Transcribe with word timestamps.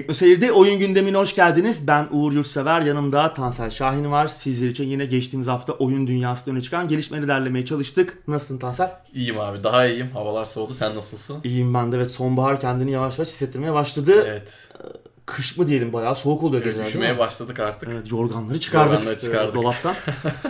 Teknoseyir'de 0.00 0.52
oyun 0.52 0.78
gündemine 0.78 1.16
hoş 1.16 1.34
geldiniz. 1.34 1.86
Ben 1.86 2.08
Uğur 2.10 2.32
Yurtsever, 2.32 2.80
yanımda 2.80 3.34
Tansel 3.34 3.70
Şahin 3.70 4.10
var. 4.10 4.26
Sizler 4.26 4.68
için 4.68 4.84
yine 4.84 5.04
geçtiğimiz 5.06 5.46
hafta 5.46 5.72
oyun 5.72 6.06
dünyasında 6.06 6.50
öne 6.54 6.60
çıkan 6.62 6.88
gelişmeleri 6.88 7.28
derlemeye 7.28 7.64
çalıştık. 7.66 8.18
Nasılsın 8.28 8.58
Tansel? 8.58 8.90
İyiyim 9.14 9.40
abi, 9.40 9.64
daha 9.64 9.86
iyiyim. 9.86 10.08
Havalar 10.12 10.44
soğudu. 10.44 10.74
Sen 10.74 10.96
nasılsın? 10.96 11.36
İyiyim 11.44 11.74
ben 11.74 11.92
de. 11.92 11.96
Evet 11.96 12.12
sonbahar 12.12 12.60
kendini 12.60 12.90
yavaş 12.90 13.18
yavaş 13.18 13.28
hissettirmeye 13.28 13.72
başladı. 13.72 14.24
Evet. 14.26 14.68
Kış 15.26 15.56
mı 15.58 15.66
diyelim 15.66 15.92
bayağı 15.92 16.16
soğuk 16.16 16.42
oluyor 16.42 16.62
Evet, 16.62 16.72
geceler. 16.72 16.88
üşümeye 16.88 17.08
değil 17.08 17.18
mi? 17.20 17.26
başladık 17.26 17.60
artık. 17.60 17.88
Evet, 17.92 18.12
yorganları 18.12 18.60
çıkardık, 18.60 18.92
Yorganları 18.92 19.18
çıkardık. 19.18 19.54
e, 19.54 19.58
dolaptan. 19.58 19.94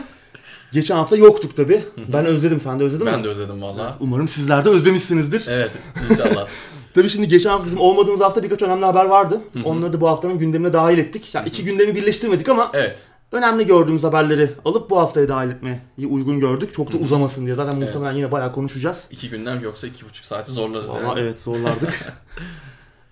Geçen 0.73 0.97
hafta 0.97 1.17
yoktuk 1.17 1.57
tabi. 1.57 1.85
Ben 2.13 2.25
özledim. 2.27 2.61
Sen 2.61 2.81
de 2.81 2.85
özledin 2.85 3.07
mi? 3.07 3.13
Ben 3.13 3.25
de 3.25 3.29
özledim 3.29 3.63
valla. 3.63 3.97
Umarım 4.01 4.29
sizler 4.29 4.65
de 4.65 4.69
özlemişsinizdir. 4.69 5.45
Evet, 5.49 5.71
inşallah. 6.11 6.47
Tabii 6.97 7.09
şimdi 7.09 7.29
geçen 7.29 7.51
hafta 7.51 7.67
bizim 7.67 7.81
olmadığımız 7.81 8.21
hafta 8.21 8.43
birkaç 8.43 8.63
önemli 8.63 8.85
haber 8.85 9.05
vardı. 9.05 9.41
Onları 9.65 9.93
da 9.93 10.01
bu 10.01 10.09
haftanın 10.09 10.39
gündemine 10.39 10.73
dahil 10.73 10.99
ettik. 10.99 11.35
Yani 11.35 11.49
iki 11.49 11.65
gündemi 11.65 11.95
birleştirmedik 11.95 12.49
ama 12.49 12.71
evet. 12.75 13.07
önemli 13.33 13.67
gördüğümüz 13.67 14.05
haberleri 14.05 14.51
alıp 14.65 14.91
bu 14.91 14.99
haftaya 14.99 15.29
dahil 15.29 15.51
etmeyi 15.51 15.79
uygun 16.09 16.41
gördük. 16.41 16.75
Çok 16.75 16.93
da 16.93 16.97
uzamasın 16.97 17.45
diye. 17.45 17.55
Zaten 17.55 17.79
muhtemelen 17.79 18.13
yine 18.13 18.33
bayağı 18.33 18.53
konuşacağız. 18.53 19.09
İki 19.11 19.31
günden 19.31 19.61
yoksa 19.61 19.87
iki 19.87 20.05
buçuk 20.05 20.25
saati 20.25 20.53
zorlarız 20.53 20.91
Valla 20.91 21.03
yani. 21.03 21.21
evet 21.21 21.41
zorlardık. 21.41 22.13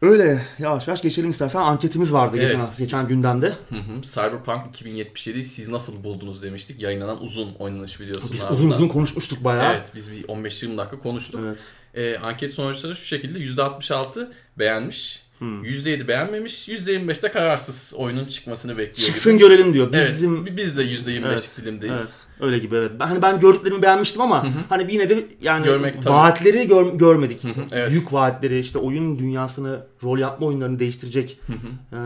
Öyle 0.05 0.43
yavaş 0.59 0.89
yavaş 0.89 1.03
geçelim 1.03 1.31
istersen. 1.31 1.61
Anketimiz 1.61 2.13
vardı 2.13 2.37
geçen, 2.37 2.49
Evet. 2.49 2.59
hafta, 2.59 2.85
geçen 2.85 3.09
gündemde. 3.09 3.47
Hı 3.47 3.75
hı. 3.75 4.03
Cyberpunk 4.03 4.67
2077 4.69 5.45
siz 5.45 5.69
nasıl 5.69 6.05
buldunuz 6.05 6.43
demiştik. 6.43 6.81
Yayınlanan 6.83 7.23
uzun 7.23 7.55
oynanış 7.59 8.01
videosunun 8.01 8.33
Biz 8.33 8.43
ardından. 8.43 8.59
uzun 8.59 8.71
uzun 8.71 8.89
konuşmuştuk 8.89 9.45
bayağı. 9.45 9.73
Evet, 9.73 9.93
biz 9.95 10.13
bir 10.13 10.23
15-20 10.23 10.77
dakika 10.79 10.99
konuştuk. 10.99 11.41
Evet. 11.45 11.59
Ee, 11.95 12.19
anket 12.19 12.53
sonuçları 12.53 12.97
şu 12.97 13.05
şekilde. 13.05 13.39
%66 13.39 14.31
beğenmiş. 14.59 15.24
Hmm. 15.39 15.65
%7 15.65 16.09
beğenmemiş. 16.09 16.69
%25 16.69 17.23
de 17.23 17.31
kararsız 17.31 17.95
oyunun 17.97 18.25
çıkmasını 18.25 18.73
bekliyor. 18.73 18.97
gibi. 18.97 19.07
Çıksın 19.07 19.39
görelim 19.39 19.75
diyor. 19.75 19.89
Evet, 19.93 20.09
Bizim 20.13 20.57
biz 20.57 20.77
de 20.77 20.83
%25'lik 20.85 21.27
Evet, 21.27 21.51
dilimdeyiz. 21.63 21.99
Evet, 22.01 22.15
öyle 22.41 22.59
gibi 22.59 22.77
evet. 22.77 22.91
Hani 22.99 23.23
ben 23.23 23.41
gördüklerimi 23.41 23.83
beğenmiştim 23.83 24.21
ama 24.23 24.47
hani 24.69 24.93
yine 24.95 25.09
de 25.09 25.27
yani 25.43 25.65
Görmek 25.65 26.03
tabii. 26.03 26.15
vaatleri 26.15 26.69
gör- 26.69 26.93
görmedik. 26.95 27.41
evet. 27.73 27.91
Büyük 27.91 28.13
vaatleri 28.13 28.59
işte 28.59 28.79
oyun 28.79 29.19
dünyasını, 29.19 29.87
rol 30.05 30.19
yapma 30.19 30.47
oyunlarını 30.47 30.79
değiştirecek 30.79 31.41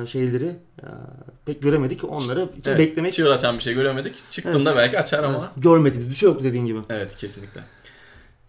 e, 0.02 0.06
şeyleri 0.06 0.46
e, 0.78 0.86
pek 1.46 1.62
göremedik. 1.62 2.04
Onları 2.04 2.48
için 2.58 2.70
Evet, 2.70 2.78
beklemek 2.78 3.12
Çığır 3.12 3.30
açan 3.30 3.56
bir 3.58 3.62
şey 3.62 3.74
göremedik. 3.74 4.30
Çıktığında 4.30 4.70
Evet. 4.70 4.78
belki 4.78 4.98
açar 4.98 5.24
ama. 5.24 5.38
evet, 5.38 5.64
görmediğimiz 5.64 6.10
bir 6.10 6.14
şey 6.14 6.26
yoktu 6.28 6.44
dediğin 6.44 6.66
gibi. 6.66 6.78
Evet 6.90 7.16
kesinlikle. 7.16 7.60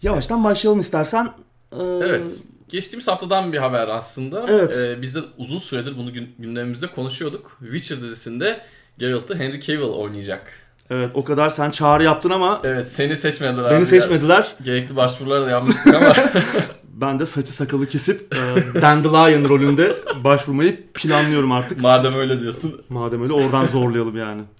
Yavaştan 0.01 0.43
başlayalım 0.43 0.79
istersen. 0.79 1.25
E, 1.71 1.83
Evet. 2.03 2.31
Geçtiğimiz 2.69 3.07
haftadan 3.07 3.53
bir 3.53 3.57
haber 3.57 3.87
aslında. 3.87 4.45
Evet. 4.49 4.77
Ee, 4.77 5.01
biz 5.01 5.15
de 5.15 5.19
uzun 5.37 5.57
süredir 5.57 5.97
bunu 5.97 6.13
gün- 6.13 6.35
gündemimizde 6.39 6.87
konuşuyorduk. 6.87 7.57
Witcher 7.59 8.01
dizisinde 8.01 8.61
Geralt'ı 8.97 9.35
Henry 9.35 9.61
Cavill 9.61 9.81
oynayacak. 9.83 10.51
Evet 10.89 11.09
o 11.13 11.23
kadar 11.23 11.49
sen 11.49 11.69
çağrı 11.69 12.03
yaptın 12.03 12.29
ama 12.29 12.61
Evet 12.63 12.87
seni 12.87 13.15
seçmediler 13.15 13.71
beni 13.71 13.85
seçmediler. 13.85 14.47
Gerekli 14.63 14.95
başvuruları 14.95 15.45
da 15.45 15.49
yapmıştık 15.49 15.95
ama 15.95 16.13
Ben 16.93 17.19
de 17.19 17.25
saçı 17.25 17.53
sakalı 17.53 17.85
kesip 17.87 18.35
e, 18.35 18.81
Dandelion 18.81 19.49
rolünde 19.49 19.95
başvurmayı 20.23 20.83
planlıyorum 20.93 21.51
artık. 21.51 21.81
madem 21.81 22.15
öyle 22.15 22.39
diyorsun. 22.39 22.81
Madem 22.89 23.23
öyle 23.23 23.33
oradan 23.33 23.65
zorlayalım 23.65 24.17
yani. 24.17 24.41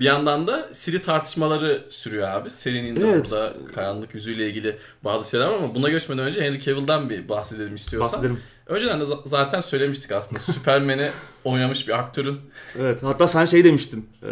Bir 0.00 0.04
yandan 0.04 0.46
da 0.46 0.68
Siri 0.72 1.02
tartışmaları 1.02 1.84
sürüyor 1.88 2.28
abi. 2.28 2.50
Serinin 2.50 2.96
de 2.96 3.08
Evet. 3.08 3.30
burada 3.30 3.52
karanlık 3.74 4.14
yüzüyle 4.14 4.48
ilgili 4.48 4.76
bazı 5.04 5.30
şeyler 5.30 5.46
var 5.46 5.54
ama 5.54 5.74
buna 5.74 5.88
geçmeden 5.90 6.24
önce 6.24 6.40
Henry 6.42 6.60
Cavill'dan 6.60 7.10
bir 7.10 7.28
bahsedelim 7.28 7.74
istiyorsan. 7.74 8.12
Bahsedelim. 8.12 8.40
Önceden 8.66 9.00
de 9.00 9.04
za- 9.04 9.28
zaten 9.28 9.60
söylemiştik 9.60 10.12
aslında. 10.12 10.38
Superman'i 10.40 11.08
oynamış 11.44 11.88
bir 11.88 11.98
aktörün 11.98 12.38
Evet 12.80 13.02
hatta 13.02 13.28
sen 13.28 13.44
şey 13.44 13.64
demiştin. 13.64 14.08
E, 14.22 14.30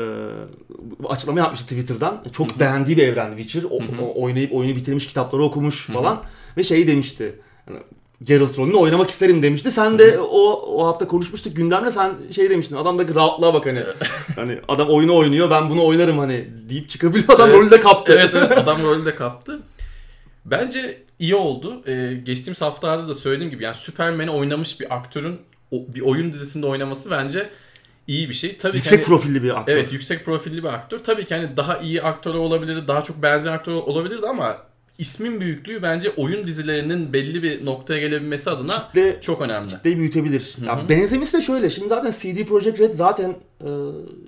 açıklama 1.08 1.40
yapmıştı 1.40 1.66
Twitter'dan. 1.66 2.24
Çok 2.32 2.60
beğendiği 2.60 2.96
bir 2.96 3.08
evren 3.08 3.36
Witcher. 3.36 3.62
O, 3.70 3.76
o- 4.04 4.22
oynayıp 4.22 4.52
oyunu 4.54 4.76
bitirmiş, 4.76 5.06
kitapları 5.06 5.42
okumuş 5.42 5.86
falan. 5.86 6.22
Ve 6.56 6.64
şey 6.64 6.86
demişti. 6.86 7.34
Yani, 7.68 7.80
Geralt 8.22 8.58
rolünü 8.58 8.76
oynamak 8.76 9.10
isterim 9.10 9.42
demişti. 9.42 9.70
Sen 9.72 9.98
de 9.98 10.18
o 10.20 10.52
o 10.52 10.86
hafta 10.86 11.06
konuşmuştuk 11.06 11.56
gündemde 11.56 11.92
sen 11.92 12.12
şey 12.34 12.50
demiştin. 12.50 12.76
Adamdaki 12.76 13.14
rahatlığa 13.14 13.54
bak 13.54 13.66
hani. 13.66 13.82
hani 14.36 14.58
adam 14.68 14.88
oyunu 14.88 15.16
oynuyor 15.16 15.50
ben 15.50 15.70
bunu 15.70 15.84
oynarım 15.86 16.18
hani 16.18 16.48
deyip 16.68 16.90
çıkabiliyor. 16.90 17.28
Adam 17.34 17.48
Evet. 17.50 17.58
rolü 17.60 17.70
de 17.70 17.80
kaptı. 17.80 18.12
evet 18.12 18.30
evet 18.34 18.58
adam 18.58 18.82
rolü 18.82 19.04
de 19.04 19.14
kaptı. 19.14 19.60
Bence 20.44 21.02
iyi 21.18 21.34
oldu. 21.34 21.82
Ee, 21.86 22.14
geçtiğimiz 22.24 22.60
haftalarda 22.60 23.08
da 23.08 23.14
söylediğim 23.14 23.50
gibi 23.50 23.64
yani 23.64 23.76
Superman'i 23.76 24.30
oynamış 24.30 24.80
bir 24.80 24.94
aktörün 24.96 25.40
bir 25.72 26.00
oyun 26.00 26.32
dizisinde 26.32 26.66
oynaması 26.66 27.10
bence 27.10 27.50
iyi 28.06 28.28
bir 28.28 28.34
şey. 28.34 28.56
Tabii 28.58 28.72
ki 28.72 28.78
Yüksek 28.78 28.98
hani- 28.98 29.06
profilli 29.06 29.42
bir 29.42 29.58
aktör. 29.60 29.72
Evet 29.72 29.92
yüksek 29.92 30.24
profilli 30.24 30.62
bir 30.62 30.68
aktör. 30.68 30.98
Tabii 30.98 31.24
ki 31.24 31.34
hani 31.34 31.56
daha 31.56 31.78
iyi 31.78 32.02
aktör 32.02 32.34
olabilirdi, 32.34 32.88
daha 32.88 33.02
çok 33.02 33.22
benzer 33.22 33.52
aktör 33.52 33.72
olabilirdi 33.72 34.26
ama 34.26 34.56
ismin 34.98 35.40
büyüklüğü 35.40 35.82
bence 35.82 36.10
oyun 36.16 36.46
dizilerinin 36.46 37.12
belli 37.12 37.42
bir 37.42 37.64
noktaya 37.66 38.00
gelebilmesi 38.00 38.50
adına 38.50 38.72
Kitle 38.72 39.20
çok 39.20 39.40
önemli. 39.42 39.68
kitleyi 39.70 39.98
büyütebilir. 39.98 40.56
Ya 40.66 40.88
benzemesi 40.88 41.36
de 41.38 41.42
şöyle. 41.42 41.70
Şimdi 41.70 41.88
zaten 41.88 42.10
CD 42.20 42.44
Projekt 42.44 42.80
Red 42.80 42.92
zaten 42.92 43.30
e, 43.60 43.68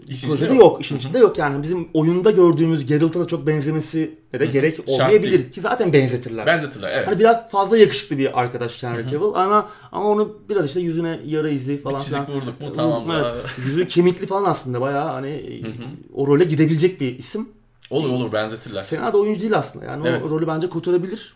İşin 0.08 0.28
projede 0.28 0.44
yok. 0.44 0.56
yok. 0.60 0.80
İşin 0.80 0.96
içinde 0.98 1.18
yok 1.18 1.38
yani. 1.38 1.62
Bizim 1.62 1.88
oyunda 1.94 2.30
gördüğümüz 2.30 2.86
Geralt'a 2.86 3.20
da 3.20 3.26
çok 3.26 3.46
benzemesi 3.46 4.18
de 4.40 4.46
gerek 4.46 4.76
Şart 4.76 4.88
olmayabilir 4.88 5.52
ki 5.52 5.60
zaten 5.60 5.92
benzetirler. 5.92 6.46
Benzetirler 6.46 6.92
evet. 6.94 7.08
Hani 7.08 7.18
biraz 7.18 7.50
fazla 7.50 7.78
yakışıklı 7.78 8.18
bir 8.18 8.40
arkadaş 8.40 8.82
Henry 8.82 9.08
Cavill 9.10 9.34
ama 9.34 9.68
ama 9.92 10.04
onu 10.08 10.38
biraz 10.48 10.66
işte 10.66 10.80
yüzüne 10.80 11.20
yara 11.26 11.48
izi 11.48 11.78
falan 11.82 11.98
Bir 11.98 12.04
çizik 12.04 12.28
vurduk 12.28 12.60
mu 12.60 12.72
tamam. 12.72 13.10
Evet. 13.10 13.34
Yüzü 13.66 13.86
kemikli 13.86 14.26
falan 14.26 14.44
aslında 14.44 14.80
bayağı 14.80 15.08
hani 15.08 15.62
o 16.14 16.26
role 16.26 16.44
gidebilecek 16.44 17.00
bir 17.00 17.18
isim. 17.18 17.48
Olur 17.90 18.08
olur 18.08 18.32
benzetirler. 18.32 18.84
Fena 18.84 19.12
da 19.12 19.18
oyuncu 19.18 19.40
değil 19.40 19.58
aslında. 19.58 19.84
Yani 19.84 20.08
Evet. 20.08 20.26
o 20.26 20.30
rolü 20.30 20.46
bence 20.46 20.68
kurtarabilir. 20.68 21.34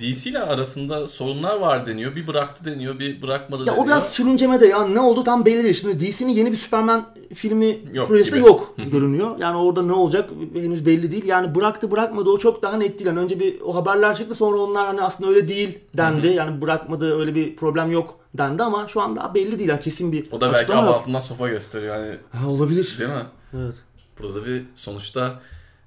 DC 0.00 0.30
ile 0.30 0.38
arasında 0.38 1.06
sorunlar 1.06 1.56
var 1.60 1.86
deniyor. 1.86 2.16
Bir 2.16 2.26
bıraktı 2.26 2.64
deniyor, 2.64 2.98
bir 2.98 3.22
bırakmadı 3.22 3.60
Ya 3.62 3.66
deniyor. 3.66 3.84
o 3.84 3.86
biraz 3.86 4.12
sürünceme 4.12 4.60
de 4.60 4.66
ya 4.66 4.84
ne 4.86 5.00
oldu 5.00 5.24
tam 5.24 5.44
belli 5.46 5.62
değil. 5.64 5.74
Şimdi 5.74 6.00
DC'nin 6.00 6.28
yeni 6.32 6.52
bir 6.52 6.56
Superman 6.56 7.06
filmi 7.34 7.78
Yok 7.92 8.08
projesi 8.08 8.30
gibi. 8.30 8.40
yok 8.46 8.74
görünüyor. 8.90 9.36
Yani 9.38 9.56
orada 9.56 9.82
ne 9.82 9.92
olacak 9.92 10.30
henüz 10.54 10.86
belli 10.86 11.12
değil. 11.12 11.24
Yani 11.24 11.54
bıraktı 11.54 11.90
bırakmadı 11.90 12.30
o 12.30 12.38
çok 12.38 12.62
daha 12.62 12.76
net 12.76 12.98
değil. 12.98 13.06
Yani 13.06 13.18
önce 13.18 13.40
bir 13.40 13.60
o 13.60 13.74
haberler 13.74 14.16
çıktı 14.16 14.34
sonra 14.34 14.58
onlar 14.58 14.86
hani 14.86 15.02
aslında 15.02 15.30
öyle 15.30 15.48
değil 15.48 15.78
dendi. 15.94 16.26
Yani 16.26 16.60
bırakmadı 16.62 17.18
öyle 17.18 17.34
bir 17.34 17.56
problem 17.56 17.90
yok 17.90 18.20
dendi 18.34 18.62
ama 18.62 18.88
şu 18.88 19.00
anda 19.00 19.34
belli 19.34 19.58
değil. 19.58 19.68
Yani 19.70 19.80
kesin 19.80 20.12
bir 20.12 20.26
O 20.32 20.40
da 20.40 20.52
belki 20.52 20.74
altından 20.74 21.20
sopa 21.20 21.48
gösteriyor. 21.48 21.96
Yani 21.96 22.16
Ha, 22.32 22.48
olabilir. 22.50 22.96
değil 22.98 23.10
mi? 23.10 23.22
Evet. 23.56 23.74
Burada 24.18 24.46
bir 24.46 24.62
sonuçta 24.74 25.40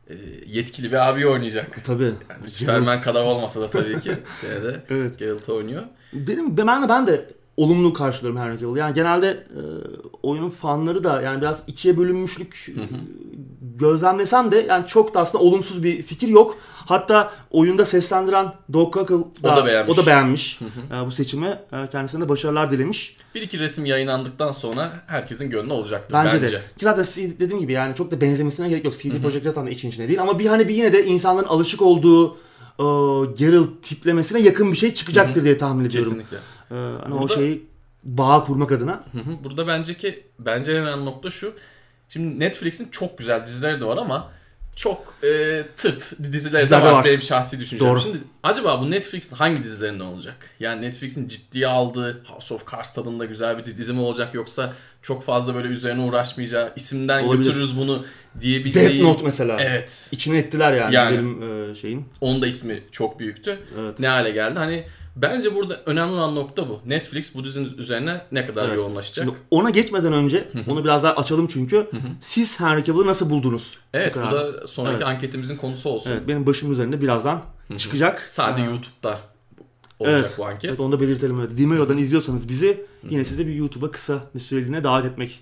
e, 0.09 0.13
yetkili 0.47 0.91
bir 0.91 1.09
abi 1.09 1.27
oynayacak. 1.27 1.85
Tabii. 1.85 2.03
Yani 2.03 2.49
Superman 2.49 3.01
kadar 3.01 3.21
olmasa 3.23 3.61
da 3.61 3.69
tabii 3.69 3.99
ki. 3.99 4.11
Yine 4.43 4.63
de 4.63 4.81
Evet. 4.89 5.19
Geralt 5.19 5.49
oynuyor. 5.49 5.83
Benim 6.13 6.57
ben 6.57 6.83
de 6.83 6.89
ben 6.89 7.07
de 7.07 7.25
olumlu 7.57 7.93
karşılıyorum 7.93 8.41
Henry 8.41 8.59
Cavill. 8.59 8.75
Yani 8.75 8.93
genelde 8.93 9.27
e, 9.29 9.61
oyunun 10.23 10.49
fanları 10.49 11.03
da 11.03 11.21
yani 11.21 11.41
biraz 11.41 11.63
ikiye 11.67 11.97
bölünmüşlük 11.97 12.65
e, 12.69 12.81
gözlemlesem 13.77 14.51
de 14.51 14.65
yani 14.69 14.87
çok 14.87 15.13
da 15.13 15.19
aslında 15.19 15.43
olumsuz 15.43 15.83
bir 15.83 16.01
fikir 16.01 16.27
yok. 16.27 16.57
Hatta 16.85 17.31
oyunda 17.51 17.85
seslendiren 17.85 18.53
Doug 18.73 18.93
Cockle 18.93 19.15
O 19.15 19.27
da 19.43 19.65
beğenmiş. 19.65 19.97
o 19.97 20.01
da 20.01 20.05
beğenmiş 20.07 20.59
e, 20.61 21.05
bu 21.05 21.11
seçimi. 21.11 21.47
E, 21.47 21.89
kendisine 21.91 22.21
de 22.21 22.29
başarılar 22.29 22.71
dilemiş. 22.71 23.17
Bir 23.35 23.41
iki 23.41 23.59
resim 23.59 23.85
yayınlandıktan 23.85 24.51
sonra 24.51 24.91
herkesin 25.07 25.49
gönlü 25.49 25.73
olacaktır 25.73 26.13
Bence, 26.17 26.41
bence. 26.41 26.55
de. 26.55 26.57
Ki 26.59 26.85
zaten 26.85 27.03
CD 27.03 27.39
dediğim 27.39 27.59
gibi 27.59 27.71
yani 27.71 27.95
çok 27.95 28.11
da 28.11 28.21
benzemesine 28.21 28.69
gerek 28.69 28.85
yok. 28.85 28.93
CD 28.93 29.21
Projekt 29.21 29.45
Red 29.45 29.55
da 29.55 29.69
için 29.69 29.89
içine 29.89 30.07
değil 30.07 30.21
ama 30.21 30.39
bir 30.39 30.45
hani 30.45 30.67
bir 30.67 30.73
yine 30.73 30.93
de 30.93 31.05
insanların 31.05 31.47
alışık 31.47 31.81
olduğu 31.81 32.37
e, 32.81 32.85
Geralt 33.37 33.83
tiplemesine 33.83 34.41
yakın 34.41 34.71
bir 34.71 34.77
şey 34.77 34.93
çıkacaktır 34.93 35.43
diye 35.43 35.57
tahmin 35.57 35.85
ediyorum. 35.85 36.09
Kesinlikle. 36.09 36.37
E, 36.71 36.75
hani 37.03 37.13
o 37.15 37.19
Burada- 37.21 37.33
şeyi 37.35 37.65
bağ 38.03 38.43
kurmak 38.43 38.71
adına. 38.71 39.03
Hı 39.11 39.17
hı. 39.17 39.43
Burada 39.43 39.67
bence 39.67 39.97
ki 39.97 40.23
bence 40.39 40.71
en 40.71 40.77
önemli 40.77 41.05
nokta 41.05 41.29
şu. 41.29 41.53
Şimdi 42.09 42.39
Netflix'in 42.39 42.89
çok 42.91 43.17
güzel 43.17 43.45
dizileri 43.45 43.81
de 43.81 43.85
var 43.85 43.97
ama 43.97 44.31
çok 44.81 45.15
e, 45.23 45.63
tırt 45.77 46.13
Diziler 46.31 46.69
de 46.69 46.75
var, 46.75 46.91
var. 46.91 47.05
benim 47.05 47.21
şahsi 47.21 47.59
düşüncem. 47.59 47.87
Doğru. 47.87 47.99
Şimdi 47.99 48.17
acaba 48.43 48.81
bu 48.81 48.91
Netflix'in 48.91 49.35
hangi 49.35 49.63
dizilerinde 49.63 50.03
olacak? 50.03 50.49
Yani 50.59 50.81
Netflix'in 50.81 51.27
ciddiye 51.27 51.67
aldığı 51.67 52.23
House 52.27 52.53
of 52.53 52.71
Cards 52.71 52.93
tadında 52.93 53.25
güzel 53.25 53.57
bir 53.57 53.65
dizi 53.65 53.93
mi 53.93 53.99
olacak 53.99 54.33
yoksa 54.33 54.73
çok 55.01 55.23
fazla 55.23 55.55
böyle 55.55 55.67
üzerine 55.67 56.01
uğraşmayacağı 56.01 56.73
isimden 56.75 57.23
Olabilir. 57.23 57.45
götürürüz 57.45 57.77
bunu 57.77 58.05
diyebileceği. 58.39 58.87
Death 58.87 59.01
Note 59.03 59.25
mesela. 59.25 59.57
Evet. 59.59 60.09
İçine 60.11 60.37
ettiler 60.37 60.73
yani, 60.73 60.95
Yani. 60.95 61.09
güzelim 61.09 61.71
e, 61.71 61.75
şeyin. 61.75 62.05
Onun 62.21 62.41
da 62.41 62.47
ismi 62.47 62.83
çok 62.91 63.19
büyüktü. 63.19 63.59
Evet. 63.79 63.99
Ne 63.99 64.07
hale 64.07 64.31
geldi? 64.31 64.59
Hani 64.59 64.83
bence 65.15 65.55
burada 65.55 65.81
önemli 65.85 66.11
olan 66.13 66.35
nokta 66.35 66.69
bu. 66.69 66.79
Netflix 66.85 67.35
bu 67.35 67.43
dizinin 67.43 67.77
üzerine 67.77 68.21
ne 68.31 68.45
kadar 68.45 68.67
Evet. 68.67 68.77
yoğunlaşacak? 68.77 69.25
Şimdi 69.25 69.37
ona 69.51 69.69
geçmeden 69.69 70.13
önce 70.13 70.49
onu 70.67 70.83
biraz 70.83 71.03
daha 71.03 71.13
açalım 71.13 71.47
çünkü 71.47 71.87
siz 72.21 72.59
Henry 72.59 72.83
Cavill'ı 72.83 73.07
nasıl 73.07 73.29
buldunuz? 73.29 73.77
evet 73.93 74.15
bu 74.15 74.19
kadar. 74.19 74.33
da 74.53 74.67
sonraki 74.67 74.95
Evet. 74.95 75.05
anketimizin 75.07 75.55
konusu 75.55 75.89
olsun. 75.89 76.11
Evet 76.11 76.27
benim 76.27 76.45
başımın 76.45 76.73
üzerinde 76.73 77.01
birazdan 77.01 77.43
çıkacak. 77.77 78.19
Sadece 78.29 78.61
Aa, 78.61 78.65
YouTube'da 78.65 79.19
olacak 79.99 80.19
Evet. 80.19 80.35
bu 80.37 80.45
anket. 80.45 80.69
Evet 80.69 80.79
onu 80.79 80.91
da 80.91 80.99
belirtelim. 80.99 81.39
Evet. 81.39 81.57
Vimeo'dan 81.57 81.97
izliyorsanız 81.97 82.47
bizi 82.49 82.85
yine 83.09 83.23
size 83.25 83.47
bir 83.47 83.53
YouTube'a 83.53 83.91
kısa 83.91 84.23
bir 84.35 84.39
süreliğine 84.39 84.83
davet 84.83 85.11
etmek 85.11 85.39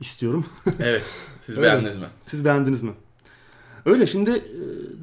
istiyorum. 0.00 0.46
Evet. 0.80 1.02
Siz 1.40 1.60
beğendiniz 1.62 1.98
mi? 1.98 2.06
Siz 2.26 2.44
beğendiniz 2.44 2.82
mi? 2.82 2.92
Öyle 3.86 4.06
şimdi 4.06 4.30
e, 4.30 4.40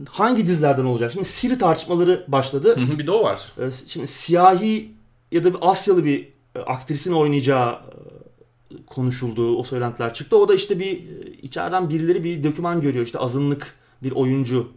hangi 0.10 0.48
dizilerden 0.48 0.86
olacak? 0.86 1.12
Şimdi 1.12 1.26
Siri 1.26 1.58
tartışmaları 1.58 2.26
başladı. 2.28 2.76
Hı 2.76 2.94
hı, 2.94 3.00
bir 3.00 3.08
de 3.08 3.12
o 3.12 3.24
var. 3.24 3.52
E, 3.58 3.72
Şimdi 3.88 4.08
siyahi 4.08 4.92
ya 5.32 5.44
da 5.44 5.54
bir 5.54 5.60
Asyalı 5.62 6.06
bir 6.06 6.28
e, 6.56 6.60
aktrisin 6.60 7.14
oynayacağı 7.14 7.72
e, 7.72 8.76
konuşulduğu 8.88 9.58
o 9.58 9.64
söylentiler 9.64 10.14
çıktı. 10.14 10.38
O 10.38 10.48
da 10.48 10.56
işte 10.56 10.80
bir 10.80 11.04
içeriden 11.42 11.90
birileri 11.90 12.24
bir 12.24 12.44
doküman 12.44 12.82
görüyor. 12.82 13.06
İşte 13.06 13.20
azınlık 13.20 13.76
bir 14.04 14.12
oyuncu, 14.12 14.68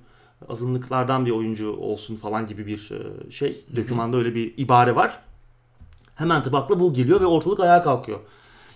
azınlıklardan 0.48 1.26
bir 1.26 1.30
oyuncu 1.30 1.72
olsun 1.72 2.16
falan 2.16 2.46
gibi 2.46 2.66
bir 2.66 2.90
şey. 3.30 3.64
Dokümanda 3.76 4.16
öyle 4.16 4.34
bir 4.34 4.54
ibare 4.56 4.96
var. 4.96 5.18
Hemen 6.14 6.42
tabi 6.42 6.56
akla 6.56 6.80
bu 6.80 6.94
geliyor 6.94 7.20
ve 7.20 7.26
ortalık 7.26 7.60
ayağa 7.60 7.82
kalkıyor. 7.82 8.18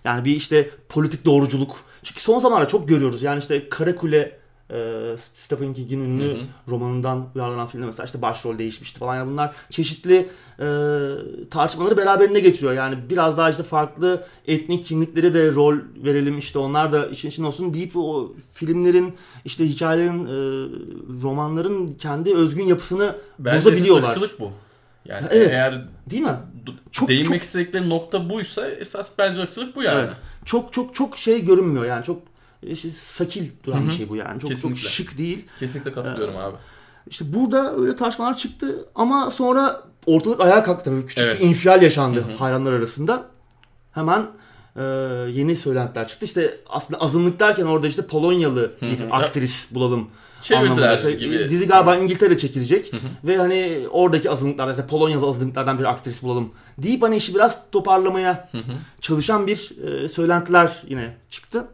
Yani 0.04 0.24
bir 0.24 0.36
işte 0.36 0.70
politik 0.88 1.24
doğruculuk. 1.24 1.76
Çünkü 2.02 2.20
son 2.20 2.38
zamanlarda 2.38 2.68
çok 2.68 2.88
görüyoruz. 2.88 3.22
Yani 3.22 3.38
işte 3.38 3.68
Karakule 3.68 4.38
e, 4.70 5.14
Stephen 5.34 5.74
King'in 5.74 6.00
ünlü 6.04 6.24
Hı 6.28 6.34
hı. 6.34 6.44
romanından 6.68 7.26
uyarlanan 7.34 7.66
filmde 7.66 7.86
mesela 7.86 8.06
işte 8.06 8.22
başrol 8.22 8.58
değişmişti 8.58 8.98
falan. 8.98 9.14
Yani 9.16 9.30
bunlar 9.30 9.54
çeşitli 9.70 10.28
e, 10.60 10.66
tartışmaları 11.50 11.96
beraberine 11.96 12.40
getiriyor. 12.40 12.72
Yani 12.72 12.98
biraz 13.10 13.38
daha 13.38 13.50
işte 13.50 13.62
farklı 13.62 14.26
etnik 14.46 14.84
kimlikleri 14.86 15.34
de 15.34 15.52
rol 15.52 15.76
verelim 16.04 16.38
işte 16.38 16.58
onlar 16.58 16.92
da 16.92 17.06
işin 17.06 17.28
içinde 17.28 17.46
olsun 17.46 17.74
deyip 17.74 17.96
o 17.96 18.32
filmlerin 18.52 19.14
işte 19.44 19.68
hikayelerin 19.68 20.24
e, 20.24 20.30
romanların 21.22 21.86
kendi 21.88 22.34
özgün 22.34 22.64
yapısını 22.64 23.16
Bence 23.38 23.58
bozabiliyorlar. 23.64 24.08
ırkçılık 24.08 24.40
bu. 24.40 24.50
Yani 25.04 25.26
Evet. 25.30 25.50
eğer 25.52 25.84
Değil 26.10 26.22
mi? 26.22 26.36
Çok- 26.92 27.08
değinmek 27.08 27.26
çok- 27.26 27.42
istedikleri 27.42 27.88
nokta 27.88 28.30
buysa 28.30 28.68
esas 28.68 29.10
bence 29.18 29.40
ırkçılık 29.42 29.76
bu 29.76 29.82
yani. 29.82 30.00
Evet. 30.00 30.16
Çok 30.44 30.72
çok 30.72 30.94
çok 30.94 31.18
şey 31.18 31.44
görünmüyor 31.44 31.84
yani 31.84 32.04
çok 32.04 32.22
işte 32.66 32.90
sakil 32.90 33.44
duran 33.64 33.78
Hı 33.80 33.82
hı. 33.84 33.86
bir 33.88 33.92
şey 33.92 34.08
bu 34.08 34.16
yani. 34.16 34.32
Çok 34.32 34.40
çok 34.40 34.50
Kesinlikle. 34.50 34.88
şık 34.88 35.18
değil. 35.18 35.46
Kesinlikle 35.60 35.92
katılıyorum 35.92 36.34
Ee, 36.34 36.38
abi. 36.38 36.56
İşte 37.10 37.24
burada 37.34 37.76
öyle 37.76 37.96
tartışmalar 37.96 38.36
çıktı 38.36 38.84
ama 38.94 39.30
sonra 39.30 39.82
ortalık 40.06 40.40
ayağa 40.40 40.62
kalktı. 40.62 40.84
Tabii 40.90 41.06
küçük 41.06 41.24
Evet. 41.24 41.40
bir 41.40 41.46
infial 41.46 41.82
yaşandı 41.82 42.24
Hı 42.28 42.32
hı. 42.32 42.36
hayranlar 42.38 42.72
arasında. 42.72 43.24
Hemen 43.92 44.26
e, 44.76 44.82
yeni 45.32 45.56
söylentiler 45.56 46.08
çıktı. 46.08 46.24
İşte 46.26 46.60
aslında 46.68 47.00
azınlık 47.00 47.40
derken 47.40 47.64
orada 47.66 47.86
işte 47.86 48.02
Polonyalı 48.02 48.72
bir 48.82 49.00
Hı 49.00 49.04
hı. 49.04 49.10
aktris 49.10 49.74
bulalım. 49.74 50.08
Çevirdiler. 50.40 50.96
İşte 50.96 51.12
gibi. 51.12 51.50
Dizi 51.50 51.66
galiba 51.66 51.96
İngiltere 51.96 52.38
çekilecek 52.38 52.92
Hı 52.92 52.96
hı. 52.96 53.00
ve 53.28 53.36
hani 53.36 53.86
oradaki 53.90 54.30
azınlıklardan 54.30 54.72
işte 54.72 54.86
Polonyalı 54.86 55.26
azınlıklardan 55.28 55.78
bir 55.78 55.84
aktris 55.84 56.22
bulalım 56.22 56.50
deyip 56.78 57.02
hani 57.02 57.16
işi 57.16 57.34
biraz 57.34 57.70
toparlamaya 57.70 58.48
Hı 58.52 58.58
hı. 58.58 58.72
çalışan 59.00 59.46
bir 59.46 59.70
e, 59.86 60.08
söylentiler 60.08 60.82
yine 60.88 61.16
çıktı. 61.30 61.64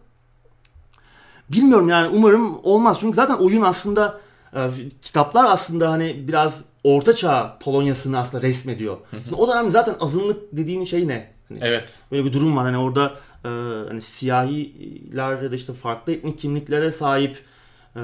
Bilmiyorum 1.53 1.89
yani 1.89 2.09
umarım 2.09 2.61
olmaz. 2.63 2.97
Çünkü 3.01 3.17
zaten 3.17 3.35
oyun 3.35 3.63
aslında 3.63 4.21
e, 4.57 4.71
kitaplar 5.03 5.45
aslında 5.45 5.91
hani 5.91 6.29
biraz 6.29 6.65
orta 6.85 7.17
çağ 7.17 7.59
Polonya'sını 7.61 8.19
aslında 8.19 8.43
resmediyor. 8.43 8.97
Şimdi 9.11 9.35
o 9.35 9.49
dönemde 9.49 9.71
zaten 9.71 9.95
azınlık 10.01 10.57
dediğin 10.57 10.85
şey 10.85 11.09
ne? 11.09 11.33
Hani 11.49 11.59
Evet. 11.63 11.99
Böyle 12.13 12.25
bir 12.25 12.33
durum 12.33 12.57
var. 12.57 12.65
Hani 12.65 12.79
orada 12.79 13.15
e, 13.45 13.49
hani 13.89 14.01
siyahiler 14.01 15.43
ya 15.43 15.53
da 15.53 15.57
işte 15.57 15.73
farklı 15.73 16.13
etnik 16.13 16.39
kimliklere 16.39 16.93
sahip 16.93 17.39
e, 17.97 18.01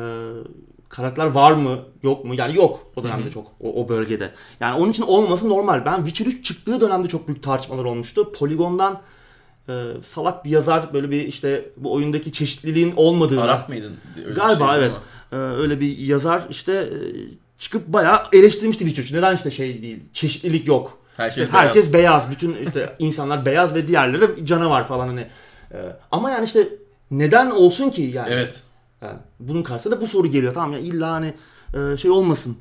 karakterler 0.88 1.30
var 1.30 1.52
mı 1.52 1.78
yok 2.02 2.24
mu? 2.24 2.34
Yani 2.34 2.56
yok 2.56 2.86
o 2.96 3.04
dönemde 3.04 3.22
Hı 3.22 3.26
hı. 3.26 3.30
çok 3.30 3.46
o, 3.60 3.84
o 3.84 3.88
bölgede. 3.88 4.32
Yani 4.60 4.80
onun 4.80 4.90
için 4.90 5.02
olmaması 5.02 5.48
normal. 5.48 5.84
Ben 5.84 6.04
Witcher 6.04 6.26
3 6.26 6.44
çıktığı 6.44 6.80
dönemde 6.80 7.08
çok 7.08 7.28
büyük 7.28 7.42
tartışmalar 7.42 7.84
olmuştu. 7.84 8.32
Polygon'dan 8.32 9.00
e, 9.68 10.02
salak 10.02 10.44
bir 10.44 10.50
yazar 10.50 10.92
böyle 10.92 11.10
bir 11.10 11.20
işte 11.22 11.70
bu 11.76 11.92
oyundaki 11.92 12.32
çeşitliliğin 12.32 12.92
olmadığını 12.96 13.42
Arap 13.42 13.68
mıydın? 13.68 13.96
Öyle 14.24 14.34
Galiba 14.34 14.72
şeydi 14.72 14.84
evet. 14.84 15.00
Ee, 15.32 15.36
öyle 15.36 15.80
bir 15.80 15.98
yazar 15.98 16.42
işte 16.50 16.72
e, 16.72 16.88
çıkıp 17.58 17.88
bayağı 17.88 18.22
eleştirmişti 18.32 18.84
Witcher 18.84 19.04
3'ü. 19.14 19.18
Neden 19.18 19.36
işte 19.36 19.50
şey 19.50 19.82
değil, 19.82 20.00
çeşitlilik 20.12 20.68
yok. 20.68 20.98
Herkes, 21.16 21.44
İşte 21.46 21.58
herkes 21.58 21.92
beyaz. 21.92 21.94
beyaz. 21.94 22.30
Bütün 22.30 22.56
işte 22.66 22.96
insanlar 22.98 23.46
beyaz 23.46 23.74
ve 23.74 23.88
diğerleri 23.88 24.46
canavar 24.46 24.88
falan 24.88 25.08
hani. 25.08 25.26
Ee, 25.72 25.76
ama 26.10 26.30
yani 26.30 26.44
işte 26.44 26.68
neden 27.10 27.50
olsun 27.50 27.90
ki 27.90 28.02
yani? 28.02 28.28
Evet. 28.30 28.62
Yani 29.02 29.18
bunun 29.40 29.62
karşısında 29.62 29.96
da 29.96 30.00
bu 30.00 30.06
soru 30.06 30.26
geliyor. 30.30 30.54
Tamam 30.54 30.72
ya 30.72 30.78
illa 30.78 31.10
hani 31.10 31.34
e, 31.74 31.96
şey 31.96 32.10
olmasın. 32.10 32.56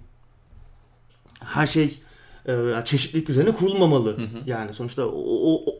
Her 1.43 1.65
şey 1.67 1.99
e, 2.47 2.53
çeşitlilik 2.85 3.29
üzerine 3.29 3.51
kurulmamalı. 3.51 4.17
hı. 4.17 4.27
Yani 4.45 4.73
sonuçta 4.73 5.05
o, 5.05 5.11
o, 5.65 5.75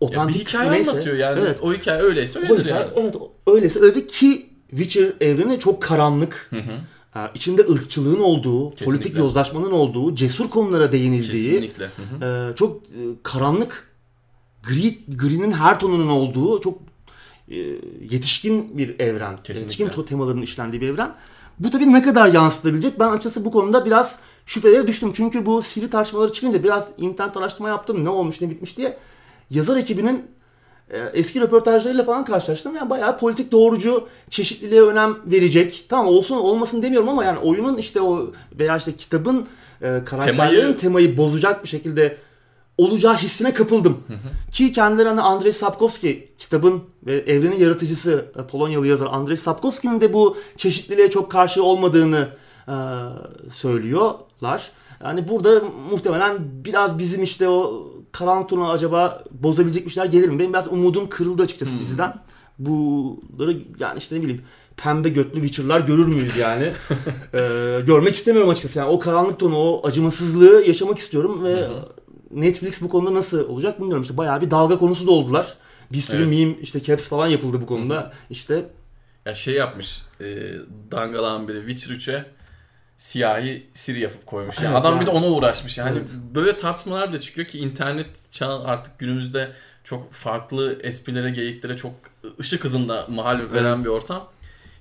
o 0.00 0.06
Ya 0.06 0.10
bir 0.10 0.16
otantik 0.16 0.48
hikaye 0.48 0.72
neyse. 0.72 0.90
anlatıyor 0.90 1.16
yani. 1.16 1.40
Evet. 1.40 1.62
O 1.62 1.74
hikaye 1.74 2.02
öyleyse 2.02 2.38
öyledir 2.38 2.56
Oysa, 2.56 2.70
yani. 2.70 2.90
Evet 2.96 3.14
öyleyse 3.46 3.80
öyle 3.80 4.06
ki 4.06 4.46
Witcher 4.70 5.12
evreni 5.20 5.58
çok 5.58 5.82
karanlık. 5.82 6.46
Hı 6.50 6.56
hı. 6.56 6.72
Ee, 7.16 7.20
içinde 7.34 7.62
ırkçılığın 7.62 8.20
olduğu, 8.20 8.70
Kesinlikle. 8.70 8.84
politik 8.84 9.18
yozlaşmanın 9.18 9.70
olduğu, 9.70 10.14
cesur 10.14 10.50
konulara 10.50 10.92
değinildiği, 10.92 11.50
Kesinlikle. 11.50 11.84
Hı 11.84 12.26
hı. 12.26 12.50
e, 12.52 12.56
çok 12.56 12.82
e, 12.82 13.02
karanlık, 13.22 13.90
gri, 14.62 14.98
gri'nin 15.16 15.52
her 15.52 15.80
tonunun 15.80 16.08
olduğu 16.08 16.60
çok 16.60 16.78
e, 17.48 17.56
yetişkin 18.10 18.78
bir 18.78 18.98
evren. 19.00 19.36
Kesinlikle. 19.36 19.82
Yetişkin 19.84 20.04
temaların 20.04 20.42
işlendiği 20.42 20.82
bir 20.82 20.88
evren. 20.88 21.14
Bu 21.58 21.70
tabii 21.70 21.92
ne 21.92 22.02
kadar 22.02 22.26
yansıtabilecek? 22.26 23.00
Ben 23.00 23.08
açıkçası 23.08 23.44
bu 23.44 23.50
konuda 23.50 23.84
biraz 23.86 24.18
şüphelere 24.46 24.86
düştüm. 24.86 25.12
Çünkü 25.14 25.46
bu 25.46 25.62
siri 25.62 25.90
tartışmaları 25.90 26.32
çıkınca 26.32 26.62
biraz 26.64 26.88
internet 26.98 27.36
araştırma 27.36 27.68
yaptım. 27.68 28.04
Ne 28.04 28.08
olmuş 28.08 28.40
ne 28.40 28.50
bitmiş 28.50 28.76
diye. 28.76 28.98
Yazar 29.50 29.76
ekibinin 29.76 30.26
e, 30.90 30.98
eski 31.12 31.40
röportajlarıyla 31.40 32.04
falan 32.04 32.24
karşılaştım. 32.24 32.76
Yani 32.76 32.90
bayağı 32.90 33.18
politik 33.18 33.52
doğrucu, 33.52 34.08
çeşitliliğe 34.30 34.82
önem 34.82 35.16
verecek. 35.26 35.86
Tamam 35.88 36.06
olsun 36.06 36.36
olmasın 36.36 36.82
demiyorum 36.82 37.08
ama 37.08 37.24
yani 37.24 37.38
oyunun 37.38 37.76
işte 37.78 38.00
o 38.00 38.30
veya 38.58 38.76
işte 38.76 38.92
kitabın 38.92 39.46
e, 39.82 40.00
karakterlerin 40.04 40.60
Temayı- 40.60 40.76
temayı 40.76 41.16
bozacak 41.16 41.64
bir 41.64 41.68
şekilde 41.68 42.16
olacağı 42.78 43.16
hissine 43.16 43.52
kapıldım. 43.52 43.98
Ki 44.52 44.72
kendileri 44.72 45.08
hani 45.08 45.20
Andrei 45.20 45.52
Sapkowski 45.52 46.28
kitabın 46.38 46.82
ve 47.06 47.14
evrenin 47.16 47.56
yaratıcısı 47.58 48.24
e, 48.38 48.46
Polonyalı 48.46 48.86
yazar 48.86 49.06
Andrei 49.06 49.36
Sapkowski'nin 49.36 50.00
de 50.00 50.12
bu 50.12 50.36
çeşitliliğe 50.56 51.10
çok 51.10 51.30
karşı 51.30 51.62
olmadığını 51.64 52.28
e, 52.68 52.74
söylüyorlar. 53.52 54.70
Yani 55.04 55.28
burada 55.28 55.60
muhtemelen 55.90 56.36
biraz 56.64 56.98
bizim 56.98 57.22
işte 57.22 57.48
o 57.48 57.86
karanlık 58.12 58.48
tonu 58.48 58.70
acaba 58.70 59.24
bozabilecek 59.30 59.86
bir 59.86 59.90
şeyler 59.90 60.08
gelir 60.08 60.28
mi? 60.28 60.38
Benim 60.38 60.52
biraz 60.52 60.72
umudum 60.72 61.08
kırıldı 61.08 61.42
açıkçası 61.42 61.78
diziden. 61.78 62.14
Bunları 62.58 63.56
yani 63.78 63.98
işte 63.98 64.16
ne 64.16 64.20
bileyim 64.22 64.42
pembe 64.76 65.08
götlü 65.08 65.40
Witcher'lar 65.40 65.80
görür 65.80 66.06
müyüz 66.06 66.36
yani? 66.36 66.72
Ee, 67.34 67.80
görmek 67.86 68.14
istemiyorum 68.14 68.50
açıkçası. 68.50 68.78
Yani 68.78 68.88
o 68.90 68.98
karanlık 68.98 69.38
tonu, 69.40 69.56
o 69.56 69.86
acımasızlığı 69.86 70.64
yaşamak 70.66 70.98
istiyorum 70.98 71.44
ve 71.44 71.68
Netflix 72.30 72.82
bu 72.82 72.88
konuda 72.88 73.14
nasıl 73.14 73.48
olacak 73.48 73.78
bilmiyorum. 73.80 74.02
İşte 74.02 74.16
bayağı 74.16 74.40
bir 74.40 74.50
dalga 74.50 74.78
konusu 74.78 75.06
da 75.06 75.10
oldular. 75.10 75.54
Bir 75.92 75.98
sürü 76.00 76.16
Evet. 76.22 76.28
meme 76.38 76.54
işte 76.62 76.82
caps 76.82 77.08
falan 77.08 77.26
yapıldı 77.26 77.60
bu 77.62 77.66
konuda. 77.66 78.12
İşte 78.30 78.64
Ya 79.26 79.34
şey 79.34 79.54
yapmış. 79.54 80.02
E, 80.20 80.26
dangalan 80.90 81.48
biri 81.48 81.58
Witcher 81.68 81.94
3'e 82.14 82.24
siyahi 83.00 83.66
Siri 83.74 84.00
yapıp 84.00 84.26
koymuş. 84.26 84.56
Yani 84.58 84.66
Evet 84.66 84.76
adam 84.76 84.92
yani. 84.92 85.00
bir 85.00 85.06
de 85.06 85.10
ona 85.10 85.26
uğraşmış. 85.26 85.78
Yani 85.78 85.98
Evet. 85.98 86.08
böyle 86.34 86.56
tartışmalar 86.56 87.12
bile 87.12 87.20
çıkıyor 87.20 87.46
ki 87.46 87.58
internet 87.58 88.06
çağı 88.32 88.64
artık 88.64 88.98
günümüzde 88.98 89.52
çok 89.84 90.12
farklı 90.12 90.78
esprilere, 90.82 91.30
geyiklere 91.30 91.76
çok 91.76 91.92
ışık 92.40 92.64
hızında 92.64 93.06
mahal 93.08 93.40
veren 93.52 93.84
bir 93.84 93.88
ortam. 93.88 94.28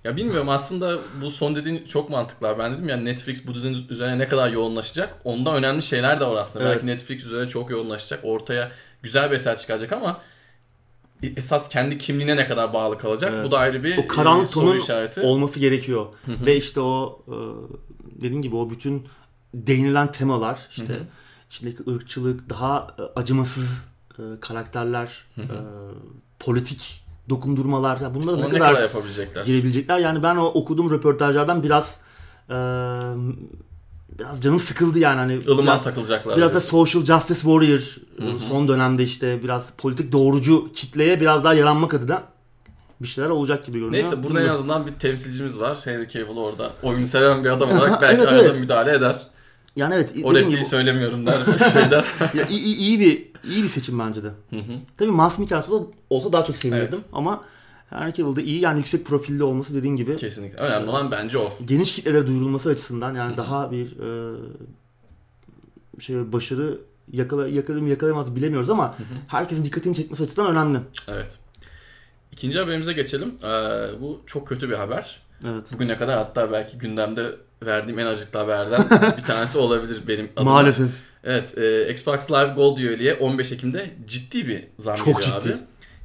Ya 0.03 0.17
bilmiyorum 0.17 0.49
aslında 0.49 0.97
bu 1.21 1.31
son 1.31 1.55
dediğin 1.55 1.85
çok 1.85 2.09
mantıklı. 2.09 2.55
Ben 2.59 2.73
dedim 2.73 2.89
ya 2.89 2.97
Netflix 2.97 3.47
bu 3.47 3.55
dizinin 3.55 3.87
üzerine 3.89 4.17
ne 4.17 4.27
kadar 4.27 4.49
yoğunlaşacak. 4.49 5.15
Onda 5.23 5.55
önemli 5.55 5.81
şeyler 5.83 6.19
de 6.19 6.25
var 6.25 6.35
aslında. 6.35 6.65
Evet. 6.65 6.75
Belki 6.75 6.87
Netflix 6.87 7.25
üzerine 7.25 7.49
çok 7.49 7.69
yoğunlaşacak. 7.71 8.19
Ortaya 8.23 8.71
güzel 9.01 9.31
bir 9.31 9.35
eser 9.35 9.57
çıkaracak 9.57 9.91
ama 9.91 10.21
esas 11.37 11.69
kendi 11.69 11.97
kimliğine 11.97 12.35
ne 12.35 12.47
kadar 12.47 12.73
bağlı 12.73 12.97
kalacak. 12.97 13.31
Evet. 13.35 13.45
Bu 13.45 13.51
da 13.51 13.59
ayrı 13.59 13.83
bir 13.83 13.97
o 13.97 14.07
karanlık 14.07 14.47
e, 14.47 14.51
soru 14.51 14.77
işareti. 14.77 15.21
olması 15.21 15.59
gerekiyor. 15.59 16.05
Ve 16.27 16.55
işte 16.55 16.79
o 16.79 17.21
e, 17.27 17.35
dediğim 18.21 18.41
gibi 18.41 18.55
o 18.55 18.69
bütün 18.69 19.03
değinilen 19.53 20.11
temalar 20.11 20.59
işte 20.69 20.93
Hı 20.93 20.97
hı. 20.97 21.03
içindeki 21.49 21.91
ırkçılık, 21.91 22.49
daha 22.49 22.87
e, 22.99 23.19
acımasız 23.19 23.87
e, 24.19 24.21
karakterler, 24.41 25.25
Hı 25.35 25.41
hı. 25.41 25.53
e, 25.53 25.57
politik 26.39 27.03
dokundurmalar 27.29 27.99
ya 28.01 28.13
bunları 28.15 28.35
Onu 28.35 28.41
ne 28.41 28.45
ne 28.45 28.49
kadar 28.49 28.73
kadar 28.73 28.81
yapabilecekler? 28.83 29.45
girebilecekler. 29.45 29.97
Yani 29.97 30.23
ben 30.23 30.35
o 30.35 30.45
okuduğum 30.45 30.91
röportajlardan 30.91 31.63
biraz 31.63 31.99
e, 32.49 32.55
biraz 34.19 34.41
canım 34.41 34.59
sıkıldı 34.59 34.99
yani 34.99 35.17
hani 35.17 35.33
Ilıman 35.33 35.63
biraz, 35.65 35.83
takılacaklar. 35.83 36.37
biraz 36.37 36.53
da 36.53 36.61
social 36.61 37.05
justice 37.05 37.39
warrior 37.39 37.95
Hı 38.17 38.31
hı. 38.31 38.39
son 38.39 38.67
dönemde 38.67 39.03
işte 39.03 39.43
biraz 39.43 39.71
politik 39.77 40.11
doğrucu 40.11 40.71
kitleye 40.73 41.19
biraz 41.19 41.43
daha 41.43 41.53
yaranmak 41.53 41.93
adına 41.93 42.23
bir 43.01 43.07
şeyler 43.07 43.29
olacak 43.29 43.65
gibi 43.65 43.79
görünüyor. 43.79 44.03
Neyse 44.03 44.23
burada 44.23 44.41
en 44.41 44.47
azından 44.47 44.87
bir 44.87 44.91
temsilcimiz 44.93 45.59
var. 45.59 45.77
Henry 45.85 46.07
Cavill 46.07 46.37
orada. 46.37 46.71
Oyunu 46.83 47.05
seven 47.05 47.43
bir 47.43 47.49
adam 47.49 47.71
olarak 47.71 48.01
belki 48.01 48.21
Evet, 48.21 48.31
arada 48.31 48.43
evet. 48.47 48.59
müdahale 48.61 48.91
eder. 48.93 49.27
Yani 49.75 49.93
evet 49.95 50.11
O 50.23 50.35
repliği 50.35 50.63
söylemiyorum 50.63 51.25
der 51.25 51.37
şeyden. 51.73 52.03
ya, 52.33 52.47
iyi, 52.47 52.59
iyi- 52.61 52.75
iyi 52.75 52.99
bir 52.99 53.27
iyi 53.51 53.63
bir 53.63 53.67
seçim 53.67 53.99
bence 53.99 54.23
de. 54.23 54.27
Hı 54.27 54.55
hı. 54.55 54.73
Tabii 54.97 55.11
Mads 55.11 55.39
Mikkelsen 55.39 55.71
olsa, 55.71 55.85
olsa 56.09 56.33
daha 56.33 56.43
çok 56.43 56.55
sevinirdim 56.55 56.99
ama 57.13 57.41
Henry 57.89 58.13
Cavill'da 58.13 58.41
iyi 58.41 58.59
yani 58.61 58.77
yüksek 58.77 59.05
profilli 59.05 59.43
olması 59.43 59.75
dediğin 59.75 59.95
gibi 59.95 60.15
Kesinlikle. 60.15 60.57
Önemli 60.57 60.89
olan 60.89 61.11
bence 61.11 61.37
o. 61.37 61.51
geniş 61.65 61.95
kitlelere 61.95 62.27
duyurulması 62.27 62.69
açısından 62.69 63.15
yani 63.15 63.37
daha 63.37 63.71
bir 63.71 63.85
e, 63.85 64.35
şey 65.99 66.33
başarı 66.33 66.77
yakala 67.11 67.47
yakalar 67.47 67.79
mı 67.79 67.89
yakalayamaz 67.89 68.35
bilemiyoruz 68.35 68.69
ama 68.69 68.95
herkesin 69.27 69.65
dikkatini 69.65 69.95
çekmesi 69.95 70.23
açısından 70.23 70.51
önemli. 70.51 70.79
Evet. 71.07 71.39
İkinci 72.31 72.59
haberimize 72.59 72.93
geçelim. 72.93 73.35
Ee, 73.43 73.47
bu 74.01 74.21
çok 74.25 74.47
kötü 74.47 74.69
bir 74.69 74.75
haber. 74.75 75.19
Evet. 75.49 75.67
Bugüne 75.73 75.97
kadar 75.97 76.17
hatta 76.17 76.51
belki 76.51 76.77
gündemde 76.77 77.25
verdiğim 77.65 77.99
en 77.99 78.05
acıklı 78.05 78.39
haberden 78.39 78.85
bir 79.17 79.23
tanesi 79.23 79.57
olabilir 79.57 80.01
benim 80.07 80.29
adıma. 80.35 80.51
Maalesef. 80.51 80.89
Evet, 81.23 81.57
e, 81.57 81.91
Xbox 81.91 82.31
Live 82.31 82.53
Gold 82.55 82.77
üyeliğe 82.77 83.13
15 83.15 83.51
Ekim'de 83.51 83.89
ciddi 84.07 84.47
bir 84.47 84.63
zam 84.77 84.95
Çok 84.95 85.05
geliyor 85.21 85.41
ciddi. 85.41 85.53
abi. 85.53 85.59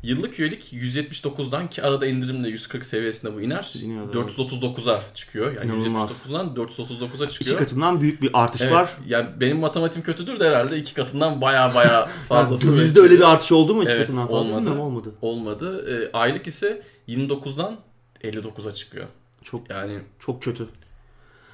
Yıllık 0.05 0.41
üyelik 0.41 0.73
179'dan 0.73 1.67
ki 1.71 1.83
arada 1.83 2.07
indirimle 2.07 2.49
140 2.49 2.85
seviyesinde 2.85 3.35
bu 3.35 3.41
iner. 3.41 3.73
İniyor, 3.83 4.05
evet. 4.05 4.39
439'a 4.39 5.03
çıkıyor. 5.15 5.53
Yani 5.53 5.67
İnanılmaz. 5.67 6.11
179'dan 6.11 6.47
439'a 6.47 7.29
çıkıyor. 7.29 7.51
İki 7.51 7.57
katından 7.57 8.01
büyük 8.01 8.23
bir 8.23 8.31
artış 8.33 8.63
Evet, 8.63 8.73
var. 8.73 8.91
Yani 9.07 9.29
benim 9.41 9.59
matematiğim 9.59 10.05
kötüdür 10.07 10.41
de 10.41 10.49
herhalde 10.49 10.77
iki 10.77 10.95
katından 10.95 11.41
baya 11.41 11.75
baya 11.75 12.07
fazlası. 12.29 12.67
Yani 12.67 12.79
bekliyor. 12.81 13.05
öyle 13.05 13.15
bir 13.19 13.33
artış 13.33 13.53
oldu 13.53 13.75
mu 13.75 13.83
iki 13.83 13.93
Evet, 13.93 14.07
katından 14.07 14.29
fazla? 14.29 14.37
olmadı. 14.39 14.71
Olmadı. 14.81 15.15
olmadı. 15.23 15.95
E, 16.13 16.17
aylık 16.17 16.47
ise 16.47 16.83
29'dan 17.09 17.77
59'a 18.23 18.73
çıkıyor. 18.73 19.07
Çok 19.43 19.71
Yani 19.71 19.99
çok 20.19 20.43
kötü. 20.43 20.69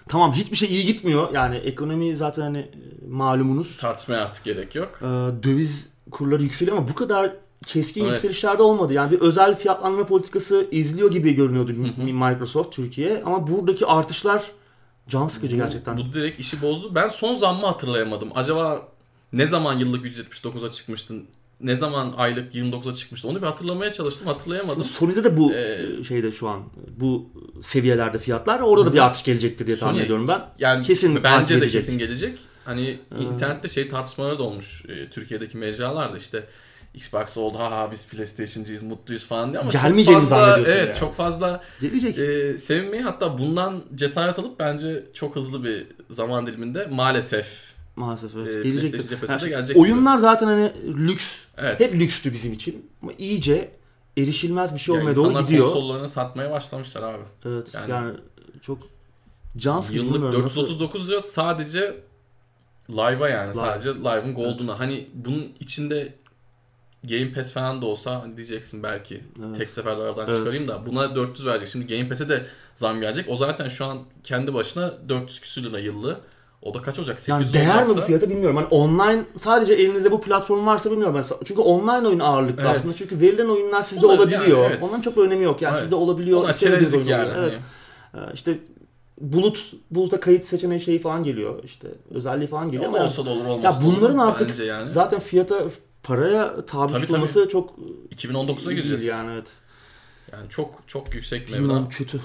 Tamam 0.09 0.33
hiçbir 0.33 0.57
şey 0.57 0.69
iyi 0.69 0.87
gitmiyor. 0.87 1.29
Yani 1.35 1.57
ekonomi 1.57 2.17
zaten 2.17 2.43
hani 2.43 2.59
e, 2.59 2.69
malumunuz. 3.09 3.77
tartışmaya 3.77 4.25
artık 4.25 4.45
gerek 4.45 4.75
yok. 4.75 4.99
Ee, 5.03 5.05
döviz 5.43 5.89
kurları 6.11 6.43
yükseliyor 6.43 6.77
ama 6.77 6.89
bu 6.89 6.95
kadar 6.95 7.33
keskin 7.67 8.05
Evet. 8.05 8.13
yükselişlerde 8.13 8.63
olmadı. 8.63 8.93
Yani 8.95 9.11
bir 9.11 9.21
özel 9.21 9.59
fiyatlandırma 9.59 10.07
politikası 10.07 10.67
izliyor 10.71 11.11
gibi 11.11 11.33
görünüyordu 11.33 11.73
hı. 11.73 12.03
Microsoft 12.03 12.77
Türkiye 12.77 13.23
ama 13.27 13.47
buradaki 13.47 13.87
artışlar 13.87 14.45
can 15.09 15.27
sıkıcı 15.27 15.57
gerçekten. 15.57 15.97
Bu 15.97 16.13
direkt 16.13 16.41
işi 16.41 16.63
bozdu. 16.63 16.95
Ben 16.95 17.09
son 17.09 17.35
zammı 17.35 17.67
hatırlayamadım. 17.67 18.29
Acaba 18.35 18.89
ne 19.33 19.47
zaman 19.47 19.79
yıllık 19.79 20.05
179'a 20.07 20.71
çıkmıştın? 20.71 21.25
Ne 21.61 21.77
zaman 21.77 22.15
aylık 22.17 22.55
29'a 22.55 22.95
çıkmıştı? 22.95 23.29
Onu 23.29 23.43
bir 23.43 23.47
hatırlamaya 23.47 23.93
çalıştım. 23.93 24.27
Hatırlayamadım. 24.27 24.75
Şimdi 24.85 24.89
Sony'de 24.95 25.25
de 25.25 25.37
bu 25.37 25.53
Ee, 25.55 26.05
şeyde 26.05 26.33
şu 26.33 26.49
an 26.49 26.63
bu 26.97 27.27
seviyelerde 27.63 28.19
fiyatlar 28.19 28.61
orada 28.61 28.87
da 28.87 28.93
bir 28.93 28.99
artış 29.07 29.25
gelecektir 29.25 29.67
diye 29.67 29.79
tahmin 29.79 29.99
Sony- 29.99 30.05
ediyorum 30.05 30.29
ben. 30.29 30.41
Yani 30.59 30.85
Kesin 30.85 31.25
bence 31.25 31.61
de 31.61 31.69
kesin 31.69 31.99
gelecek. 31.99 32.39
Hani 32.65 32.99
internette 33.21 33.69
şey 33.69 33.89
tartışmaları 33.89 34.39
da 34.39 34.43
olmuş. 34.43 34.85
e, 34.89 35.11
Türkiye'deki 35.11 35.57
mecralarda 35.59 36.19
işte 36.19 36.47
Xbox 36.95 37.37
oldu 37.37 37.59
ha 37.59 37.71
ha 37.71 37.89
biz 37.93 38.09
PlayStation'cıyız 38.09 38.83
mutluyuz 38.83 39.27
falan 39.27 39.51
diye 39.53 39.61
ama 39.61 39.71
Gelmeyeceğini 39.71 40.21
çok 40.21 40.31
fazla 40.31 40.47
zannediyorsun 40.47 40.73
evet 40.79 40.89
yani. 40.89 40.99
çok 40.99 41.17
fazla 41.17 41.61
Gelecek. 41.81 42.19
e, 42.19 42.59
sevinmeyi 42.59 43.03
hatta 43.03 43.39
bundan 43.39 43.83
cesaret 43.95 44.39
alıp 44.39 44.59
bence 44.59 45.05
çok 45.15 45.37
hızlı 45.37 45.65
bir 45.65 45.87
zaman 46.11 46.47
diliminde 46.47 46.87
maalesef 46.87 47.71
Maalesef 47.97 48.37
evet. 48.37 48.67
e, 48.67 48.91
cephesinde 49.09 49.31
Yani 49.43 49.49
gelecek. 49.49 49.77
oyunlar 49.77 50.19
zaten 50.19 50.47
hani 50.47 50.73
lüks. 50.87 51.39
evet. 51.59 51.81
Hep 51.81 51.95
lükstü 51.95 52.33
bizim 52.33 52.53
için. 52.53 52.91
Ama 53.03 53.13
iyice 53.19 53.71
erişilmez 54.19 54.75
bir 54.75 54.79
şey 54.79 54.95
Ya 54.95 55.01
olmaya 55.01 55.17
doğru 55.17 55.27
insanlar 55.29 55.47
gidiyor. 55.49 55.65
konsollarını 55.65 56.09
satmaya 56.09 56.51
başlamışlar 56.51 57.03
abi. 57.03 57.23
Evet. 57.45 57.75
Yani- 57.75 57.91
Yani, 57.91 58.17
çok 58.63 58.79
can 59.57 59.81
sıkıcı 59.81 59.99
Yıllık 60.05 60.15
bilmiyorum 60.15 60.43
nasıl- 60.45 60.61
439 60.61 61.09
lira 61.11 61.21
sadece 61.21 61.97
Live'a 62.91 63.29
yani 63.29 63.45
Live. 63.47 63.55
sadece 63.55 63.91
Live'ın 63.95 64.35
Gold'una. 64.35 64.79
Hani 64.79 65.09
bunun 65.15 65.53
içinde 65.61 66.15
Game 67.05 67.33
Pass 67.33 67.51
falan 67.53 67.83
da 67.83 67.87
olsa 67.87 68.23
hani 68.23 68.37
diyeceksin 68.37 68.83
belki 68.83 69.21
Evet. 69.47 69.57
tek 69.57 69.71
seferde 69.71 70.03
aradan 70.03 70.27
Evet. 70.29 70.37
çıkarayım 70.39 70.69
da 70.69 70.87
buna 70.87 71.17
400 71.17 71.47
verecek. 71.47 71.69
Şimdi 71.69 71.87
Game 71.97 72.09
Pass'e 72.09 72.29
de 72.29 72.47
zam 72.75 73.01
gelecek. 73.01 73.25
O 73.29 73.37
zaten 73.37 73.69
şu 73.69 73.85
an 73.85 73.99
kendi 74.25 74.55
başına 74.55 74.95
400 75.09 75.41
küsür 75.41 75.63
lira 75.63 75.79
yıllığı. 75.79 76.21
O 76.63 76.75
da 76.75 76.83
kaç 76.83 76.99
olacak? 76.99 77.21
800 77.21 77.55
Yani 77.55 77.65
değer 77.67 77.83
mi 77.83 77.89
bu 77.89 77.91
olacaksa- 77.93 78.07
fiyata 78.07 78.31
bilmiyorum. 78.31 78.57
Hani 78.57 78.67
online 78.67 79.23
sadece 79.37 79.75
elinizde 79.75 80.13
bu 80.13 80.21
platform 80.21 80.67
varsa 80.67 80.91
bilmiyorum 80.91 81.15
ben. 81.15 81.45
Çünkü 81.45 81.61
online 81.61 82.09
oyun 82.09 82.19
ağırlıklı 82.19 82.63
Evet. 82.63 82.77
aslında. 82.77 82.95
Çünkü 82.95 83.21
verilen 83.21 83.47
oyunlar 83.49 83.83
sizde 83.83 84.07
Onlar 84.07 84.19
olabiliyor. 84.19 84.43
yani, 84.47 84.67
evet. 84.73 84.79
Onların 84.85 85.01
çok 85.01 85.17
bir 85.17 85.23
önemi 85.23 85.45
yok. 85.45 85.63
Yani 85.63 85.73
Evet. 85.73 85.83
sizde 85.83 85.95
olabiliyor. 85.95 86.45
Ona 86.45 86.53
çerezlik 86.55 86.95
oyun 86.99 87.07
yani. 87.09 87.31
oluyor. 87.31 87.39
Evet. 87.45 87.59
Ee, 88.15 88.19
işte 88.35 88.59
bulut 89.21 89.73
buluta 89.91 90.21
kayıt 90.21 90.45
seçeneği 90.45 90.81
şeyi 90.81 90.99
falan 90.99 91.25
geliyor. 91.25 91.65
İşte 91.65 91.89
özelliği 92.11 92.49
falan 92.49 92.71
geliyor 92.71 92.95
ama 92.95 93.05
olsa 93.05 93.27
da 93.27 93.31
olur 93.31 93.45
olmasa 93.45 93.69
ya 93.69 93.75
da 93.83 93.87
olur 93.89 93.97
bunların 93.97 94.19
artık 94.19 94.59
yani. 94.59 94.93
zaten 94.93 95.21
fiyata 95.21 95.65
paraya 96.03 96.67
tabi 96.67 96.93
Tabii, 96.93 97.01
tutulması 97.03 97.49
çok 97.49 97.79
2019'a 98.17 98.73
iyi 98.73 98.75
gireceğiz. 98.75 99.05
Yani. 99.05 99.29
yani 99.29 99.43
evet. 100.33 100.51
çok 100.51 100.81
çok 100.87 101.15
yüksek 101.15 101.49
meblağ. 101.49 101.59
Bilmiyorum 101.59 101.89
kötü. 101.91 102.21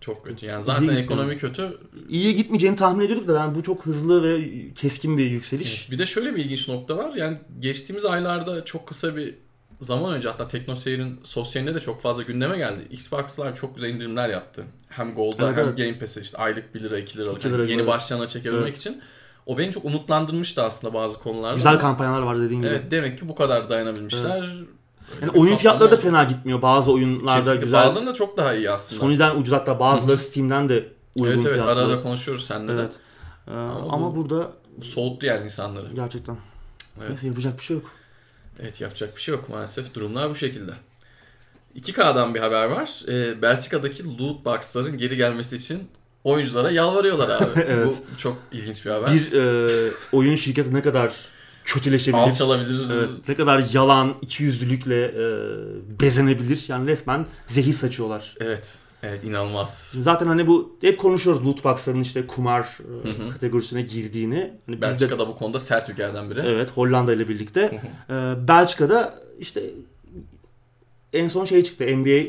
Çok 0.00 0.24
kötü. 0.24 0.46
Yani 0.46 0.60
İyi 0.60 0.64
zaten 0.64 0.82
gitmiyor. 0.82 1.02
ekonomi 1.04 1.36
kötü. 1.36 1.78
İyiye 2.08 2.32
gitmeyeceğini 2.32 2.76
tahmin 2.76 3.04
ediyorduk 3.04 3.28
da 3.28 3.34
yani 3.38 3.54
bu 3.54 3.62
çok 3.62 3.86
hızlı 3.86 4.22
ve 4.22 4.44
keskin 4.74 5.18
bir 5.18 5.30
yükseliş. 5.30 5.80
Evet, 5.80 5.90
Bir 5.90 5.98
de 5.98 6.06
şöyle 6.06 6.36
bir 6.36 6.44
ilginç 6.44 6.68
nokta 6.68 6.96
var. 6.96 7.14
Yani 7.14 7.38
geçtiğimiz 7.58 8.04
aylarda 8.04 8.64
çok 8.64 8.86
kısa 8.86 9.16
bir 9.16 9.34
zaman 9.80 10.14
önce 10.14 10.28
hatta 10.28 10.48
Teknoseyir'in 10.48 11.20
sosyalinde 11.24 11.74
de 11.74 11.80
çok 11.80 12.02
fazla 12.02 12.22
gündeme 12.22 12.56
geldi. 12.58 12.80
Xbox 12.90 13.38
Live 13.40 13.54
çok 13.54 13.74
güzel 13.74 13.88
indirimler 13.88 14.28
yaptı. 14.28 14.64
Hem 14.88 15.14
Gold'da 15.14 15.46
Evet, 15.46 15.56
hem 15.56 15.64
evet. 15.68 15.78
Game 15.78 15.98
Pass'e 15.98 16.20
işte 16.20 16.38
aylık 16.38 16.74
1 16.74 16.80
lira 16.80 16.98
2 16.98 17.18
lira, 17.18 17.30
2 17.32 17.50
lira 17.50 17.62
yeni 17.64 17.72
gibi. 17.76 17.86
başlayanlara 17.86 18.28
çekebilmek 18.28 18.68
Evet. 18.68 18.76
için. 18.78 19.00
O 19.48 19.58
beni 19.58 19.70
çok 19.72 19.84
umutlandırmıştı 19.84 20.62
aslında 20.62 20.94
bazı 20.94 21.18
konularda. 21.18 21.54
Güzel 21.54 21.72
Ama 21.72 21.80
kampanyalar 21.80 22.22
var 22.22 22.38
dediğin 22.40 22.60
gibi. 22.62 22.70
Evet 22.70 22.90
demek 22.90 23.18
ki 23.18 23.28
bu 23.28 23.34
kadar 23.34 23.68
dayanabilmişler. 23.68 24.42
Öyle 24.42 24.54
Yani 25.26 25.30
oyun 25.38 25.56
fiyatları 25.56 25.90
da 25.90 25.96
fena 25.96 26.24
gitmiyor. 26.24 26.62
Bazı 26.62 26.92
oyunlarda 26.92 27.34
Kesinlikle. 27.38 27.64
güzel. 27.64 27.84
Bazılarının 27.84 28.10
da 28.10 28.14
çok 28.14 28.36
daha 28.36 28.54
iyi 28.54 28.70
aslında. 28.70 29.00
Sony'den 29.00 29.36
ucuz 29.36 29.54
hatta 29.54 29.80
bazıları 29.80 30.18
Steam'den 30.18 30.68
de 30.68 30.88
uygun 31.18 31.32
evet 31.34 31.44
evet 31.46 31.52
fiyatlı. 31.54 31.72
ara 31.72 31.80
ara 31.80 32.00
konuşuyoruz 32.02 32.46
seninle 32.46 32.76
de. 32.76 32.80
Evet. 32.80 32.96
Ee, 33.48 33.50
Ama 33.52 33.92
ama, 33.92 34.10
bu- 34.12 34.16
burada 34.16 34.52
Bu 34.76 34.84
soğuttu 34.84 35.26
yani 35.26 35.44
insanları. 35.44 35.86
gerçekten 35.94 36.36
Evet. 37.00 37.08
neyse 37.10 37.26
yapacak 37.26 37.58
bir 37.58 37.62
şey 37.64 37.76
yok. 37.76 37.86
Evet 38.60 38.80
yapacak 38.80 39.16
bir 39.16 39.20
şey 39.20 39.34
yok 39.34 39.48
maalesef 39.48 39.94
durumlar 39.94 40.30
bu 40.30 40.34
şekilde. 40.34 40.72
2K'dan 41.76 42.34
bir 42.34 42.40
haber 42.40 42.64
var. 42.64 43.02
Ee, 43.08 43.42
Belçika'daki 43.42 44.18
loot 44.18 44.44
box'ların 44.44 44.98
geri 44.98 45.16
gelmesi 45.16 45.56
için 45.56 45.88
oyunculara 46.28 46.70
yalvarıyorlar 46.70 47.28
abi. 47.28 47.60
Evet. 47.68 47.86
Bu 47.86 48.16
çok 48.18 48.36
ilginç 48.52 48.86
bir 48.86 48.90
haber. 48.90 49.10
Bir 49.14 49.32
e, 49.32 49.90
oyun 50.12 50.36
şirketi 50.36 50.74
ne 50.74 50.82
kadar 50.82 51.12
kötüleşebilir, 51.64 52.22
Alçalabilir. 52.22 52.80
evet, 52.94 53.08
ne 53.28 53.34
kadar 53.34 53.62
yalan, 53.72 54.14
ikiyüzlülükle 54.22 55.04
e, 55.04 55.24
bezenebilir. 56.00 56.64
Yani 56.68 56.86
resmen 56.86 57.26
zehir 57.46 57.72
saçıyorlar. 57.72 58.34
Evet. 58.40 58.78
Evet 59.02 59.24
inanılmaz. 59.24 59.94
Zaten 60.00 60.26
hani 60.26 60.46
bu 60.46 60.76
hep 60.80 60.98
konuşuyoruz 60.98 61.46
loot 61.46 61.64
box'ların 61.64 62.00
işte 62.00 62.26
kumar 62.26 62.78
e, 63.04 63.08
Hı 63.08 63.12
hı. 63.24 63.30
kategorisine 63.30 63.82
girdiğini. 63.82 64.52
Hani 64.66 64.76
de 64.76 64.80
Belçika'da 64.80 65.28
bu 65.28 65.36
konuda 65.36 65.60
sert 65.60 65.88
ülkelerden 65.88 66.30
biri. 66.30 66.40
Evet 66.46 66.70
Hollanda 66.70 67.12
ile 67.12 67.28
birlikte. 67.28 67.80
Ee, 68.10 68.34
Belçika'da 68.48 69.14
işte 69.38 69.62
en 71.12 71.28
son 71.28 71.44
şey 71.44 71.64
çıktı 71.64 71.84
NBA 71.84 72.26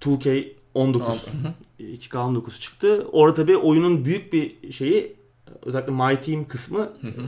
2K19 0.00 0.52
Tamam. 0.74 0.92
Hı 1.02 1.48
hı. 1.48 1.52
2K19 1.80 2.60
çıktı. 2.60 3.06
Orada 3.12 3.34
tabii 3.34 3.56
oyunun 3.56 4.04
büyük 4.04 4.32
bir 4.32 4.72
şeyi 4.72 5.16
özellikle 5.62 5.92
My 5.92 6.20
Team 6.20 6.44
kısmı 6.48 6.78
Hı 6.78 7.06
hı. 7.06 7.08
e, 7.08 7.26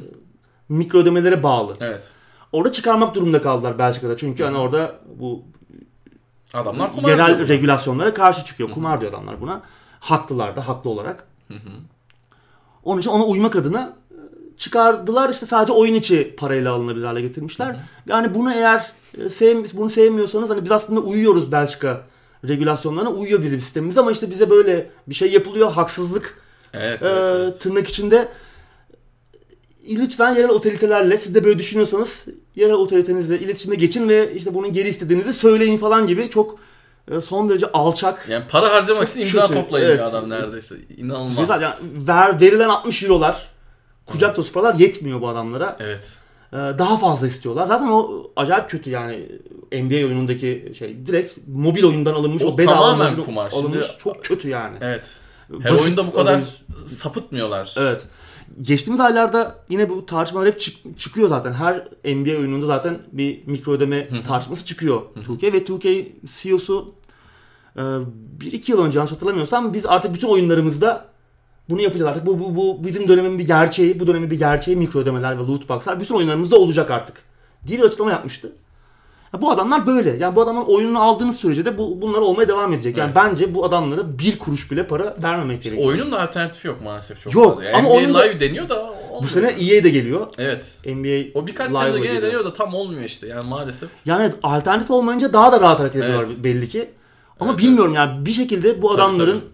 mikro 0.68 0.98
ödemelere 0.98 1.42
bağlı. 1.42 1.76
Evet. 1.80 2.10
Orada 2.52 2.72
çıkarmak 2.72 3.14
durumunda 3.14 3.42
kaldılar 3.42 3.78
Belçika'da. 3.78 4.16
Çünkü 4.16 4.44
hani 4.44 4.56
orada 4.58 5.00
bu 5.18 5.42
Adamlar 6.54 6.92
kumar 6.92 7.08
yerel 7.08 7.36
diyor. 7.38 7.48
regülasyonlara 7.48 8.14
karşı 8.14 8.44
çıkıyor. 8.44 8.70
Kumar 8.70 9.00
diyor 9.00 9.12
adamlar 9.12 9.40
buna. 9.40 9.62
Haklılar 10.00 10.56
da 10.56 10.68
haklı 10.68 10.90
olarak. 10.90 11.26
Hı 11.48 11.54
hı. 11.54 11.70
Onun 12.84 13.00
için 13.00 13.10
ona 13.10 13.24
uymak 13.24 13.56
adına 13.56 13.96
e, 14.10 14.18
çıkardılar 14.58 15.30
işte 15.30 15.46
sadece 15.46 15.72
oyun 15.72 15.94
içi 15.94 16.36
parayla 16.38 16.72
alınabilir 16.72 17.04
hale 17.04 17.20
getirmişler. 17.20 17.76
Yani 18.08 18.34
bunu 18.34 18.52
eğer 18.52 18.92
e, 19.18 19.30
sev, 19.30 19.64
bunu 19.74 19.90
sevmiyorsanız 19.90 20.50
hani 20.50 20.62
biz 20.64 20.70
aslında 20.70 21.00
uyuyoruz 21.00 21.52
Belçika 21.52 22.02
regülasyonlarına 22.48 23.10
uyuyor 23.10 23.42
bizim 23.42 23.60
sistemimiz 23.60 23.98
ama 23.98 24.12
işte 24.12 24.30
bize 24.30 24.50
böyle 24.50 24.90
bir 25.06 25.14
şey 25.14 25.32
yapılıyor 25.32 25.72
haksızlık 25.72 26.40
Evet, 26.72 27.02
e, 27.02 27.06
evet, 27.06 27.18
evet. 27.36 27.60
tırnak 27.60 27.88
içinde 27.88 28.28
lütfen 29.90 30.34
yerel 30.34 30.50
otoritelerle 30.50 31.18
siz 31.18 31.34
de 31.34 31.44
böyle 31.44 31.58
düşünüyorsanız 31.58 32.24
yerel 32.56 32.74
otoritenizle 32.74 33.38
iletişime 33.38 33.76
geçin 33.76 34.08
ve 34.08 34.34
işte 34.34 34.54
bunun 34.54 34.72
geri 34.72 34.88
istediğinizi 34.88 35.34
söyleyin 35.34 35.78
falan 35.78 36.06
gibi 36.06 36.30
çok 36.30 36.58
son 37.22 37.48
derece 37.50 37.66
alçak 37.72 38.26
Yani 38.28 38.44
para 38.48 38.72
harcamak 38.74 39.08
için 39.08 39.20
imza 39.20 39.46
kötü. 39.46 39.52
toplayın 39.52 39.86
Evet. 39.88 40.00
adam 40.00 40.30
neredeyse. 40.30 40.74
İnanılmaz. 40.96 41.62
Yani 41.62 41.74
ver, 42.08 42.40
verilen 42.40 42.68
60 42.68 43.02
eurolar 43.02 43.48
kucak 44.06 44.36
dolusu 44.36 44.52
paralar 44.52 44.74
yetmiyor 44.74 45.20
bu 45.20 45.28
adamlara. 45.28 45.76
Evet. 45.80 46.18
Ee, 46.52 46.56
daha 46.56 46.96
fazla 46.98 47.26
istiyorlar. 47.26 47.66
Zaten 47.66 47.88
o 47.88 48.30
acayip 48.36 48.70
kötü 48.70 48.90
yani 48.90 49.28
NBA 49.72 49.94
oyunundaki 49.96 50.72
şey 50.78 51.06
direkt 51.06 51.38
mobil 51.48 51.84
oyundan 51.84 52.14
alınmış 52.14 52.42
o, 52.42 52.46
O 52.46 52.58
bedava 52.58 52.74
tamamen 52.74 53.12
mobil 53.12 53.24
kumar. 53.24 53.50
Şimdi- 53.50 53.62
alınmış 53.66 53.86
çok 53.98 54.24
kötü 54.24 54.48
yani. 54.48 54.76
Evet. 54.80 55.16
Her 55.62 55.72
Basit 55.72 55.84
oyunda 55.84 56.06
bu 56.06 56.12
kadar 56.12 56.32
arayüz. 56.32 56.62
sapıtmıyorlar. 56.86 57.74
Evet. 57.78 58.08
geçtiğimiz 58.62 59.00
aylarda 59.00 59.54
yine 59.68 59.90
bu 59.90 60.06
tartışmalar 60.06 60.46
hep 60.48 60.60
çık- 60.60 60.98
çıkıyor 60.98 61.28
zaten. 61.28 61.52
Her 61.52 61.74
NBA 62.04 62.38
oyununda 62.38 62.66
zaten 62.66 62.98
bir 63.12 63.46
mikro 63.46 63.72
ödeme 63.72 64.08
tartışması 64.26 64.66
çıkıyor 64.66 65.02
2K 65.22 65.52
ve 65.52 65.58
2K 65.58 66.12
CEO'su 66.26 66.94
e, 67.76 67.82
bir 68.40 68.52
iki 68.52 68.72
yıl 68.72 68.84
önce 68.84 68.98
yanlış 68.98 69.12
hatırlamıyorsam 69.12 69.74
biz 69.74 69.86
artık 69.86 70.14
bütün 70.14 70.28
oyunlarımızda 70.28 71.04
bunu 71.70 71.82
yapacağız 71.82 72.08
artık. 72.08 72.26
Bu, 72.26 72.40
bu, 72.40 72.56
bu 72.56 72.84
bizim 72.84 73.08
dönemin 73.08 73.38
bir 73.38 73.46
gerçeği, 73.46 74.00
bu 74.00 74.06
dönemin 74.06 74.30
bir 74.30 74.38
gerçeği 74.38 74.76
mikro 74.76 75.00
ödemeler 75.00 75.38
ve 75.38 75.42
loot 75.42 75.68
box'lar 75.68 76.00
bütün 76.00 76.14
oyunlarımızda 76.14 76.56
olacak 76.56 76.90
artık 76.90 77.16
diye 77.66 77.78
bir 77.78 77.82
açıklama 77.84 78.10
yapmıştı. 78.10 78.52
Ya 79.34 79.42
bu 79.42 79.50
adamlar 79.50 79.86
böyle. 79.86 80.16
Yani 80.16 80.36
bu 80.36 80.42
adamın 80.42 80.62
oyununu 80.64 81.00
aldığınız 81.02 81.36
sürece 81.36 81.64
de 81.64 81.78
bu, 81.78 82.02
bunlar 82.02 82.18
olmaya 82.18 82.48
devam 82.48 82.72
edecek. 82.72 82.96
Yani 82.96 83.06
Evet. 83.14 83.16
bence 83.16 83.54
bu 83.54 83.64
adamlara 83.64 84.18
bir 84.18 84.38
kuruş 84.38 84.70
bile 84.70 84.86
para 84.86 85.16
vermemek 85.22 85.58
İşte 85.58 85.68
gerekiyor. 85.70 85.92
oyunun 85.94 86.12
da 86.12 86.20
alternatifi 86.22 86.68
yok 86.68 86.82
maalesef 86.82 87.20
çok 87.20 87.34
Yok, 87.34 87.48
fazla. 87.50 87.64
Yani 87.64 87.76
ama 87.76 87.88
NBA 87.88 87.96
oyunda- 87.96 88.22
Live 88.22 88.40
deniyor 88.40 88.68
da 88.68 88.80
olmuyor. 88.82 89.22
Bu 89.22 89.26
sene 89.26 89.46
EA 89.46 89.84
de 89.84 89.90
geliyor. 89.90 90.26
Evet. 90.38 90.78
NBA 90.86 91.38
O 91.40 91.46
birkaç 91.46 91.70
Live'a 91.70 91.82
senede 91.82 92.00
gene 92.00 92.22
deniyor 92.22 92.44
da 92.44 92.52
tam 92.52 92.74
olmuyor 92.74 93.02
işte 93.02 93.26
yani 93.26 93.48
maalesef. 93.48 93.88
Yani 94.06 94.32
alternatif 94.42 94.90
olmayınca 94.90 95.32
daha 95.32 95.52
da 95.52 95.60
rahat 95.60 95.78
hareket 95.80 96.02
ediyorlar 96.02 96.24
Evet. 96.28 96.44
belli 96.44 96.68
ki. 96.68 96.88
Ama 97.40 97.50
Evet, 97.50 97.60
bilmiyorum 97.62 97.94
yani 97.94 98.26
bir 98.26 98.32
şekilde 98.32 98.82
bu 98.82 98.88
Tabii, 98.88 99.02
adamların 99.02 99.44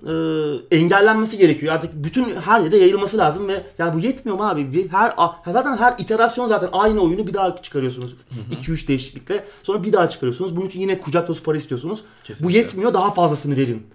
e, 0.71 0.77
engellenmesi 0.77 1.39
gerekiyor. 1.39 1.75
Artık 1.75 1.91
bütün 1.95 2.37
her 2.37 2.61
yere 2.61 2.77
yayılması 2.77 3.19
lazım 3.19 3.49
ve 3.49 3.63
yani 3.79 3.95
bu 3.95 4.01
yetmiyor 4.01 4.39
mu 4.39 4.49
abi? 4.49 4.89
Her 4.91 5.15
zaten 5.47 5.77
her 5.77 5.95
iterasyon 5.99 6.47
zaten 6.47 6.69
aynı 6.73 7.01
oyunu 7.01 7.27
bir 7.27 7.35
daha 7.35 7.63
çıkarıyorsunuz. 7.63 8.17
2-3 8.63 8.89
değişiklikle. 8.89 9.45
Sonra 9.63 9.85
bir 9.85 9.93
daha 9.93 10.09
çıkarıyorsunuz. 10.09 10.57
Bunun 10.57 10.67
için 10.67 10.81
yine 10.81 11.01
kucak 11.01 11.29
dolusu 11.29 11.43
para 11.43 11.57
istiyorsunuz. 11.57 12.05
Kesinlikle. 12.25 12.47
Bu 12.55 12.59
yetmiyor. 12.59 12.95
Daha 12.95 13.11
fazlasını 13.15 13.57
verin. 13.57 13.87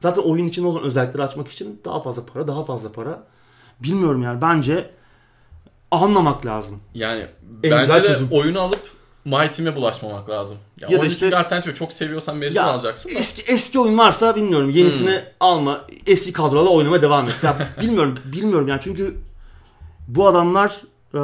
Zaten 0.00 0.22
oyun 0.22 0.46
için 0.46 0.64
olan 0.64 0.82
özellikleri 0.82 1.22
açmak 1.22 1.48
için 1.48 1.80
daha 1.84 2.00
fazla 2.00 2.26
para, 2.26 2.48
daha 2.48 2.64
fazla 2.64 2.92
para. 2.92 3.22
Bilmiyorum 3.80 4.22
yani 4.22 4.42
bence 4.42 4.90
almamak 5.90 6.46
lazım. 6.46 6.80
Yani 6.94 7.26
En 7.64 7.70
bence 7.70 7.94
de 7.94 8.02
çözüm. 8.02 8.28
oyunu 8.30 8.60
alıp 8.60 8.80
My 9.24 9.52
Team'e 9.52 9.76
bulaşmamak 9.76 10.30
lazım. 10.30 10.56
Ya, 10.82 10.88
Ya 10.90 11.00
da 11.02 11.06
işte- 11.06 11.20
çünkü 11.20 11.36
alternatif 11.36 11.76
çok 11.76 11.92
seviyorsan 11.92 12.36
mecbur 12.36 12.56
Ya 12.56 12.64
alacaksın 12.64 13.08
da. 13.14 13.18
eski 13.18 13.52
eski 13.52 13.78
oyun 13.78 13.98
varsa 13.98 14.36
bilmiyorum 14.36 14.70
yenisini 14.70 15.10
Hmm. 15.10 15.22
alma. 15.40 15.84
Eski 16.06 16.32
kadrolarla 16.32 16.70
oynamaya 16.70 17.02
devam 17.02 17.28
et. 17.28 17.34
Ya 17.42 17.68
bilmiyorum 17.80 18.18
bilmiyorum 18.24 18.68
yani 18.68 18.80
çünkü 18.84 19.16
bu 20.08 20.26
adamlar 20.28 20.80
e, 21.14 21.18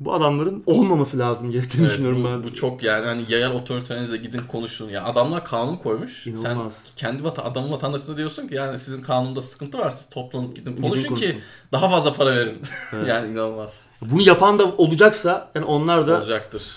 bu 0.00 0.12
adamların 0.14 0.62
olmaması 0.66 1.18
lazım 1.18 1.50
gerektiğini 1.50 1.82
Evet, 1.82 1.92
düşünüyorum 1.92 2.24
bu, 2.24 2.28
ben. 2.28 2.44
bu 2.44 2.54
çok 2.54 2.82
yani 2.82 3.06
hani 3.06 3.24
yerel 3.28 3.52
otoriterinize 3.52 4.16
gidin 4.16 4.40
konuşun. 4.48 4.88
Ya 4.88 5.04
adamlar 5.04 5.44
kanun 5.44 5.76
koymuş. 5.76 6.26
İnanılmaz. 6.26 6.72
Sen 6.72 6.92
kendi 6.96 7.24
vata 7.24 7.44
adamın 7.44 7.72
vatandaşına 7.72 8.16
diyorsun 8.16 8.48
ki 8.48 8.54
yani 8.54 8.78
sizin 8.78 9.02
kanunda 9.02 9.42
sıkıntı 9.42 9.78
var. 9.78 9.90
Siz 9.90 10.08
toplanıp 10.10 10.56
gidin 10.56 10.70
Gidin 10.70 10.82
konuşun 10.82 11.08
konuşun. 11.08 11.26
ki 11.26 11.38
daha 11.72 11.88
fazla 11.88 12.12
para 12.14 12.30
verin. 12.36 12.58
Evet. 12.92 13.08
yani 13.08 13.32
inanılmaz. 13.32 13.86
Bunu 14.00 14.22
yapan 14.22 14.58
da 14.58 14.64
olacaksa 14.64 15.50
yani 15.54 15.64
onlar 15.66 16.06
da 16.08 16.16
Olacaktır. 16.18 16.72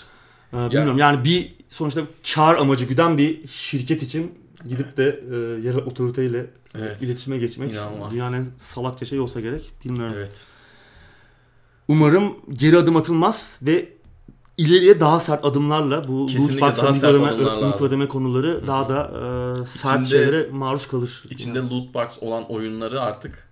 e, 0.54 0.58
bilmiyorum 0.58 0.98
yani 0.98 1.24
bir 1.24 1.55
sonuçta 1.76 2.02
kar 2.34 2.56
amacı 2.56 2.86
güden 2.86 3.18
bir 3.18 3.48
şirket 3.48 4.04
için 4.04 4.32
gidip 4.70 4.98
de 4.98 5.24
e, 5.32 5.36
yerel 5.68 5.78
otoriteyle 5.86 6.46
Evet. 6.78 7.02
iletişime 7.02 7.38
geçmek 7.38 7.72
İnanılmaz. 7.74 8.14
dünyanın 8.14 8.34
en 8.38 8.48
salakça 8.58 9.06
şey 9.06 9.20
olsa 9.20 9.42
gerek. 9.42 9.72
Bilmiyorum. 9.86 10.14
Evet. 10.18 10.46
Umarım 11.88 12.34
geri 12.54 12.78
adım 12.78 12.96
atılmaz 12.96 13.60
ve 13.62 13.90
ileriye 14.58 15.00
daha 15.00 15.20
sert 15.20 15.46
adımlarla 15.46 16.08
bu 16.08 16.14
loot 16.28 16.62
box 16.62 17.82
ödeme, 17.82 18.08
konuları 18.08 18.68
daha 18.68 18.90
da 18.90 19.02
e, 19.04 19.66
sert 19.66 20.02
İçinde- 20.02 20.10
şeylere 20.10 20.50
maruz 20.52 20.88
kalır. 20.88 21.24
İçinde 21.30 21.60
loot 21.60 21.94
box 21.94 22.18
olan 22.22 22.52
oyunları 22.52 23.02
artık 23.02 23.48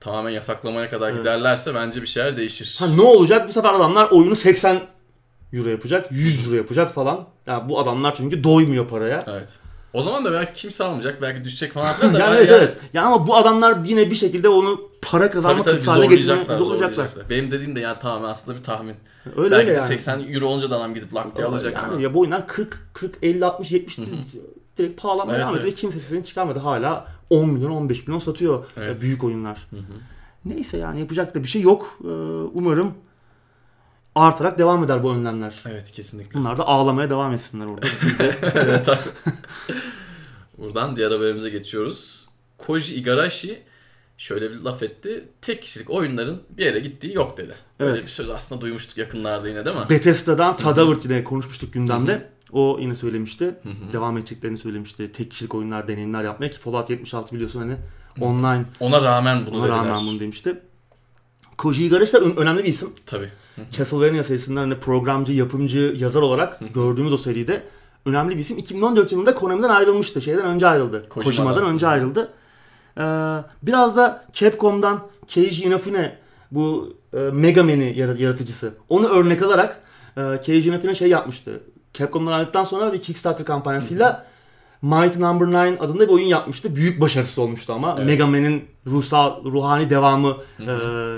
tamamen 0.00 0.30
yasaklamaya 0.30 0.90
kadar 0.90 1.08
Evet. 1.10 1.18
giderlerse 1.18 1.74
bence 1.74 2.02
bir 2.02 2.06
şeyler 2.06 2.36
değişir. 2.36 2.76
Ha 2.78 2.86
ne 2.86 3.02
olacak? 3.02 3.48
Bu 3.48 3.52
sefer 3.52 3.72
adamlar 3.72 4.08
oyunu 4.10 4.36
80 4.36 4.80
euro 5.52 5.68
yapacak, 5.68 6.12
100 6.12 6.46
euro 6.46 6.54
yapacak 6.56 6.90
falan. 6.94 7.26
Ya 7.46 7.68
bu 7.68 7.80
adamlar 7.80 8.14
çünkü 8.14 8.44
doymuyor 8.44 8.88
paraya. 8.88 9.24
Evet. 9.28 9.48
O 9.92 10.02
zaman 10.02 10.24
da 10.24 10.32
belki 10.32 10.54
kimse 10.54 10.84
almayacak, 10.84 11.22
belki 11.22 11.44
düşecek 11.44 11.72
falan 11.72 12.00
da 12.00 12.04
yani 12.04 12.14
ben 12.18 12.32
evet 12.36 12.50
yani- 12.50 12.58
evet. 12.62 12.76
Ya 12.94 13.02
ama 13.04 13.26
bu 13.26 13.36
adamlar 13.36 13.84
yine 13.84 14.10
bir 14.10 14.16
şekilde 14.16 14.48
onu 14.48 14.80
para 15.02 15.22
Tabii 15.22 15.32
kazanma 15.32 15.62
tabii 15.62 15.72
kapısı 15.72 15.90
haline 15.90 16.56
zorlayacaklar. 16.56 17.08
Benim 17.30 17.50
dediğim 17.50 17.76
de 17.76 17.80
yani 17.80 17.98
tamamen 17.98 18.28
aslında 18.28 18.58
bir 18.58 18.62
tahmin. 18.62 18.94
Öyle 19.36 19.50
belki 19.50 19.54
öyle 19.54 19.70
de 19.70 19.74
yani. 19.74 19.82
80 19.88 20.32
euro 20.32 20.46
olunca 20.46 20.70
da 20.70 20.76
adam 20.76 20.94
gidip 20.94 21.14
lak 21.14 21.36
diye 21.36 21.46
alacak 21.46 21.74
yani 21.74 21.92
ama. 21.92 22.02
ya 22.02 22.14
bu 22.14 22.20
oyunlar 22.20 22.46
40 22.48 22.78
40 22.92 23.18
50 23.22 23.44
60 23.44 23.72
70 23.72 23.98
direkt 24.78 25.02
pahalanmaya 25.02 25.36
Evet, 25.36 25.40
devam 25.40 25.54
ediyor. 25.54 25.64
evet. 25.64 25.76
ve 25.76 25.80
Kimse 25.80 25.98
sesini 25.98 26.24
çıkarmadı. 26.24 26.58
Hala 26.58 27.06
10 27.30 27.48
milyon 27.48 27.70
15 27.70 28.06
milyon 28.06 28.18
satıyor 28.18 28.64
Evet. 28.76 29.02
büyük 29.02 29.24
oyunlar. 29.24 29.66
Hı 29.70 29.76
hı. 29.76 29.80
Neyse 30.44 30.76
yani 30.76 31.00
yapacak 31.00 31.34
da 31.34 31.42
bir 31.42 31.48
şey 31.48 31.62
yok. 31.62 31.98
Ee, 32.04 32.06
Umarım 32.54 32.94
artarak 34.14 34.58
devam 34.58 34.84
eder 34.84 35.02
bu 35.02 35.12
önlemler. 35.12 35.54
Evet 35.66 35.90
kesinlikle. 35.90 36.38
Bunlar 36.40 36.58
da 36.58 36.66
ağlamaya 36.66 37.10
devam 37.10 37.32
etsinler 37.32 37.66
orada. 37.66 37.86
evet 38.54 38.88
abi. 38.88 38.98
Buradan 40.58 40.96
diğer 40.96 41.10
haberimize 41.10 41.50
geçiyoruz. 41.50 42.28
Koji 42.58 42.94
Igarashi 42.94 43.62
şöyle 44.18 44.50
bir 44.50 44.60
laf 44.60 44.82
etti. 44.82 45.28
Tek 45.42 45.62
kişilik 45.62 45.90
oyunların 45.90 46.42
bir 46.50 46.64
yere 46.64 46.78
gittiği 46.80 47.14
yok 47.14 47.36
dedi. 47.38 47.54
Böyle 47.80 47.92
Evet. 47.92 48.04
bir 48.04 48.10
söz 48.10 48.30
aslında 48.30 48.60
duymuştuk 48.60 48.98
yakınlarda 48.98 49.48
yine 49.48 49.64
değil 49.64 49.76
mi? 49.76 49.82
Bethesda'dan 49.90 50.56
Tadavert 50.56 51.04
ile 51.04 51.24
konuşmuştuk 51.24 51.72
gündemde. 51.72 52.28
O 52.52 52.78
yine 52.80 52.94
söylemişti. 52.94 53.54
Devam 53.92 54.18
edeceklerini 54.18 54.58
söylemişti. 54.58 55.12
Tek 55.12 55.30
kişilik 55.30 55.54
oyunlar, 55.54 55.88
deneyimler 55.88 56.22
yapmaya 56.24 56.50
ki 56.50 56.58
Fallout 56.58 56.90
76 56.90 57.34
biliyorsun 57.34 57.60
hani 57.60 57.76
online 58.20 58.64
Ona 58.80 59.02
rağmen 59.02 59.46
bunu 59.46 59.56
ona 59.56 59.62
dediler. 59.64 59.78
rağmen 59.78 60.06
bunu 60.06 60.20
demişti. 60.20 60.58
Koji 61.58 61.84
Igarashi 61.84 62.16
ön- 62.16 62.36
önemli 62.36 62.64
bir 62.64 62.68
isim. 62.68 62.92
Tabii. 63.06 63.28
Castlevania 63.70 64.24
serisinden 64.24 64.60
hani 64.60 64.74
programcı, 64.74 65.32
yapımcı, 65.32 65.94
yazar 65.98 66.22
olarak 66.22 66.60
gördüğümüz 66.74 67.12
o 67.12 67.16
seride 67.16 67.62
önemli 68.06 68.34
bir 68.34 68.40
isim. 68.40 68.58
2014 68.58 69.12
yılında 69.12 69.34
Konami'den 69.34 69.68
ayrılmıştı. 69.68 70.22
Şeyden 70.22 70.44
önce 70.44 70.66
ayrıldı. 70.66 71.08
Kojima'dan. 71.08 71.30
Kojima'dan 71.30 71.74
önce 71.74 71.86
ayrıldı. 71.86 72.32
Ee, 72.98 73.02
biraz 73.62 73.96
da 73.96 74.24
Capcom'dan 74.32 75.00
Keiji 75.28 75.64
Inafune 75.64 76.16
bu 76.50 76.96
e, 77.14 77.18
Mega 77.18 77.62
Man'i 77.62 77.94
yara- 77.98 78.18
yaratıcısı. 78.22 78.72
Onu 78.88 79.08
örnek 79.08 79.42
alarak 79.42 79.80
e, 80.16 80.40
Keiji 80.40 80.70
Inafune 80.70 80.94
şey 80.94 81.08
yapmıştı. 81.08 81.60
Capcom'dan 81.94 82.32
ayrıldıktan 82.32 82.64
sonra 82.64 82.92
bir 82.92 83.00
Kickstarter 83.00 83.46
kampanyasıyla 83.46 84.26
Mighty 84.82 85.20
Number 85.20 85.46
9 85.76 85.88
adında 85.88 86.08
bir 86.08 86.12
oyun 86.12 86.26
yapmıştı. 86.26 86.76
Büyük 86.76 87.00
başarısı 87.00 87.42
olmuştu 87.42 87.72
ama. 87.72 87.94
Evet. 87.98 88.06
Mega 88.06 88.26
Man'in 88.26 88.64
ruhsal, 88.86 89.44
ruhani 89.44 89.90
devamı 89.90 90.36
e, 90.60 90.64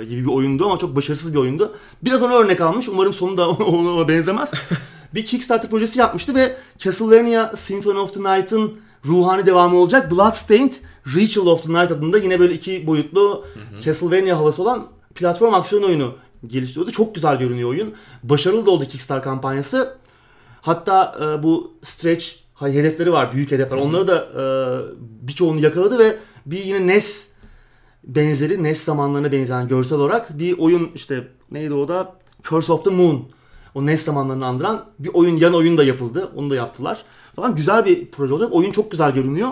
gibi 0.04 0.24
bir 0.24 0.30
oyundu 0.30 0.66
ama 0.66 0.78
çok 0.78 0.96
başarısız 0.96 1.32
bir 1.32 1.38
oyundu. 1.38 1.74
Biraz 2.02 2.22
ona 2.22 2.34
örnek 2.34 2.60
almış. 2.60 2.88
Umarım 2.88 3.12
sonu 3.12 3.36
da 3.36 3.48
ona, 3.50 4.08
benzemez. 4.08 4.52
bir 5.14 5.26
Kickstarter 5.26 5.70
projesi 5.70 5.98
yapmıştı 5.98 6.34
ve 6.34 6.56
Castlevania 6.78 7.56
Symphony 7.56 7.98
of 7.98 8.14
the 8.14 8.20
Night'ın 8.20 8.78
ruhani 9.06 9.46
devamı 9.46 9.76
olacak. 9.76 10.10
Bloodstained 10.10 10.72
Ritual 11.16 11.46
of 11.46 11.62
the 11.62 11.72
Night 11.72 11.92
adında 11.92 12.18
yine 12.18 12.40
böyle 12.40 12.54
iki 12.54 12.86
boyutlu 12.86 13.44
Castlevania 13.80 14.38
havası 14.38 14.62
olan 14.62 14.86
platform 15.14 15.54
aksiyon 15.54 15.82
oyunu 15.82 16.14
geliştiriyordu. 16.46 16.92
Çok 16.92 17.14
güzel 17.14 17.38
görünüyor 17.38 17.70
oyun. 17.70 17.94
Başarılı 18.22 18.66
da 18.66 18.70
oldu 18.70 18.84
Kickstarter 18.84 19.24
kampanyası. 19.24 19.96
Hatta 20.60 21.16
e, 21.20 21.42
bu 21.42 21.72
stretch 21.82 22.43
hedefleri 22.60 23.12
var, 23.12 23.32
büyük 23.32 23.50
hedefler. 23.50 23.76
Onları 23.76 24.08
da 24.08 24.16
e, 24.16 24.44
birçoğunu 25.00 25.60
yakaladı 25.60 25.98
ve 25.98 26.16
bir 26.46 26.64
yine 26.64 26.86
NES 26.86 27.24
benzeri, 28.04 28.62
NES 28.62 28.84
zamanlarına 28.84 29.32
benzeyen 29.32 29.68
görsel 29.68 29.98
olarak 29.98 30.38
bir 30.38 30.58
oyun 30.58 30.90
işte 30.94 31.28
neydi 31.50 31.74
o 31.74 31.88
da? 31.88 32.16
Curse 32.42 32.72
of 32.72 32.84
the 32.84 32.90
Moon. 32.90 33.28
O 33.74 33.86
NES 33.86 34.04
zamanlarını 34.04 34.46
andıran 34.46 34.84
bir 34.98 35.10
oyun, 35.14 35.36
yan 35.36 35.54
oyun 35.54 35.78
da 35.78 35.84
yapıldı. 35.84 36.30
Onu 36.36 36.50
da 36.50 36.54
yaptılar. 36.54 37.04
Falan 37.36 37.54
güzel 37.54 37.84
bir 37.84 38.10
proje 38.10 38.34
olacak. 38.34 38.48
Oyun 38.52 38.72
çok 38.72 38.90
güzel 38.90 39.14
görünüyor. 39.14 39.50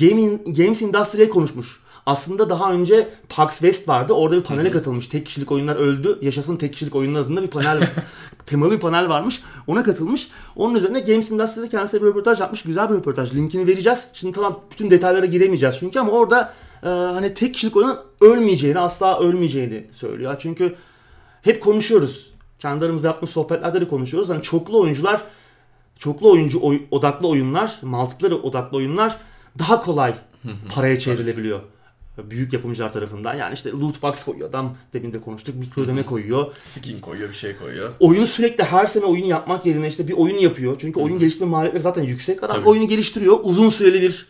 Gaming, 0.00 0.56
Games 0.58 0.82
Industry'e 0.82 1.28
konuşmuş. 1.28 1.80
Aslında 2.06 2.50
daha 2.50 2.72
önce 2.72 3.08
PAX 3.28 3.50
West 3.50 3.88
vardı. 3.88 4.12
Orada 4.12 4.36
bir 4.36 4.42
panele 4.42 4.70
katılmış. 4.70 5.08
Tek 5.08 5.26
kişilik 5.26 5.52
oyunlar 5.52 5.76
öldü. 5.76 6.18
Yaşasın 6.22 6.56
tek 6.56 6.72
kişilik 6.72 6.94
oyunlar 6.94 7.20
adında 7.20 7.42
bir 7.42 7.48
panel 7.48 7.88
temalı 8.46 8.70
bir 8.72 8.80
panel 8.80 9.08
varmış. 9.08 9.42
Ona 9.66 9.82
katılmış. 9.82 10.28
Onun 10.56 10.74
üzerine 10.74 11.00
Games 11.00 11.30
Industry'de 11.30 11.68
kendisi 11.68 12.02
bir 12.02 12.06
röportaj 12.06 12.40
yapmış. 12.40 12.62
Güzel 12.62 12.90
bir 12.90 12.94
röportaj. 12.94 13.34
Linkini 13.34 13.66
vereceğiz. 13.66 14.06
Şimdi 14.12 14.34
tamam 14.34 14.60
bütün 14.70 14.90
detaylara 14.90 15.26
giremeyeceğiz 15.26 15.76
çünkü 15.78 15.98
ama 15.98 16.12
orada 16.12 16.52
e, 16.82 16.88
hani 16.88 17.34
tek 17.34 17.54
kişilik 17.54 17.76
oyunun 17.76 17.98
ölmeyeceğini, 18.20 18.78
asla 18.78 19.20
ölmeyeceğini 19.20 19.86
söylüyor. 19.92 20.36
Çünkü 20.38 20.76
hep 21.42 21.62
konuşuyoruz. 21.62 22.32
Kendi 22.58 22.84
aramızda 22.84 23.06
yaptığımız 23.06 23.30
sohbetlerde 23.32 23.80
de 23.80 23.88
konuşuyoruz. 23.88 24.28
Hani 24.28 24.42
çoklu 24.42 24.80
oyuncular, 24.80 25.22
çoklu 25.98 26.32
oyuncu 26.32 26.58
oy- 26.62 26.82
odaklı 26.90 27.28
oyunlar, 27.28 27.78
multiplayer 27.82 28.36
odaklı 28.36 28.76
oyunlar 28.76 29.16
daha 29.58 29.80
kolay 29.80 30.14
paraya 30.74 30.98
çevrilebiliyor. 30.98 31.60
Büyük 32.18 32.52
yapımcılar 32.52 32.92
tarafından. 32.92 33.34
Yani 33.34 33.54
işte 33.54 33.70
loot 33.70 34.02
box 34.02 34.24
koyuyor 34.24 34.48
adam. 34.48 34.76
Demin 34.92 35.12
de 35.12 35.20
konuştuk. 35.20 35.54
Mikro 35.54 35.82
ödeme 35.82 36.06
koyuyor. 36.06 36.54
Skin 36.64 36.98
koyuyor 37.00 37.28
bir 37.28 37.34
şey 37.34 37.56
koyuyor. 37.56 37.90
Oyunu 38.00 38.26
sürekli 38.26 38.64
her 38.64 38.86
sene 38.86 39.04
oyun 39.04 39.24
yapmak 39.24 39.66
yerine 39.66 39.86
işte 39.88 40.08
bir 40.08 40.12
oyun 40.12 40.38
yapıyor. 40.38 40.76
Çünkü 40.78 41.00
oyun 41.00 41.18
geliştirme 41.18 41.50
maliyetleri 41.50 41.82
zaten 41.82 42.02
yüksek. 42.02 42.42
Adam 42.42 42.56
Tabii. 42.56 42.68
oyunu 42.68 42.88
geliştiriyor. 42.88 43.38
Uzun 43.42 43.68
süreli 43.68 44.02
bir 44.02 44.26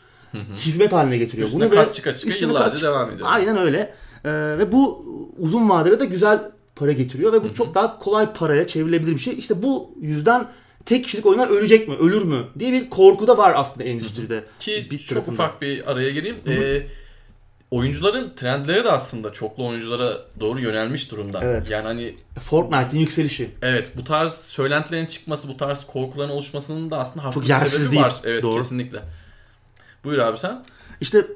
hizmet 0.57 0.93
haline 0.93 1.19
getiriyor. 1.19 1.49
Üstüne 1.49 1.65
Bunu 1.65 1.75
kat 1.75 1.95
çıka 1.95 2.15
çıka 2.15 2.35
yıllarca 2.41 2.71
kat 2.71 2.83
devam 2.83 3.11
ediyor. 3.11 3.29
Aynen 3.33 3.57
öyle. 3.57 3.95
Ee, 4.25 4.31
ve 4.59 4.73
bu 4.73 5.05
uzun 5.39 5.69
vadede 5.69 6.01
de 6.01 6.05
güzel 6.07 6.51
para 6.77 6.93
getiriyor 6.93 7.33
ve 7.33 7.45
bu 7.45 7.55
çok 7.55 7.75
daha 7.75 7.99
kolay 7.99 8.33
paraya 8.33 8.67
çevrilebilir 8.67 9.13
bir 9.13 9.19
şey. 9.21 9.39
İşte 9.39 9.63
bu 9.63 9.95
yüzden 10.01 10.47
tek 10.87 11.05
kişilik 11.05 11.27
oyunlar 11.27 11.49
ölecek 11.49 11.89
mi, 11.89 11.95
ölür 11.95 12.23
mü 12.23 12.45
diye 12.59 12.73
bir 12.73 12.91
korku 12.91 13.27
da 13.27 13.39
var 13.39 13.53
aslında 13.57 13.85
endüstride. 13.89 14.45
Ki 14.59 14.87
Bir 14.91 14.99
çok 14.99 15.09
tarafında. 15.09 15.35
ufak 15.35 15.63
bir 15.63 15.91
araya 15.93 16.11
gireyim. 16.11 16.37
Ee, 16.47 16.87
oyuncuların 17.73 18.33
trendleri 18.37 18.85
de 18.85 18.91
aslında 18.93 19.33
çoklu 19.33 19.67
oyunculara 19.67 20.19
doğru 20.41 20.61
yönelmiş 20.61 21.11
durumda. 21.11 21.41
Evet. 21.43 21.71
Yani 21.71 21.85
hani 21.87 22.15
Fortnite'in 22.41 23.01
yükselişi. 23.01 23.51
evet 23.63 23.91
bu 23.97 24.05
tarz 24.05 24.33
söylentilerin 24.33 25.07
çıkması, 25.07 25.49
bu 25.49 25.57
tarz 25.57 25.85
korkuların 25.87 26.31
oluşmasının 26.31 26.91
da 26.91 26.99
aslında 26.99 27.25
haklı 27.25 27.35
Çok 27.35 27.43
bir 27.43 27.49
yersiz 27.49 27.73
sebebi 27.73 27.91
değil. 27.91 28.03
var. 28.03 28.15
Evet 28.25 28.43
Doğru. 28.43 28.57
kesinlikle. 28.61 28.99
Buyur 30.05 30.19
abi 30.19 30.39
sen. 30.39 30.65
İşte 31.01 31.27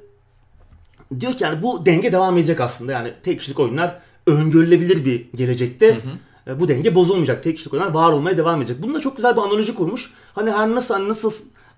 diyor 1.20 1.32
ki 1.32 1.44
yani 1.44 1.62
bu 1.62 1.86
denge 1.86 2.12
devam 2.12 2.38
edecek 2.38 2.60
aslında. 2.60 2.92
Yani 2.92 3.12
tek 3.22 3.38
kişilik 3.40 3.58
oyunlar 3.60 3.98
öngörülebilir 4.26 5.04
bir 5.04 5.26
gelecekte. 5.34 6.00
e, 6.46 6.60
Bu 6.60 6.68
denge 6.68 6.94
bozulmayacak. 6.94 7.42
Tek 7.42 7.56
kişilik 7.56 7.74
oyunlar 7.74 7.90
var 7.90 8.12
olmaya 8.12 8.36
devam 8.36 8.60
edecek. 8.62 8.82
Bununla 8.82 9.00
çok 9.00 9.16
güzel 9.16 9.36
bir 9.36 9.40
analoji 9.42 9.74
kurmuş. 9.74 10.10
Hani 10.34 10.50
her 10.50 10.68
nasıl 10.74 10.94
hani 10.94 11.08
nasıl 11.08 11.32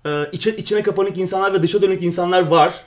e, 0.05 0.29
içe, 0.31 0.55
içine 0.55 0.83
kapanık 0.83 1.17
insanlar 1.17 1.53
ve 1.53 1.63
dışa 1.63 1.81
dönük 1.81 2.03
insanlar 2.03 2.47
var. 2.47 2.85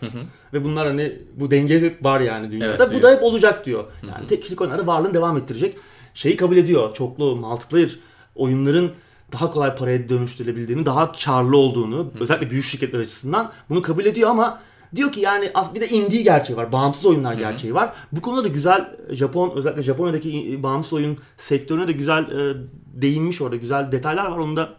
Ve 0.52 0.64
bunlar 0.64 0.86
hani 0.86 1.12
bu 1.34 1.50
denge 1.50 1.98
var 2.02 2.20
yani 2.20 2.50
dünyada. 2.50 2.70
Evet, 2.70 2.80
bu 2.86 2.90
diyor. 2.90 3.02
da 3.02 3.10
hep 3.10 3.22
olacak 3.22 3.66
diyor. 3.66 3.84
Yani 4.08 4.26
tek 4.26 4.42
kişilik 4.42 4.60
oyunlarda 4.60 4.86
varlığını 4.86 5.14
devam 5.14 5.36
ettirecek. 5.36 5.76
Şeyi 6.14 6.36
kabul 6.36 6.56
ediyor. 6.56 6.94
Çoklu 6.94 7.36
multiplayer 7.36 7.98
oyunların 8.34 8.92
daha 9.32 9.50
kolay 9.50 9.74
paraya 9.74 10.08
dönüştürülebildiğini, 10.08 10.86
daha 10.86 11.12
karlı 11.12 11.56
olduğunu, 11.56 12.12
özellikle 12.20 12.50
büyük 12.50 12.64
şirketler 12.64 13.00
açısından 13.00 13.52
bunu 13.70 13.82
kabul 13.82 14.04
ediyor 14.04 14.30
ama 14.30 14.60
diyor 14.94 15.12
ki 15.12 15.20
yani 15.20 15.52
bir 15.74 15.80
de 15.80 15.88
indie 15.88 16.22
gerçeği 16.22 16.56
var, 16.56 16.72
bağımsız 16.72 17.06
oyunlar 17.06 17.34
gerçeği 17.34 17.74
var. 17.74 17.92
Bu 18.12 18.22
konuda 18.22 18.44
da 18.44 18.48
güzel 18.48 18.96
Japon 19.10 19.52
özellikle 19.56 19.82
Japonya'daki 19.82 20.62
bağımsız 20.62 20.92
oyun 20.92 21.18
sektörüne 21.36 21.88
de 21.88 21.92
güzel 21.92 22.22
e, 22.22 22.56
değinmiş 22.94 23.40
orada 23.40 23.56
güzel 23.56 23.92
detaylar 23.92 24.26
var. 24.26 24.38
Onu 24.38 24.56
da 24.56 24.74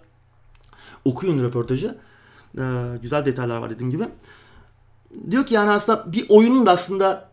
okuyun 1.05 1.43
röportajı. 1.43 1.97
E, 2.57 2.63
güzel 3.01 3.25
detaylar 3.25 3.57
var 3.57 3.69
dediğim 3.69 3.91
gibi. 3.91 4.03
Diyor 5.31 5.45
ki 5.45 5.53
yani 5.53 5.71
aslında 5.71 6.11
bir 6.13 6.25
oyunun 6.29 6.65
da 6.65 6.71
aslında 6.71 7.29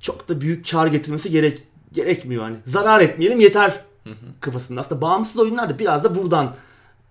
çok 0.00 0.28
da 0.28 0.40
büyük 0.40 0.70
kar 0.70 0.86
getirmesi 0.86 1.30
gerek 1.30 1.62
gerekmiyor 1.92 2.42
hani. 2.42 2.56
Zarar 2.66 3.00
etmeyelim 3.00 3.40
yeter 3.40 3.80
kafasında. 4.40 4.80
Aslında 4.80 5.00
bağımsız 5.00 5.38
oyunlar 5.38 5.70
da 5.70 5.78
biraz 5.78 6.04
da 6.04 6.16
buradan 6.16 6.54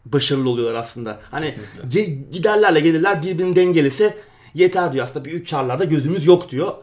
başarılı 0.05 0.49
oluyorlar 0.49 0.79
aslında. 0.79 1.19
Hani 1.31 1.45
Kesinlikle. 1.45 1.81
ge- 2.01 2.31
giderlerle 2.31 2.79
gelirler 2.79 3.21
birbirini 3.23 3.55
dengelese 3.55 4.17
yeter 4.53 4.93
diyor. 4.93 5.03
Aslında 5.03 5.25
büyük 5.25 5.49
karlarda 5.49 5.83
gözümüz 5.83 6.25
yok 6.25 6.49
diyor. 6.51 6.73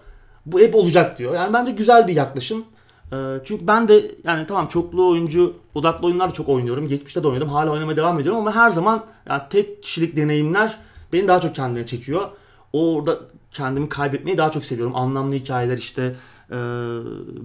Bu 0.46 0.60
hep 0.60 0.74
olacak 0.74 1.18
diyor. 1.18 1.34
Yani 1.34 1.52
bence 1.52 1.72
güzel 1.72 2.08
bir 2.08 2.14
yaklaşım. 2.14 2.64
Ee, 3.12 3.16
çünkü 3.44 3.66
ben 3.66 3.88
de 3.88 4.02
yani 4.24 4.46
tamam 4.46 4.68
çoklu 4.68 5.08
oyuncu 5.10 5.54
odaklı 5.74 6.06
oyunlar 6.06 6.34
çok 6.34 6.48
oynuyorum. 6.48 6.88
Geçmişte 6.88 7.22
de 7.22 7.28
oynadım. 7.28 7.48
Hala 7.48 7.70
oynamaya 7.70 7.96
devam 7.96 8.20
ediyorum 8.20 8.40
ama 8.40 8.54
her 8.54 8.70
zaman 8.70 9.04
yani 9.28 9.42
tek 9.50 9.82
kişilik 9.82 10.16
deneyimler 10.16 10.78
beni 11.12 11.28
daha 11.28 11.40
çok 11.40 11.54
kendine 11.54 11.86
çekiyor. 11.86 12.30
Orada 12.72 13.18
kendimi 13.50 13.88
kaybetmeyi 13.88 14.38
daha 14.38 14.50
çok 14.50 14.64
seviyorum. 14.64 14.96
Anlamlı 14.96 15.34
hikayeler 15.34 15.78
işte 15.78 16.14
e, 16.52 16.56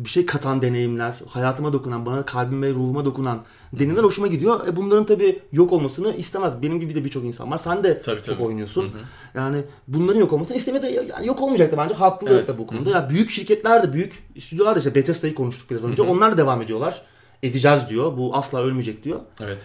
bir 0.06 0.10
şey 0.10 0.26
katan 0.26 0.62
deneyimler, 0.62 1.14
hayatıma 1.30 1.74
dokunan, 1.74 2.06
bana 2.06 2.26
kalbime, 2.26 2.70
ruhuma 2.70 3.06
dokunan 3.06 3.42
deneyimler 3.74 4.04
hoşuma 4.04 4.28
gidiyor. 4.28 4.68
E 4.68 4.76
bunların 4.76 5.06
tabii 5.06 5.40
yok 5.52 5.72
olmasını 5.74 6.16
istemez. 6.16 6.54
Benim 6.62 6.80
gibi 6.80 6.96
de 6.96 7.06
birçok 7.06 7.24
insan 7.24 7.52
var. 7.52 7.58
Sen 7.58 7.84
de 7.84 8.02
Tabii, 8.02 8.18
çok 8.18 8.26
tabii. 8.26 8.44
oynuyorsun. 8.44 8.92
Yani 9.36 9.58
bunların 9.88 10.20
yok 10.20 10.34
olmasını 10.34 10.58
istemez. 10.58 10.84
Yani 10.84 11.28
yok 11.28 11.42
olmayacaktı 11.42 11.78
bence. 11.78 11.94
Haklı 11.94 12.30
Evet. 12.32 12.48
da 12.48 12.58
bu 12.58 12.68
konuda. 12.68 12.90
Ya 12.90 13.10
büyük 13.10 13.30
şirketler 13.32 13.84
de 13.84 13.94
büyük 13.94 14.14
stüdyolar 14.40 14.76
da 14.76 14.80
işte 14.80 14.96
Bethesda'yı 14.96 15.36
konuştuk 15.36 15.70
biraz 15.72 15.84
önce. 15.84 16.02
Onlar 16.02 16.32
da 16.34 16.38
devam 16.38 16.62
ediyorlar. 16.62 17.02
Edeceğiz 17.44 17.82
diyor. 17.90 18.18
Bu 18.18 18.36
asla 18.36 18.62
ölmeyecek 18.62 19.04
diyor. 19.04 19.20
Evet. 19.42 19.58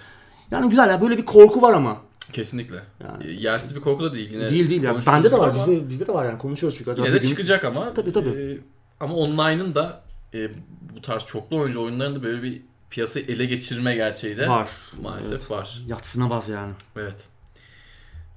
Yani 0.50 0.70
güzel 0.70 0.88
ya 0.88 1.00
böyle 1.00 1.18
bir 1.18 1.24
korku 1.24 1.62
var 1.62 1.72
ama. 1.74 1.96
Kesinlikle. 2.32 2.76
Yani. 3.00 3.26
E, 3.26 3.32
Yersiz 3.32 3.76
bir 3.76 3.80
korku 3.80 4.04
da 4.04 4.14
değil. 4.14 4.30
Yine 4.32 4.50
değil 4.50 4.70
değil 4.70 4.82
ya. 4.82 4.90
konuştuğumuz 4.90 5.16
Bende 5.16 5.30
de 5.30 5.38
var. 5.38 5.48
ama 5.48 5.54
Bizde, 5.66 5.88
bizde 5.88 6.06
de 6.06 6.14
var 6.14 6.24
yani. 6.24 6.38
Konuşuyoruz 6.38 6.78
çünkü. 6.78 6.90
Acaba 6.90 7.06
Yine 7.06 7.16
de 7.16 7.20
gün- 7.22 7.28
çıkacak 7.28 7.64
ama. 7.64 7.94
Tabii, 7.94 8.12
tabii. 8.12 8.28
e, 8.28 8.58
ama 9.02 9.14
online'ın 9.14 9.74
da 9.74 10.02
e, 10.34 10.48
bu 10.96 11.02
tarz 11.02 11.26
çoklu 11.26 11.56
oyuncu 11.56 11.82
oyunlarının 11.82 12.16
da 12.16 12.22
böyle 12.22 12.42
bir 12.42 12.62
piyasayı 12.90 13.26
ele 13.28 13.44
geçirme 13.44 13.94
gerçeği 13.94 14.36
de 14.36 14.48
var. 14.48 14.68
maalesef 15.02 15.50
var. 15.50 15.82
Yatsınamaz 15.86 16.48
yani. 16.48 16.72
Evet. 16.96 17.24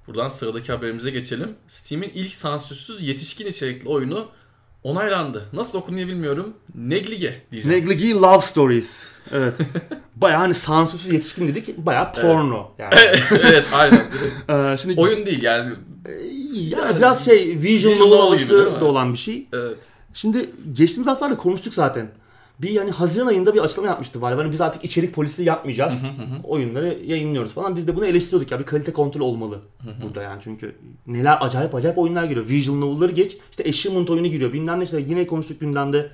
Buradan 0.08 0.30
sıradaki 0.30 0.72
haberimize 0.72 1.12
geçelim. 1.12 1.56
Steam'in 1.68 2.10
ilk 2.14 2.34
sansürsüz 2.36 3.02
yetişkin 3.08 3.48
içerikli 3.48 3.90
oyunu 3.90 4.28
onaylandı. 4.84 5.50
Nasıl 5.54 5.78
okunuyor 5.78 6.08
bilmiyorum. 6.08 6.54
Neglige 6.76 7.42
diyeceğim. 7.52 7.80
Negligi 7.80 8.14
Love 8.16 8.42
Stories. 8.42 9.08
Evet. 9.34 9.54
Bayağı 10.16 10.40
hani 10.40 10.54
sansürsüz 10.54 11.14
yetişkin 11.14 11.48
dedik. 11.48 11.78
Bayağı 11.78 12.14
porno 12.14 12.72
yani. 12.80 12.94
evet 13.32 13.68
aynen. 13.74 14.06
Ee, 14.50 14.78
şimdi 14.82 15.00
Oyun 15.02 15.26
değil 15.26 15.42
yani. 15.42 15.74
yani 16.54 16.98
biraz 16.98 17.26
şey 17.26 17.62
visual 17.62 18.34
Visual 18.34 18.72
mi? 18.74 18.80
da 18.82 18.86
olan 18.86 19.14
bir 19.14 19.18
şey. 19.18 19.48
Evet. 19.54 19.78
Şimdi 20.16 20.50
geçtiğimiz 20.74 21.08
haftalarda 21.08 21.38
konuştuk 21.38 21.74
zaten. 21.74 22.12
Bir 22.62 22.70
yani 22.70 22.92
Haziran 22.92 23.28
ayında 23.28 23.54
bir 23.54 23.60
açıklama 23.60 23.88
yapmıştı 23.88 24.22
Valve. 24.22 24.36
Hani 24.36 24.52
biz 24.52 24.62
artık 24.62 24.84
içerik 24.84 25.14
polisi 25.14 25.44
yapmayacağız. 25.44 25.94
Oyunları 26.44 27.00
yayınlıyoruz 27.06 27.54
falan. 27.54 27.76
Biz 27.76 27.88
de 27.88 27.96
bunu 27.96 28.06
eleştiriyorduk 28.06 28.52
ya. 28.52 28.60
Bir 28.60 28.64
kalite 28.64 28.94
kontrol 28.94 29.22
olmalı 29.22 29.60
burada 30.04 30.22
yani. 30.22 30.42
Çünkü 30.44 30.76
neler 31.08 31.38
acayip 31.42 31.76
acayip 31.76 31.98
oyunlar 31.98 32.24
geliyor. 32.24 32.48
Visual 32.50 32.76
novel'ları 32.78 33.12
geç. 33.12 33.38
İşte 33.52 33.64
Achievement 33.70 34.10
oyunu 34.10 34.28
giriyor. 34.28 34.54
Bilmem 34.54 34.80
ne 34.80 34.84
işte 34.84 35.00
yine 35.08 35.28
konuştuk 35.28 35.60
gündemde. 35.60 36.12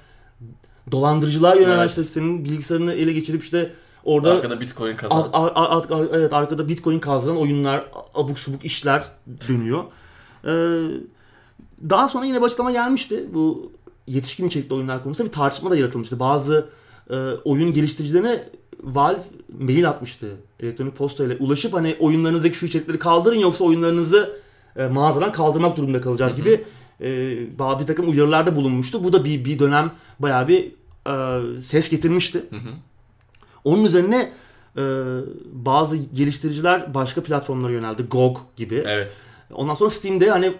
Dolandırıcılığa 0.91 1.55
yönelen 1.55 1.79
Evet. 1.79 1.89
işte 1.89 2.03
senin 2.03 2.45
bilgisayarını 2.45 2.93
ele 2.93 3.13
geçirip 3.13 3.43
işte 3.43 3.71
orada 4.03 4.31
Arkada 4.31 4.61
bitcoin 4.61 4.95
kazan. 4.95 5.29
Ar- 5.33 5.51
ar- 5.55 5.85
ar- 5.89 6.07
evet 6.13 6.33
arkada 6.33 6.69
bitcoin 6.69 6.99
kazdıran 6.99 7.37
oyunlar, 7.37 7.85
abuk 8.13 8.39
subuk 8.39 8.65
işler 8.65 9.03
dönüyor. 9.47 9.83
Ee, 10.45 10.49
daha 11.89 12.09
sonra 12.09 12.25
yine 12.25 12.37
bir 12.41 12.45
açıklama 12.45 12.71
gelmişti. 12.71 13.25
Bu 13.33 13.71
yetişkin 14.15 14.47
içerikli 14.47 14.73
oyunlar 14.73 15.03
konusunda 15.03 15.27
bir 15.27 15.33
tartışma 15.33 15.71
da 15.71 15.75
yaratılmıştı. 15.75 16.19
Bazı 16.19 16.69
e, 17.09 17.15
oyun 17.43 17.73
geliştiricilerine 17.73 18.43
Valve 18.83 19.21
mail 19.59 19.89
atmıştı. 19.89 20.27
Elektronik 20.59 20.95
posta 20.95 21.25
ile 21.25 21.37
ulaşıp 21.39 21.73
hani 21.73 21.95
oyunlarınızdaki 21.99 22.57
şu 22.57 22.65
içerikleri 22.65 22.99
kaldırın 22.99 23.39
yoksa 23.39 23.63
oyunlarınızı 23.63 24.37
e, 24.75 24.87
mağazadan 24.87 25.31
kaldırmak 25.31 25.77
durumunda 25.77 26.01
kalacağız 26.01 26.35
gibi 26.35 26.63
e, 27.01 27.09
bazı 27.59 27.79
bir 27.79 27.87
takım 27.87 28.09
uyarılarda 28.09 28.55
bulunmuştu. 28.55 29.03
Bu 29.03 29.13
da 29.13 29.25
bir, 29.25 29.45
bir 29.45 29.59
dönem 29.59 29.91
bayağı 30.19 30.47
bir 30.47 30.71
e, 31.07 31.61
ses 31.61 31.89
getirmişti. 31.89 32.43
Onun 33.63 33.83
üzerine 33.85 34.31
e, 34.77 34.81
bazı 35.51 35.97
geliştiriciler 35.97 36.93
başka 36.93 37.23
platformlara 37.23 37.71
yöneldi. 37.71 38.03
GOG 38.03 38.37
gibi. 38.55 38.83
Evet. 38.87 39.17
Ondan 39.53 39.73
sonra 39.73 39.89
Steam'de 39.89 40.29
hani 40.29 40.53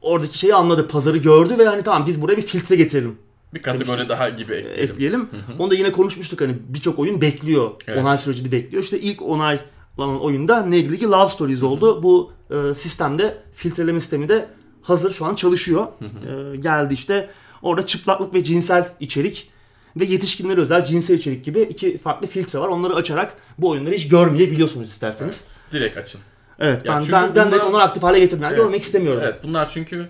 oradaki 0.00 0.38
şeyi 0.38 0.54
anladı, 0.54 0.88
pazarı 0.88 1.16
gördü 1.16 1.58
ve 1.58 1.64
hani 1.66 1.82
tamam 1.82 2.06
biz 2.06 2.22
buraya 2.22 2.36
bir 2.36 2.42
filtre 2.42 2.76
getirelim, 2.76 3.18
Bir 3.54 3.62
kategori 3.62 4.08
daha 4.08 4.28
gibi 4.28 4.54
ekleyelim. 4.54 4.92
ekleyelim. 4.94 5.28
Onu 5.58 5.70
da 5.70 5.74
yine 5.74 5.92
konuşmuştuk 5.92 6.40
hani 6.40 6.56
birçok 6.68 6.98
oyun 6.98 7.20
bekliyor. 7.20 7.70
Evet. 7.88 7.98
Onay 8.02 8.18
sürecini 8.18 8.52
bekliyor. 8.52 8.82
İşte 8.82 9.00
ilk 9.00 9.22
onaylanan 9.22 10.20
oyunda 10.20 10.62
Negligi 10.66 11.06
Love 11.06 11.28
Stories 11.28 11.62
oldu. 11.62 12.02
Bu 12.02 12.32
e, 12.50 12.74
sistemde 12.74 13.38
filtreleme 13.54 14.00
sistemi 14.00 14.28
de 14.28 14.48
hazır 14.82 15.12
şu 15.12 15.24
an 15.24 15.34
çalışıyor. 15.34 15.86
E, 16.52 16.56
geldi 16.56 16.94
işte 16.94 17.30
orada 17.62 17.86
çıplaklık 17.86 18.34
ve 18.34 18.44
cinsel 18.44 18.88
içerik 19.00 19.50
ve 19.96 20.04
yetişkinlere 20.04 20.60
özel 20.60 20.84
cinsel 20.84 21.14
içerik 21.14 21.44
gibi 21.44 21.60
iki 21.60 21.98
farklı 21.98 22.26
filtre 22.26 22.58
var. 22.58 22.68
Onları 22.68 22.94
açarak 22.94 23.36
bu 23.58 23.68
oyunları 23.68 23.94
hiç 23.94 24.08
görmeyebiliyorsunuz 24.08 24.88
isterseniz. 24.88 25.44
Evet. 25.46 25.72
Direkt 25.72 25.96
açın. 25.96 26.20
Evet, 26.60 26.84
Ya 26.86 26.94
ben 26.94 27.00
çünkü 27.00 27.12
ben, 27.12 27.34
ben 27.34 27.46
de 27.50 27.52
bunlar- 27.52 27.64
onları 27.66 27.82
aktif 27.82 28.02
hale 28.02 28.18
getirdim. 28.18 28.42
Yani 28.42 28.52
Evet. 28.54 28.62
görmek 28.64 28.82
istemiyorum. 28.82 29.20
Evet 29.24 29.34
bunlar 29.42 29.68
çünkü 29.68 30.08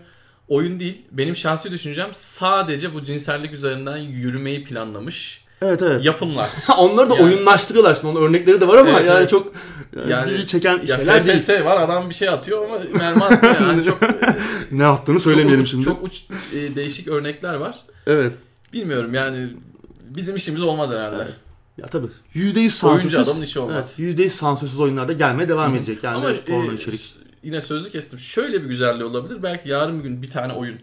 oyun 0.49 0.81
değil. 0.81 1.03
Benim 1.11 1.37
şahsi 1.37 1.71
düşüncem 1.73 2.09
sadece 2.13 2.95
bu 2.95 3.03
cinsellik 3.03 3.53
üzerinden 3.53 3.97
yürümeyi 3.97 4.65
planlamış 4.65 5.45
Evet 5.63 5.83
evet. 5.83 6.05
yapımlar. 6.05 6.51
Onları 6.79 7.11
da 7.11 7.15
Yani- 7.15 7.25
oyunlaştırıyorlar 7.25 7.95
şimdi. 7.95 8.07
Onun 8.19 8.29
örnekleri 8.29 8.61
de 8.61 8.69
var 8.69 8.79
ama 8.79 8.91
Evet, 8.91 9.07
yani 9.07 9.19
evet. 9.19 9.31
çok 9.31 9.53
yani 9.97 10.11
Yani- 10.13 10.31
bizi 10.31 10.47
çeken 10.47 10.81
ya 10.87 10.97
şeyler 10.97 11.27
değil. 11.27 11.39
FPS 11.39 11.65
var 11.65 11.77
adam 11.77 12.09
bir 12.11 12.15
şey 12.15 12.29
atıyor 12.29 12.65
ama 12.65 12.79
mermi 12.99 13.25
atmıyor. 13.25 13.61
Yani 13.61 13.85
çok, 13.85 13.99
Ne 14.73 14.83
yaptığını 14.83 15.21
söylemeyelim 15.21 15.65
çok, 15.65 15.71
şimdi. 15.71 15.85
Çok 15.85 16.03
uç 16.03 16.23
e, 16.55 16.75
değişik 16.75 17.09
örnekler 17.09 17.55
var. 17.55 17.77
Evet. 18.07 18.37
Bilmiyorum 18.73 19.15
yani 19.15 19.49
bizim 20.03 20.37
işimiz 20.37 20.63
olmaz 20.63 20.91
herhalde. 20.91 21.29
Ya 21.79 21.87
tabii. 21.87 22.07
%100 22.35 22.71
sansürsüz. 22.71 23.15
Oyuncu 23.15 23.21
adamın 23.21 23.43
işi 23.43 23.59
olmaz. 23.59 23.97
Evet, 24.01 24.19
%100 24.19 24.29
sansürsüz 24.29 24.81
oyunlarda 24.81 25.13
gelmeye 25.13 25.49
devam 25.49 25.75
edecek. 25.75 26.05
Yani 26.05 26.17
Ama 26.17 26.35
porno 26.47 26.73
e, 26.73 26.75
içerik. 26.75 27.15
yine 27.43 27.61
sözlü 27.61 27.91
kestim. 27.91 28.19
Şöyle 28.19 28.63
bir 28.63 28.69
güzelliği 28.69 29.05
olabilir. 29.05 29.43
Belki 29.43 29.69
yarın 29.69 29.99
bir 29.99 30.05
gün 30.05 30.23
bir 30.23 30.31
tane 30.31 30.53
oyun 30.53 30.79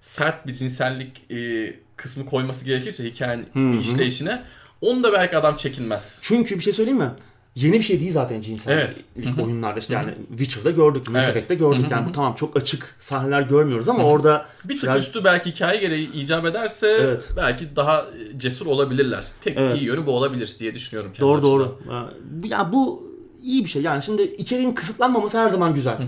sert 0.00 0.46
bir 0.46 0.52
cinsellik 0.52 1.30
e, 1.30 1.74
kısmı 1.96 2.26
koyması 2.26 2.64
gerekirse 2.64 3.04
hikayenin 3.04 3.46
Hı 3.52 3.76
hı. 3.76 3.80
işleyişine 3.80 4.42
onu 4.80 5.02
da 5.04 5.12
belki 5.12 5.36
adam 5.36 5.56
çekinmez. 5.56 6.20
Çünkü 6.24 6.58
bir 6.58 6.64
şey 6.64 6.72
söyleyeyim 6.72 6.98
mi? 6.98 7.10
Yeni 7.54 7.72
bir 7.74 7.82
şey 7.82 8.00
değil 8.00 8.12
zaten 8.12 8.40
cinsel 8.40 8.72
Evet. 8.72 9.04
ilk 9.16 9.44
oyunlarda 9.44 9.78
işte 9.80 9.94
yani 9.94 10.14
Witcher'da 10.28 10.70
gördük, 10.70 11.08
Mass 11.08 11.16
Evet. 11.24 11.28
Effect'te 11.30 11.54
gördük 11.54 11.86
yani 11.90 12.08
bu 12.08 12.12
tamam 12.12 12.34
çok 12.34 12.56
açık 12.56 12.96
sahneler 13.00 13.42
görmüyoruz 13.42 13.88
ama 13.88 14.02
orada 14.02 14.46
Bir 14.64 14.74
tık 14.74 14.82
Biraz- 14.82 15.02
üstü 15.02 15.24
belki 15.24 15.50
hikaye 15.50 15.80
gereği 15.80 16.12
icap 16.12 16.44
ederse 16.46 16.98
Evet. 17.00 17.28
belki 17.36 17.76
daha 17.76 18.00
e, 18.00 18.38
cesur 18.38 18.66
olabilirler. 18.66 19.26
Tek 19.40 19.58
Evet. 19.58 19.76
iyi 19.76 19.84
yönü 19.84 20.06
bu 20.06 20.10
olabilir 20.10 20.56
diye 20.58 20.74
düşünüyorum. 20.74 21.12
kendi 21.12 21.20
doğru 21.20 21.38
açımdan. 21.38 21.50
doğru. 21.60 21.78
Bu- 22.30 22.46
Ya 22.46 22.72
bu 22.72 23.12
iyi 23.42 23.64
bir 23.64 23.68
şey 23.70 23.82
yani 23.82 24.02
şimdi 24.02 24.22
içeriğin 24.22 24.72
kısıtlanmaması 24.74 25.38
her 25.38 25.48
zaman 25.48 25.74
güzel. 25.74 25.98
Hı. 25.98 26.02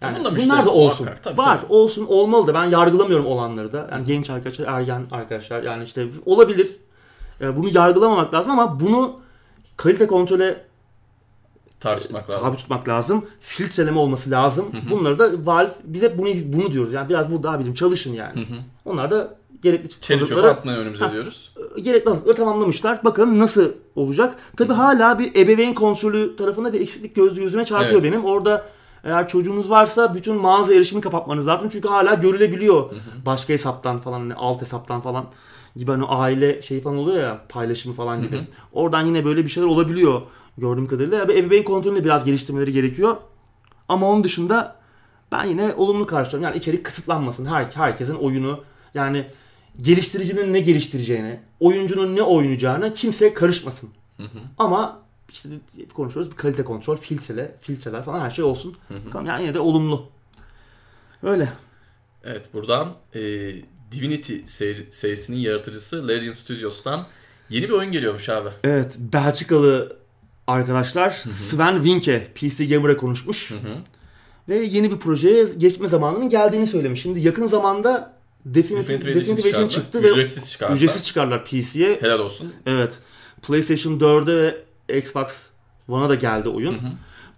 Yani 0.00 0.18
Bunun 0.18 0.24
da 0.24 0.36
bunlar 0.38 0.64
da 0.66 0.70
olsun. 0.70 1.04
muhakkak, 1.06 1.24
tabii, 1.24 1.38
Var, 1.38 1.60
tabii. 1.60 1.72
olsun, 1.72 2.06
olmalı 2.08 2.46
da 2.46 2.54
ben 2.54 2.64
yargılamıyorum 2.64 3.26
olanları 3.26 3.72
da. 3.72 3.88
Yani 3.92 4.04
genç 4.04 4.30
arkadaşlar, 4.30 4.66
ergen 4.78 5.06
arkadaşlar 5.10 5.62
yani 5.62 5.84
işte 5.84 6.06
olabilir. 6.26 6.76
Ee, 7.40 7.56
Bunu 7.56 7.68
yargılamamak 7.74 8.34
lazım 8.34 8.52
ama 8.52 8.80
bunu 8.80 9.20
kalite 9.76 10.06
kontrole 10.06 10.64
Tabi 11.80 12.00
tutmak 12.00 12.30
lazım. 12.30 12.42
tabi 12.44 12.56
tutmak 12.56 12.88
lazım. 12.88 13.24
Filtreleme 13.40 13.98
olması 13.98 14.30
lazım. 14.30 14.66
Bunları 14.90 15.18
da 15.18 15.30
Valve 15.46 15.70
bize 15.84 16.18
bunu 16.18 16.28
bunu 16.44 16.72
diyoruz. 16.72 16.92
Yani 16.92 17.08
biraz 17.08 17.32
burada 17.32 17.50
abicim 17.50 17.74
çalışın 17.74 18.12
yani. 18.12 18.34
Hı 18.40 18.40
hı. 18.54 18.58
Onlar 18.84 19.10
da 19.10 19.34
gerekli 19.62 20.00
Çeli 20.00 20.20
hazırlıkları 20.20 20.50
atmayı 20.52 20.78
önümüze 20.78 21.04
Ha. 21.04 21.12
diyoruz. 21.12 21.52
gerekli 21.82 22.08
hazırlıkları 22.08 22.36
tamamlamışlar. 22.36 23.04
Bakalım 23.04 23.38
nasıl 23.38 23.72
olacak. 23.96 24.36
Tabi 24.56 24.72
hala 24.72 25.18
bir 25.18 25.36
ebeveyn 25.36 25.74
kontrolü 25.74 26.36
tarafında 26.36 26.72
bir 26.72 26.80
eksiklik 26.80 27.14
gözü 27.14 27.40
yüzüme 27.42 27.64
çarpıyor 27.64 28.00
Evet. 28.02 28.12
benim. 28.12 28.24
Orada 28.24 28.64
eğer 29.04 29.28
çocuğunuz 29.28 29.70
varsa 29.70 30.14
bütün 30.14 30.34
mağaza 30.34 30.74
erişimi 30.74 31.00
kapatmanız 31.00 31.46
lazım. 31.46 31.68
Çünkü 31.72 31.88
hala 31.88 32.14
görülebiliyor. 32.14 32.90
Başka 33.26 33.52
hesaptan 33.52 34.00
falan 34.00 34.20
hani 34.20 34.34
alt 34.34 34.60
hesaptan 34.62 35.00
falan 35.00 35.24
gibi 35.76 35.90
hani 35.90 36.04
aile 36.04 36.62
şey 36.62 36.80
falan 36.80 36.96
oluyor 36.96 37.22
ya 37.22 37.44
paylaşımı 37.48 37.94
falan 37.94 38.22
gibi. 38.22 38.40
Oradan 38.72 39.06
yine 39.06 39.24
böyle 39.24 39.44
bir 39.44 39.48
şeyler 39.48 39.68
olabiliyor 39.68 40.22
gördüğüm 40.58 40.86
kadarıyla. 40.86 41.18
Yani 41.18 41.32
ebeveyn 41.32 41.64
kontrolünü 41.64 42.04
biraz 42.04 42.24
geliştirmeleri 42.24 42.72
gerekiyor. 42.72 43.16
Ama 43.88 44.10
onun 44.10 44.24
dışında 44.24 44.76
ben 45.32 45.44
yine 45.44 45.74
olumlu 45.74 46.06
karşılıyorum. 46.06 46.44
Yani 46.44 46.58
içerik 46.58 46.84
kısıtlanmasın. 46.84 47.46
Her, 47.46 47.64
herkesin 47.64 48.14
oyunu 48.14 48.60
yani 48.94 49.26
geliştiricinin 49.82 50.52
ne 50.52 50.60
geliştireceğine, 50.60 51.40
oyuncunun 51.60 52.16
ne 52.16 52.22
oynayacağına 52.22 52.92
kimse 52.92 53.34
karışmasın. 53.34 53.90
Ama 54.58 55.02
işte 55.28 55.48
konuşuyoruz 55.94 56.32
bir 56.32 56.36
kalite 56.36 56.64
kontrol, 56.64 56.96
filtrele, 56.96 57.56
filtreler 57.60 58.02
falan 58.02 58.20
her 58.20 58.30
şey 58.30 58.44
olsun. 58.44 58.76
Bakalım 59.06 59.26
yani 59.26 59.42
yine 59.42 59.54
de 59.54 59.60
olumlu. 59.60 60.06
Öyle. 61.22 61.48
Evet 62.24 62.54
buradan 62.54 62.94
e, 63.14 63.20
Divinity 63.92 64.34
seri- 64.46 64.86
serisinin 64.92 65.36
yaratıcısı 65.38 66.08
Larian 66.08 66.32
Studios'tan 66.32 67.06
yeni 67.50 67.64
bir 67.68 67.72
oyun 67.72 67.92
geliyormuş 67.92 68.28
abi. 68.28 68.48
Evet, 68.64 68.96
Belçikalı 68.98 69.96
arkadaşlar 70.46 71.10
Sven 71.10 71.74
Winke 71.76 72.28
PC 72.34 72.66
Gamer'a 72.66 72.96
konuşmuş. 72.96 73.50
Hı 73.50 73.54
hı. 73.54 73.74
Ve 74.48 74.58
yeni 74.58 74.90
bir 74.90 74.96
projeye 74.98 75.46
geçme 75.58 75.88
zamanının 75.88 76.28
geldiğini 76.28 76.66
söylemiş. 76.66 77.02
Şimdi 77.02 77.20
yakın 77.20 77.46
zamanda 77.46 78.16
Definitive, 78.44 78.88
Definitive 78.94 79.20
Definitive, 79.20 79.48
Edition 79.48 79.68
çıktı 79.68 80.02
ve 80.02 80.08
Ücretsiz 80.10 80.48
çıkardı. 80.50 80.74
ücretsiz 80.76 81.04
çıkarlar 81.04 81.44
PC'ye. 81.44 82.00
Helal 82.00 82.18
olsun. 82.18 82.52
Evet. 82.66 82.98
PlayStation 83.42 83.98
4'e 83.98 84.36
ve 84.88 84.98
Xbox 84.98 85.46
One'a 85.88 86.08
da 86.08 86.14
geldi 86.14 86.48
oyun. 86.48 86.72
Hı 86.74 86.78
hı. 86.86 86.90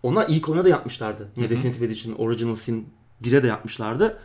Onlar 0.03 0.27
ilk 0.29 0.49
oyuna 0.49 0.65
da 0.65 0.69
yapmışlardı. 0.69 1.29
Yine. 1.37 1.51
Definitive 1.51 1.85
Edition 1.85 2.15
Original 2.15 2.55
Sin 2.55 2.89
1'e 3.23 3.43
de 3.43 3.47
yapmışlardı. 3.47 4.19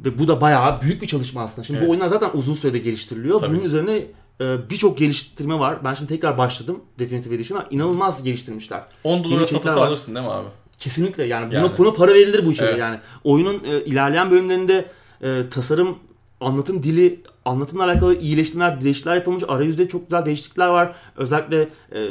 Ve 0.00 0.18
bu 0.18 0.28
da 0.28 0.40
bayağı 0.40 0.80
büyük 0.80 1.02
bir 1.02 1.06
çalışma 1.06 1.42
aslında. 1.42 1.64
Şimdi 1.64 1.78
Evet. 1.78 1.88
bu 1.88 1.92
oyunlar 1.92 2.08
zaten 2.08 2.30
uzun 2.34 2.54
sürede 2.54 2.78
geliştiriliyor. 2.78 3.40
Tabii. 3.40 3.54
Bunun 3.54 3.64
üzerine 3.64 3.96
e, 4.40 4.70
birçok 4.70 4.98
geliştirme 4.98 5.58
var. 5.58 5.84
Ben 5.84 5.94
şimdi 5.94 6.08
tekrar 6.14 6.38
başladım 6.38 6.80
Definitive 6.98 7.34
Edition'a. 7.34 7.66
İnanılmaz 7.70 8.22
geliştirmişler. 8.22 8.82
10 9.04 9.24
dolara 9.24 9.76
var. 9.80 9.86
alırsın 9.86 10.14
değil 10.14 10.26
mi 10.26 10.32
abi? 10.32 10.48
Kesinlikle 10.78 11.24
yani 11.24 11.54
Yani. 11.54 11.70
buna 11.78 11.92
para 11.92 12.14
verilir 12.14 12.46
bu 12.46 12.52
içeriye 12.52 12.70
Evet. 12.72 12.80
yani. 12.82 12.98
Oyunun 13.24 13.64
e, 13.64 13.84
ilerleyen 13.84 14.30
bölümlerinde 14.30 14.84
e, 15.22 15.48
tasarım, 15.50 15.98
anlatım 16.40 16.82
dili, 16.82 17.20
anlatımla 17.44 17.84
alakalı 17.84 18.18
iyileştirmeler, 18.20 18.80
değişiklikler 18.80 19.14
yapılmış. 19.14 19.44
Arayüzde 19.48 19.88
çok 19.88 20.10
güzel 20.10 20.26
değişiklikler 20.26 20.66
var. 20.68 20.94
Özellikle 21.16 21.68
e, 21.92 22.08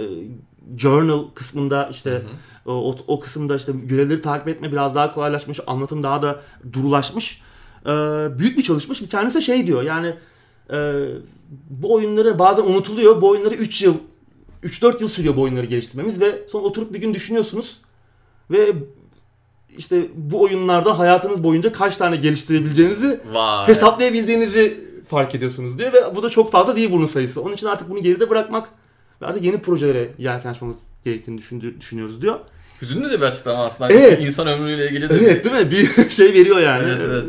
journal 0.78 1.24
kısmında 1.36 1.88
işte 1.92 2.22
o, 2.66 2.72
o, 2.92 2.96
o 3.08 3.20
kısımda 3.20 3.56
işte 3.56 3.72
görevleri 3.84 4.22
takip 4.22 4.48
etme 4.48 4.72
biraz 4.72 4.96
daha 4.96 5.12
kolaylaşmış. 5.14 5.60
Anlatım 5.68 6.04
daha 6.04 6.22
da 6.22 6.40
durulaşmış. 6.74 7.42
E, 7.88 7.92
büyük 8.40 8.58
bir 8.58 8.64
çalışma. 8.64 8.96
Şimdi 8.96 9.12
kendisi 9.12 9.42
şey 9.42 9.68
diyor 9.68 9.84
yani 9.84 10.14
e, 10.74 11.06
bu 11.70 11.94
oyunları 11.94 12.40
bazen 12.40 12.64
unutuluyor. 12.64 13.22
Bu 13.22 13.30
oyunları 13.30 13.56
3 13.56 13.82
yıl 13.82 13.96
3-4 14.64 15.02
yıl 15.02 15.10
sürüyor 15.10 15.36
bu 15.36 15.42
oyunları 15.42 15.66
geliştirmemiz 15.66 16.22
ve 16.22 16.48
sonra 16.48 16.64
oturup 16.64 16.94
bir 16.94 17.00
gün 17.00 17.14
düşünüyorsunuz 17.14 17.78
ve 18.52 18.74
işte 19.78 20.08
bu 20.16 20.42
oyunlarda 20.42 21.00
hayatınız 21.00 21.44
boyunca 21.44 21.72
kaç 21.72 21.98
tane 21.98 22.16
geliştirebileceğinizi 22.16 23.20
Vay. 23.34 23.68
hesaplayabildiğinizi 23.68 24.88
fark 25.08 25.36
ediyorsunuz 25.36 25.80
diyor 25.80 25.94
ve 25.94 26.16
bu 26.16 26.24
da 26.24 26.30
çok 26.30 26.52
fazla 26.52 26.76
değil 26.76 26.92
bunun 26.92 27.08
sayısı. 27.08 27.42
Onun 27.42 27.54
için 27.54 27.68
artık 27.68 27.90
bunu 27.90 28.02
geride 28.02 28.30
bırakmak 28.30 28.70
ve 29.22 29.26
artık 29.26 29.44
yeni 29.44 29.58
projelere 29.58 30.10
yelken 30.18 30.50
açmamız 30.50 30.78
gerektiğini 31.06 31.38
düşündü, 31.38 31.76
düşünüyoruz 31.80 32.22
diyor. 32.22 32.40
Hüzünlü 32.82 33.10
de 33.10 33.22
bir 33.22 33.26
açıklama 33.26 33.66
aslında. 33.66 33.94
Evet. 33.94 34.24
İnsan 34.24 34.48
ömrüyle 34.48 34.88
ilgili 34.88 35.10
de. 35.10 35.16
Evet 35.16 35.46
değil 35.46 35.66
mi? 35.66 35.72
Bir 35.72 36.10
şey 36.10 36.34
veriyor 36.34 36.60
yani. 36.60 36.84
Evet 36.88 37.02
evet. 37.06 37.24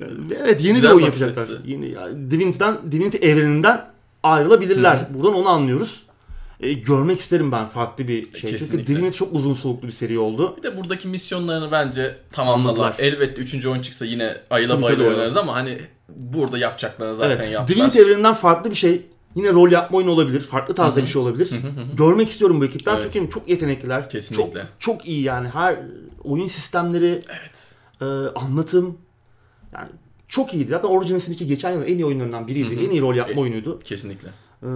Ve 0.00 0.34
Evet 0.44 0.64
yeni 0.64 0.74
Güzel 0.74 0.90
bir 0.90 0.94
oyun 0.94 1.04
yapacaklar. 1.04 1.48
Yeni 1.66 1.90
yani 1.90 2.30
Divinity'den 2.30 2.92
Divinity 2.92 3.30
evreninden 3.30 3.84
ayrılabilirler. 4.22 4.96
Hı 4.96 5.14
Buradan 5.14 5.34
onu 5.34 5.48
anlıyoruz. 5.48 6.02
E, 6.60 6.72
görmek 6.72 7.20
isterim 7.20 7.52
ben 7.52 7.66
farklı 7.66 8.08
bir 8.08 8.22
şey. 8.22 8.50
Kesinlikle. 8.50 8.66
Çünkü 8.66 8.86
Divinity 8.86 9.18
çok 9.18 9.32
uzun 9.32 9.54
soluklu 9.54 9.86
bir 9.86 9.92
seri 9.92 10.18
oldu. 10.18 10.56
Bir 10.56 10.62
de 10.62 10.76
buradaki 10.76 11.08
misyonlarını 11.08 11.72
bence 11.72 12.16
tamamladılar. 12.32 12.94
Elbette 12.98 13.42
3. 13.42 13.66
oyun 13.66 13.82
çıksa 13.82 14.04
yine 14.04 14.36
ayıla 14.50 14.82
bayıla 14.82 15.04
oynarız 15.04 15.36
ama 15.36 15.54
hani 15.54 15.78
burada 16.08 16.58
yapacaklarını 16.58 17.14
zaten 17.14 17.36
evet. 17.36 17.52
yaptılar. 17.52 17.78
Divinity 17.78 18.00
evreninden 18.00 18.34
farklı 18.34 18.70
bir 18.70 18.74
şey. 18.74 19.06
Yine 19.36 19.52
rol 19.52 19.70
yapma 19.70 19.98
oyunu 19.98 20.10
olabilir. 20.10 20.40
Farklı 20.40 20.74
tarzda 20.74 20.96
Hı 20.96 21.00
hı. 21.00 21.06
bir 21.06 21.10
şey 21.10 21.22
olabilir. 21.22 21.50
Hı 21.50 21.56
hı 21.56 21.58
hı. 21.58 21.96
Görmek 21.96 22.28
istiyorum 22.28 22.60
bu 22.60 22.64
ekipten 22.64 22.96
Evet. 22.96 23.10
çünkü 23.12 23.30
çok 23.30 23.48
yetenekliler. 23.48 24.08
Kesinlikle. 24.08 24.60
Çok, 24.60 24.80
çok 24.80 25.08
iyi 25.08 25.22
yani. 25.22 25.48
Her 25.48 25.78
oyun 26.24 26.48
sistemleri, 26.48 27.22
Evet. 27.28 27.72
e, 28.00 28.04
anlatım 28.38 28.98
yani 29.72 29.88
çok 30.28 30.54
iyiydi. 30.54 30.68
Zaten 30.70 30.88
Origin 30.88 31.18
Sin 31.18 31.32
2 31.32 31.46
geçen 31.46 31.70
yıl 31.72 31.82
en 31.82 31.86
iyi 31.98 32.04
oyunlarından 32.06 32.46
biriydi. 32.48 32.76
Hı 32.76 32.80
hı. 32.80 32.84
En 32.84 32.90
iyi 32.90 33.00
rol 33.02 33.14
yapma 33.14 33.34
E- 33.34 33.38
oyunuydu. 33.40 33.78
Kesinlikle. 33.78 34.28
Ee, 34.62 34.66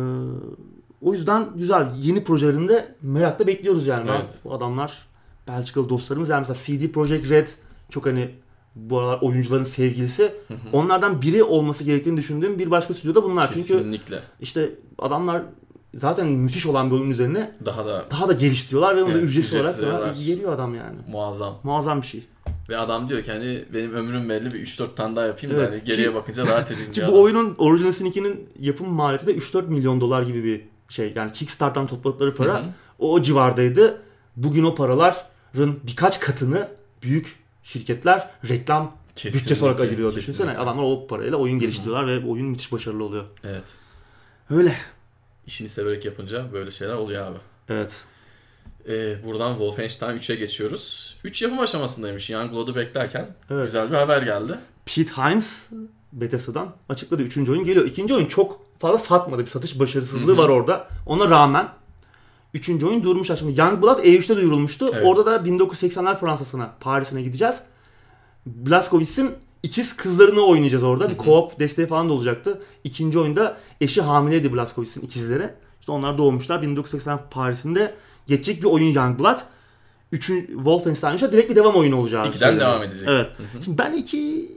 o 1.03 1.13
yüzden 1.13 1.47
güzel. 1.57 1.87
Yeni 1.99 2.25
projelerinde 2.25 2.95
merakla 3.03 3.47
bekliyoruz 3.47 3.87
yani. 3.87 4.11
Evet. 4.11 4.41
Bu 4.45 4.55
adamlar 4.55 5.07
Belçikalı 5.49 5.89
dostlarımız. 5.89 6.29
Yani 6.29 6.45
mesela 6.49 6.79
CD 6.79 6.93
Projekt 6.93 7.31
Red 7.31 7.49
çok 7.91 8.07
hani 8.07 8.31
bu 8.75 8.99
aralar 8.99 9.19
oyuncuların 9.23 9.65
sevgilisi. 9.65 10.35
Onlardan 10.73 11.23
biri 11.23 11.43
olması 11.43 11.85
gerektiğini 11.85 12.17
düşündüğüm 12.17 12.59
bir 12.59 12.71
başka 12.71 12.95
stüdyo 12.95 13.15
da 13.15 13.23
bunlar. 13.23 13.47
Çünkü 13.55 13.69
Kesinlikle. 13.69 14.21
işte 14.41 14.71
adamlar 14.99 15.43
zaten 15.95 16.27
müthiş 16.27 16.67
olan 16.67 16.91
bir 16.91 16.97
oyun 16.97 17.11
üzerine 17.11 17.53
Daha 17.65 17.87
da 17.87 18.05
daha 18.11 18.29
da 18.29 18.33
geliştiriyorlar 18.33 18.97
ve 18.97 19.03
onu 19.03 19.13
Evet, 19.13 19.25
ücretsiz 19.25 19.55
ücretsiz 19.55 19.85
olarak. 19.85 20.17
geliyor 20.17 20.53
adam 20.53 20.75
yani. 20.75 20.97
muazzam. 21.09 21.55
Muazzam 21.63 22.03
bir 22.03 22.07
şey. 22.07 22.25
Ve 22.69 22.79
adam 22.79 23.09
diyor 23.09 23.23
ki 23.23 23.33
hani 23.33 23.65
benim 23.75 23.95
ömrüm 23.95 24.29
belli 24.29 24.55
bir 24.55 24.67
3-4 24.67 24.95
tane 24.95 25.17
daha 25.17 25.27
yapayım 25.27 25.57
Evet. 25.57 25.69
da 25.69 25.73
hani 25.73 25.85
geriye 25.85 26.09
Ki- 26.09 26.15
bakınca 26.15 26.47
rahat 26.47 26.71
edeyim 26.71 26.95
diyor 26.95 27.09
bu 27.09 27.23
oyunun 27.23 27.55
Original 27.59 27.93
Sin 27.93 28.07
2'nin 28.13 28.49
yapım 28.61 28.89
maliyeti 28.89 29.27
de 29.27 29.35
3-4 29.37 29.69
milyon 29.69 30.01
dolar 30.01 30.23
gibi 30.23 30.45
bir 30.45 30.65
şey. 30.89 31.13
Yani 31.17 31.33
Kickstarter'dan 31.33 31.87
topladıkları 31.87 32.35
para 32.35 32.61
hı. 32.61 32.65
o 32.99 33.23
civardaydı. 33.23 34.03
Bugün 34.37 34.65
o 34.65 34.75
paraların 34.75 35.77
birkaç 35.87 36.21
katını 36.21 36.69
büyük 37.03 37.37
şirketler 37.63 38.31
reklam 38.49 38.97
bütçesi 39.17 39.39
olarak 39.39 39.77
Kesinlikle, 39.79 39.83
ayırıyor. 39.83 40.15
Düşünsene 40.15 40.47
kesinlikle. 40.47 40.63
adamlar 40.63 40.83
o 40.83 41.07
parayla 41.07 41.37
oyun 41.37 41.59
geliştiriyorlar 41.59 42.07
ve 42.07 42.25
bu 42.25 42.31
oyun 42.31 42.47
müthiş 42.47 42.73
başarılı 42.73 43.05
oluyor. 43.05 43.29
Evet. 43.45 43.65
Öyle. 44.51 44.77
İşini 45.47 45.69
severek 45.69 46.05
yapınca 46.05 46.53
böyle 46.53 46.71
şeyler 46.71 46.95
oluyor 46.95 47.27
abi. 47.27 47.39
Evet. 47.69 48.05
Ee, 48.89 49.25
buradan 49.25 49.53
Wolfenstein 49.53 50.17
3'e 50.17 50.35
geçiyoruz. 50.35 51.17
3 51.25 51.43
yapım 51.43 51.61
aşamasındaymış 51.61 52.31
Youngblood'u 52.31 52.77
beklerken. 52.77 53.27
Evet. 53.51 53.65
Güzel 53.65 53.91
bir 53.91 53.97
haber 53.97 54.23
geldi. 54.23 54.59
Pete 54.87 55.13
Hines 55.13 55.67
Bethesda'dan 56.13 56.75
açıkladı. 56.89 57.23
Üçüncü 57.23 57.53
oyun 57.53 57.65
geliyor. 57.65 57.87
İkinci 57.87 58.15
oyun 58.15 58.27
çok 58.27 58.61
fazla 58.79 58.99
satmadı. 58.99 59.43
Bir 59.43 59.51
satış 59.51 59.79
başarısızlığı 59.79 60.33
Hı 60.33 60.37
hı. 60.37 60.39
var 60.39 60.49
orada. 60.49 60.89
Ona 61.07 61.31
rağmen 61.31 61.69
üçüncü 62.55 62.87
oyun 62.87 63.03
durmuş. 63.03 63.29
Şimdi 63.39 63.61
Youngblood 63.61 63.99
E3'te 63.99 64.37
duyurulmuştu. 64.37 64.91
Evet. 64.95 65.07
Orada 65.07 65.27
da 65.27 65.37
1980'ler 65.37 66.17
Fransa'sına, 66.17 66.71
Paris'ine 66.81 67.23
gideceğiz. 67.23 67.63
Blazkowicz'in 68.47 69.31
ikiz 69.63 69.97
kızlarını 69.97 70.41
oynayacağız 70.41 70.85
orada. 70.85 71.11
Bir 71.11 71.17
co-op 71.17 71.59
desteği 71.61 71.87
falan 71.87 72.09
da 72.09 72.13
olacaktı. 72.13 72.63
İkinci 72.85 73.19
oyunda 73.19 73.57
eşi 73.81 74.03
hamileydi 74.03 74.53
Blazkowicz'in 74.53 75.01
ikizleri. 75.01 75.51
İşte 75.81 75.93
onlar 75.93 76.19
doğmuşlar. 76.19 76.63
1980 76.63 77.21
Paris'inde 77.31 77.95
geçecek 78.27 78.63
bir 78.63 78.67
oyun 78.69 78.93
Youngblood. 78.95 79.39
Üçün 80.13 80.47
Wolfenstein 80.47 81.13
3'e 81.17 81.33
direkt 81.33 81.51
bir 81.51 81.57
devam 81.57 81.77
oyunu 81.77 82.01
olacağı 82.01 82.29
İkiden 82.29 82.47
söyleniyor. 82.47 82.71
devam 82.71 82.83
edecek. 82.83 83.09
Evet. 83.09 83.27
Hı 83.39 83.59
hı. 83.59 83.63
Şimdi 83.63 83.79
ben 83.79 83.93
iki 83.93 84.53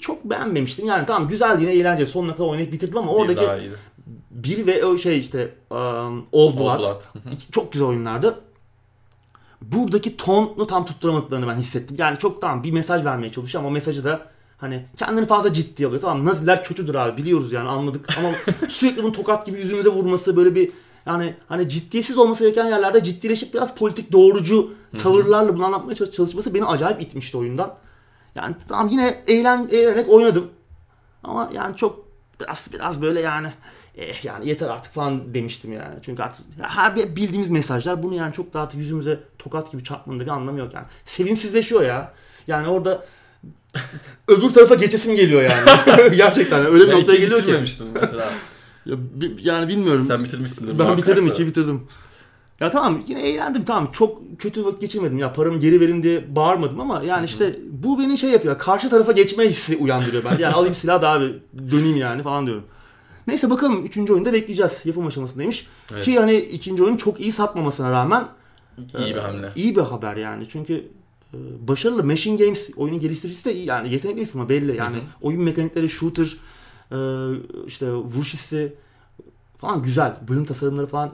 çok 0.00 0.24
beğenmemiştim. 0.24 0.86
Yani 0.86 1.06
tamam 1.06 1.28
güzel 1.28 1.60
yine 1.60 1.72
eğlenceli. 1.72 2.06
Sonuna 2.06 2.34
kadar 2.36 2.48
oynayıp 2.48 2.72
bitirdim 2.72 2.96
ama 2.96 3.12
Bir 3.12 3.16
oradaki 3.16 3.62
iyiydi. 3.64 3.76
bir 4.30 4.66
ve 4.66 4.84
o 4.84 4.96
şey 4.98 5.18
işte 5.18 5.54
um, 5.70 6.26
Old 6.32 6.58
Blood. 6.58 6.78
Old 6.78 6.82
Blood. 6.82 7.02
İki- 7.32 7.50
çok 7.52 7.72
güzel 7.72 7.88
oyunlardı. 7.88 8.40
buradaki 9.62 10.16
tonu 10.16 10.66
tam 10.66 10.86
tutturamadıklarını 10.86 11.48
ben 11.48 11.56
hissettim. 11.56 11.96
Yani 12.00 12.18
çok 12.18 12.40
tamam 12.40 12.62
bir 12.62 12.72
mesaj 12.72 13.04
vermeye 13.04 13.32
çalışıyor 13.32 13.62
ama 13.62 13.68
o 13.68 13.72
mesajı 13.72 14.04
da 14.04 14.26
hani 14.58 14.84
kendini 14.96 15.26
fazla 15.26 15.52
ciddi 15.52 15.86
alıyor. 15.86 16.00
Tamam 16.02 16.24
Naziler 16.24 16.64
kötüdür 16.64 16.94
abi 16.94 17.16
biliyoruz 17.22 17.52
yani 17.52 17.68
anladık 17.68 18.18
ama 18.18 18.28
sürekli 18.68 19.02
bunu 19.02 19.12
tokat 19.12 19.46
gibi 19.46 19.58
yüzümüze 19.58 19.88
vurması 19.88 20.36
böyle 20.36 20.54
bir 20.54 20.70
yani 21.06 21.34
hani 21.48 21.68
ciddiyetsiz 21.68 22.18
olması 22.18 22.44
gereken 22.44 22.66
yerlerde 22.66 23.02
ciddileşip 23.02 23.54
biraz 23.54 23.74
politik 23.74 24.12
doğrucu 24.12 24.74
tavırlarla 24.98 25.54
bunu 25.56 25.64
anlatmaya 25.66 25.94
çalış- 25.94 26.10
çalışması 26.10 26.54
beni 26.54 26.64
acayip 26.64 27.02
itmişti 27.02 27.36
oyundan. 27.36 27.74
Yani 28.34 28.54
tamam 28.68 28.88
yine 28.88 29.24
eğlen, 29.26 29.68
eğlenerek 29.72 30.08
oynadım. 30.08 30.50
Ama 31.24 31.50
yani 31.54 31.76
çok 31.76 32.04
biraz 32.40 32.68
biraz 32.72 33.02
böyle 33.02 33.20
yani 33.20 33.48
eh 33.96 34.24
yani 34.24 34.48
yeter 34.48 34.68
artık 34.68 34.92
falan 34.94 35.34
demiştim 35.34 35.72
yani. 35.72 35.94
Çünkü 36.02 36.22
artık 36.22 36.46
her 36.60 36.96
bir 36.96 37.16
bildiğimiz 37.16 37.50
mesajlar 37.50 38.02
bunu 38.02 38.14
yani 38.14 38.32
çok 38.32 38.54
da 38.54 38.60
artık 38.60 38.80
yüzümüze 38.80 39.20
tokat 39.38 39.72
gibi 39.72 39.84
çarpmanın 39.84 40.20
da 40.20 40.24
bir 40.24 40.30
anlamı 40.30 40.58
yok 40.58 40.74
yani. 40.74 40.86
Sevimsizleşiyor 41.04 41.82
ya. 41.82 42.12
Yani 42.46 42.68
orada 42.68 43.04
öbür 44.28 44.48
tarafa 44.52 44.74
geçesim 44.74 45.16
geliyor 45.16 45.42
yani. 45.42 45.70
Gerçekten 46.16 46.66
öyle 46.66 46.84
bir 46.86 46.90
Ya 46.90 46.96
noktaya 46.98 47.18
geliyor 47.18 47.44
ki. 47.44 47.74
mesela. 48.00 48.28
Ya, 48.86 48.96
yani 49.42 49.68
bilmiyorum. 49.68 50.04
Sen 50.08 50.24
bitirmişsindir. 50.24 50.78
Ben 50.78 50.96
bitirdim 50.96 51.26
iki 51.26 51.46
bitirdim. 51.46 51.80
Ya 52.60 52.70
tamam 52.70 53.02
yine 53.08 53.28
eğlendim 53.28 53.64
tamam 53.64 53.88
çok 53.92 54.38
kötü 54.38 54.64
vakit 54.64 54.80
geçirmedim 54.80 55.18
ya 55.18 55.32
paramı 55.32 55.58
geri 55.58 55.80
verin 55.80 56.02
diye 56.02 56.36
bağırmadım 56.36 56.80
ama 56.80 57.02
yani 57.06 57.24
işte 57.24 57.58
bu 57.70 57.98
beni 57.98 58.18
şey 58.18 58.30
yapıyor 58.30 58.58
karşı 58.58 58.90
tarafa 58.90 59.12
geçme 59.12 59.48
hissi 59.48 59.76
uyandırıyor 59.76 60.24
ben. 60.24 60.38
Yani 60.38 60.54
alayım 60.54 60.74
silah 60.74 61.02
da 61.02 61.08
abi 61.08 61.34
döneyim 61.70 61.96
yani 61.96 62.22
falan 62.22 62.46
diyorum. 62.46 62.64
Neyse 63.26 63.50
bakalım 63.50 63.84
üçüncü 63.84 64.12
oyunda 64.12 64.32
bekleyeceğiz 64.32 64.80
yapım 64.84 65.06
aşamasındaymış. 65.06 65.66
Evet. 65.92 66.04
Ki 66.04 66.18
hani 66.18 66.36
ikinci 66.36 66.82
oyun 66.84 66.96
çok 66.96 67.20
iyi 67.20 67.32
satmamasına 67.32 67.90
rağmen 67.90 68.28
İyi 68.98 69.14
bir 69.14 69.16
e, 69.16 69.20
hamle. 69.20 69.50
iyi 69.56 69.76
bir 69.76 69.80
haber 69.80 70.16
yani 70.16 70.46
çünkü 70.48 70.74
e, 71.34 71.38
başarılı 71.68 72.04
Machine 72.04 72.44
Games 72.44 72.70
oyunun 72.76 72.98
geliştiricisi 73.00 73.44
de 73.44 73.54
iyi 73.54 73.66
yani 73.66 73.92
yetenekli 73.92 74.20
bir 74.20 74.26
firma 74.26 74.48
belli 74.48 74.76
yani 74.76 74.96
Hı 74.96 75.00
hı. 75.00 75.04
oyun 75.20 75.42
mekanikleri 75.42 75.88
shooter 75.88 76.36
işte 77.66 77.92
vuruş 77.92 78.34
hissi 78.34 78.74
falan 79.58 79.82
güzel 79.82 80.16
bölüm 80.28 80.44
tasarımları 80.44 80.86
falan 80.86 81.10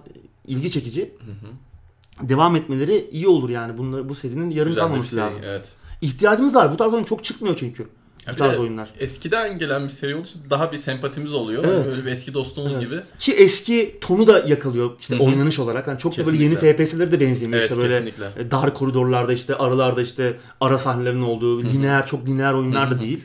ilgi 0.47 0.71
çekici 0.71 1.15
Hı 1.19 1.31
hı. 1.47 2.29
devam 2.29 2.57
etmeleri 2.57 3.09
iyi 3.13 3.29
olur 3.29 3.51
yani 3.51 3.79
bunları 3.79 4.09
bu 4.09 4.15
serinin 4.15 4.51
yarım 4.51 4.69
Güzel 4.69 4.83
kalmaması 4.83 5.11
seri, 5.11 5.21
lazım. 5.21 5.41
Evet. 5.45 5.75
İhtiyacımız 6.01 6.55
var. 6.55 6.73
Bu 6.73 6.77
tarz 6.77 6.93
oyun 6.95 7.05
çok 7.05 7.25
çıkmıyor 7.25 7.57
çünkü. 7.59 7.87
Ya 8.27 8.33
Bu 8.33 8.37
tarz 8.37 8.59
oyunlar. 8.59 8.89
Eskiden 8.99 9.59
gelen 9.59 9.85
bir 9.85 9.89
seri 9.89 10.15
olduğu 10.15 10.23
için 10.25 10.41
daha 10.51 10.73
bir 10.73 10.77
sempatimiz 10.77 11.35
oluyor. 11.35 11.65
Evet. 11.67 11.87
Böyle 11.87 12.05
bir 12.07 12.11
eski 12.11 12.35
dostumuz 12.35 12.73
Evet. 12.73 12.83
gibi. 12.83 13.01
Ki 13.19 13.33
eski 13.33 13.99
tonu 14.01 14.27
da 14.27 14.39
yakalıyor 14.39 14.91
işte 15.01 15.15
Hı 15.15 15.19
hı. 15.19 15.23
oynanış 15.25 15.59
olarak. 15.59 15.87
Hani 15.87 15.99
çok 15.99 16.19
da 16.19 16.27
böyle 16.27 16.43
yeni 16.45 16.55
Kesinlikle. 16.55 16.85
FPS'lere 16.87 17.13
de 17.13 17.21
benzemiyor. 17.21 17.59
Evet 17.61 17.71
işte 17.71 17.83
böyle 17.83 17.89
kesinlikle. 17.95 18.43
e, 18.43 18.51
dar 18.51 18.75
koridorlarda 18.75 19.33
işte 19.33 19.55
aralarda 19.55 20.03
işte 20.03 20.37
ara 20.61 20.79
sahnelerin 20.79 21.23
olduğu 21.23 21.63
lineer 21.63 22.07
çok 22.07 22.27
lineer 22.27 22.53
oyunlar 22.53 22.91
Hı 22.91 22.95
da 22.99 23.01
değil. 23.01 23.25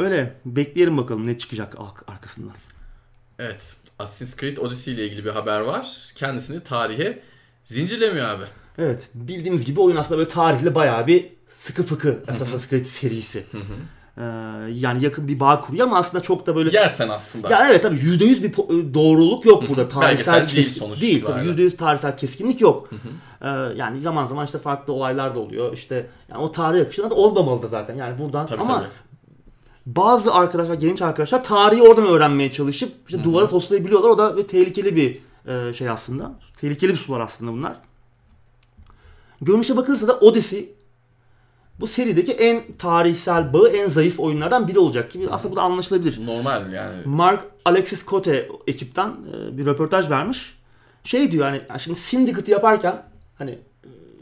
Öyle 0.00 0.34
bekleyelim 0.44 0.96
bakalım 0.98 1.26
ne 1.26 1.38
çıkacak 1.38 1.74
ar- 1.78 2.14
arkasından. 2.14 2.52
Evet. 3.38 3.76
Assassin's 3.98 4.36
Creed 4.36 4.56
Odyssey 4.56 4.94
ile 4.94 5.06
ilgili 5.06 5.24
bir 5.24 5.30
haber 5.30 5.60
var. 5.60 6.10
Kendisini 6.16 6.60
tarihe 6.60 7.22
zincirlemiyor 7.64 8.28
abi. 8.28 8.44
Evet 8.78 9.08
bildiğimiz 9.14 9.64
gibi 9.64 9.80
oyun 9.80 9.96
aslında 9.96 10.18
böyle 10.18 10.28
tarihle 10.28 10.74
bayağı 10.74 11.06
bir 11.06 11.32
sıkı 11.48 11.82
fıkı 11.82 12.22
Assassin's 12.28 12.68
Creed 12.70 12.84
serisi. 12.84 13.44
Ee, 14.18 14.22
yani 14.72 15.04
yakın 15.04 15.28
bir 15.28 15.40
bağ 15.40 15.60
kuruyor 15.60 15.86
ama 15.86 15.98
aslında 15.98 16.22
çok 16.22 16.46
da 16.46 16.56
böyle 16.56 16.70
Yersen 16.76 17.08
aslında. 17.08 17.50
Ya 17.50 17.68
evet 17.70 17.82
tabii 17.82 17.98
yüzde 17.98 18.24
yüz 18.24 18.42
bir 18.42 18.52
po- 18.52 18.94
doğruluk 18.94 19.44
yok 19.46 19.68
burada. 19.68 19.88
Tarihsel 19.88 20.34
Belgesel 20.34 20.56
değil 20.56 20.66
kes- 20.68 20.76
sonuç 20.78 21.02
Değil 21.02 21.24
tabii 21.24 21.44
yüzde 21.46 21.62
yüz 21.62 21.76
tarihsel 21.76 22.16
keskinlik 22.16 22.60
yok. 22.60 22.90
Ee, 23.42 23.48
yani 23.76 24.00
zaman 24.00 24.26
zaman 24.26 24.44
işte 24.44 24.58
farklı 24.58 24.92
olaylar 24.92 25.34
da 25.34 25.38
oluyor. 25.38 25.72
İşte 25.72 26.06
yani 26.28 26.42
o 26.42 26.52
tarih 26.52 26.80
akışında 26.80 27.10
da 27.10 27.14
olmamalı 27.14 27.62
da 27.62 27.68
zaten. 27.68 27.94
Yani 27.96 28.18
buradan 28.18 28.46
Tabii 28.46 28.60
ama 28.62 28.78
tabii. 28.78 28.88
Bazı 29.86 30.34
arkadaşlar 30.34 30.74
genç 30.74 31.02
arkadaşlar 31.02 31.44
tarihi 31.44 31.82
oradan 31.82 32.06
öğrenmeye 32.06 32.52
çalışıp 32.52 32.92
işte 33.08 33.24
duvara 33.24 33.48
toslayabiliyorlar. 33.48 34.10
O 34.10 34.18
da 34.18 34.36
ve 34.36 34.46
tehlikeli 34.46 34.96
bir 34.96 35.20
e, 35.52 35.74
şey 35.74 35.88
aslında. 35.88 36.32
Tehlikeli 36.60 36.92
bir 36.92 36.96
sular 36.96 37.20
aslında 37.20 37.52
bunlar. 37.52 37.76
Görünüşe 39.40 39.76
bakılırsa 39.76 40.08
da 40.08 40.18
Odyssey 40.18 40.74
bu 41.80 41.86
serideki 41.86 42.32
en 42.32 42.62
tarihsel 42.78 43.52
bağı 43.52 43.68
en 43.68 43.88
zayıf 43.88 44.20
oyunlardan 44.20 44.68
biri 44.68 44.78
olacak 44.78 45.12
gibi. 45.12 45.28
Aslında 45.30 45.52
bu 45.52 45.56
da 45.56 45.62
anlaşılabilir. 45.62 46.26
Normal 46.26 46.72
yani. 46.72 46.96
Mark 47.04 47.44
Alexis 47.64 48.06
Cote 48.06 48.48
ekipten 48.66 49.08
e, 49.08 49.58
bir 49.58 49.66
röportaj 49.66 50.10
vermiş. 50.10 50.58
Şey 51.04 51.32
diyor 51.32 51.44
hani 51.44 51.80
şimdi 51.80 51.98
Syndicate 51.98 52.52
yaparken 52.52 53.02
hani 53.38 53.50
e, 53.50 53.58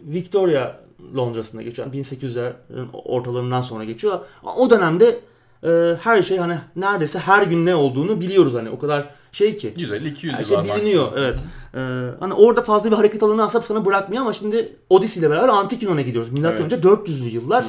Victoria 0.05 0.77
Londra'sında 1.16 1.62
geçiyor. 1.62 1.88
Yani 1.88 2.03
1800'lerin 2.03 2.87
ortalarından 2.92 3.61
sonra 3.61 3.85
geçiyor. 3.85 4.21
O 4.57 4.71
dönemde 4.71 5.21
e, 5.64 5.97
her 6.03 6.23
şey 6.23 6.38
hani 6.38 6.59
neredeyse 6.77 7.18
her 7.18 7.42
gün 7.42 7.66
ne 7.66 7.75
olduğunu 7.75 8.21
biliyoruz 8.21 8.55
hani 8.55 8.71
o 8.71 8.79
kadar 8.79 9.11
şey 9.33 9.57
ki. 9.57 9.75
150-200 9.77 10.33
Her 10.33 10.44
şey 10.44 10.57
var 10.57 10.64
biliniyor 10.64 11.05
maksimum. 11.05 11.12
evet. 11.16 11.38
Ee, 11.75 11.79
hani 12.21 12.35
orada 12.35 12.62
fazla 12.62 12.90
bir 12.90 12.97
hareket 12.97 13.23
alanı 13.23 13.42
aslında 13.44 13.64
sana 13.64 13.85
bırakmıyor 13.85 14.23
ama 14.23 14.33
şimdi 14.33 14.77
Odyssey 14.90 15.21
ile 15.21 15.31
beraber 15.31 15.49
Antik 15.49 15.83
Yunan'a 15.83 16.01
gidiyoruz. 16.03 16.31
Milattan 16.31 16.62
Evet. 16.62 16.73
önce 16.73 16.88
400'lü 16.88 17.29
yıllar. 17.29 17.64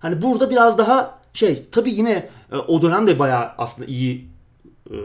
Hani 0.00 0.22
burada 0.22 0.50
biraz 0.50 0.78
daha 0.78 1.18
şey 1.32 1.66
tabii 1.72 1.90
yine 1.90 2.28
e, 2.52 2.56
o 2.56 2.82
dönem 2.82 3.06
de 3.06 3.18
bayağı 3.18 3.48
aslında 3.58 3.88
iyi 3.88 4.28
e, 4.90 4.96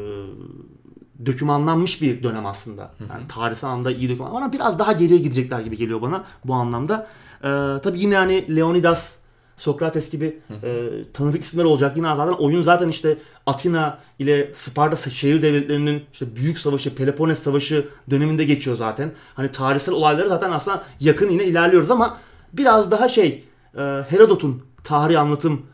dokümanlanmış 1.26 2.02
bir 2.02 2.24
dönem 2.24 2.46
aslında. 2.46 2.92
Yani 3.10 3.28
tarihsel 3.28 3.70
anlamda 3.70 3.92
iyi 3.92 4.10
doküman 4.10 4.36
ama 4.36 4.54
biraz 4.54 4.80
daha 4.80 4.92
geriye 4.92 5.20
gidecekler 5.20 5.60
gibi 5.60 5.78
geliyor 5.78 6.02
bana 6.02 6.24
bu 6.46 6.54
anlamda. 6.54 7.08
E, 7.44 7.50
tabii 7.84 8.00
yine 8.00 8.16
hani 8.16 8.56
Leonidas, 8.56 9.16
Sokrates 9.58 10.10
gibi 10.12 10.39
e, 10.63 10.89
tanıdık 11.13 11.43
isimler 11.43 11.63
olacak. 11.63 11.98
Yine 11.98 12.15
zaten 12.15 12.34
oyun 12.34 12.62
zaten 12.62 12.89
işte 12.89 13.17
Atina 13.46 14.00
ile 14.20 14.52
Sparta 14.54 15.10
şehir 15.10 15.41
devletlerinin 15.41 16.04
işte 16.13 16.36
büyük 16.36 16.60
savaşı, 16.60 16.96
Peloponnes 16.96 17.39
savaşı 17.39 17.88
döneminde 18.10 18.43
geçiyor 18.43 18.76
zaten. 18.76 19.12
Hani 19.34 19.52
tarihsel 19.52 19.96
olayları 19.96 20.30
zaten 20.30 20.52
aslında 20.52 20.84
yakın 21.00 21.30
yine 21.30 21.43
ilerliyoruz 21.43 21.91
ama 21.91 22.17
biraz 22.54 22.91
daha 22.91 23.10
şey 23.10 23.43
e, 23.78 23.82
Herodot'un 24.10 24.63
tarih 24.84 25.22
anlatım 25.22 25.65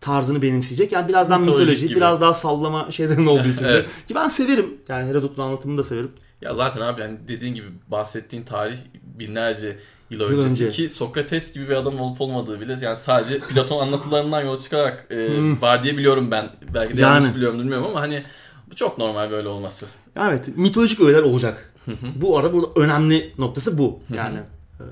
tarzını 0.00 0.42
benimseyecek. 0.42 0.92
Yani 0.92 1.08
biraz 1.08 1.30
daha 1.30 1.38
Mitolojik 1.38 1.60
mitoloji, 1.66 1.86
gibi. 1.86 1.96
biraz 1.96 2.20
daha 2.20 2.34
sallama 2.34 2.90
şeylerin 2.90 3.26
olduğu 3.26 3.48
için. 3.48 3.64
Evet. 3.68 3.86
Ki 4.08 4.14
ben 4.14 4.28
severim. 4.28 4.74
Yani 4.88 5.08
Herodot'un 5.08 5.42
anlatımını 5.42 5.78
da 5.78 5.82
severim. 5.84 6.10
Ya 6.40 6.54
zaten 6.54 6.80
abi 6.80 7.00
yani 7.00 7.18
dediğin 7.28 7.54
gibi 7.54 7.66
bahsettiğin 7.88 8.42
tarih 8.42 8.78
binlerce 9.02 9.76
yıl 10.12 10.20
Yıl 10.20 10.28
öncesi 10.44 10.64
önce. 10.66 10.76
ki 10.76 10.88
Sokrates 10.88 11.52
gibi 11.54 11.68
bir 11.68 11.74
adam 11.76 12.00
olup 12.00 12.20
olmadığı 12.20 12.60
bile 12.60 12.76
yani 12.80 12.96
sadece 12.96 13.38
Platon 13.40 13.82
anlatılarından 13.86 14.40
yola 14.40 14.58
çıkarak 14.58 15.06
e, 15.10 15.36
Hmm. 15.36 15.62
var 15.62 15.82
diye 15.82 15.96
biliyorum 15.98 16.30
ben. 16.30 16.50
Belki 16.74 16.96
de 16.96 17.00
Yani. 17.00 17.14
yanlış 17.22 17.36
biliyorum 17.36 17.58
bilmiyorum 17.58 17.86
ama 17.90 18.00
hani 18.00 18.22
bu 18.70 18.74
çok 18.76 18.98
normal 18.98 19.30
böyle 19.30 19.48
olması. 19.48 19.86
Evet, 20.20 20.48
mitolojik 20.56 21.00
öğeler 21.00 21.22
olacak. 21.22 21.74
bu 22.16 22.38
arada 22.38 22.52
burada 22.52 22.80
önemli 22.80 23.32
noktası 23.38 23.78
bu. 23.78 24.00
Yani 24.14 24.38
e, 24.80 24.84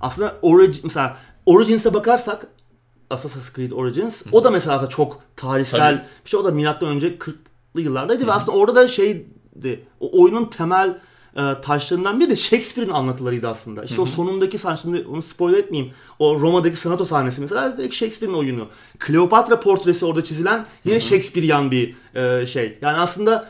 aslında 0.00 0.36
origin 0.42 0.80
mesela 0.84 1.16
Origins'e 1.46 1.94
bakarsak 1.94 2.46
Assassin's 3.10 3.52
Creed 3.54 3.70
Origins 3.70 4.22
o 4.32 4.44
da 4.44 4.50
mesela 4.50 4.88
çok 4.88 5.20
tarihsel 5.36 5.78
Tabii. 5.96 6.02
bir 6.24 6.30
şey. 6.30 6.40
O 6.40 6.44
da 6.44 6.50
milattan 6.50 6.88
önce 6.88 7.16
40'lı 7.18 7.80
yıllardaydı 7.80 8.26
ve 8.26 8.32
aslında 8.32 8.58
orada 8.58 8.74
da 8.74 8.88
şeydi. 8.88 9.84
O 10.00 10.22
oyunun 10.22 10.44
temel 10.44 10.98
e, 11.36 11.60
taşlarından 11.60 12.20
biri 12.20 12.30
de 12.30 12.36
Shakespeare'in 12.36 12.92
anlatılarıydı 12.92 13.48
aslında. 13.48 13.84
İşte 13.84 14.00
o 14.00 14.06
sonundaki 14.06 14.58
sahne 14.58 14.76
şimdi 14.76 15.06
onu 15.10 15.22
spoiler 15.22 15.58
etmeyeyim. 15.58 15.92
O 16.18 16.40
Roma'daki 16.40 16.76
Senato 16.76 17.04
sahnesi 17.04 17.40
mesela 17.40 17.76
direkt 17.76 17.94
Shakespeare'in 17.94 18.36
oyunu. 18.38 18.66
Kleopatra 18.98 19.60
portresi 19.60 20.06
orada 20.06 20.24
çizilen 20.24 20.66
yine 20.84 21.00
Shakespearean 21.00 21.70
bir 21.70 21.94
e, 22.14 22.46
şey. 22.46 22.78
Yani 22.82 22.98
aslında 22.98 23.48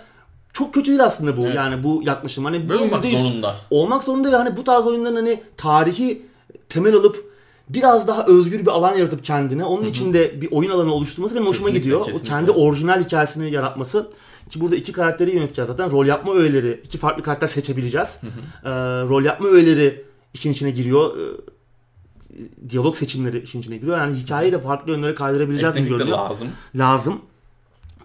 çok 0.53 0.75
kötü 0.75 0.89
değil 0.89 1.05
aslında 1.05 1.37
bu. 1.37 1.47
Evet. 1.47 1.57
Yani 1.57 1.85
bu 1.85 2.03
yaklaşım. 2.05 2.45
Hani 2.45 2.69
Böyle 2.69 2.85
olmak 2.85 3.05
%100 3.05 3.23
zorunda. 3.23 3.57
olmak 3.71 4.03
zorunda 4.05 4.33
ve 4.33 4.37
hani 4.37 4.57
bu 4.57 4.65
tarz 4.65 4.87
oyunların 4.87 5.17
hani 5.17 5.43
tarihi 5.57 6.23
temel 6.69 6.95
alıp 6.95 7.32
biraz 7.75 8.09
daha 8.09 8.27
özgür 8.27 8.61
bir 8.61 8.67
alan 8.71 8.97
yaratıp 8.97 9.25
kendine 9.25 9.65
onun 9.65 9.85
içinde 9.87 10.41
bir 10.41 10.49
oyun 10.53 10.71
alanı 10.71 10.95
oluşturması 10.95 11.35
benim 11.35 11.47
hoşuma 11.47 11.67
Kesinlikle, 11.67 11.79
gidiyor. 11.85 12.05
kesinlikle. 12.05 12.27
O 12.27 12.37
kendi 12.37 12.51
orijinal 12.51 13.05
hikayesini 13.05 13.51
yaratması 13.51 14.11
ki 14.51 14.61
burada 14.61 14.77
iki 14.77 14.93
karakteri 14.93 15.35
yöneteceğiz 15.35 15.69
zaten 15.69 15.91
rol 15.91 16.07
yapma 16.07 16.35
öğeleri 16.35 16.81
iki 16.85 16.99
farklı 16.99 17.23
karakter 17.23 17.47
seçebileceğiz. 17.47 18.19
Ee, 18.65 18.71
rol 19.09 19.23
yapma 19.25 19.49
öğeleri 19.49 20.05
işin 20.35 20.53
içine 20.53 20.71
giriyor. 20.71 21.17
Ee, 21.19 22.71
diyalog 22.71 22.97
seçimleri 22.97 23.41
işin 23.43 23.61
içine 23.61 23.77
giriyor. 23.77 23.99
Yani 23.99 24.15
hikayeyi 24.17 24.53
de 24.53 24.61
farklı 24.61 24.93
yönlere 24.93 25.15
kaydırabileceğiz 25.15 25.75
de 25.75 25.81
görünüyor 25.81 26.19
lazım. 26.19 26.49
lazım. 26.75 27.21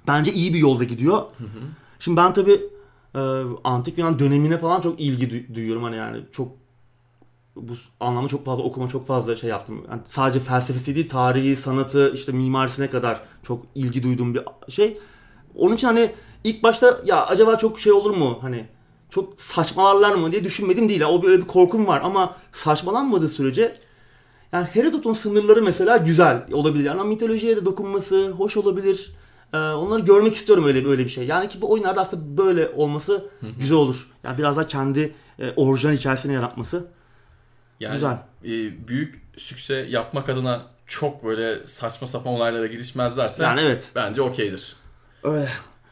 Bence 0.07 0.33
iyi 0.33 0.53
bir 0.53 0.59
yolda 0.59 0.83
gidiyor. 0.83 1.21
Şimdi 1.99 2.17
ben 2.17 2.33
tabi 2.33 2.61
antik 3.63 3.97
Yunan 3.97 4.19
dönemine 4.19 4.57
falan 4.57 4.81
çok 4.81 4.99
ilgi 4.99 5.25
du- 5.27 5.55
duyuyorum 5.55 5.83
hani 5.83 5.95
yani 5.95 6.17
çok 6.31 6.47
bu 7.61 7.73
anlamda 7.99 8.27
çok 8.27 8.45
fazla 8.45 8.63
okuma 8.63 8.87
çok 8.87 9.07
fazla 9.07 9.35
şey 9.35 9.49
yaptım. 9.49 9.85
Yani 9.91 10.01
sadece 10.05 10.39
felsefesi 10.39 10.95
değil 10.95 11.09
tarihi, 11.09 11.55
sanatı, 11.55 12.11
işte 12.13 12.31
mimarisine 12.31 12.89
kadar 12.89 13.21
çok 13.43 13.63
ilgi 13.75 14.03
duyduğum 14.03 14.33
bir 14.33 14.41
şey. 14.69 14.97
Onun 15.55 15.75
için 15.75 15.87
hani 15.87 16.11
ilk 16.43 16.63
başta 16.63 16.99
ya 17.05 17.25
acaba 17.25 17.57
çok 17.57 17.79
şey 17.79 17.91
olur 17.91 18.11
mu 18.11 18.37
hani 18.41 18.65
çok 19.09 19.41
saçmalarlar 19.41 20.15
mı 20.15 20.31
diye 20.31 20.43
düşünmedim 20.43 20.89
değil. 20.89 21.01
O 21.01 21.23
böyle 21.23 21.41
bir 21.41 21.47
korkum 21.47 21.87
var 21.87 22.01
ama 22.03 22.35
saçmalanmadığı 22.51 23.29
sürece 23.29 23.77
yani 24.51 24.65
Herodot'un 24.65 25.13
sınırları 25.13 25.61
mesela 25.61 25.97
güzel 25.97 26.45
olabilir. 26.51 26.85
Yani 26.85 27.03
mitolojiye 27.03 27.57
de 27.57 27.65
dokunması 27.65 28.29
hoş 28.31 28.57
olabilir. 28.57 29.11
Ee, 29.53 29.57
onları 29.57 29.99
görmek 29.99 30.35
istiyorum 30.35 30.65
öyle 30.65 30.85
böyle 30.85 31.03
bir 31.03 31.09
şey. 31.09 31.25
Yani 31.25 31.49
ki 31.49 31.61
bu 31.61 31.71
oyunlarda 31.71 32.01
aslında 32.01 32.37
böyle 32.37 32.69
olması 32.69 33.29
güzel 33.59 33.77
olur. 33.77 34.07
Yani 34.23 34.37
biraz 34.37 34.55
daha 34.55 34.67
kendi 34.67 35.13
e, 35.39 35.51
orijinal 35.55 35.93
hikayesini 35.93 36.33
yaratması. 36.33 36.87
Yani 37.79 37.93
Güzel. 37.93 38.17
e, 38.45 38.87
büyük 38.87 39.21
sükse 39.37 39.75
yapmak 39.75 40.29
adına 40.29 40.65
çok 40.87 41.23
böyle 41.23 41.65
saçma 41.65 42.07
sapan 42.07 42.33
olaylara 42.33 42.67
girişmezlerse 42.67 43.43
Yani 43.43 43.61
evet. 43.61 43.91
bence 43.95 44.21
okeydir. 44.21 44.75
Öyle. 45.23 45.49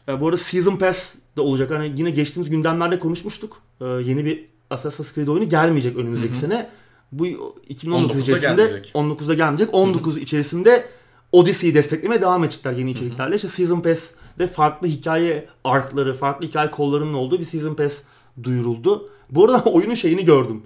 E, 0.08 0.20
bu 0.20 0.26
arada 0.26 0.36
Season 0.36 0.76
Pass 0.76 1.14
de 1.36 1.40
olacak. 1.40 1.70
Hani 1.70 1.92
yine 1.96 2.10
geçtiğimiz 2.10 2.50
gündemlerde 2.50 2.98
konuşmuştuk. 2.98 3.62
E, 3.80 3.84
yeni 3.84 4.24
bir 4.24 4.44
Assassin's 4.70 5.14
Creed 5.14 5.28
oyunu 5.28 5.48
gelmeyecek 5.48 5.96
önümüzdeki 5.96 6.34
sene. 6.34 6.70
Bu 7.12 7.26
2019 7.68 8.16
19'da 8.16 8.22
içerisinde 8.22 8.62
gelmeyecek. 8.62 8.94
19'da 8.94 9.34
gelmeyecek. 9.34 9.74
19 9.74 10.16
içerisinde 10.16 10.86
Odyssey'i 11.32 11.74
desteklemeye 11.74 12.20
devam 12.20 12.44
edecekler 12.44 12.72
yeni 12.72 12.90
içeriklerle. 12.90 13.36
İşte 13.36 13.48
Season 13.48 13.80
Pass'de 13.80 14.46
farklı 14.46 14.88
hikaye 14.88 15.48
arkları, 15.64 16.14
farklı 16.14 16.46
hikaye 16.46 16.70
kollarının 16.70 17.14
olduğu 17.14 17.40
bir 17.40 17.44
Season 17.44 17.74
Pass 17.74 18.02
duyuruldu. 18.42 19.10
Bu 19.30 19.44
arada 19.44 19.58
oyunun 19.70 19.94
şeyini 19.94 20.24
gördüm. 20.24 20.62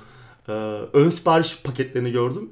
E, 0.51 0.53
ön 0.93 1.11
sipariş 1.11 1.59
paketlerini 1.65 2.13
gördüm. 2.13 2.51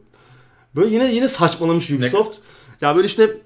Böyle 0.76 0.94
yine 0.94 1.14
yine 1.14 1.28
saçmalamış 1.28 1.90
Ubisoft. 1.90 2.38
Ya 2.80 2.96
böyle 2.96 3.06
işte 3.06 3.36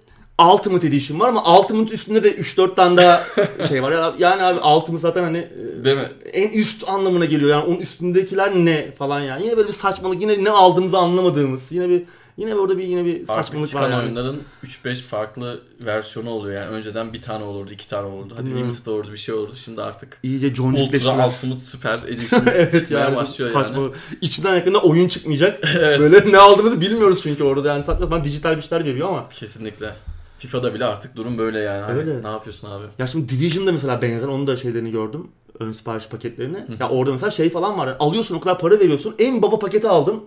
Ultimate 0.52 0.86
Edition 0.86 1.20
var 1.20 1.28
ama 1.28 1.58
Ultimate 1.60 1.94
üstünde 1.94 2.22
de 2.24 2.36
3-4 2.36 2.74
tane 2.74 2.96
daha 2.96 3.24
şey 3.68 3.82
var. 3.82 3.92
Ya- 3.92 4.14
Yani 4.18 4.42
abi 4.42 4.60
Ultimate 4.60 5.00
zaten 5.02 5.22
hani 5.24 5.38
e, 5.38 5.84
Değil 5.84 5.96
mi? 5.96 6.08
en 6.32 6.48
üst 6.48 6.88
anlamına 6.88 7.24
geliyor. 7.24 7.50
Yani 7.50 7.64
onun 7.64 7.76
üstündekiler 7.78 8.54
ne 8.54 8.92
falan 8.98 9.20
yani. 9.20 9.42
Yine 9.44 9.56
böyle 9.56 9.68
bir 9.68 9.72
saçmalık. 9.72 10.22
Yine 10.22 10.44
ne 10.44 10.50
aldığımızı 10.50 10.98
anlamadığımız. 10.98 11.72
Yine 11.72 11.88
bir 11.88 12.02
yine 12.36 12.54
orada 12.54 12.78
bir 12.78 12.84
yine 12.84 13.04
bir 13.04 13.14
Artık 13.14 13.26
saçmalık 13.26 13.68
çıkan 13.68 13.82
var 13.84 13.90
yani. 13.90 14.02
oyunların 14.02 14.40
3-5 14.64 14.94
farklı 15.02 15.60
versiyonu 15.80 16.30
oluyor. 16.30 16.62
Yani 16.62 16.70
önceden 16.70 17.12
bir 17.12 17.22
tane 17.22 17.44
olurdu, 17.44 17.70
iki 17.72 17.88
tane 17.88 18.06
olurdu. 18.06 18.34
Hadi 18.36 18.46
Bilmiyorum. 18.46 18.66
limited 18.68 18.86
olurdu, 18.86 19.12
bir 19.12 19.16
şey 19.16 19.34
olurdu. 19.34 19.54
Şimdi 19.54 19.82
artık 19.82 20.18
İyice 20.22 20.46
Ultra 20.46 20.56
joncukleştiler. 20.56 21.28
Ultimate 21.28 21.60
Super 21.60 21.98
Edition 22.08 22.42
evet 22.54 22.72
çıkmaya 22.72 22.98
yani 23.04 23.16
başlıyor 23.16 23.50
saçma. 23.50 23.82
yani. 23.82 23.92
İçinden 24.20 24.54
yakında 24.54 24.78
oyun 24.82 25.08
çıkmayacak. 25.08 25.60
evet. 25.78 26.00
Böyle 26.00 26.32
ne 26.32 26.38
aldığımızı 26.38 26.80
bilmiyoruz 26.80 27.20
çünkü 27.22 27.44
orada 27.44 27.68
yani 27.68 27.84
saçma 27.84 28.04
sapan 28.04 28.24
dijital 28.24 28.56
bir 28.56 28.62
şeyler 28.62 28.84
veriyor 28.84 29.08
ama. 29.08 29.28
Kesinlikle. 29.28 29.94
FIFA'da 30.38 30.74
bile 30.74 30.84
artık 30.84 31.16
durum 31.16 31.38
böyle 31.38 31.58
yani. 31.60 31.82
Hani 31.82 31.98
Öyle. 31.98 32.22
Ne 32.22 32.28
yapıyorsun 32.28 32.70
abi? 32.70 32.84
Ya 32.98 33.06
şimdi 33.06 33.28
Division'da 33.28 33.72
mesela 33.72 34.02
benzer 34.02 34.28
onun 34.28 34.46
da 34.46 34.56
şeylerini 34.56 34.90
gördüm. 34.90 35.28
Ön 35.60 35.72
sipariş 35.72 36.06
paketlerini. 36.06 36.64
Ya 36.80 36.88
orada 36.88 37.12
mesela 37.12 37.30
şey 37.30 37.50
falan 37.50 37.78
var. 37.78 37.96
Alıyorsun 37.98 38.34
o 38.34 38.40
kadar 38.40 38.58
para 38.58 38.80
veriyorsun. 38.80 39.14
En 39.18 39.42
baba 39.42 39.58
paketi 39.58 39.88
aldın. 39.88 40.20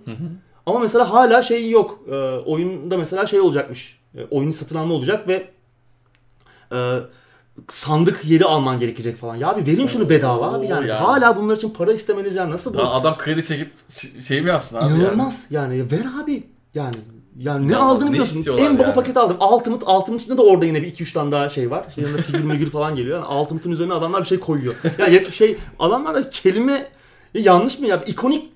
Ama 0.65 0.79
mesela 0.79 1.13
hala 1.13 1.43
şey 1.43 1.69
yok. 1.69 1.99
Ee, 2.11 2.15
oyunda 2.45 2.97
mesela 2.97 3.27
şey 3.27 3.39
olacakmış. 3.39 3.99
Ee, 4.17 4.23
oyunu 4.31 4.53
satın 4.53 4.75
alma 4.75 4.93
olacak 4.93 5.27
ve 5.27 5.47
e, 6.71 6.99
sandık 7.69 8.25
yeri 8.25 8.45
alman 8.45 8.79
gerekecek 8.79 9.17
falan. 9.17 9.35
Ya 9.35 9.49
abi 9.49 9.65
verin 9.71 9.87
şunu 9.87 10.09
bedava 10.09 10.53
abi 10.53 10.67
yani. 10.67 10.87
yani. 10.87 11.05
Hala 11.05 11.37
bunlar 11.37 11.57
için 11.57 11.69
para 11.69 11.93
istemeniz 11.93 12.35
yani 12.35 12.51
nasıl 12.51 12.73
bu? 12.73 12.77
Daha 12.77 12.91
adam 12.91 13.17
kredi 13.17 13.43
çekip 13.43 13.71
şey 14.27 14.41
mi 14.41 14.49
yapsın 14.49 14.77
abi 14.77 14.93
İnanılmaz 14.93 15.43
yani. 15.49 15.77
Ya 15.77 15.85
ver 15.91 16.23
abi 16.23 16.43
yani. 16.73 16.95
Yani 17.39 17.67
ne 17.67 17.71
Ya 17.71 17.79
aldığını 17.79 18.07
ne 18.09 18.11
biliyorsun. 18.13 18.57
En 18.57 18.75
baba 18.75 18.83
yani? 18.83 18.93
paket 18.95 19.17
aldım. 19.17 19.37
Ultimate, 19.53 19.85
Ultimate 19.85 20.13
üstünde 20.15 20.37
de 20.37 20.41
orada 20.41 20.65
yine 20.65 20.81
bir 20.81 20.93
2-3 20.95 21.13
tane 21.13 21.31
daha 21.31 21.49
şey 21.49 21.71
var. 21.71 21.85
İşte 21.89 22.01
yanında 22.01 22.21
figür 22.21 22.43
mügür 22.43 22.69
falan 22.69 22.95
geliyor. 22.95 23.23
Yani 23.23 23.39
Ultimate'ın 23.39 23.71
üzerine 23.73 23.93
adamlar 23.93 24.21
bir 24.21 24.27
şey 24.27 24.39
koyuyor. 24.39 24.75
Yani 24.99 25.31
şey 25.31 25.57
adamlar 25.79 26.15
da 26.15 26.29
kelime 26.29 26.71
ya 27.33 27.41
yanlış 27.41 27.79
mı 27.79 27.87
ya? 27.87 28.03
İkonik 28.07 28.51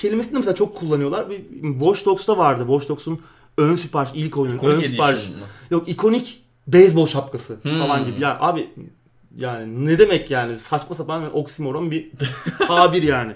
kelimesini 0.00 0.32
de 0.34 0.38
mesela 0.38 0.54
çok 0.54 0.76
kullanıyorlar. 0.76 1.30
Bir 1.30 1.40
Watch 1.78 2.04
Dogs'ta 2.04 2.38
vardı. 2.38 2.60
Watch 2.66 2.88
Dogs'un 2.88 3.20
ön 3.58 3.74
sipariş 3.74 4.10
ilk 4.14 4.36
oyunu. 4.38 4.56
Ikonik 4.56 4.76
ön 4.78 4.82
sipariş. 4.88 5.20
Yok 5.70 5.88
ikonik 5.88 6.42
beyzbol 6.68 7.06
şapkası 7.06 7.56
Hmm. 7.62 7.78
falan 7.78 8.04
gibi. 8.04 8.20
Ya 8.22 8.36
abi 8.40 8.70
yani 9.36 9.86
ne 9.86 9.98
demek 9.98 10.30
yani 10.30 10.58
saçma 10.58 10.96
sapan 10.96 11.22
bir 11.22 11.30
oksimoron 11.32 11.90
bir 11.90 12.10
tabir 12.66 13.02
yani. 13.02 13.32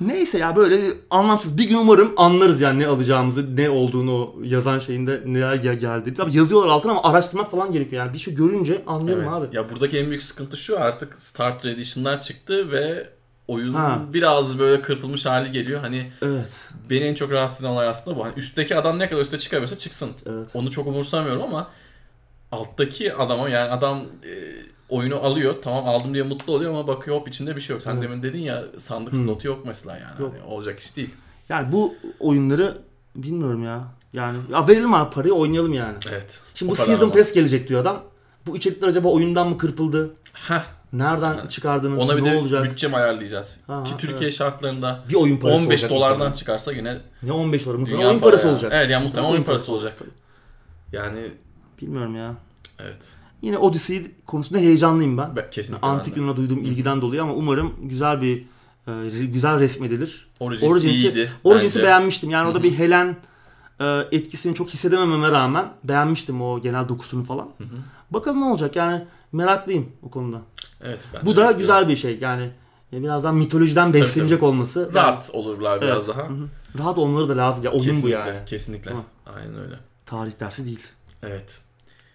Neyse 0.00 0.38
ya 0.38 0.56
böyle 0.56 0.82
bir 0.82 0.92
anlamsız. 1.10 1.58
Bir 1.58 1.64
gün 1.64 1.76
umarım 1.76 2.12
anlarız 2.16 2.60
yani 2.60 2.78
ne 2.82 2.86
alacağımızı, 2.86 3.56
ne 3.56 3.70
olduğunu 3.70 4.34
yazan 4.42 4.78
şeyinde 4.78 5.22
neler 5.26 5.54
gel- 5.54 5.80
geldi. 5.80 6.14
Tabii 6.14 6.36
yazıyorlar 6.36 6.68
altına 6.68 6.92
ama 6.92 7.02
araştırmak 7.02 7.50
falan 7.50 7.72
gerekiyor. 7.72 8.04
Yani 8.04 8.14
bir 8.14 8.18
şey 8.18 8.34
görünce 8.34 8.82
anlıyorum 8.86 9.24
Evet. 9.32 9.48
abi. 9.48 9.56
Ya 9.56 9.70
buradaki 9.70 9.98
en 9.98 10.08
büyük 10.08 10.22
sıkıntı 10.22 10.56
şu 10.56 10.80
artık 10.80 11.16
Starter 11.18 11.70
Edition'lar 11.70 12.20
çıktı 12.20 12.72
ve 12.72 13.08
oyun 13.48 13.74
Ha. 13.74 14.00
biraz 14.12 14.58
böyle 14.58 14.82
kırpılmış 14.82 15.26
hali 15.26 15.50
geliyor. 15.50 15.80
Hani 15.80 16.12
Evet. 16.22 16.68
beni 16.90 17.04
en 17.04 17.14
çok 17.14 17.30
rahatsız 17.30 17.60
eden 17.60 17.68
olay 17.70 17.88
aslında 17.88 18.16
bu. 18.16 18.24
Hani 18.24 18.32
üstteki 18.36 18.76
adam 18.76 18.98
ne 18.98 19.08
kadar 19.08 19.20
üste 19.22 19.38
çıkabiliyorsa 19.38 19.78
çıksın. 19.78 20.10
Evet. 20.26 20.50
Onu 20.54 20.70
çok 20.70 20.86
umursamıyorum 20.86 21.42
ama 21.42 21.70
alttaki 22.52 23.14
adama 23.14 23.48
yani 23.48 23.70
adam 23.70 23.98
e, 24.00 24.32
oyunu 24.88 25.16
alıyor 25.16 25.54
tamam 25.62 25.88
aldım 25.88 26.14
diye 26.14 26.22
mutlu 26.24 26.52
oluyor 26.52 26.70
ama 26.70 26.86
bakıyor 26.86 27.16
hop 27.16 27.28
içinde 27.28 27.56
bir 27.56 27.60
şey 27.60 27.74
yok. 27.74 27.82
Sen 27.82 27.92
Evet. 27.94 28.02
demin 28.02 28.22
dedin 28.22 28.38
ya 28.40 28.64
sandık 28.76 29.12
Hı. 29.12 29.18
slotu 29.18 29.48
yok 29.48 29.62
mesela 29.66 29.96
yani. 29.98 30.22
Yok. 30.22 30.32
Hani 30.40 30.52
olacak 30.52 30.80
iş 30.80 30.96
değil. 30.96 31.10
Yani 31.48 31.72
bu 31.72 31.94
oyunları 32.20 32.78
bilmiyorum 33.16 33.64
ya. 33.64 33.84
Yani 34.12 34.38
ya 34.52 34.68
verelim 34.68 34.94
abi 34.94 35.14
parayı 35.14 35.34
oynayalım 35.34 35.72
yani. 35.74 35.98
Evet. 36.10 36.40
Şimdi 36.54 36.72
O 36.72 36.72
bu 36.72 36.76
Season. 36.76 37.10
Pass 37.10 37.32
gelecek 37.32 37.68
diyor 37.68 37.80
adam. 37.80 38.02
Bu 38.46 38.56
içerikler 38.56 38.88
acaba 38.88 39.08
oyundan 39.08 39.48
mı 39.48 39.58
kırpıldı? 39.58 40.14
Heh, 40.32 40.62
Nereden 40.94 41.34
Yani 41.36 41.50
çıkardınız? 41.50 41.98
ona 41.98 42.16
bir 42.16 42.22
ne 42.24 42.32
de 42.32 42.36
olacak? 42.38 42.64
bütçe 42.70 42.88
mi 42.88 42.96
ayarlayacağız? 42.96 43.60
Ha, 43.66 43.82
Ki 43.82 43.90
Türkiye 43.98 44.30
şartlarında 44.30 45.00
Bir 45.10 45.14
oyun 45.14 45.36
parası 45.36 45.56
15 45.58 45.68
olacak 45.68 45.90
dolardan 45.90 46.16
muhtemelen. 46.16 46.34
çıkarsa 46.34 46.72
yine 46.72 46.98
Ne 47.22 47.32
15 47.32 47.66
dolar 47.66 47.74
muhtemelen 47.74 48.06
oyun 48.08 48.18
para 48.18 48.30
parası 48.30 48.46
ya. 48.46 48.52
olacak. 48.52 48.72
Evet 48.74 48.90
yani 48.90 49.04
muhtemelen 49.04 49.24
Oyun 49.28 49.34
oyun 49.34 49.44
parası 49.44 49.66
parası 49.66 49.86
olacak. 49.86 50.02
Yani 50.92 51.30
Bilmiyorum 51.82 52.16
ya. 52.16 52.34
evet. 52.78 53.12
Yine 53.42 53.58
Odyssey 53.58 54.10
konusunda 54.26 54.58
heyecanlıyım 54.60 55.18
ben. 55.18 55.36
Be- 55.36 55.48
Kesinlikle 55.50 55.86
Antik. 55.86 56.16
Yunan'a 56.16 56.36
duyduğum 56.36 56.58
ilgiden 56.64 57.00
dolayı 57.00 57.22
ama 57.22 57.34
umarım 57.34 57.74
güzel 57.82 58.22
bir 58.22 58.42
e, 58.88 59.24
güzel 59.26 59.58
resmedilir. 59.58 60.28
Origins, 60.40 60.72
Origins'i- 60.72 60.88
iyiydi. 60.94 61.30
Origins'i 61.44 61.82
beğenmiştim. 61.82 62.30
Yani 62.30 62.44
Hı 62.44 62.48
orada 62.48 62.62
bir 62.62 62.78
Helen 62.78 63.16
e, 63.80 64.00
etkisini 64.12 64.54
çok 64.54 64.68
hissedemememe 64.68 65.30
rağmen 65.30 65.68
beğenmiştim 65.84 66.42
o 66.42 66.60
genel 66.62 66.88
dokusunu 66.88 67.24
falan. 67.24 67.48
Hı 67.58 67.64
hı. 67.64 67.76
Bakalım 68.10 68.40
ne 68.40 68.44
olacak 68.44 68.76
yani 68.76 69.04
meraklıyım 69.32 69.88
o 70.02 70.10
konuda. 70.10 70.40
Evet, 70.84 71.08
Bu 71.22 71.36
da 71.36 71.52
güzel 71.52 71.88
bir 71.88 71.96
şey 71.96 72.18
yani 72.20 72.50
birazdan 72.92 73.34
mitolojiden 73.34 73.92
beslenecek 73.94 74.42
olması. 74.42 74.80
Yani- 74.80 74.94
Rahat 74.94 75.30
olurlar 75.32 75.80
biraz 75.80 76.08
Evet. 76.08 76.16
daha. 76.18 76.28
Hı 76.28 76.32
hı. 76.32 76.48
Rahat 76.78 76.98
olmaları 76.98 77.28
da 77.28 77.36
lazım 77.36 77.64
ya 77.64 77.70
oyun 77.70 77.82
kesinlikle, 77.82 78.08
bu 78.24 78.28
yani. 78.28 78.44
Kesinlikle. 78.46 78.90
Tamam. 78.90 79.04
Aynen 79.26 79.58
öyle. 79.58 79.74
Tarih 80.06 80.40
dersi 80.40 80.66
değil. 80.66 80.86
Evet. 81.22 81.60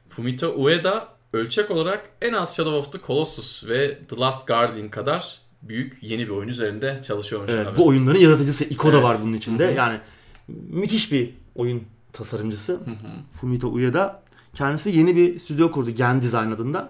Fumito 0.09 0.53
Ueda 0.57 1.07
ölçek 1.33 1.71
olarak 1.71 2.09
en 2.21 2.33
az 2.33 2.55
Shadow 2.55 2.77
of 2.77 2.91
the 2.91 2.99
Colossus 3.07 3.67
ve 3.67 3.99
The 4.09 4.17
Last 4.17 4.47
Guardian 4.47 4.89
kadar 4.89 5.39
büyük 5.61 5.97
yeni 6.01 6.25
bir 6.25 6.29
oyun 6.31 6.47
üzerinde 6.47 6.99
çalışıyormuş 7.03 7.51
Evet, 7.53 7.67
abi. 7.67 7.77
bu 7.77 7.87
oyunların 7.87 8.19
yaratıcısı 8.19 8.63
Iko 8.63 8.87
da 8.87 8.93
Evet. 8.93 9.03
var 9.03 9.17
bunun 9.23 9.33
içinde. 9.33 9.67
Hı 9.67 9.71
hı. 9.71 9.75
Yani 9.75 9.99
müthiş 10.47 11.11
bir 11.11 11.33
oyun 11.55 11.83
tasarımcısı. 12.13 12.73
Hı 12.73 12.91
hı. 12.91 12.95
Fumito 13.33 13.67
Ueda. 13.67 14.23
Kendisi 14.55 14.89
yeni 14.89 15.15
bir 15.15 15.39
stüdyo 15.39 15.71
kurdu 15.71 15.89
Gen 15.91 16.21
Design 16.21 16.51
adında. 16.51 16.89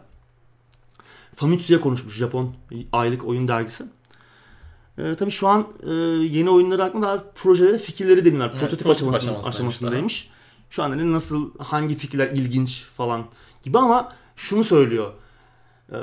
Famitsu'ya 1.39 1.81
konuşmuş 1.81 2.15
Japon 2.15 2.53
aylık 2.91 3.25
oyun 3.25 3.47
dergisi. 3.47 3.83
Ee, 4.97 5.15
tabii 5.15 5.31
şu 5.31 5.47
an 5.47 5.67
e, 5.83 5.93
yeni 6.23 6.49
oyunları 6.49 6.81
hakkında 6.81 7.07
daha 7.07 7.23
projeleri, 7.35 7.77
fikirleri 7.77 8.25
dinler. 8.25 8.49
Evet, 8.49 8.59
prototip 8.59 8.83
prototip 8.83 9.07
aşamasında, 9.07 9.31
aşamasındaymış 9.31 9.75
aşamasındaymış. 9.75 10.29
Şu 10.69 10.83
an 10.83 10.89
hani 10.89 11.13
nasıl, 11.13 11.51
hangi 11.59 11.95
fikirler 11.95 12.27
ilginç 12.27 12.83
falan 12.83 13.25
gibi 13.63 13.77
ama 13.77 14.13
şunu 14.35 14.63
söylüyor. 14.63 15.13
Ee, 15.91 15.95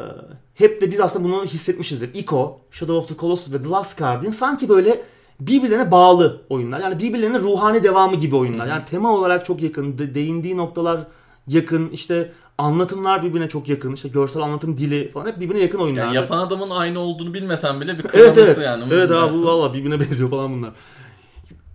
hep 0.55 0.81
de 0.81 0.91
biz 0.91 1.01
aslında 1.01 1.25
bunu 1.25 1.45
hissetmişizdir. 1.45 2.15
Ico, 2.15 2.61
Shadow 2.71 2.97
of 2.99 3.09
the 3.09 3.17
Colossus 3.17 3.53
ve 3.53 3.63
The 3.63 3.69
Last 3.69 3.99
Guardian 3.99 4.33
sanki 4.33 4.69
böyle 4.69 5.03
birbirlerine 5.41 5.91
bağlı 5.91 6.43
oyunlar. 6.49 6.81
Yani 6.81 6.99
birbirlerine 6.99 7.39
ruhani 7.39 7.83
devamı 7.83 8.17
gibi 8.17 8.37
oyunlar. 8.37 8.67
Yani 8.67 8.85
tema 8.85 9.13
olarak 9.13 9.45
çok 9.45 9.63
yakın, 9.63 9.99
de- 9.99 10.15
değindiği 10.15 10.57
noktalar 10.57 11.01
yakın, 11.47 11.89
işte 11.91 12.33
anlatımlar 12.59 13.23
birbirine 13.23 13.49
çok 13.49 13.69
yakın, 13.69 13.93
işte 13.95 14.09
görsel 14.09 14.43
anlatım 14.43 14.79
dili 14.79 15.11
falan 15.11 15.27
hep 15.27 15.41
birbirine 15.41 15.63
yakın 15.63 15.79
oyunlar. 15.79 16.05
Yani 16.05 16.17
yapan 16.17 16.39
adamın 16.39 16.71
aynı 16.71 17.01
olduğunu 17.01 17.35
bilmesen 17.35 17.81
bile 17.81 17.99
bir 17.99 18.05
Evet 18.05 18.13
kırılmışsın 18.13 18.45
evet. 18.45 18.67
yani. 18.67 18.85
evet 18.95 19.11
abi 19.11 19.33
bu 19.35 19.47
valla 19.47 19.75
birbirine 19.75 20.01
benziyor 20.01 20.31
falan 20.31 20.53
bunlar. 20.53 20.71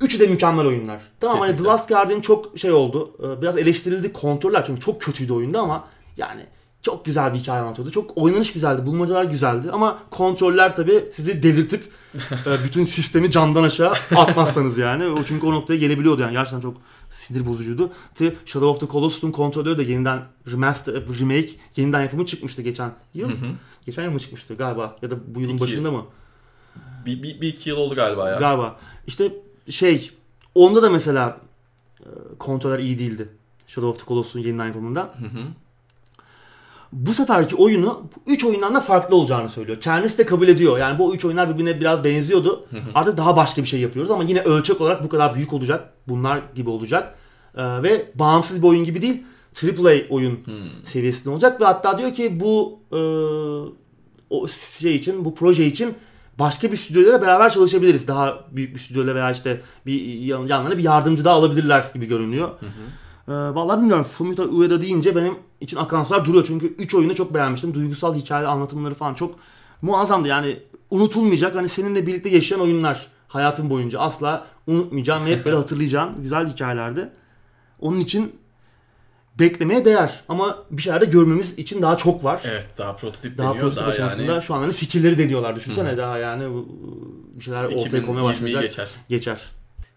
Üçü 0.02 0.20
de 0.20 0.28
mükemmel 0.28 0.66
oyunlar. 0.66 1.02
Tamam 1.20 1.40
hani 1.40 1.48
The 1.48 1.52
Kesinlikle. 1.52 1.72
Last 1.74 1.90
Guardian 1.90 2.22
çok 2.22 2.58
şey 2.60 2.72
oldu. 2.72 3.12
Ee, 3.20 3.42
Biraz 3.42 3.58
eleştirildi 3.58 4.14
kontroller 4.14 4.66
çünkü 4.66 4.82
çok 4.82 5.02
kötüydü 5.02 5.34
oyunda 5.34 5.60
ama 5.60 5.88
yani 6.18 6.46
çok 6.82 7.06
güzel 7.06 7.34
bir 7.34 7.40
hikaye 7.40 7.62
anlatıyordu. 7.62 7.92
Çok 7.92 8.18
oynanış 8.18 8.54
güzeldi, 8.54 8.86
bulmacalar 8.86 9.24
güzeldi 9.24 9.72
ama 9.72 10.00
kontroller 10.10 10.76
tabii 10.76 11.06
sizi 11.16 11.44
delirtip 11.44 11.84
e, 12.16 12.64
bütün 12.64 12.86
sistemi 12.86 13.32
candan 13.32 13.64
aşağı 13.64 13.94
atmazsanız 14.16 14.78
yani. 14.78 15.06
O 15.06 15.24
çünkü 15.24 15.48
o 15.48 15.52
noktaya 15.52 15.78
gelebiliyordu 15.78 16.22
yani. 16.22 16.32
Gerçekten 16.32 16.60
çok 16.60 16.78
sinir 17.10 17.46
bozucuydu. 17.46 17.92
Ki 18.18 18.36
Shadow 18.46 18.70
of 18.70 18.80
the 18.80 18.88
Colossus'un 18.88 19.32
kontrolörü 19.32 19.78
de 19.78 19.84
yeniden 19.92 20.24
remaster, 20.52 20.94
remake, 20.94 21.50
yeniden 21.76 22.02
yapımı 22.02 22.26
çıkmıştı 22.26 22.62
geçen 22.62 22.92
yıl. 23.14 23.30
Hı 23.30 23.34
hı. 23.34 23.52
Geçen 23.86 24.04
yıl 24.04 24.12
mı 24.12 24.20
çıkmıştı 24.20 24.56
galiba? 24.56 24.98
Ya 25.02 25.12
da 25.12 25.16
bu 25.36 25.42
yılın 25.42 25.54
İki 25.54 25.62
başında 25.62 25.92
mı? 25.92 26.06
Bir, 27.06 27.24
bir, 27.24 27.42
bir 27.42 27.48
iki 27.48 27.70
yıl 27.70 27.78
oldu 27.78 27.96
galiba 27.96 28.30
ya. 28.30 28.38
Galiba. 28.38 28.80
İşte 29.08 29.34
şey 29.70 30.12
onda 30.56 30.84
da 30.84 30.90
mesela 30.90 31.38
e, 32.00 32.06
kontroller 32.40 32.80
iyi 32.80 33.00
değildi. 33.00 33.30
Shadow 33.68 33.90
of 33.90 34.00
the 34.00 34.06
Colossus'un 34.06 34.40
yeniden 34.40 34.66
yapımında. 34.66 35.02
Hı 35.02 35.26
hı. 35.26 35.42
Bu 36.92 37.14
seferki 37.14 37.56
oyunu 37.56 38.04
3 38.28 38.46
oyundan 38.46 38.76
da 38.76 38.80
farklı 38.82 39.16
olacağını 39.16 39.50
söylüyor. 39.50 39.82
Kendisi 39.82 40.18
de 40.18 40.26
kabul 40.26 40.48
ediyor. 40.48 40.78
Yani 40.78 41.00
bu 41.00 41.16
3 41.16 41.26
oyunlar 41.26 41.54
birbirine 41.54 41.80
biraz 41.82 42.04
benziyordu. 42.04 42.66
Artık 42.96 43.18
daha 43.18 43.38
başka 43.38 43.62
bir 43.62 43.68
şey 43.68 43.80
yapıyoruz 43.80 44.12
ama 44.12 44.24
yine 44.24 44.42
ölçek 44.42 44.82
olarak 44.82 45.04
bu 45.04 45.10
kadar 45.10 45.36
büyük 45.36 45.54
olacak. 45.54 45.94
Bunlar 46.08 46.42
gibi 46.56 46.70
olacak. 46.70 47.16
Ee, 47.56 47.84
ve 47.84 48.12
bağımsız 48.16 48.62
bir 48.64 48.68
oyun 48.68 48.84
gibi 48.84 49.02
değil. 49.02 49.24
AAA 49.64 49.94
oyun 50.10 50.40
seviyesinde 50.86 51.30
olacak 51.30 51.62
ve 51.62 51.66
hatta 51.66 51.98
diyor 51.98 52.14
ki 52.14 52.40
bu 52.40 52.80
e, 52.92 53.00
o 54.30 54.48
şey 54.80 54.96
için, 54.96 55.26
bu 55.26 55.36
proje 55.36 55.66
için 55.66 55.94
başka 56.40 56.72
bir 56.72 56.78
stüdyoyla 56.78 57.22
beraber 57.22 57.50
çalışabiliriz. 57.54 58.08
Daha 58.08 58.40
büyük 58.52 58.76
bir 58.76 58.80
stüdyoyla 58.80 59.16
veya 59.16 59.32
işte 59.32 59.62
bir 59.86 60.02
yan- 60.02 60.46
yanlarına 60.48 60.78
bir 60.78 60.84
yardımcı 60.84 61.26
daha 61.26 61.36
alabilirler 61.36 61.86
gibi 61.94 62.06
görünüyor. 62.08 62.50
Ee, 63.28 63.32
vallahi 63.32 63.80
bilmiyorum. 63.80 64.04
Fumito 64.04 64.44
Ueda 64.44 64.82
deyince 64.82 65.16
benim 65.16 65.36
için 65.62 65.78
akan 65.78 66.04
sular 66.04 66.26
duruyor. 66.26 66.44
Çünkü 66.48 66.68
3 66.68 66.96
oyunu 66.96 67.16
çok 67.16 67.34
beğenmiştim. 67.34 67.74
Duygusal 67.74 68.16
hikaye 68.16 68.48
anlatımları 68.48 68.94
falan 68.94 69.14
çok 69.14 69.36
muazzamdı. 69.82 70.28
Yani 70.28 70.60
unutulmayacak. 70.90 71.56
Hani 71.56 71.70
seninle 71.70 72.08
birlikte 72.08 72.30
yaşayan 72.30 72.60
oyunlar 72.62 73.08
hayatın 73.28 73.70
boyunca 73.70 74.00
asla 74.00 74.48
unutmayacağım 74.68 75.26
ve 75.26 75.32
hep 75.32 75.46
böyle 75.46 75.56
hatırlayacağım 75.64 76.22
güzel 76.22 76.48
hikayelerdi. 76.54 77.10
Onun 77.80 78.00
için 78.00 78.36
beklemeye 79.40 79.86
değer. 79.86 80.24
Ama 80.30 80.58
bir 80.72 80.82
şeyler 80.82 81.02
de 81.02 81.06
görmemiz 81.06 81.60
için 81.60 81.82
daha 81.82 81.98
çok 81.98 82.24
var. 82.24 82.42
Evet 82.46 82.68
daha 82.78 82.96
prototip 82.96 83.38
Daha 83.38 83.48
deniyor. 83.48 83.60
prototip 83.62 83.82
Daha 83.82 83.90
aşamasında 83.90 84.32
yani 84.32 84.44
şu 84.44 84.54
an 84.54 84.60
hani 84.60 84.74
fikirleri 84.74 85.18
deniyorlar. 85.18 85.56
Düşünsene 85.56 85.98
daha 85.98 86.18
yani 86.18 86.64
bir 87.36 87.44
şeyler 87.44 87.64
ortaya 87.64 88.06
koymaya 88.06 88.22
2020'yi 88.22 88.34
başlayacak. 88.34 88.62
geçer. 88.62 88.88
Geçer. 89.10 89.40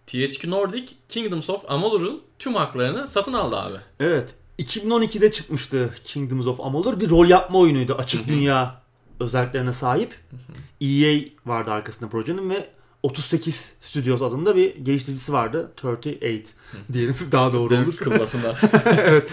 THQ 0.06 0.50
Nordic 0.50 0.92
Kingdoms 1.08 1.50
of 1.50 1.64
Amalur'un 1.68 2.22
tüm 2.38 2.54
haklarını 2.54 3.06
satın 3.06 3.32
aldı 3.32 3.56
abi. 3.56 3.76
Evet. 4.00 4.34
2012'de 4.58 5.32
çıkmıştı 5.32 5.94
Kingdoms 6.04 6.46
of 6.46 6.60
Amalur. 6.60 7.00
Bir 7.00 7.10
rol 7.10 7.28
yapma 7.28 7.58
oyunuydu. 7.58 7.94
Açık 7.94 8.28
dünya 8.28 8.82
özelliklerine 9.20 9.72
sahip. 9.72 10.14
EA 10.80 11.20
vardı 11.46 11.70
arkasında 11.70 12.10
projenin 12.10 12.50
ve 12.50 12.66
38 13.02 13.72
Studios 13.82 14.22
adında 14.22 14.56
bir 14.56 14.76
geliştiricisi 14.76 15.32
vardı. 15.32 15.70
38 15.72 16.54
diyelim 16.92 17.16
daha 17.32 17.52
doğru 17.52 17.74
olur. 17.74 17.96
Kızmasınlar. 17.98 18.60
evet. 18.84 19.30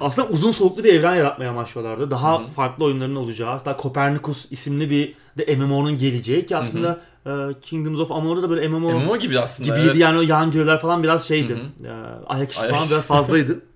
Aslında 0.00 0.28
uzun 0.28 0.50
soluklu 0.50 0.84
bir 0.84 0.94
evren 0.94 1.14
yaratmaya 1.14 1.50
amaçlıyorlardı. 1.50 2.10
Daha 2.10 2.46
farklı 2.46 2.84
oyunların 2.84 3.16
olacağı. 3.16 3.50
Hatta 3.50 3.76
Copernicus 3.82 4.46
isimli 4.52 4.90
bir 4.90 5.14
de 5.38 5.56
MMO'nun 5.56 5.98
geleceği 5.98 6.46
ki 6.46 6.56
aslında 6.56 7.00
e, 7.26 7.30
Kingdoms 7.62 7.98
of 7.98 8.12
Amalur'da 8.12 8.42
da 8.42 8.50
böyle 8.50 8.68
MMO, 8.68 8.90
MMO 8.90 9.16
gibi 9.16 9.40
aslında. 9.40 9.68
gibiydi 9.68 9.88
evet. 9.90 10.00
yani 10.00 10.18
o 10.18 10.22
yan 10.22 10.50
görevler 10.50 10.80
falan 10.80 11.02
biraz 11.02 11.28
şeydi. 11.28 11.58
E, 11.84 11.90
ayak 12.26 12.50
işi 12.50 12.60
Ayak 12.60 12.74
falan 12.74 12.88
biraz 12.90 13.06
fazlaydı. 13.06 13.60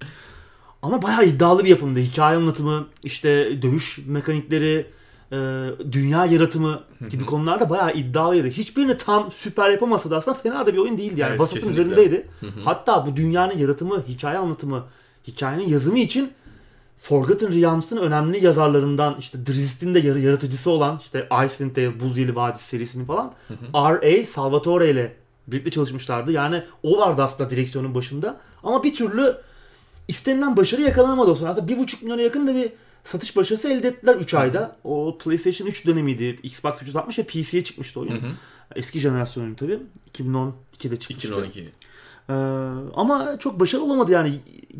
Ama 0.86 1.02
bayağı 1.02 1.24
iddialı 1.24 1.64
bir 1.64 1.68
yapımdı. 1.68 2.00
Hikaye 2.00 2.36
anlatımı, 2.36 2.86
işte 3.04 3.62
dövüş 3.62 3.98
mekanikleri, 4.06 4.86
e, 5.32 5.36
dünya 5.92 6.26
yaratımı 6.26 6.82
gibi 7.10 7.26
konularda 7.26 7.70
bayağı 7.70 7.94
iddialıydı. 7.94 8.48
Hiçbirini 8.48 8.96
tam 8.96 9.32
süper 9.32 9.70
yapamasa 9.70 10.10
da 10.10 10.16
aslında 10.16 10.38
fena 10.38 10.66
da 10.66 10.72
bir 10.72 10.78
oyun 10.78 10.98
değildi 10.98 11.20
yani. 11.20 11.30
Evet, 11.30 11.40
Vasatın 11.40 11.60
kesinlikle. 11.60 11.82
üzerindeydi. 11.82 12.26
Hatta 12.64 13.06
bu 13.06 13.16
dünyanın 13.16 13.58
yaratımı, 13.58 14.02
hikaye 14.08 14.38
anlatımı, 14.38 14.84
hikayenin 15.26 15.68
yazımı 15.68 15.98
için 15.98 16.32
Forgotten 16.98 17.54
Realms'ın 17.54 17.96
önemli 17.96 18.44
yazarlarından 18.44 19.16
işte 19.18 19.46
Drizist'in 19.46 19.94
de 19.94 19.98
yaratıcısı 19.98 20.70
olan 20.70 21.00
işte 21.02 21.28
Icewind 21.44 21.76
Dale, 21.76 22.00
Buz 22.00 22.18
Yeli 22.18 22.36
Vadisi 22.36 22.64
serisinin 22.64 23.04
falan 23.04 23.32
R.A. 23.74 24.26
Salvatore 24.26 24.90
ile 24.90 25.16
birlikte 25.46 25.70
çalışmışlardı. 25.70 26.32
Yani 26.32 26.62
o 26.82 26.98
vardı 26.98 27.22
aslında 27.22 27.50
direksiyonun 27.50 27.94
başında. 27.94 28.40
Ama 28.62 28.84
bir 28.84 28.94
türlü 28.94 29.36
istenilen 30.08 30.56
başarı 30.56 30.82
yakalanamadı 30.82 31.30
o 31.30 31.34
sırada. 31.34 31.50
Hatta 31.50 31.68
bir 31.68 31.78
buçuk 31.78 32.02
milyona 32.02 32.22
yakın 32.22 32.46
da 32.46 32.54
bir 32.54 32.72
satış 33.04 33.36
başarısı 33.36 33.68
elde 33.68 33.88
ettiler 33.88 34.14
3 34.14 34.34
ayda. 34.34 34.76
O 34.84 35.18
PlayStation 35.18 35.68
3 35.68 35.86
dönemiydi. 35.86 36.38
Xbox 36.42 36.82
360 36.82 37.18
ve 37.18 37.22
PC'ye 37.22 37.64
çıkmıştı 37.64 38.00
oyun. 38.00 38.20
Eski 38.76 38.98
jenerasyon 38.98 39.44
oyunu 39.44 39.56
tabii. 39.56 39.78
2012'de 40.14 40.96
çıkmıştı. 40.96 41.28
2012. 41.28 41.60
Ee, 42.28 42.32
ama 42.94 43.38
çok 43.38 43.60
başarılı 43.60 43.84
olamadı 43.86 44.12
yani. 44.12 44.32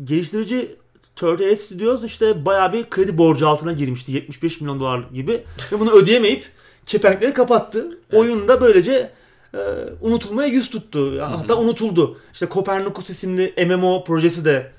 Geliştirici 0.03 0.75
38 1.17 1.59
Studios 1.59 2.03
işte 2.03 2.45
bayağı 2.45 2.73
bir 2.73 2.89
kredi 2.89 3.17
borcu 3.17 3.47
altına 3.47 3.71
girmişti. 3.71 4.11
75 4.11 4.61
milyon 4.61 4.79
dolar 4.79 4.99
gibi. 5.13 5.43
Ve 5.71 5.79
bunu 5.79 5.91
ödeyemeyip 5.91 6.51
kepenkleri 6.85 7.33
kapattı. 7.33 7.99
Oyun 8.13 8.47
da 8.47 8.61
böylece 8.61 9.11
e, 9.53 9.59
unutulmaya 10.01 10.47
yüz 10.47 10.69
tuttu. 10.69 11.21
Hatta 11.21 11.57
unutuldu. 11.57 12.17
İşte 12.33 12.47
Copernicus 12.51 13.09
isimli 13.09 13.53
MMO 13.67 14.03
projesi 14.03 14.45
de 14.45 14.71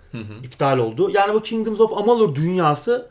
iptal 0.43 0.79
oldu. 0.79 1.11
Yani 1.11 1.35
bu 1.35 1.43
Kingdoms 1.43 1.81
of 1.81 1.93
Amalur 1.93 2.35
dünyası 2.35 3.11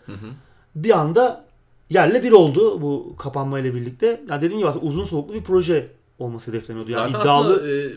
bir 0.75 0.99
anda 0.99 1.45
yerle 1.89 2.23
bir 2.23 2.31
oldu 2.31 2.81
bu 2.81 3.15
kapanmayla 3.17 3.73
birlikte. 3.73 4.21
Yani 4.29 4.41
dediğim 4.41 4.57
gibi 4.57 4.69
aslında 4.69 4.85
uzun 4.85 5.03
soluklu 5.03 5.33
bir 5.33 5.43
proje 5.43 5.91
olması 6.19 6.51
hedefleniyordu. 6.51 6.91
Yani 6.91 7.11
Zaten 7.11 7.23
iddialı 7.23 7.53
aslında 7.53 7.71
e, 7.71 7.91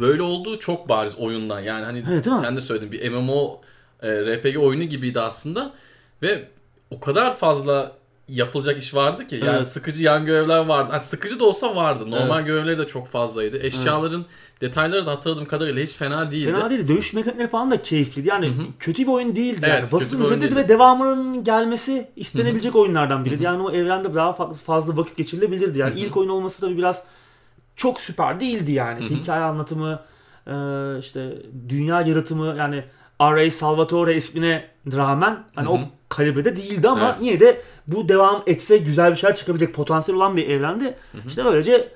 böyle 0.00 0.22
olduğu 0.22 0.58
çok 0.58 0.88
bariz 0.88 1.14
oyundan. 1.18 1.60
Yani 1.60 1.84
hani 1.84 2.04
Evet, 2.12 2.24
sen 2.24 2.56
de 2.56 2.60
söyledin 2.60 2.92
bir 2.92 3.10
MMO 3.10 3.60
e, 4.02 4.08
RPG 4.08 4.58
oyunu 4.58 4.82
gibiydi 4.82 5.20
aslında 5.20 5.74
ve 6.22 6.48
o 6.90 7.00
kadar 7.00 7.36
fazla 7.36 7.92
yapılacak 8.28 8.82
iş 8.82 8.94
vardı 8.94 9.26
ki 9.26 9.36
yani 9.36 9.56
Evet. 9.56 9.66
sıkıcı 9.66 10.04
yan 10.04 10.26
görevler 10.26 10.66
vardı. 10.66 10.92
Ha, 10.92 11.00
sıkıcı 11.00 11.40
da 11.40 11.44
olsa 11.44 11.76
vardı. 11.76 12.10
Normal 12.10 12.36
Evet. 12.36 12.46
görevleri 12.46 12.78
de 12.78 12.86
çok 12.86 13.08
fazlaydı. 13.08 13.58
Eşyaların 13.58 14.26
detayları 14.60 15.06
da 15.06 15.10
hatırladığım 15.10 15.44
kadarıyla 15.44 15.82
hiç 15.82 15.92
fena 15.92 16.30
değildi. 16.30 16.52
Fena 16.52 16.70
değildi. 16.70 16.88
Dövüş 16.88 17.12
mekanikleri 17.12 17.48
falan 17.48 17.70
da 17.70 17.82
keyifliydi. 17.82 18.28
Yani 18.28 18.52
kötü 18.78 19.02
bir 19.02 19.08
oyun 19.08 19.36
değildi. 19.36 19.66
Evet, 19.70 19.92
yani. 19.92 20.02
oyun 20.12 20.24
üzerindeydi 20.24 20.56
ve 20.56 20.68
devamının 20.68 21.44
gelmesi 21.44 22.10
istenebilecek 22.16 22.76
oyunlardan 22.76 23.24
biriydi. 23.24 23.42
Yani 23.42 23.62
o 23.62 23.70
evrende 23.70 24.14
daha 24.14 24.32
fazla, 24.32 24.54
fazla 24.54 24.96
vakit 24.96 25.16
geçirilebilirdi. 25.16 25.78
Yani 25.78 26.00
ilk 26.00 26.16
oyun 26.16 26.28
olması 26.28 26.60
tabii 26.60 26.78
biraz 26.78 27.04
çok 27.76 28.00
süper 28.00 28.40
değildi 28.40 28.72
yani. 28.72 29.00
İşte 29.00 29.14
hikaye 29.14 29.42
anlatımı, 29.42 30.00
e, 30.46 30.54
işte 30.98 31.42
dünya 31.68 32.00
yaratımı 32.00 32.54
yani 32.58 32.84
R.A. 33.20 33.50
Salvatore 33.50 34.16
ismine 34.16 34.64
rağmen 34.96 35.44
hani 35.54 35.68
o 35.68 35.80
kalibrede 36.08 36.56
değildi 36.56 36.88
ama 36.88 37.08
Evet. 37.10 37.18
yine 37.22 37.40
de 37.40 37.60
bu 37.86 38.08
devam 38.08 38.42
etse 38.46 38.76
güzel 38.76 39.10
bir 39.12 39.16
şeyler 39.16 39.36
çıkabilecek 39.36 39.74
potansiyel 39.74 40.16
olan 40.16 40.36
bir 40.36 40.48
evrendi. 40.48 40.94
İşte 41.26 41.44
böylece 41.44 41.88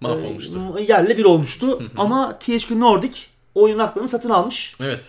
Mahvolmuştu. 0.00 0.60
e, 0.78 0.82
yerle 0.82 1.16
bir 1.18 1.24
olmuştu. 1.24 1.82
Ama 1.96 2.38
THQ 2.38 2.80
Nordic 2.80 3.20
oyun 3.54 3.78
haklarını 3.78 4.08
satın 4.08 4.30
almış. 4.30 4.76
Evet. 4.80 5.04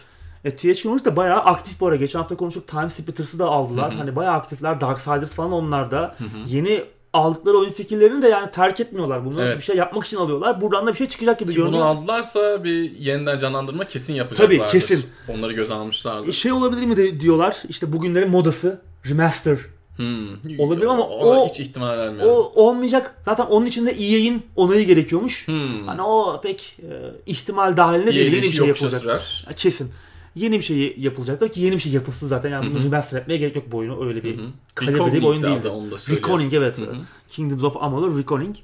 E, 0.45 0.55
THQ 0.55 0.89
Nordic 0.89 1.05
de 1.05 1.15
bayağı 1.15 1.39
aktif 1.39 1.79
bu 1.79 1.87
ara. 1.87 1.95
Geçen 1.95 2.19
hafta 2.19 2.35
konuştuk 2.37 2.67
Time 2.67 2.89
Splitters'ı 2.89 3.39
da 3.39 3.45
aldılar. 3.45 3.93
Hani 3.95 4.15
bayağı 4.15 4.33
aktifler. 4.33 4.81
Darksiders 4.81 5.33
falan 5.33 5.51
onlar 5.51 5.91
da. 5.91 6.15
Yeni 6.45 6.83
aldıkları 7.17 7.57
oyun 7.57 7.71
fikirlerini 7.71 8.21
de 8.21 8.27
yani 8.27 8.51
terk 8.51 8.79
etmiyorlar. 8.79 9.25
Bunu 9.25 9.41
Evet. 9.43 9.57
bir 9.57 9.63
şey 9.63 9.75
yapmak 9.75 10.05
için 10.05 10.17
alıyorlar. 10.17 10.61
Buradan 10.61 10.87
da 10.87 10.91
bir 10.91 10.97
şey 10.97 11.07
çıkacak 11.07 11.39
gibi 11.39 11.51
Ki 11.51 11.57
bunu 11.57 11.65
görünüyor. 11.65 11.85
aldılarsa 11.85 12.63
bir 12.63 12.95
yeniden 12.95 13.39
canlandırma 13.39 13.83
kesin 13.87 14.13
yapacaklardır. 14.13 14.57
Tabii, 14.59 14.69
kesin. 14.71 15.05
Onları 15.27 15.53
göze 15.53 15.73
almışlardır. 15.73 16.27
E, 16.27 16.31
Şey 16.31 16.51
olabilir 16.51 16.85
mi 16.85 16.97
de 16.97 17.19
diyorlar. 17.19 17.57
İşte 17.69 17.93
bugünlerin 17.93 18.29
modası 18.29 18.81
remaster. 19.09 19.57
Hmm. 19.97 20.59
Olabilir 20.59 20.85
ama 20.85 21.07
Ona 21.07 21.39
o- 21.41 21.47
hiç 21.49 21.59
ihtimal 21.59 21.97
vermiyorum. 21.97 22.31
O 22.33 22.51
olmayacak. 22.63 23.15
Zaten 23.25 23.45
onun 23.45 23.65
için 23.65 23.85
de 23.85 23.91
EA'in 23.91 24.45
onayı 24.55 24.85
gerekiyormuş. 24.87 25.47
Hmm. 25.47 25.87
Hani 25.87 26.01
o 26.01 26.41
pek 26.43 26.77
e, 26.79 26.91
ihtimal 27.25 27.77
dahilinde 27.77 28.11
değil. 28.15 28.31
Yeni 28.33 28.43
bir 28.43 28.51
şey 28.51 28.67
yapılacak. 28.67 29.01
sürer. 29.01 29.45
Kesin. 29.55 29.91
Yeni 30.37 30.57
bir 30.57 30.63
şey 30.63 30.95
yapılacaktır 30.97 31.49
ki 31.49 31.61
yeni 31.61 31.75
bir 31.75 31.79
şey 31.79 31.91
yapılsın 31.91 32.27
zaten. 32.27 32.49
Yani 32.49 32.71
bunu 32.71 32.83
remaster 32.83 33.21
etmeye 33.21 33.37
gerek 33.37 33.55
yok 33.55 33.65
bu 33.71 33.77
oyunu. 33.77 34.07
Öyle 34.07 34.23
bir 34.23 34.39
kalibrede 34.75 35.13
bir 35.13 35.23
oyun 35.23 35.41
değildi. 35.41 35.67
Reckoning 36.09 36.53
evet. 36.53 36.77
Hı 36.77 36.81
hı. 36.81 36.95
Kingdoms 37.29 37.63
of 37.63 37.77
Amalur 37.77 38.15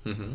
hı. 0.09 0.25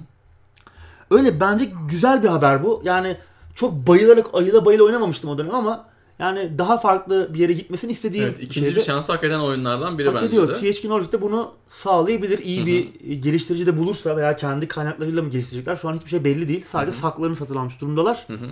Öyle 1.11 1.41
bence 1.41 1.73
güzel 1.89 2.23
bir 2.23 2.29
haber 2.29 2.65
bu. 2.65 2.83
Yani 2.85 3.17
çok 3.55 3.73
bayılarak 3.73 4.27
ayıla 4.33 4.65
bayıla 4.65 4.85
oynamamıştım 4.85 5.31
o 5.31 5.39
dönem 5.39 5.55
ama 5.55 5.87
yani 6.19 6.59
daha 6.59 6.79
farklı 6.79 7.35
bir 7.35 7.39
yere 7.39 7.53
gitmesini 7.53 7.93
istediğim 7.93 8.27
Evet, 8.27 8.39
ikinci 8.41 8.77
bir 8.77 8.81
şansı 8.81 9.13
hak 9.13 9.25
eden 9.25 9.41
oyunlardan 9.41 9.99
biri 9.99 10.09
Hak 10.09 10.17
bence 10.17 10.27
ediyor. 10.27 10.49
de. 10.49 10.73
THQ 10.73 10.89
Nordic 10.89 11.13
de 11.13 11.23
bunu 11.23 11.53
sağlayabilir. 11.69 12.39
İyi 12.39 12.67
bir 12.67 13.15
geliştirici 13.15 13.67
de 13.67 13.79
bulursa 13.79 14.17
veya 14.17 14.37
kendi 14.37 14.69
kaynaklarıyla 14.69 15.23
mı 15.23 15.31
geliştirecekler? 15.31 15.77
Şu 15.77 15.89
an 15.89 15.95
hiçbir 15.95 16.11
şey 16.11 16.25
belli 16.25 16.49
değil. 16.49 16.65
Sadece 16.67 16.93
saklarını 16.93 17.37
satın 17.37 17.57
almış 17.57 17.81
durumdalar. 17.81 18.25
Hı 18.27 18.33
hı. 18.33 18.47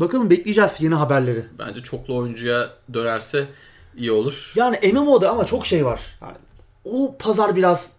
Bakalım 0.00 0.30
bekleyeceğiz 0.30 0.76
yeni 0.80 0.94
haberleri. 0.94 1.44
Bence 1.58 1.82
çoklu 1.82 2.16
oyuncuya 2.16 2.70
dönerse 2.92 3.48
iyi 3.96 4.12
olur. 4.12 4.52
Yani 4.56 4.92
MMO'da 4.92 5.30
ama 5.30 5.44
çok 5.44 5.66
şey 5.66 5.84
var. 5.84 6.00
Yani 6.22 6.36
o 6.84 7.16
pazar 7.18 7.56
biraz 7.56 7.92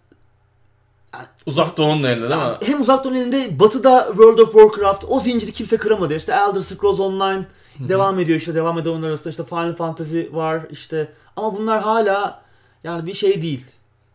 Uzak 1.46 1.78
Doğu'nun 1.78 2.02
elinde 2.02 2.28
değil 2.28 2.40
mi? 2.40 2.46
Yani 2.46 2.56
hem 2.66 2.80
uzak 2.80 3.04
doğu 3.04 3.14
elinde 3.14 3.58
batıda 3.58 4.06
World 4.08 4.38
of 4.38 4.52
Warcraft 4.52 5.04
o 5.08 5.20
zinciri 5.20 5.52
kimse 5.52 5.76
kıramadı. 5.76 6.16
İşte 6.16 6.32
Elder 6.32 6.60
Scrolls 6.60 7.00
Online 7.00 7.46
devam 7.78 8.20
ediyor 8.20 8.38
işte 8.38 8.54
devam 8.54 8.78
eden 8.78 8.90
oyunlar 8.90 9.08
arasında 9.08 9.30
işte 9.30 9.44
Final 9.44 9.74
Fantasy 9.74 10.22
var 10.32 10.66
işte 10.70 11.12
ama 11.36 11.56
bunlar 11.56 11.82
hala 11.82 12.42
yani 12.84 13.06
bir 13.06 13.14
şey 13.14 13.42
değil. 13.42 13.66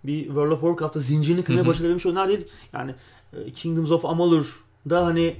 Bir 0.03 0.25
World 0.25 0.51
of 0.51 0.61
Warcraft'ta 0.61 0.99
zincirini 0.99 1.43
kırmaya 1.43 1.67
başarabilmiş 1.67 2.05
oyunlar 2.05 2.27
değil. 2.27 2.47
Yani 2.73 2.95
e, 3.33 3.51
Kingdoms 3.51 3.91
of 3.91 4.05
Amalur 4.05 4.63
da 4.89 5.05
hani 5.05 5.35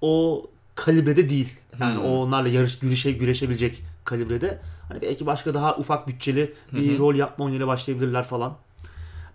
o 0.00 0.42
kalibrede 0.76 1.28
değil. 1.28 1.58
Yani 1.80 1.94
Hmm. 1.94 2.04
o 2.04 2.08
onlarla 2.08 2.48
yarış 2.48 2.78
güreşe 2.78 3.12
güreşebilecek 3.12 3.82
kalibrede. 4.04 4.60
Hani 4.88 5.02
belki 5.02 5.26
başka 5.26 5.54
daha 5.54 5.76
ufak 5.76 6.08
bütçeli 6.08 6.54
bir 6.72 6.94
hı. 6.94 6.98
rol 6.98 7.14
yapma 7.14 7.44
oyunuyla 7.44 7.66
başlayabilirler 7.66 8.24
falan. 8.24 8.56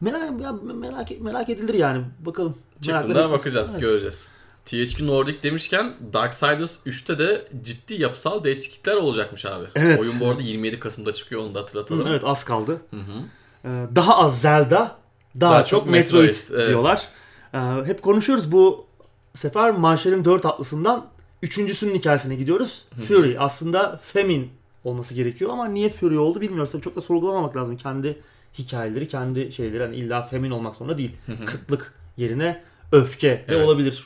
Merak 0.01 0.41
ya 0.41 0.51
merak 0.73 1.21
merak 1.21 1.49
edilir 1.49 1.73
yani. 1.73 2.03
Bakalım. 2.19 2.57
Çıktığında 2.81 3.31
bakacağız, 3.31 3.71
Evet. 3.71 3.81
göreceğiz. 3.81 4.27
THQ 4.65 5.07
Nordic 5.07 5.43
demişken 5.43 5.93
Darksiders 6.13 6.77
3'te 6.85 7.17
de 7.17 7.47
ciddi 7.61 8.01
yapısal 8.01 8.43
değişiklikler 8.43 8.95
olacakmış 8.95 9.45
abi. 9.45 9.65
Evet. 9.75 9.99
Oyun 9.99 10.19
bu 10.19 10.27
arada 10.29 10.41
27 10.41 10.79
Kasım'da 10.79 11.13
çıkıyor 11.13 11.41
onu 11.41 11.55
da 11.55 11.59
hatırlatalım. 11.59 12.07
Evet 12.07 12.21
az 12.25 12.43
kaldı. 12.43 12.81
Hı 12.89 12.97
hı. 12.97 13.21
Ee, 13.65 13.95
daha 13.95 14.17
az 14.17 14.41
Zelda, 14.41 14.95
daha, 15.39 15.53
Daha 15.53 15.65
çok, 15.65 15.79
çok 15.79 15.89
Metroid, 15.91 16.27
Metroid, 16.27 16.57
evet. 16.57 16.67
diyorlar. 16.67 17.07
Ee, 17.53 17.57
hep 17.85 18.01
konuşuyoruz 18.01 18.51
bu 18.51 18.85
sefer 19.35 19.71
Marshall'in 19.71 20.25
4 20.25 20.45
atlısından 20.45 21.05
üçüncüsünün 21.41 21.95
hikayesine 21.95 22.35
gidiyoruz. 22.35 22.85
Fury 23.07 23.35
aslında 23.39 23.99
Femin 24.03 24.49
olması 24.83 25.13
gerekiyor 25.13 25.51
ama 25.51 25.65
niye 25.67 25.89
Fury 25.89 26.17
oldu 26.17 26.41
bilmiyoruz. 26.41 26.71
Tabii 26.71 26.81
çok 26.81 26.95
da 26.95 27.01
sorgulamamak 27.01 27.55
lazım. 27.55 27.77
Kendi 27.77 28.21
hikayeleri, 28.57 29.07
kendi 29.07 29.51
şeyleri 29.51 29.83
hani 29.83 29.95
illa 29.95 30.21
Femin 30.21 30.51
olmak 30.51 30.75
zorunda 30.75 30.97
değil. 30.97 31.11
Kıtlık 31.45 31.93
yerine 32.17 32.61
öfke 32.91 33.27
de 33.29 33.45
Evet. 33.47 33.67
olabilir. 33.67 34.05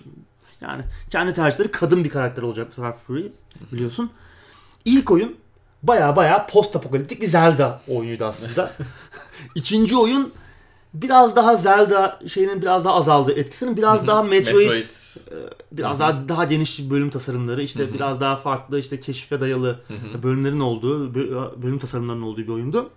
Yani 0.62 0.82
kendi 1.10 1.34
tercihleri 1.34 1.72
kadın 1.72 2.04
bir 2.04 2.10
karakter 2.10 2.44
olacak 2.44 2.68
bu 2.70 2.74
sefer 2.74 2.94
Fury 2.94 3.24
biliyorsun. 3.72 4.12
İlk 4.86 5.12
oyun 5.12 5.36
baya 5.84 6.16
baya 6.16 6.48
post 6.48 6.76
apokaliptik 6.76 7.22
bir 7.22 7.28
Zelda 7.28 7.82
oyunuydu 7.88 8.26
aslında. 8.26 8.74
İkinci 9.56 9.98
oyun 9.98 10.34
biraz 11.02 11.36
daha 11.36 11.56
Zelda 11.56 12.20
şeyinin 12.28 12.62
biraz 12.62 12.86
daha 12.86 12.94
azaldığı 12.94 13.32
etkisinin 13.34 13.78
biraz 13.78 14.08
daha 14.08 14.24
Metroid, 14.24 14.68
Metroid. 14.68 14.84
e, 15.32 15.54
biraz 15.72 16.00
daha 16.00 16.30
daha 16.30 16.44
geniş 16.46 16.90
bölüm 16.90 17.10
tasarımları 17.10 17.62
işte 17.62 17.94
biraz 17.94 18.22
daha 18.22 18.36
farklı 18.36 18.80
işte 18.80 19.00
keşfe 19.00 19.42
dayalı 19.42 19.80
bölümlerin 20.24 20.60
olduğu 20.60 21.08
bö- 21.14 21.62
bölüm 21.64 21.80
tasarımlarının 21.80 22.22
olduğu 22.24 22.42
bir 22.42 22.48
oyundu. 22.50 22.90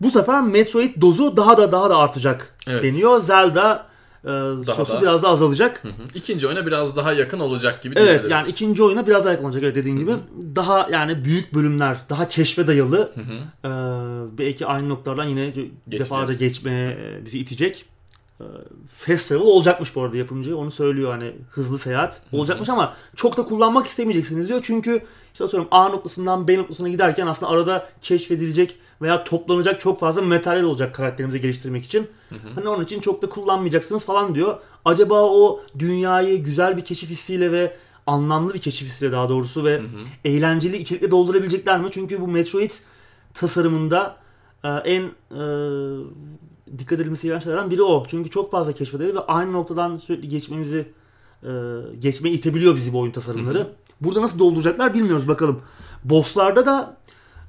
Bu 0.00 0.10
sefer 0.10 0.42
Metroid 0.42 1.00
dozu 1.00 1.36
daha 1.36 1.56
da 1.56 1.72
daha 1.72 1.90
da 1.90 1.96
artacak 1.96 2.56
Evet. 2.66 2.82
deniyor. 2.82 3.20
Zelda 3.20 3.86
e, 4.24 4.72
sosu 4.76 4.92
da. 4.92 5.02
biraz 5.02 5.22
daha 5.22 5.32
azalacak. 5.32 5.84
Hı 5.84 5.88
hı. 5.88 5.92
İkinci 6.14 6.46
oyuna 6.46 6.66
biraz 6.66 6.96
daha 6.96 7.12
yakın 7.12 7.40
olacak 7.40 7.82
gibi 7.82 7.94
Evet 7.96 8.06
diyebiliriz. 8.08 8.30
yani 8.30 8.48
ikinci 8.48 8.82
oyuna 8.82 9.06
biraz 9.06 9.24
daha 9.24 9.32
yakın 9.32 9.44
olacak 9.44 9.62
evet 9.62 9.76
dediğin 9.76 9.96
gibi. 9.96 10.12
Daha 10.56 10.88
yani 10.92 11.24
büyük 11.24 11.54
bölümler, 11.54 11.96
daha 12.10 12.28
keşfe 12.28 12.66
dayalı. 12.66 13.12
Hı 13.14 13.20
hı. 13.20 13.34
Ee, 13.68 14.38
belki 14.38 14.66
aynı 14.66 14.88
noktalardan 14.88 15.24
yine 15.24 15.54
defalarda 15.86 16.32
geçmeye 16.32 16.90
e, 16.90 17.24
bizi 17.26 17.38
itecek. 17.38 17.84
Ee, 18.40 18.44
Festival 18.88 19.40
olacakmış 19.40 19.94
bu 19.96 20.02
arada 20.02 20.16
yapımcı. 20.16 20.58
Onu 20.58 20.70
söylüyor 20.70 21.10
hani 21.10 21.32
hızlı 21.50 21.78
seyahat 21.78 22.22
olacakmış 22.32 22.68
ama 22.68 22.94
çok 23.16 23.36
da 23.36 23.44
kullanmak 23.44 23.86
istemeyeceksiniz 23.86 24.48
diyor. 24.48 24.60
Çünkü 24.62 25.02
işte 25.34 25.44
atıyorum 25.44 25.68
A 25.70 25.88
noktasından 25.88 26.48
B 26.48 26.58
noktasına 26.58 26.88
giderken 26.88 27.26
aslında 27.26 27.52
arada 27.52 27.88
keşfedilecek 28.02 28.76
veya 29.02 29.24
toplanacak 29.24 29.80
çok 29.80 30.00
fazla 30.00 30.22
materyal 30.22 30.64
olacak 30.64 30.94
karakterimizi 30.94 31.40
geliştirmek 31.40 31.84
için. 31.84 32.06
Hani 32.54 32.68
onun 32.68 32.84
için 32.84 33.00
çok 33.00 33.22
da 33.22 33.28
kullanmayacaksınız 33.28 34.04
falan 34.04 34.34
diyor. 34.34 34.58
Acaba 34.84 35.22
o 35.22 35.60
dünyayı 35.78 36.42
güzel 36.42 36.76
bir 36.76 36.84
keşif 36.84 37.10
hissiyle 37.10 37.52
ve 37.52 37.76
anlamlı 38.06 38.54
bir 38.54 38.58
keşif 38.58 38.88
hissiyle 38.88 39.12
daha 39.12 39.28
doğrusu 39.28 39.64
ve 39.64 39.80
eğlenceli 40.24 40.76
içerikle 40.76 41.10
doldurabilecekler 41.10 41.80
mi? 41.80 41.88
Çünkü 41.90 42.20
bu 42.20 42.28
Metroid 42.28 42.70
tasarımında 43.34 44.16
e, 44.64 44.68
en 44.68 45.02
e, 45.02 45.42
dikkat 46.78 47.00
edilmesi 47.00 47.26
gereken 47.26 47.44
şeylerden 47.44 47.70
biri 47.70 47.82
o. 47.82 48.04
Çünkü 48.08 48.30
çok 48.30 48.50
fazla 48.50 48.72
keşfedildi 48.72 49.14
ve 49.14 49.20
aynı 49.20 49.52
noktadan 49.52 49.96
sürekli 49.96 50.28
geçmemizi 50.28 50.88
e, 51.42 51.50
geçmeye 51.98 52.30
itebiliyor 52.30 52.76
bizi 52.76 52.92
bu 52.92 53.00
oyun 53.00 53.12
tasarımları. 53.12 53.66
Burada 54.00 54.22
nasıl 54.22 54.38
dolduracaklar 54.38 54.94
bilmiyoruz 54.94 55.28
bakalım. 55.28 55.60
Bosslarda 56.04 56.66
da 56.66 56.96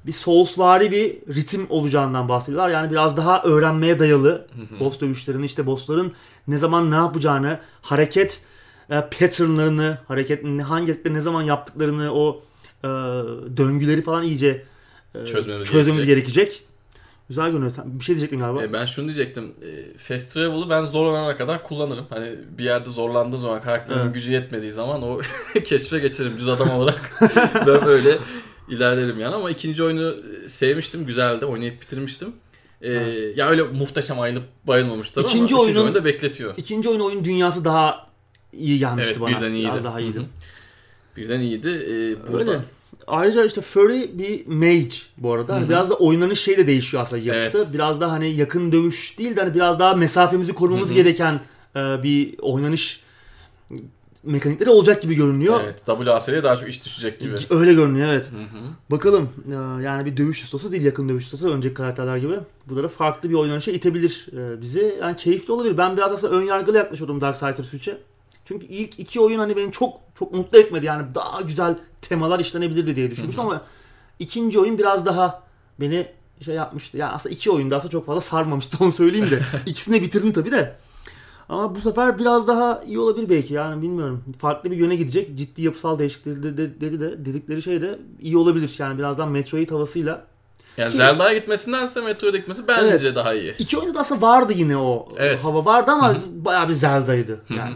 bir 0.06 0.12
Soulsvari 0.12 0.90
bir 0.90 1.34
ritim 1.34 1.66
olacağından 1.70 2.28
bahsediyorlar. 2.28 2.68
Yani 2.68 2.90
biraz 2.90 3.16
daha 3.16 3.42
öğrenmeye 3.42 3.98
dayalı 3.98 4.46
boss 4.80 5.00
dövüşlerini 5.00 5.46
işte 5.46 5.66
bossların 5.66 6.12
ne 6.48 6.58
zaman 6.58 6.90
ne 6.90 6.94
yapacağını, 6.94 7.60
hareket 7.82 8.40
e, 8.90 9.00
patternlarını, 9.00 9.98
hareket 10.08 10.44
hangi 10.44 10.62
hareketleri 10.62 11.14
ne 11.14 11.20
zaman 11.20 11.42
yaptıklarını, 11.42 12.12
o 12.12 12.42
e, 12.84 12.88
döngüleri 13.56 14.02
falan 14.02 14.22
iyice 14.22 14.64
e, 15.14 15.26
Çözmemiz 15.26 15.68
çözmemiz 15.68 16.06
gerekecek. 16.06 16.66
Güzel 17.28 17.50
görünüyor. 17.50 17.70
Sen 17.72 17.98
bir 17.98 18.04
şey 18.04 18.14
diyecektin 18.14 18.38
galiba. 18.40 18.62
E, 18.62 18.72
ben 18.72 18.86
şunu 18.86 19.04
diyecektim. 19.06 19.54
E, 19.62 19.98
Fast 19.98 20.34
Travel'ı 20.34 20.70
ben 20.70 20.84
zorlanana 20.84 21.36
kadar 21.36 21.62
kullanırım. 21.62 22.06
Hani 22.10 22.34
bir 22.58 22.64
yerde 22.64 22.90
zorlandığım 22.90 23.40
zaman 23.40 23.62
karakterimin 23.62 24.04
Evet. 24.04 24.14
gücü 24.14 24.32
yetmediği 24.32 24.72
zaman 24.72 25.02
o 25.02 25.20
keşfe 25.64 25.98
geçerim 25.98 26.32
düz 26.38 26.48
adam 26.48 26.70
olarak. 26.70 27.10
ben 27.66 27.86
öyle 27.88 28.18
ilerlerim 28.68 29.20
yani 29.20 29.34
ama 29.34 29.50
ikinci 29.50 29.82
oyunu 29.84 30.14
e, 30.44 30.48
sevmiştim. 30.48 31.06
Güzeldi. 31.06 31.44
Oynayıp 31.44 31.82
bitirmiştim. 31.82 32.28
E, 32.82 32.92
ya 33.36 33.48
öyle 33.48 33.62
muhteşem 33.62 34.20
ayılıp 34.20 34.44
bayılmamıştım 34.64 35.22
ama 35.24 35.32
İkinci 35.32 35.56
oyunun- 35.56 35.80
oyunda 35.82 36.04
bekletiyor. 36.04 36.54
İkinci 36.56 36.88
oyun 36.88 37.00
oyun 37.00 37.24
dünyası 37.24 37.64
daha 37.64 38.06
iyi 38.52 38.78
gelmişti 38.78 39.10
Evet, 39.12 39.20
bana. 39.20 39.30
birden 39.36 39.52
iyiydi. 39.52 39.68
Biraz 39.72 39.84
daha 39.84 40.00
iyiydi. 40.00 40.18
Hı 40.18 40.22
hı. 40.22 40.26
Birden 41.16 41.40
iyiydi. 41.40 41.68
E, 41.68 42.28
burada 42.32 42.50
Öyle. 42.52 42.60
Ayrıca 43.06 43.44
işte 43.44 43.60
Furry 43.60 44.18
bir 44.18 44.46
mage 44.46 44.96
bu 45.18 45.32
arada. 45.32 45.54
Hani 45.54 45.68
biraz 45.68 45.90
da 45.90 45.94
oynanış 45.94 46.40
şey 46.40 46.56
de 46.56 46.66
değişiyor 46.66 47.02
aslında 47.02 47.22
yapısı. 47.22 47.58
Evet. 47.58 47.68
Biraz 47.74 48.00
da 48.00 48.12
hani 48.12 48.30
yakın 48.30 48.72
dövüş 48.72 49.18
değil 49.18 49.36
de 49.36 49.40
hani 49.40 49.54
biraz 49.54 49.78
daha 49.78 49.94
mesafemizi 49.94 50.52
korumamız 50.52 50.92
gereken 50.92 51.40
e, 51.76 52.02
bir 52.02 52.38
oynanış 52.38 53.00
mekanikleri 54.26 54.70
olacak 54.70 55.02
gibi 55.02 55.14
görünüyor. 55.14 55.60
evet, 55.64 55.82
WASD'ye 55.86 56.42
daha 56.42 56.56
çok 56.56 56.68
iş 56.68 56.84
düşecek 56.84 57.20
gibi. 57.20 57.34
Öyle 57.50 57.74
görünüyor 57.74 58.08
evet. 58.08 58.30
Hı 58.30 58.58
hı. 58.58 58.62
Bakalım 58.90 59.28
e, 59.48 59.82
yani 59.84 60.06
bir 60.06 60.16
dövüş 60.16 60.42
ustası 60.42 60.72
değil 60.72 60.84
yakın 60.84 61.08
dövüş 61.08 61.24
ustası 61.24 61.50
önceki 61.50 61.74
karakterler 61.74 62.16
gibi. 62.16 62.34
Bu 62.68 62.76
da 62.76 62.88
farklı 62.88 63.30
bir 63.30 63.34
oynanışa 63.34 63.70
itebilir 63.70 64.26
e, 64.32 64.60
bizi. 64.60 64.98
Yani 65.00 65.16
keyifli 65.16 65.52
olabilir. 65.52 65.78
Ben 65.78 65.96
biraz 65.96 66.12
aslında 66.12 66.34
ön 66.34 66.42
yargılı 66.42 66.76
yaklaşıyordum 66.76 67.20
Darksiders 67.20 67.74
3'e. 67.74 67.96
Çünkü 68.46 68.66
ilk 68.66 68.98
iki 68.98 69.20
oyun 69.20 69.38
hani 69.38 69.56
beni 69.56 69.72
çok 69.72 69.92
çok 70.18 70.32
mutlu 70.34 70.58
etmedi. 70.58 70.86
Yani 70.86 71.06
daha 71.14 71.40
güzel 71.40 71.78
temalar 72.02 72.40
işlenebilirdi 72.40 72.96
diye 72.96 73.10
düşünmüştüm 73.10 73.44
ama 73.44 73.62
ikinci 74.18 74.60
oyun 74.60 74.78
biraz 74.78 75.06
daha 75.06 75.42
beni 75.80 76.06
şey 76.44 76.54
yapmıştı. 76.54 76.96
Yani 76.96 77.12
aslında 77.12 77.34
iki 77.34 77.50
oyunda 77.50 77.76
aslında 77.76 77.90
çok 77.92 78.06
fazla 78.06 78.20
sarmamıştı 78.20 78.76
onu 78.84 78.92
söyleyeyim 78.92 79.30
de. 79.30 79.40
İkisini 79.66 80.02
bitirdim 80.02 80.32
tabii 80.32 80.50
de. 80.52 80.76
Ama 81.48 81.74
bu 81.74 81.80
sefer 81.80 82.18
biraz 82.18 82.48
daha 82.48 82.80
iyi 82.86 82.98
olabilir 82.98 83.28
belki 83.28 83.54
yani 83.54 83.82
bilmiyorum. 83.82 84.24
Farklı 84.38 84.70
bir 84.70 84.76
yöne 84.76 84.96
gidecek. 84.96 85.36
Ciddi 85.38 85.62
yapısal 85.62 85.98
değişiklikleri 85.98 86.42
de, 86.42 86.56
de- 86.56 86.80
dedi 86.80 87.00
de 87.00 87.24
dedikleri 87.24 87.62
şey 87.62 87.82
de 87.82 87.98
iyi 88.20 88.36
olabilir. 88.36 88.74
Yani 88.78 88.98
birazdan 88.98 89.28
Metroid 89.28 89.70
havasıyla. 89.70 90.24
Yani 90.76 90.90
Ki- 90.90 90.96
Zelda'ya 90.96 91.38
gitmesindense 91.38 92.00
Metroid'e 92.00 92.38
gitmesi 92.38 92.68
bence 92.68 93.06
Evet. 93.06 93.16
daha 93.16 93.34
iyi. 93.34 93.54
İki 93.58 93.78
oyunda 93.78 93.94
da 93.94 94.00
aslında 94.00 94.20
vardı 94.26 94.52
yine 94.56 94.76
o 94.76 95.08
Evet. 95.16 95.44
hava 95.44 95.64
vardı 95.64 95.90
ama 95.90 96.14
bayağı 96.30 96.68
bir 96.68 96.74
Zelda'ydı 96.74 97.40
yani. 97.56 97.74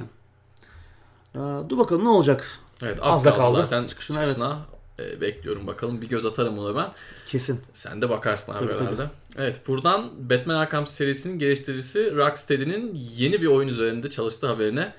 Ee, 1.34 1.38
dur 1.68 1.78
bakalım 1.78 2.04
ne 2.04 2.08
olacak. 2.08 2.58
Evet 2.82 2.98
az, 3.02 3.16
Az 3.16 3.24
da 3.24 3.30
kaldı, 3.30 3.38
kaldı. 3.40 3.62
zaten 3.62 3.86
Çıkışına, 3.86 4.24
çıkışına. 4.26 4.58
e, 4.98 5.20
bekliyorum 5.20 5.66
bakalım. 5.66 6.00
Bir 6.00 6.08
göz 6.08 6.26
atarım 6.26 6.58
ona 6.58 6.76
ben. 6.76 6.92
Kesin. 7.28 7.60
Sen 7.72 8.02
de 8.02 8.10
bakarsın 8.10 8.52
abi 8.52 8.58
Tabii, 8.58 8.72
tabii. 8.72 8.82
herhalde. 8.84 9.10
Evet 9.36 9.60
buradan 9.68 10.30
Batman 10.30 10.54
Arkham 10.54 10.86
serisinin 10.86 11.38
geliştiricisi 11.38 12.16
Rocksteady'nin 12.16 12.94
yeni 13.16 13.42
bir 13.42 13.46
oyun 13.46 13.68
üzerinde 13.68 14.10
çalıştığı 14.10 14.46
haberine 14.46 14.92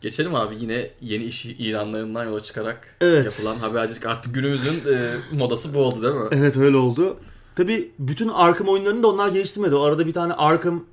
geçelim 0.00 0.34
abi. 0.34 0.56
Yine 0.60 0.90
yeni 1.00 1.24
iş 1.24 1.44
ilanlarından 1.46 2.24
yola 2.24 2.40
çıkarak 2.40 2.96
Evet. 3.00 3.24
yapılan 3.24 3.56
habercilik 3.56 4.06
artık 4.06 4.34
günümüzün 4.34 4.92
e, 4.94 5.10
modası 5.32 5.74
bu 5.74 5.78
oldu 5.78 6.02
değil 6.02 6.14
mi? 6.14 6.28
Evet 6.32 6.56
öyle 6.56 6.76
oldu. 6.76 7.16
Tabi 7.56 7.92
bütün 7.98 8.28
Arkham 8.28 8.68
oyunlarını 8.68 9.02
da 9.02 9.08
onlar 9.08 9.28
geliştirmedi. 9.28 9.74
O 9.74 9.82
arada 9.82 10.06
bir 10.06 10.12
tane 10.12 10.32
Arkham 10.32 10.84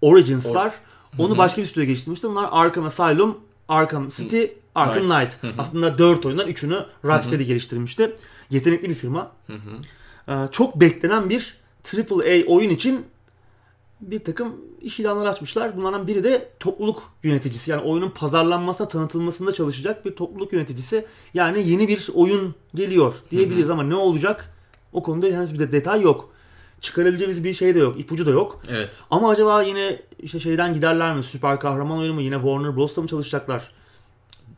Origins 0.00 0.46
Or- 0.46 0.54
var. 0.54 0.74
Onu 1.18 1.38
başka 1.38 1.62
bir 1.62 1.66
stüdyo 1.66 1.84
geliştirmişti. 1.84 2.28
Bunlar 2.28 2.48
Arkham 2.52 2.84
Asylum, 2.84 3.38
Arkham 3.68 4.08
City, 4.08 4.44
Arkham 4.74 5.02
Knight. 5.10 5.38
Aslında 5.58 5.98
4 5.98 6.26
oyundan 6.26 6.48
3'ünü 6.48 6.84
Rocksteady 7.04 7.42
geliştirmişti. 7.44 8.16
Yetenekli 8.50 8.90
bir 8.90 8.94
firma. 8.94 9.32
Hı 9.46 9.52
hı. 9.52 9.70
Ee, 10.28 10.48
çok 10.50 10.80
beklenen 10.80 11.30
bir 11.30 11.56
AAA 11.94 12.46
oyun 12.46 12.70
için 12.70 13.06
bir 14.00 14.24
takım 14.24 14.56
iş 14.82 15.00
ilanları 15.00 15.28
açmışlar. 15.28 15.76
Bunlardan 15.76 16.06
biri 16.06 16.24
de 16.24 16.48
topluluk 16.60 17.02
yöneticisi. 17.22 17.70
Yani 17.70 17.82
oyunun 17.82 18.10
pazarlanmasına, 18.10 18.88
tanıtılmasında 18.88 19.54
çalışacak 19.54 20.04
bir 20.04 20.16
topluluk 20.16 20.52
yöneticisi. 20.52 21.06
Yani 21.34 21.68
yeni 21.68 21.88
bir 21.88 22.08
oyun 22.14 22.54
geliyor 22.74 23.14
diyebiliriz 23.30 23.70
ama 23.70 23.82
ne 23.82 23.94
olacak? 23.94 24.54
O 24.92 25.02
konuda 25.02 25.26
henüz 25.26 25.54
bir 25.54 25.58
de 25.58 25.72
detay 25.72 26.00
yok. 26.00 26.33
Çıkarabileceğimiz 26.84 27.44
bir 27.44 27.54
şey 27.54 27.74
de 27.74 27.78
yok, 27.78 28.00
ipucu 28.00 28.26
da 28.26 28.30
yok. 28.30 28.60
Evet. 28.68 29.02
Ama 29.10 29.30
acaba 29.30 29.62
yine 29.62 30.02
işte 30.18 30.40
şeyden 30.40 30.74
giderler 30.74 31.14
mi? 31.14 31.22
Süper 31.22 31.60
kahraman 31.60 31.98
oyunu 31.98 32.14
mu? 32.14 32.20
Yine 32.20 32.34
Warner 32.34 32.76
Bros'ta 32.76 33.00
mı 33.02 33.08
çalışacaklar? 33.08 33.70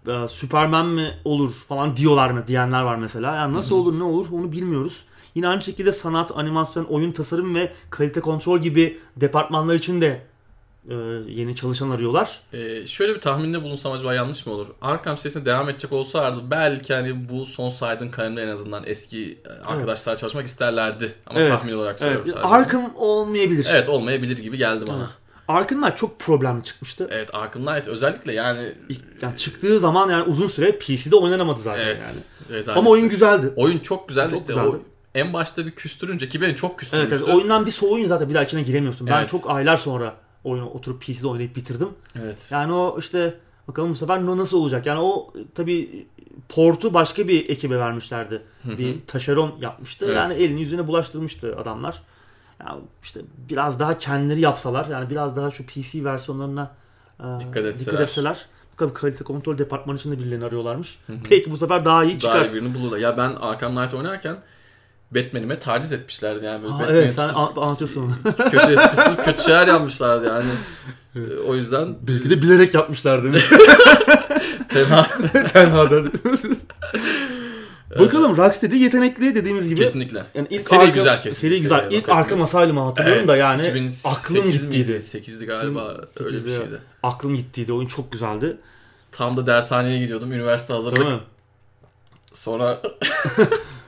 Ee, 0.08 0.28
Superman 0.28 0.86
mi 0.86 1.14
olur 1.24 1.52
falan 1.68 1.96
diyorlar 1.96 2.30
mı? 2.30 2.46
Diyenler 2.46 2.82
var 2.82 2.96
mesela. 2.96 3.36
Yani 3.36 3.54
nasıl 3.54 3.76
olur 3.76 3.98
ne 3.98 4.02
olur 4.02 4.26
onu 4.32 4.52
bilmiyoruz. 4.52 5.04
Yine 5.34 5.48
aynı 5.48 5.62
şekilde 5.62 5.92
sanat, 5.92 6.36
animasyon, 6.36 6.84
oyun 6.84 7.12
tasarım 7.12 7.54
ve 7.54 7.72
kalite 7.90 8.20
kontrol 8.20 8.58
gibi 8.58 8.98
departmanlar 9.16 9.74
için 9.74 10.00
de 10.00 10.22
e, 10.90 10.94
yeni 11.28 11.56
çalışan 11.56 11.90
arıyorlar. 11.90 12.40
Ee, 12.52 12.86
şöyle 12.86 13.14
bir 13.14 13.20
tahminde 13.20 13.62
bulunsam 13.62 13.92
acaba 13.92 14.14
yanlış 14.14 14.46
mı 14.46 14.52
olur? 14.52 14.66
Arkham 14.82 15.16
serisine 15.16 15.44
devam 15.46 15.68
edecek 15.68 15.92
olsaydı 15.92 16.40
belki 16.50 16.94
hani 16.94 17.28
bu 17.28 17.46
son 17.46 17.68
saydığın 17.68 18.08
kalemde 18.08 18.42
en 18.42 18.48
azından 18.48 18.82
eski 18.86 19.38
e, 19.46 19.66
arkadaşlar 19.66 20.16
çalışmak 20.16 20.46
isterlerdi. 20.46 21.14
Ama 21.26 21.40
Evet. 21.40 21.50
tahmin 21.50 21.72
olarak 21.72 21.98
söylüyorum 21.98 22.24
Evet, 22.26 22.36
sadece. 22.42 22.54
Arkham 22.54 22.92
olmayabilir. 22.96 23.66
Evet 23.70 23.88
olmayabilir 23.88 24.38
gibi 24.38 24.56
geldi 24.58 24.84
bana. 24.88 24.98
Evet. 24.98 25.10
Arkham'lar 25.48 25.96
çok 25.96 26.20
problemli 26.20 26.64
çıkmıştı. 26.64 27.08
Evet 27.10 27.34
Arkham 27.34 27.66
Knight 27.66 27.88
özellikle 27.88 28.32
yani 28.32 28.72
yani 29.22 29.36
çıktığı 29.36 29.80
zaman 29.80 30.10
yani 30.10 30.22
uzun 30.22 30.48
süre 30.48 30.72
PC'de 30.78 31.16
oynanamadı 31.16 31.60
zaten 31.60 31.86
evet. 31.86 31.96
yani. 32.48 32.56
rezalet. 32.58 32.78
Ama 32.78 32.90
oyun 32.90 33.08
güzeldi. 33.08 33.52
Oyun 33.56 33.78
çok 33.78 34.08
güzel 34.08 34.24
Çok 34.30 34.38
işte 34.38 34.46
güzeldi. 34.52 34.68
o 34.68 34.80
en 35.14 35.32
başta 35.32 35.66
bir 35.66 35.70
küstürünce 35.70 36.28
ki 36.28 36.40
beni 36.40 36.54
çok 36.56 36.70
Evet, 36.70 36.80
küstürmüştü. 36.80 37.14
evet 37.24 37.34
oyundan 37.34 37.66
bir 37.66 37.70
soğuyunca 37.70 38.08
zaten 38.08 38.28
bir 38.28 38.34
daha 38.34 38.42
içine 38.44 38.62
giremiyorsun. 38.62 39.06
Ben 39.06 39.18
Evet. 39.18 39.30
çok 39.30 39.50
aylar 39.50 39.76
sonra 39.76 40.14
oyunu 40.46 40.68
oturup 40.70 41.02
PC'de 41.02 41.26
oynayıp 41.26 41.56
bitirdim. 41.56 41.88
Evet. 42.14 42.48
Yani 42.52 42.72
o 42.72 42.96
işte 42.98 43.34
bakalım 43.68 43.90
bu 43.90 43.94
sefer 43.94 44.26
nasıl 44.26 44.58
olacak? 44.58 44.86
Yani 44.86 45.00
o 45.00 45.32
tabi 45.54 46.06
portu 46.48 46.94
başka 46.94 47.28
bir 47.28 47.48
ekibe 47.50 47.78
vermişlerdi. 47.78 48.42
bir 48.64 48.96
taşeron 49.06 49.54
yapmıştı. 49.60 50.04
Evet. 50.06 50.16
Yani 50.16 50.34
elini 50.34 50.60
yüzüne 50.60 50.86
bulaştırmıştı 50.86 51.56
adamlar. 51.56 52.02
Yani 52.60 52.80
işte 53.02 53.20
biraz 53.50 53.80
daha 53.80 53.98
kendileri 53.98 54.40
yapsalar 54.40 54.86
yani 54.86 55.10
biraz 55.10 55.36
daha 55.36 55.50
şu 55.50 55.66
PC 55.66 56.04
versiyonlarına 56.04 56.70
e, 57.20 57.24
Dikkat 57.40 57.64
etseler. 57.64 57.86
dikkat 57.92 58.00
etseler. 58.00 58.46
Bakalım 58.72 58.94
kalite 58.94 59.24
kontrol 59.24 59.58
departmanı 59.58 59.96
içinde 59.96 60.18
birilerini 60.18 60.44
arıyorlarmış. 60.44 60.98
Belki 61.30 61.50
bu 61.50 61.56
sefer 61.56 61.84
daha 61.84 62.04
iyi 62.04 62.18
çıkar. 62.18 62.34
Daha 62.34 62.46
iyi 62.46 62.52
birini 62.52 62.74
bulurlar. 62.74 62.98
Ya 62.98 63.16
ben 63.16 63.30
Arkham 63.30 63.74
Knight 63.74 63.94
oynarken 63.94 64.36
Batman'ime 65.14 65.58
taciz 65.58 65.92
etmişlerdi 65.92 66.44
yani. 66.44 66.62
Böyle 66.62 66.72
Batman'i 66.72 66.98
evet 66.98 67.14
sen 67.14 67.28
anlatıyorsun 67.28 68.02
onu. 68.02 68.34
köşeye 68.50 68.76
sıkıştırıp 68.76 69.24
kötü 69.24 69.42
şeyler 69.42 69.68
yapmışlardı 69.68 70.26
yani. 70.26 70.46
O 71.46 71.54
yüzden 71.54 71.96
Belki 72.08 72.30
de 72.30 72.42
bilerek 72.42 72.74
yapmışlar 72.74 73.24
değil 73.24 73.34
mi? 73.34 73.40
tenha 74.68 75.06
Tenha'da. 75.52 76.02
Bakalım 77.98 78.36
Rocksteady 78.36 78.76
yetenekli 78.82 79.34
dediğimiz 79.34 79.68
gibi. 79.68 79.80
kesinlikle. 79.80 80.24
Yani 80.34 80.46
ilk 80.50 80.62
Seri 80.62 80.80
Arkham- 80.80 80.92
güzel 80.94 81.22
kesin. 81.22 81.40
Seri 81.40 81.60
güzel. 81.60 81.82
Seriye 81.82 82.00
İlk. 82.00 82.08
Arkham 82.08 82.42
Asylum'u 82.42 82.86
hatırlıyorum 82.86 83.28
da 83.28 83.36
yani 83.36 83.60
2008 83.62 84.06
aklım 84.06 84.50
gittiydi. 84.52 84.76
miydi? 84.92 84.92
8'di 84.92 85.46
galiba 85.46 85.96
öyle 86.20 86.36
bir 86.36 86.40
2008'de. 86.40 86.56
şeydi. 86.56 86.78
aklım 87.02 87.36
gittiydi. 87.36 87.72
Oyun 87.72 87.86
çok 87.88 88.12
güzeldi. 88.12 88.56
Tam 89.12 89.36
da 89.36 89.46
dershaneye 89.46 89.98
gidiyordum. 89.98 90.32
Üniversite 90.32 90.72
hazırlık. 90.74 91.06
Sonra 92.32 92.82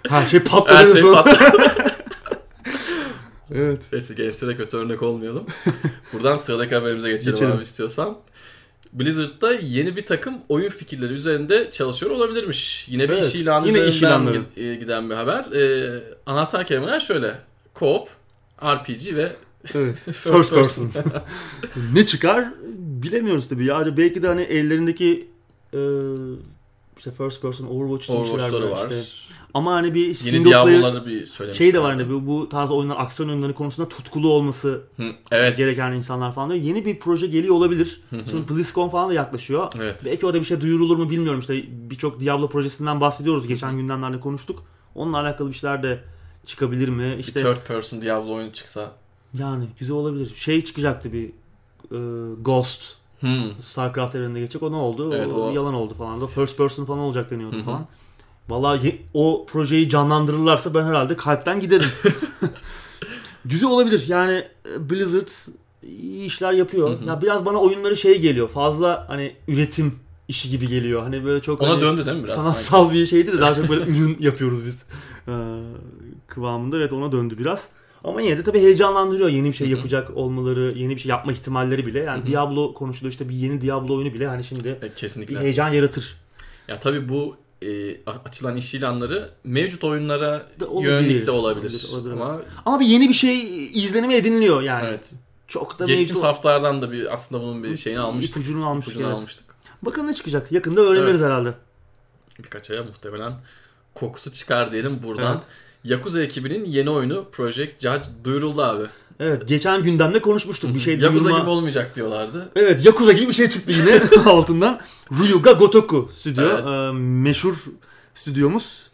Her 0.08 0.26
şey 0.26 0.40
patladı. 0.40 0.76
her 0.78 0.86
şey 0.86 1.02
patladı. 1.02 1.62
Evet. 3.54 3.88
Neyse 3.92 4.14
gençlere 4.14 4.56
kötü 4.56 4.76
örnek 4.76 5.02
olmayalım. 5.02 5.46
Buradan 6.12 6.36
sıradaki 6.36 6.74
haberimize 6.74 7.10
geçelim, 7.10 7.32
Geçelim. 7.34 7.52
abi 7.52 7.62
istiyorsan. 7.62 8.18
Blizzard'da 8.92 9.52
yeni 9.54 9.96
bir 9.96 10.06
takım 10.06 10.34
oyun 10.48 10.68
fikirleri 10.70 11.12
üzerinde 11.12 11.70
çalışıyor 11.70 12.12
olabilirmiş. 12.12 12.86
Yine 12.88 13.02
bir 13.08 13.12
Evet, 13.14 13.24
iş 13.24 13.34
ilanı 13.34 13.68
yine 13.68 13.78
iş 13.86 13.96
üzerinden 13.96 14.08
ilanları. 14.22 14.42
gi- 14.56 14.60
e, 14.72 14.74
giden 14.74 15.10
bir 15.10 15.14
haber. 15.14 15.44
Ee, 15.52 16.00
anahtar 16.26 16.66
kelimeler 16.66 17.00
şöyle. 17.00 17.34
Co-op, 17.74 18.06
RPG 18.62 19.14
ve 19.16 19.32
evet. 19.74 19.94
first, 20.04 20.18
First 20.22 20.54
person. 20.54 20.90
person. 20.90 21.12
ne 21.94 22.06
çıkar 22.06 22.44
bilemiyoruz 22.78 23.48
tabii. 23.48 23.64
Ya 23.64 23.96
belki 23.96 24.22
de 24.22 24.26
hani 24.26 24.42
ellerindeki 24.42 25.28
e, 25.74 25.78
işte 26.98 27.10
first 27.10 27.42
person 27.42 27.66
Overwatch 27.66 28.06
şeyler 28.06 28.20
Overwatch'ları 28.20 28.70
var. 28.70 28.84
var. 28.84 28.90
işte. 28.90 29.34
Ama 29.54 29.72
hani 29.74 29.94
bir 29.94 30.14
single 30.14 30.50
player 30.50 31.06
bir 31.06 31.52
şey 31.52 31.74
de 31.74 31.82
var 31.82 31.92
hani 31.92 32.10
bu, 32.10 32.26
bu 32.26 32.48
tarz 32.48 32.70
oyunlar 32.70 32.96
aksiyon 32.98 33.28
oyunları 33.28 33.54
konusunda 33.54 33.88
tutkulu 33.88 34.32
olması 34.32 34.82
Hı, 34.96 35.12
evet. 35.30 35.56
gereken 35.56 35.92
insanlar 35.92 36.34
falan 36.34 36.50
diyor. 36.50 36.62
Yeni 36.62 36.86
bir 36.86 36.98
proje 37.00 37.26
geliyor 37.26 37.54
olabilir. 37.54 38.00
Hı 38.10 38.16
hı. 38.16 38.20
Şimdi 38.30 38.48
BlizzCon 38.54 38.88
falan 38.88 39.10
da 39.10 39.14
yaklaşıyor. 39.14 39.72
Evet. 39.76 40.02
Belki 40.06 40.26
orada 40.26 40.40
bir 40.40 40.44
şey 40.44 40.60
duyurulur 40.60 40.96
mu 40.96 41.10
bilmiyorum. 41.10 41.40
İşte 41.40 41.64
birçok 41.90 42.20
Diablo 42.20 42.48
projesinden 42.48 43.00
bahsediyoruz. 43.00 43.46
Geçen 43.46 43.76
gündemlerde 43.76 44.20
konuştuk. 44.20 44.64
Onunla 44.94 45.20
alakalı 45.20 45.48
bir 45.48 45.54
şeyler 45.54 45.82
de 45.82 46.04
çıkabilir 46.46 46.88
mi? 46.88 47.14
Bir 47.14 47.18
İşte 47.18 47.42
third 47.42 47.66
person 47.66 48.02
Diablo 48.02 48.34
oyunu 48.34 48.52
çıksa. 48.52 48.92
yani 49.38 49.64
güzel 49.78 49.96
olabilir. 49.96 50.32
Şey 50.36 50.64
çıkacaktı 50.64 51.12
bir 51.12 51.28
e, 51.92 51.98
Ghost 52.42 52.94
Hmm. 53.20 53.62
StarCraft 53.62 54.14
evreninde 54.14 54.40
geçecek. 54.40 54.62
O 54.62 54.72
ne 54.72 54.76
oldu? 54.76 55.14
Evet, 55.14 55.32
o, 55.32 55.48
o- 55.48 55.52
yalan 55.54 55.74
oldu 55.74 55.94
falan. 55.94 56.20
Da 56.20 56.26
first 56.26 56.58
person 56.58 56.84
falan 56.84 56.98
olacak 57.00 57.30
deniyordu 57.30 57.56
Hı 57.56 57.60
hı. 57.60 57.64
falan. 57.64 57.86
Vallahi 58.48 59.02
o 59.14 59.46
projeyi 59.48 59.88
canlandırırlarsa 59.90 60.74
ben 60.74 60.84
herhalde 60.84 61.16
kalpten 61.16 61.60
giderim. 61.60 61.88
Güzel 63.44 63.68
olabilir. 63.70 64.04
Yani 64.08 64.44
e, 64.76 64.90
Blizzard 64.90 65.28
iyi 65.82 66.26
işler 66.26 66.52
yapıyor. 66.52 66.90
Hı 66.90 67.04
hı. 67.04 67.04
Ya 67.08 67.22
biraz 67.22 67.44
bana 67.46 67.58
oyunları 67.58 67.96
şey 67.96 68.20
geliyor. 68.20 68.48
Fazla 68.48 69.04
hani 69.08 69.36
üretim 69.48 69.94
işi 70.28 70.50
gibi 70.50 70.68
geliyor. 70.68 71.02
Hani 71.02 71.24
böyle 71.24 71.42
çok 71.42 71.62
Ona 71.62 71.70
hani 71.70 71.80
döndü 71.80 72.06
değil 72.06 72.16
mi 72.16 72.24
biraz? 72.24 72.34
sanki? 72.44 72.50
sanatsal 72.64 72.92
bir 72.92 73.06
şeydi 73.06 73.32
de 73.32 73.40
daha 73.40 73.54
çok 73.54 73.68
böyle 73.68 73.84
ürün 73.90 74.16
yapıyoruz 74.20 74.64
biz. 74.66 74.76
Ee, 75.28 75.32
kıvamında 76.26 76.76
evet 76.76 76.92
ona 76.92 77.12
döndü 77.12 77.38
biraz. 77.38 77.68
Ama 78.04 78.20
yine 78.22 78.38
de 78.38 78.42
tabii 78.42 78.58
heyecanlandırıyor 78.60 79.28
yeni 79.28 79.48
bir 79.48 79.52
şey 79.52 79.68
yapacak 79.68 80.16
olmaları, 80.16 80.72
yeni 80.76 80.96
bir 80.96 81.00
şey 81.00 81.10
yapma 81.10 81.32
ihtimalleri 81.32 81.86
bile. 81.86 81.98
Yani. 81.98 82.26
Diablo 82.26 82.74
konuşuluyor 82.74 83.12
işte 83.12 83.28
bir 83.28 83.34
yeni 83.34 83.60
Diablo 83.60 83.96
oyunu 83.96 84.14
bile 84.14 84.26
hani 84.26 84.44
şimdi 84.44 84.68
E, 84.68 84.82
bir 84.82 84.94
kesinlikle. 84.94 85.38
heyecan 85.40 85.68
yaratır. 85.68 86.16
Ya 86.68 86.80
tabii 86.80 87.08
bu 87.08 87.36
e, 87.62 87.68
açılan 88.24 88.56
iş 88.56 88.74
ilanları 88.74 89.30
mevcut 89.44 89.84
oyunlara 89.84 90.46
olabilir. 90.66 90.90
yönelik 90.90 91.26
de 91.26 91.30
olabilir. 91.30 91.86
Olabilir, 91.92 91.92
olabilir. 91.94 92.12
Ama 92.12 92.40
Ama 92.66 92.80
bir 92.80 92.86
yeni 92.86 93.08
bir 93.08 93.14
şey 93.14 93.66
izlenimi 93.66 94.14
ediniliyor 94.14 94.62
yani. 94.62 94.86
evet. 94.88 95.12
Çok 95.48 95.78
da 95.78 95.84
Geçtiğimiz 95.84 96.10
mevcut- 96.10 96.26
haftalardan 96.26 96.82
da 96.82 96.92
bir 96.92 97.12
aslında 97.14 97.42
bunun 97.42 97.64
bir 97.64 97.76
şeyini 97.76 98.00
almıştık. 98.00 98.36
İpucunu 98.36 98.66
almıştık 98.68 98.92
İpucunu 98.94 99.08
evet. 99.10 99.20
almıştık. 99.20 99.44
Bakalım 99.82 100.08
ne 100.08 100.14
çıkacak. 100.14 100.52
Yakında 100.52 100.80
öğreniriz 100.80 101.22
herhalde. 101.22 101.54
Birkaç 102.38 102.70
aya 102.70 102.82
muhtemelen 102.82 103.32
kokusu 103.94 104.32
çıkar 104.32 104.72
diyelim 104.72 105.02
buradan. 105.02 105.32
Evet. 105.34 105.44
Yakuza 105.84 106.22
ekibinin 106.22 106.64
yeni 106.64 106.90
oyunu 106.90 107.24
Project 107.32 107.80
Judge 107.82 108.02
duyuruldu 108.24 108.62
abi. 108.62 108.84
Evet 109.20 109.48
geçen 109.48 109.82
gündemde 109.82 110.20
konuşmuştuk. 110.22 110.74
Bir 110.74 110.80
şey 110.80 110.98
Yakuza 110.98 111.28
duyurma- 111.28 111.40
gibi 111.40 111.50
olmayacak 111.50 111.96
diyorlardı. 111.96 112.48
Evet 112.56 112.86
Yakuza 112.86 113.12
gibi 113.12 113.28
bir 113.28 113.32
şey 113.32 113.48
çıktı 113.48 113.72
yine 113.72 114.02
altından. 114.30 114.80
Ryuga 115.12 115.52
Gotoku 115.52 116.10
stüdyo. 116.14 116.44
Evet. 116.44 116.64
Ee, 116.66 116.92
meşhur 116.98 117.64
stüdyomuz. 118.14 118.90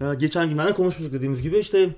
Ee, 0.00 0.04
geçen 0.18 0.50
günlerde 0.50 0.74
konuşmuştuk 0.74 1.14
dediğimiz 1.14 1.42
gibi. 1.42 1.58
işte 1.58 1.90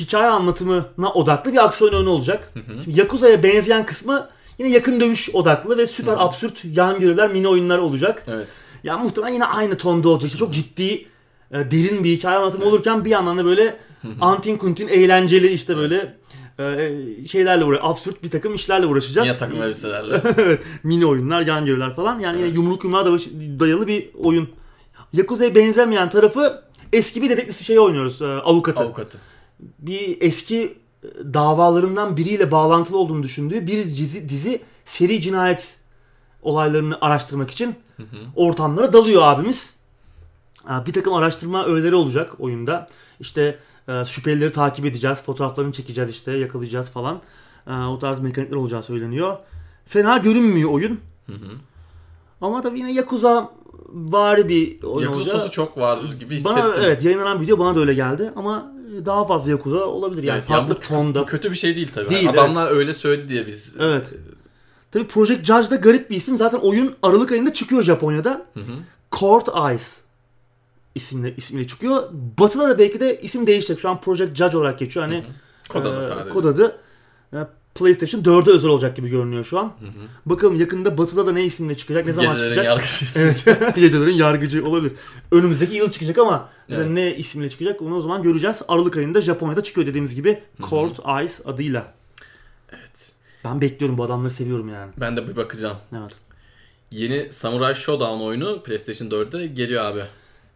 hikaye 0.00 0.28
anlatımına 0.28 1.12
odaklı 1.14 1.52
bir 1.52 1.64
aksiyon 1.64 1.92
oyunu 1.92 2.10
olacak. 2.10 2.52
Şimdi 2.84 3.00
Yakuza'ya 3.00 3.42
benzeyen 3.42 3.86
kısmı 3.86 4.28
yine 4.58 4.70
yakın 4.70 5.00
dövüş 5.00 5.30
odaklı 5.34 5.78
ve 5.78 5.86
süper 5.86 6.14
absürt 6.18 6.64
yan 6.64 7.00
görevler, 7.00 7.30
mini 7.32 7.48
oyunlar 7.48 7.78
olacak. 7.78 8.24
Evet. 8.28 8.48
Yani 8.84 9.04
muhtemelen 9.04 9.32
yine 9.34 9.44
aynı 9.44 9.76
tonda 9.78 10.08
olacak. 10.08 10.26
İşte 10.26 10.38
çok 10.38 10.54
ciddi, 10.54 11.06
e, 11.50 11.70
derin 11.70 12.04
bir 12.04 12.10
hikaye 12.10 12.38
anlatımı 12.38 12.64
olurken 12.64 13.04
bir 13.04 13.10
yandan 13.10 13.38
da 13.38 13.44
böyle 13.44 13.76
antin 14.20 14.56
kuntin 14.56 14.88
eğlenceli 14.88 15.48
işte 15.48 15.76
böyle 15.76 16.14
e, 16.58 16.92
şeylerle 17.28 17.64
uğra 17.64 17.82
absürt 17.82 18.22
bir 18.22 18.30
takım 18.30 18.54
işlerle 18.54 18.86
uğraşacağız. 18.86 19.28
Yine 19.28 19.38
takım 19.38 19.62
elbiselerle. 19.62 20.22
evet. 20.36 20.62
Mini 20.82 21.06
oyunlar, 21.06 21.42
yan 21.42 21.64
görevler 21.64 21.94
falan. 21.94 22.18
Yani 22.18 22.38
yine 22.38 22.48
yumruk 22.48 22.84
yumruğa 22.84 23.06
dayalı 23.60 23.86
bir 23.86 24.10
oyun. 24.14 24.48
Yakuza'ya 25.12 25.54
benzemeyen 25.54 26.08
tarafı 26.08 26.62
eski 26.92 27.22
bir 27.22 27.30
dedektif 27.30 27.66
şeyi 27.66 27.80
oynuyoruz. 27.80 28.22
e, 28.22 28.26
avukatı. 28.26 28.82
Avukatı. 28.84 29.18
Bir 29.78 30.18
eski 30.20 30.78
e, 31.02 31.08
davalarından 31.34 32.16
biriyle 32.16 32.50
bağlantılı 32.50 32.98
olduğunu 32.98 33.22
düşündüğü 33.22 33.66
bir 33.66 33.84
dizi, 33.84 34.28
dizi 34.28 34.60
seri 34.84 35.22
cinayet 35.22 35.76
olaylarını 36.42 36.98
araştırmak 37.00 37.50
için 37.50 37.74
ortamlara 38.36 38.92
dalıyor 38.92 39.22
abimiz. 39.22 39.70
Ha, 40.64 40.84
Bir 40.86 40.92
takım 40.92 41.12
araştırma 41.14 41.66
öğeleri 41.66 41.94
olacak 41.94 42.30
oyunda. 42.38 42.86
İşte 43.20 43.58
e, 43.88 44.04
şüphelileri 44.04 44.52
takip 44.52 44.84
edeceğiz, 44.86 45.22
fotoğraflarını 45.22 45.72
çekeceğiz 45.72 46.10
işte, 46.10 46.32
yakalayacağız 46.32 46.90
falan. 46.90 47.20
E, 47.66 47.72
O 47.72 47.98
tarz 47.98 48.18
mekanikler 48.20 48.56
olacağı 48.56 48.82
söyleniyor. 48.82 49.36
Fena 49.86 50.18
görünmüyor 50.18 50.70
oyun. 50.70 51.00
Hı 51.26 51.32
hı. 51.32 51.50
Ama 52.40 52.62
tabii 52.62 52.78
yine 52.78 52.92
Yakuza 52.92 53.52
vari 53.92 54.48
bir 54.48 54.82
oyun 54.82 55.10
Yakuza 55.10 55.32
olacak. 55.34 55.52
çok 55.52 55.78
var 55.78 55.98
gibi 56.20 56.34
hissettim. 56.36 56.62
Bana 56.64 56.74
evet 56.84 57.04
yayınlanan 57.04 57.40
video 57.40 57.58
bana 57.58 57.74
da 57.74 57.80
öyle 57.80 57.94
geldi 57.94 58.32
ama 58.36 58.72
daha 59.06 59.26
fazla 59.26 59.50
Yakuza 59.50 59.84
olabilir 59.84 60.22
yani 60.22 60.36
Evet, 60.38 60.48
farklı 60.48 60.74
bu, 60.74 60.78
tonda. 60.78 61.20
bu 61.22 61.26
kötü 61.26 61.50
bir 61.50 61.56
şey 61.56 61.76
değil 61.76 61.90
tabii. 61.94 62.08
Değil, 62.08 62.30
Adamlar 62.30 62.70
öyle 62.70 62.94
söyledi 62.94 63.28
diye 63.28 63.46
biz. 63.46 63.76
Evet. 63.80 64.12
Tabii 64.92 65.06
Project 65.06 65.44
Judge 65.44 65.70
da 65.70 65.76
garip 65.76 66.10
bir 66.10 66.16
isim. 66.16 66.36
Zaten 66.36 66.58
oyun 66.58 66.94
Aralık 67.02 67.32
ayında 67.32 67.52
çıkıyor 67.52 67.82
Japonya'da. 67.82 68.46
Hı 68.54 68.60
hı. 68.60 68.72
Court 69.12 69.48
Eyes 69.68 69.96
isimle 70.94 71.36
ismiyle 71.36 71.66
çıkıyor. 71.66 72.02
Batı'da 72.38 72.68
da 72.68 72.78
belki 72.78 73.00
de 73.00 73.18
isim 73.18 73.46
değişecek. 73.46 73.80
Şu 73.80 73.88
an 73.88 74.00
Project 74.00 74.36
Judge 74.36 74.56
olarak 74.56 74.78
geçiyor. 74.78 75.06
Hani 75.06 75.24
Kod 75.68 75.84
adı 75.84 75.98
e, 75.98 76.00
sadece. 76.00 76.28
Kod 76.30 76.44
adı 76.44 76.76
e, 77.32 77.38
PlayStation 77.74 78.22
4'e 78.22 78.52
özel 78.52 78.70
olacak 78.70 78.96
gibi 78.96 79.08
görünüyor 79.08 79.44
şu 79.44 79.58
an. 79.58 79.64
Hı 79.64 79.86
hı. 79.86 80.06
Bakalım 80.26 80.60
yakında 80.60 80.98
Batı'da 80.98 81.26
da 81.26 81.32
ne 81.32 81.44
isimle 81.44 81.76
çıkacak, 81.76 82.06
ne 82.06 82.12
zaman 82.12 82.32
Gecelerin 82.32 82.54
çıkacak. 82.54 82.64
yargısı. 82.64 83.22
Evet. 83.22 83.44
Gecelerin 83.76 84.12
yargıcı 84.14 84.66
olabilir. 84.66 84.92
Önümüzdeki 85.32 85.74
yıl 85.76 85.90
çıkacak 85.90 86.18
ama 86.18 86.48
Evet. 86.68 86.90
ne 86.90 87.16
isimle 87.16 87.50
çıkacak 87.50 87.82
onu 87.82 87.96
o 87.96 88.00
zaman 88.00 88.22
göreceğiz. 88.22 88.62
Aralık 88.68 88.96
ayında 88.96 89.20
Japonya'da 89.20 89.62
çıkıyor 89.62 89.86
dediğimiz 89.86 90.14
gibi 90.14 90.42
Court 90.70 91.00
Eyes 91.18 91.46
adıyla. 91.46 91.94
Evet. 92.72 93.12
Ben 93.44 93.60
bekliyorum 93.60 93.98
bu 93.98 94.04
adamları 94.04 94.30
seviyorum 94.30 94.68
yani. 94.68 94.92
Ben 95.00 95.16
de 95.16 95.28
bir 95.28 95.36
bakacağım. 95.36 95.76
Evet. 95.98 96.10
Yeni 96.90 97.32
Samurai 97.32 97.74
Showdown 97.74 98.20
oyunu 98.22 98.62
PlayStation 98.62 99.08
4'e 99.08 99.46
geliyor 99.46 99.84
abi. 99.84 100.02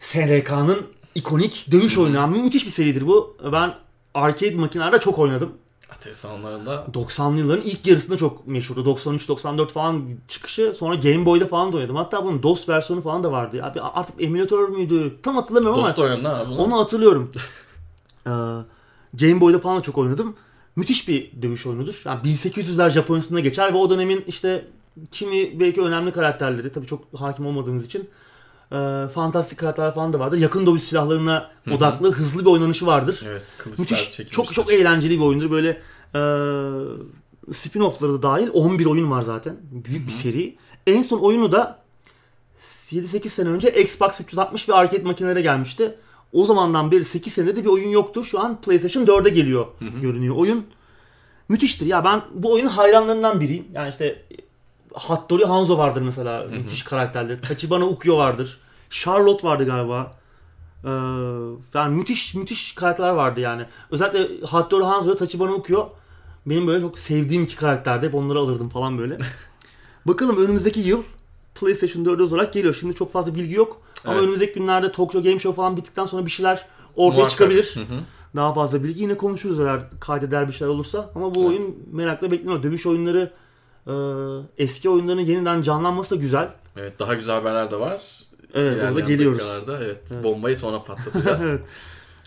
SNK'nın 0.01 0.87
ikonik 1.15 1.67
dövüş 1.71 1.99
abi. 1.99 2.39
Müthiş 2.39 2.67
bir 2.67 2.71
seridir 2.71 3.07
bu. 3.07 3.37
Ben 3.53 3.75
arcade 4.15 4.55
makinelerde 4.55 5.01
çok 5.01 5.19
oynadım. 5.19 5.53
Atari 5.91 6.15
salonlarında 6.15 6.87
90'lı 6.93 7.39
yılların 7.39 7.65
ilk 7.65 7.87
yarısında 7.87 8.17
çok 8.17 8.47
meşhurdu. 8.47 8.91
93-94 8.91 9.69
falan 9.69 10.09
çıkışı. 10.29 10.75
Sonra 10.77 10.95
Game 10.95 11.27
Boy'da 11.27 11.47
falan 11.47 11.73
da 11.73 11.77
oynadım. 11.77 11.97
Hatta 11.97 12.25
bunun 12.25 12.43
DOS 12.43 12.69
versiyonu 12.69 13.03
falan 13.03 13.25
da 13.25 13.33
vardı. 13.33 13.61
Abi 13.65 13.81
artık 13.81 14.23
emülatör 14.23 14.69
müydü? 14.69 15.17
Tam 15.23 15.37
hatırlamıyorum 15.37 15.79
ama 15.79 15.89
Dost 15.89 15.99
oyunu 15.99 16.29
abi. 16.29 16.51
bunu. 16.51 16.59
onu 16.63 16.79
hatırlıyorum. 16.81 17.33
Ee, 18.27 18.31
Game 19.15 19.41
Boy'da 19.41 19.59
falan 19.59 19.79
da 19.79 19.83
çok 19.83 19.99
oynadım. 19.99 20.37
Müthiş 20.77 21.09
bir 21.09 21.43
dövüş 21.43 21.67
oyunudur. 21.67 22.03
Yani 22.05 22.21
1800'ler 22.21 22.91
Japonya'sında 22.91 23.41
geçer 23.41 23.75
ve 23.75 23.79
o 23.79 23.91
dönemin 23.91 24.25
işte 24.27 24.65
kimi 25.13 25.61
belki 25.61 25.83
önemli 25.83 26.13
karakterleri 26.13 26.73
tabii 26.73 26.87
çok 26.87 27.05
hakim 27.17 27.47
olmadığımız 27.47 27.87
için 27.87 28.09
e, 28.73 29.09
fantastik 29.09 29.59
karakterler 29.59 29.95
falan 29.95 30.13
da 30.13 30.19
vardır. 30.19 30.39
Yakın 30.39 30.67
dövüş 30.67 30.83
silahlarına 30.83 31.51
odaklı 31.71 32.13
hızlı 32.13 32.41
bir 32.41 32.51
oynanışı 32.51 32.87
vardır. 32.87 33.23
Evet 33.27 33.45
kılıçlar 33.59 33.83
Müthiş. 33.83 34.31
Çok 34.31 34.55
çok 34.55 34.73
eğlenceli 34.73 35.19
bir 35.19 35.25
oyundur. 35.25 35.51
Böyle 35.51 35.69
e, 36.15 36.21
spin-off'ları 37.53 38.13
da 38.13 38.23
dahil 38.23 38.49
11 38.53 38.87
oyun 38.87 39.11
var 39.11 39.23
zaten. 39.23 39.57
Büyük 39.71 40.07
bir 40.07 40.13
seri. 40.13 40.57
En 40.87 41.03
son 41.03 41.19
oyunu 41.19 41.53
da 41.53 41.85
7-8 42.91 43.29
sene 43.29 43.49
önce 43.49 43.71
Xbox 43.83 44.21
360 44.21 44.69
ve 44.69 44.75
arcade 44.75 45.03
makinelere 45.03 45.43
gelmişti. 45.43 45.95
O 46.33 46.45
zamandan 46.45 46.91
beri 46.91 47.05
8 47.05 47.33
senede 47.33 47.65
bir 47.65 47.69
oyun 47.69 47.89
yoktu. 47.89 48.25
Şu 48.25 48.41
an 48.41 48.61
PlayStation 48.61 49.05
4'e 49.05 49.31
geliyor 49.31 49.67
görünüyor 50.03 50.37
oyun. 50.37 50.67
Müthiştir. 51.49 51.87
Ya 51.87 52.05
ben 52.05 52.23
bu 52.35 52.53
oyunun 52.53 52.69
hayranlarından 52.69 53.41
biriyim. 53.41 53.67
Yani 53.75 53.89
işte 53.89 54.23
Hattori 54.95 55.45
Hanzo 55.45 55.79
vardır 55.79 56.03
mesela. 56.03 56.45
Müthiş 56.51 56.83
karakterler. 56.83 57.43
Tachibana 57.43 57.85
Ukyo 57.85 58.17
vardır. 58.17 58.59
Charlotte 58.91 59.49
vardı 59.49 59.65
galiba. 59.67 60.11
Ee, 60.85 60.89
yani 61.75 61.97
müthiş 61.97 62.35
müthiş 62.35 62.75
karakterler 62.75 63.11
vardı 63.11 63.41
yani. 63.41 63.67
Özellikle 63.91 64.47
Hattori 64.47 64.85
Hanzo 64.85 65.11
ve 65.11 65.17
Tachibana 65.17 65.53
Ukyo 65.53 65.89
benim 66.47 66.67
böyle 66.67 66.81
çok 66.81 66.99
sevdiğim 66.99 67.45
iki 67.45 67.57
karakterdi. 67.57 68.07
Hep 68.07 68.15
onları 68.15 68.39
alırdım 68.39 68.69
falan 68.69 68.99
böyle. 68.99 69.19
Bakalım 70.07 70.37
önümüzdeki 70.45 70.81
yıl 70.81 71.03
PlayStation 71.55 72.05
4 72.05 72.21
olarak 72.21 72.53
geliyor. 72.53 72.75
Şimdi 72.81 72.95
çok 72.95 73.13
fazla 73.13 73.35
bilgi 73.35 73.55
yok. 73.55 73.81
Ama 74.05 74.15
Evet. 74.15 74.23
önümüzdeki 74.25 74.53
günlerde 74.61 74.93
Tokyo 74.93 75.23
Game 75.23 75.39
Show 75.39 75.57
falan 75.57 75.77
bittikten 75.77 76.07
sonra 76.07 76.27
bir 76.27 76.31
şeyler 76.31 76.67
ortaya 76.97 77.17
Muhakkak. 77.17 77.31
çıkabilir. 77.31 77.75
Hı 77.77 77.81
hı. 77.81 78.01
Daha 78.37 78.55
fazla 78.55 78.85
bilgi 78.85 79.03
yine 79.03 79.17
konuşuruz 79.17 79.61
eğer 79.61 79.81
kaydeder 80.01 80.49
bir 80.49 80.53
şeyler 80.53 80.73
olursa. 80.73 81.11
Ama 81.15 81.35
bu 81.35 81.41
Evet. 81.41 81.49
oyun 81.51 81.77
merakla 81.93 82.31
bekleniyor. 82.31 82.63
Dövüş 82.63 82.87
oyunları 82.87 83.33
eski 84.59 84.91
oyunların 84.91 85.21
yeniden 85.21 85.63
canlanması 85.63 86.17
da 86.17 86.21
güzel. 86.21 86.49
Evet 86.77 86.99
daha 86.99 87.15
güzel 87.15 87.35
haberler 87.35 87.71
de 87.71 87.81
var. 87.81 88.03
Evet 88.55 88.85
orada 88.85 89.01
geliyoruz. 89.01 89.39
dakikalarda, 89.39 89.85
Evet, 89.85 90.01
Evet. 90.13 90.25
bombayı 90.25 90.57
sonra 90.57 90.83
patlatacağız. 90.83 91.43
evet. 91.49 91.61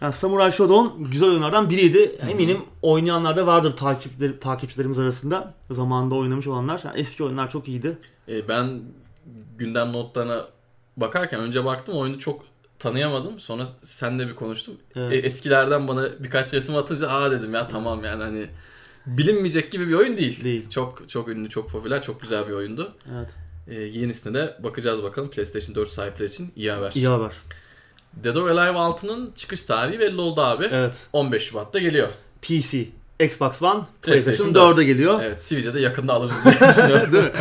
Yani 0.01 0.14
Samurai 0.14 0.51
Shodown 0.51 1.03
güzel 1.03 1.30
oyunlardan 1.30 1.70
biriydi. 1.70 2.16
Eminim 2.32 2.62
oynayanlar 2.82 3.38
da 3.38 3.47
vardır 3.47 3.76
takipçiler, 3.76 4.39
takipçilerimiz 4.39 4.99
arasında. 4.99 5.53
Zamanında 5.72 6.16
oynamış 6.16 6.47
olanlar. 6.47 6.82
Yani 6.86 6.99
eski 6.99 7.24
oyunlar 7.24 7.49
çok 7.49 7.68
iyiydi. 7.68 7.97
E, 8.28 8.47
ben 8.47 8.82
gündem 9.58 9.93
notlarına 9.93 10.45
bakarken 10.97 11.39
önce 11.39 11.66
baktım 11.66 11.95
oyunu 11.97 12.20
çok 12.20 12.43
tanıyamadım. 12.80 13.39
Sonra 13.39 13.68
senle 13.82 14.28
bir 14.28 14.36
konuştum. 14.36 14.74
Evet. 14.95 15.14
E, 15.14 15.16
eskilerden 15.18 15.88
bana 15.88 16.08
birkaç 16.20 16.53
resim 16.53 16.76
atınca 16.76 17.10
aa 17.10 17.32
dedim 17.32 17.53
ya 17.53 17.68
tamam 17.68 18.03
yani 18.03 18.24
hani 18.24 18.47
bilinmeyecek 19.08 19.72
gibi 19.72 19.88
bir 19.88 19.93
oyun 19.93 20.18
değil. 20.18 20.43
Değil. 20.43 20.70
Çok 20.70 21.10
çok 21.10 21.28
ünlü, 21.28 21.49
çok 21.49 21.70
popüler, 21.70 22.01
çok 22.01 22.22
güzel 22.22 22.47
bir 22.47 22.53
oyundu. 22.53 22.93
Evet. 23.16 23.30
E, 23.68 23.74
yenisine 23.74 24.34
de 24.34 24.58
bakacağız 24.64 25.03
bakalım. 25.03 25.30
PlayStation 25.30 25.76
4 25.76 25.89
sahipleri 25.89 26.30
için 26.30 26.51
iyi 26.55 26.72
haber. 26.72 26.91
İyi 26.95 27.08
haber. 27.08 27.32
Dead 28.24 28.36
or 28.36 28.49
Alive 28.49 28.78
6'nın 28.78 29.32
çıkış 29.36 29.64
tarihi 29.64 29.99
belli 29.99 30.22
oldu 30.22 30.41
abi. 30.41 30.70
Evet. 30.72 31.08
15 31.14 31.43
Şubat'ta 31.43 31.80
geliyor. 31.80 32.08
PC, 32.41 32.86
Xbox 33.20 33.62
One, 33.62 33.82
PlayStation, 34.01 34.53
PlayStation 34.53 34.78
4'e 34.78 34.84
geliyor. 34.84 35.22
Evet, 35.24 35.43
Switch'e 35.43 35.74
de 35.74 35.80
yakında 35.80 36.14
alırız 36.14 36.36
diye 36.43 36.70
düşünüyorum. 36.70 37.12
Değil 37.14 37.24
mi? 37.24 37.32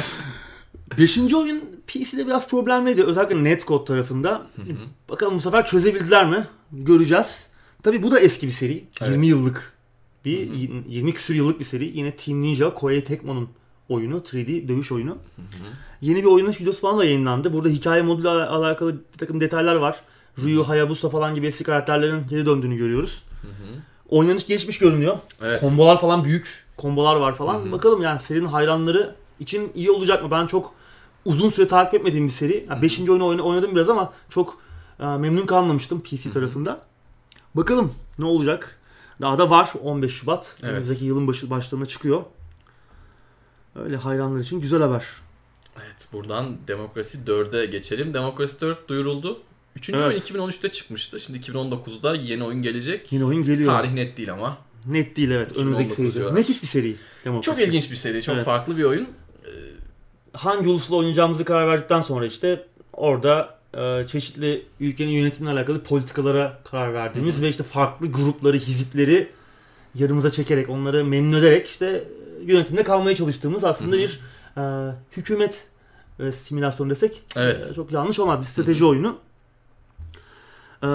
Beşinci 0.99 1.37
oyun 1.37 1.63
PC'de 1.87 2.27
biraz 2.27 2.49
problemliydi. 2.49 3.05
Özellikle 3.05 3.45
Netcode 3.45 3.85
tarafında. 3.85 4.47
Bakalım 5.09 5.35
bu 5.35 5.41
sefer 5.41 5.67
çözebildiler 5.67 6.27
mi? 6.31 6.47
Göreceğiz. 6.73 7.47
Tabi 7.83 8.03
bu 8.03 8.11
da 8.11 8.21
eski 8.21 8.47
bir 8.47 8.53
seri. 8.53 8.85
Evet. 9.01 9.11
20 9.11 9.27
yıllık 9.27 9.76
bir 10.27 10.51
20 10.89 11.15
küsür 11.15 11.35
yıllık 11.35 11.61
bir 11.61 11.65
seri. 11.65 11.99
Yine 11.99 12.17
Team 12.17 12.43
Ninja 12.43 12.75
Koei 12.75 13.05
Tecmo'nun 13.05 13.49
oyunu. 13.89 14.17
3D 14.19 14.69
dövüş 14.69 14.93
oyunu. 14.93 15.19
Yeni 16.01 16.19
bir 16.19 16.25
oyunun 16.29 16.51
videosu 16.51 16.81
falan 16.81 16.99
da 16.99 17.05
yayınlandı. 17.05 17.53
Burada 17.53 17.69
hikaye 17.69 18.03
moduyla 18.03 18.51
al- 18.51 18.63
alakalı 18.63 18.95
bir 19.13 19.19
takım 19.19 19.41
detaylar 19.41 19.75
var. 19.77 20.01
Ryu, 20.45 20.69
Hayabusa 20.69 21.09
falan 21.11 21.35
gibi 21.35 21.47
eski 21.47 21.65
karakterlerin 21.65 22.23
geri 22.31 22.47
döndüğünü 22.47 22.77
görüyoruz. 22.77 23.25
Oynanış 24.09 24.47
gelişmiş 24.47 24.79
görünüyor. 24.79 25.17
Evet. 25.43 25.61
Kombolar 25.61 26.01
falan 26.01 26.25
büyük. 26.25 26.67
Kombolar 26.77 27.17
var 27.17 27.35
falan. 27.35 27.73
Bakalım 27.73 28.03
yani 28.03 28.21
serinin 28.21 28.45
hayranları 28.45 29.15
için 29.41 29.71
iyi 29.75 29.91
olacak 29.91 30.23
mı? 30.25 30.31
Ben 30.31 30.47
çok 30.47 30.75
uzun 31.25 31.49
süre 31.51 31.67
takip 31.67 31.95
etmediğim 31.95 32.27
bir 32.27 32.33
seri. 32.33 32.67
Yani 32.71 32.83
beşinci 32.83 33.11
oyunu 33.13 33.27
oyna- 33.27 33.43
oynadım 33.43 33.75
biraz 33.75 33.89
ama 33.89 34.13
çok 34.31 34.59
e, 35.01 35.07
memnun 35.07 35.47
kalmamıştım 35.47 36.01
PC 36.01 36.31
tarafında. 36.31 36.81
Bakalım 37.55 37.93
ne 38.19 38.25
olacak? 38.25 38.81
Daha 39.21 39.39
da 39.39 39.51
var 39.51 39.73
15 39.83 40.13
Şubat. 40.13 40.57
Evet. 40.63 40.71
Önümüzdeki 40.73 41.05
yılın 41.05 41.27
başı, 41.27 41.51
başlarına 41.51 41.87
çıkıyor. 41.87 42.23
Öyle 43.77 43.97
hayranlar 43.97 44.41
için 44.41 44.61
güzel 44.61 44.83
haber. 44.83 45.05
Evet 45.77 46.09
buradan 46.13 46.57
Demokrasi 46.69 47.19
4'e 47.19 47.67
geçelim. 47.67 48.15
Demokrasi 48.15 48.61
4 48.61 48.89
duyuruldu. 48.89 49.43
Üçüncü 49.77 50.03
Evet. 50.05 50.31
oyun 50.33 50.49
2013'te 50.49 50.71
çıkmıştı. 50.71 51.21
Şimdi 51.21 51.39
2019'da 51.39 52.15
yeni 52.15 52.45
oyun 52.45 52.63
gelecek. 52.63 53.13
Yine 53.13 53.25
oyun 53.25 53.43
geliyor. 53.43 53.73
Tarih 53.73 53.93
net 53.93 54.17
değil 54.17 54.33
ama. 54.33 54.59
Net 54.87 55.17
değil 55.17 55.31
evet. 55.31 55.57
Önümüzdeki 55.57 55.93
2019 55.93 56.23
seri. 56.25 56.35
Nefis 56.35 56.63
bir 56.63 56.69
seri. 56.69 56.97
Demokrasi. 57.25 57.47
Çok 57.59 57.69
ilginç 57.69 57.91
bir 57.91 57.97
seri. 57.97 58.23
Çok 58.23 58.35
Evet. 58.35 58.45
farklı 58.45 58.77
bir 58.79 58.85
oyun. 58.85 59.09
hangi 60.33 60.69
ulusla 60.69 60.97
oynayacağımızı 60.97 61.45
karar 61.45 61.67
verdikten 61.69 62.01
sonra 62.01 62.27
işte 62.27 62.67
orada 62.93 63.56
çeşitli 64.07 64.67
ülkenin 64.81 65.11
yönetimine 65.11 65.53
alakalı 65.53 65.83
politikalara 65.83 66.59
karar 66.65 66.95
verdiğimiz 66.95 67.43
ve 67.43 67.49
işte 67.49 67.63
farklı 67.63 68.13
grupları, 68.13 68.57
hizipleri 68.57 69.29
yanımıza 69.95 70.33
çekerek, 70.33 70.71
onları 70.71 71.05
memnun 71.05 71.39
ederek 71.39 71.67
işte 71.67 72.05
yönetimde 72.45 72.83
kalmaya 72.83 73.17
çalıştığımız 73.17 73.65
aslında 73.65 73.99
bir 73.99 74.21
e, 74.57 74.63
hükümet 75.17 75.67
e, 76.21 76.33
simülasyonu 76.33 76.91
desek 76.91 77.23
Evet. 77.37 77.69
e, 77.71 77.75
çok 77.75 77.93
yanlış 77.93 78.19
olmaz. 78.19 78.41
Bir 78.41 78.47
strateji 78.47 78.85
oyunu. 78.85 79.17
E, 80.83 80.89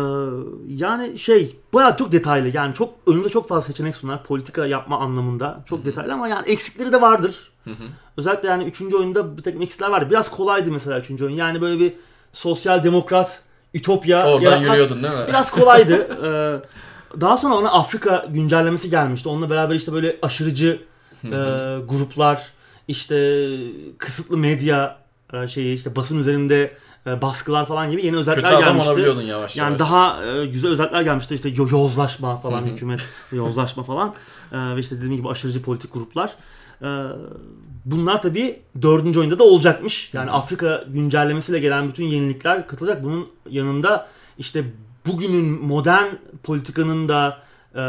yani 0.67 1.19
şey 1.19 1.55
bayağı 1.73 1.97
çok 1.97 2.11
detaylı 2.11 2.51
yani 2.57 2.73
çok 2.73 2.93
önümüzde 3.07 3.29
çok 3.29 3.47
fazla 3.47 3.67
seçenek 3.67 3.95
sunar 3.95 4.23
politika 4.23 4.65
yapma 4.65 4.99
anlamında 4.99 5.63
çok 5.65 5.85
detaylı 5.85 6.13
ama 6.13 6.27
yani 6.27 6.49
eksikleri 6.49 6.93
de 6.93 7.01
vardır. 7.01 7.51
Hı 7.63 7.69
hı. 7.69 7.83
Özellikle 8.17 8.47
yani 8.49 8.63
3. 8.63 8.81
oyunda 8.81 9.37
bir 9.37 9.43
takım 9.43 9.61
eksikler 9.61 9.89
vardı. 9.89 10.07
Biraz 10.09 10.31
kolaydı 10.31 10.71
mesela 10.71 10.99
3. 10.99 11.21
oyun. 11.21 11.35
Yani 11.35 11.61
böyle 11.61 11.79
bir 11.79 11.93
sosyal 12.33 12.83
demokrat, 12.83 13.41
ütopya 13.73 14.27
Oradan 14.27 14.41
yaratmak 14.41 14.67
yürüyordun 14.69 15.03
değil 15.03 15.13
mi? 15.13 15.25
Biraz 15.27 15.51
kolaydı. 15.51 16.07
Ee, 16.25 17.19
daha 17.21 17.37
sonra 17.37 17.55
ona 17.55 17.71
Afrika 17.71 18.25
güncellemesi 18.29 18.89
gelmişti. 18.89 19.29
Onunla 19.29 19.49
beraber 19.49 19.75
işte 19.75 19.93
böyle 19.93 20.17
aşırıcı 20.21 20.81
e, 21.23 21.29
gruplar, 21.87 22.47
işte 22.87 23.47
kısıtlı 23.97 24.37
medya 24.37 24.97
e, 25.33 25.47
şeyi 25.47 25.75
işte 25.75 25.95
basın 25.95 26.19
üzerinde 26.19 26.73
e, 27.07 27.21
baskılar 27.21 27.65
falan 27.67 27.91
gibi 27.91 28.05
yeni 28.05 28.15
Kötü 28.17 28.21
özellikler 28.31 28.49
adam 28.51 28.63
gelmişti. 28.63 28.89
olabiliyordun 28.89 29.21
yavaş 29.21 29.55
Yani 29.55 29.67
yavaş. 29.67 29.79
daha 29.79 30.25
e, 30.25 30.45
güzel 30.45 30.71
özellikler 30.71 31.01
gelmişti 31.01 31.35
işte 31.35 31.49
yo- 31.49 31.67
yozlaşma 31.71 32.37
falan 32.37 32.61
hükümet 32.63 32.99
yozlaşma 33.31 33.83
falan 33.83 34.13
E, 34.51 34.75
ve 34.75 34.79
işte 34.79 34.97
dediğim 34.97 35.15
gibi 35.15 35.29
aşırıcı 35.29 35.61
politik 35.61 35.93
gruplar. 35.93 36.31
E, 36.81 36.87
bunlar 37.85 38.21
tabii 38.21 38.59
dördüncü 38.81 39.19
oyunda 39.19 39.39
da 39.39 39.43
olacakmış. 39.43 40.13
Yani 40.13 40.31
Afrika 40.31 40.85
güncellemesiyle 40.87 41.59
gelen 41.59 41.87
bütün 41.89 42.05
yenilikler 42.05 42.67
katılacak. 42.67 43.03
Bunun 43.03 43.27
yanında 43.49 44.07
işte 44.37 44.63
bugünün 45.07 45.65
modern 45.65 46.07
politikanın 46.43 47.09
da 47.09 47.41
e, 47.75 47.83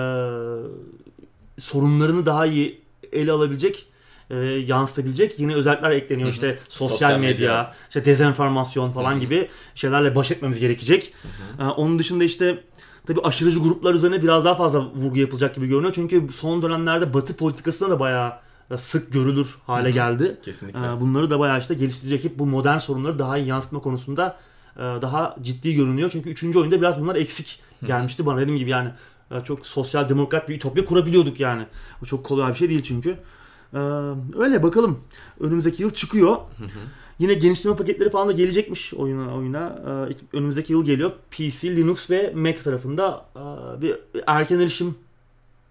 sorunlarını 1.61 2.27
daha 2.27 2.47
iyi 2.47 2.81
ele 3.13 3.33
alabilecek 3.33 3.87
e, 4.31 4.37
yansıtabilecek 4.45 5.39
yeni 5.39 5.55
özellikler 5.55 5.91
ekleniyor. 5.91 6.27
Hı 6.27 6.31
hı. 6.31 6.35
İşte 6.35 6.59
sosyal, 6.69 6.89
Sosyal 6.89 7.19
medya, 7.19 7.29
medya. 7.31 7.75
işte 7.89 8.05
dezenformasyon 8.05 8.91
falan 8.91 9.13
Hı 9.13 9.17
hı. 9.17 9.21
gibi 9.21 9.49
şeylerle 9.75 10.15
baş 10.15 10.31
etmemiz 10.31 10.59
gerekecek. 10.59 11.13
Ee, 11.61 11.65
onun 11.65 11.99
dışında 11.99 12.25
işte 12.25 12.65
tabi 13.07 13.21
aşırıcı 13.21 13.59
gruplar 13.59 13.95
üzerine 13.95 14.23
biraz 14.23 14.45
daha 14.45 14.55
fazla 14.55 14.81
vurgu 14.81 15.19
yapılacak 15.19 15.55
gibi 15.55 15.69
görünüyor. 15.69 15.93
Çünkü 15.95 16.29
son 16.33 16.63
dönemlerde 16.63 17.15
Batı 17.15 17.37
politikasına 17.37 17.91
da 17.91 18.01
bayağı 18.01 18.33
sık 18.79 19.13
görülür 19.13 19.57
hale 19.67 19.91
geldi. 19.91 20.39
Kesinlikle. 20.43 20.87
Ee, 20.87 21.01
bunları 21.01 21.31
da 21.31 21.39
bayağı 21.39 21.59
işte 21.59 21.75
geliştirecek 21.75 22.25
hep 22.25 22.39
bu 22.39 22.47
modern 22.47 22.79
sorunları 22.79 23.19
daha 23.19 23.39
iyi 23.39 23.47
yansıtma 23.47 23.81
konusunda 23.81 24.37
e, 24.77 24.81
daha 24.81 25.37
ciddi 25.43 25.75
görünüyor. 25.75 26.11
Çünkü 26.13 26.31
üçüncü 26.31 26.59
oyunda 26.59 26.81
biraz 26.81 27.01
bunlar 27.01 27.17
eksik 27.17 27.61
gelmişti 27.87 28.27
bana 28.27 28.41
dediğim 28.41 28.59
gibi 28.59 28.71
yani 28.71 28.91
e, 29.31 29.41
çok 29.45 29.67
sosyal 29.67 30.09
demokrat 30.09 30.49
bir 30.49 30.55
ütopya 30.55 30.85
kurabiliyorduk 30.85 31.41
yani. 31.41 31.67
O 32.03 32.07
çok 32.07 32.25
kolay 32.25 32.53
bir 32.53 32.59
şey 32.59 32.69
değil 32.69 32.83
çünkü. 32.83 33.17
Öyle 34.39 34.63
bakalım. 34.63 35.01
Önümüzdeki 35.41 35.83
yıl 35.83 35.91
çıkıyor. 35.91 36.37
Yine 37.19 37.35
genişleme 37.35 37.77
paketleri 37.77 38.11
falan 38.11 38.29
da 38.29 38.33
gelecekmiş 38.33 38.95
oyuna. 38.95 39.35
oyuna. 39.35 39.79
Önümüzdeki 40.33 40.73
yıl 40.73 40.85
geliyor. 40.85 41.13
PC, 41.31 41.77
Linux 41.77 42.11
ve 42.11 42.33
Mac 42.37 42.63
tarafında 42.63 43.25
e, 43.37 43.81
bir 43.81 43.97
erken 44.27 44.59
erişim 44.59 44.95